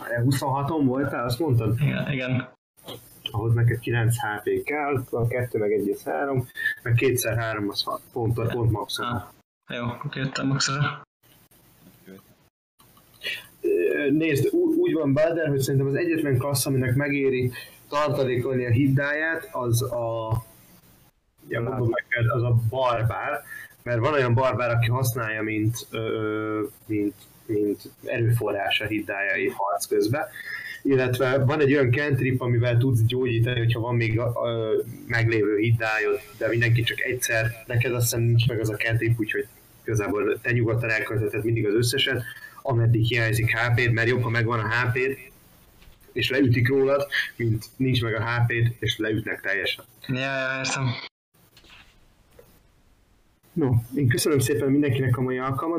26-on 0.09 0.83
voltál, 0.85 1.25
azt 1.25 1.39
mondtad? 1.39 1.81
Igen, 1.81 2.13
igen. 2.13 2.49
Ahhoz 3.31 3.55
neked 3.55 3.79
9 3.79 4.15
HP 4.17 4.63
kell, 4.65 5.05
van 5.11 5.29
2 5.29 5.59
meg 5.59 5.73
1 5.73 6.01
3, 6.05 6.47
meg 6.83 6.95
2 6.95 7.35
3 7.37 7.69
az 7.69 7.83
6 7.83 8.01
pont, 8.13 8.35
pont 8.53 8.71
maximum. 8.71 9.11
Ah, 9.11 9.23
jó, 9.77 9.85
akkor 9.85 10.17
jöttem 10.17 10.47
maxra. 10.47 11.03
Nézd, 14.11 14.49
úgy 14.55 14.93
van 14.93 15.13
Bader, 15.13 15.49
hogy 15.49 15.61
szerintem 15.61 15.89
az 15.89 15.95
egyetlen 15.95 16.39
klassz, 16.39 16.67
aminek 16.67 16.95
megéri 16.95 17.53
tartalékolni 17.89 18.67
a 18.67 18.71
hiddáját, 18.71 19.49
az 19.53 19.83
a 19.83 20.33
ja, 21.49 21.61
mondom 21.61 21.89
neked, 21.89 22.31
az 22.31 22.43
a 22.43 22.57
barbár, 22.69 23.43
mert 23.83 23.99
van 23.99 24.13
olyan 24.13 24.35
barbár, 24.35 24.71
aki 24.71 24.89
használja, 24.89 25.43
mint, 25.43 25.87
ö, 25.91 26.63
mint, 26.87 27.15
mint 27.49 27.83
erőforrás 28.05 28.81
a 28.81 28.87
hiddájai 28.87 29.49
harc 29.49 29.87
közben, 29.87 30.27
illetve 30.83 31.45
van 31.45 31.61
egy 31.61 31.73
olyan 31.73 31.93
cantrip, 31.93 32.41
amivel 32.41 32.77
tudsz 32.77 33.01
gyógyítani, 33.03 33.59
hogyha 33.59 33.81
van 33.81 33.97
még 33.97 34.19
a, 34.19 34.27
a 34.27 34.71
meglévő 35.07 35.57
hiddájod, 35.57 36.21
de 36.39 36.49
mindenki 36.49 36.83
csak 36.83 37.01
egyszer, 37.01 37.47
neked 37.67 37.93
azt 37.95 38.03
hiszem 38.03 38.21
nincs 38.21 38.49
meg 38.49 38.61
az 38.61 38.71
a 38.71 38.77
cantrip, 38.77 39.21
úgyhogy 39.21 39.47
igazából 39.85 40.39
te 40.41 40.53
nyugodtan 40.53 40.91
elköltheted 40.91 41.45
mindig 41.45 41.67
az 41.67 41.75
összeset, 41.75 42.23
ameddig 42.63 43.05
hiányzik 43.07 43.59
HP-d, 43.59 43.93
mert 43.93 44.09
jobb, 44.09 44.23
ha 44.23 44.29
megvan 44.29 44.61
a 44.61 44.69
HP-d, 44.69 45.19
és 46.13 46.31
leütik 46.31 46.69
rólad, 46.69 47.07
mint 47.37 47.65
nincs 47.77 48.03
meg 48.03 48.15
a 48.15 48.31
HP-d, 48.31 48.75
és 48.79 48.99
leütnek 48.99 49.41
teljesen. 49.41 49.85
Ja, 50.07 50.19
ja, 50.19 50.59
értem. 50.59 50.87
No, 53.53 53.71
én 53.95 54.09
köszönöm 54.09 54.39
szépen 54.39 54.71
mindenkinek 54.71 55.17
a 55.17 55.21
mai 55.21 55.39
alkalmat, 55.39 55.77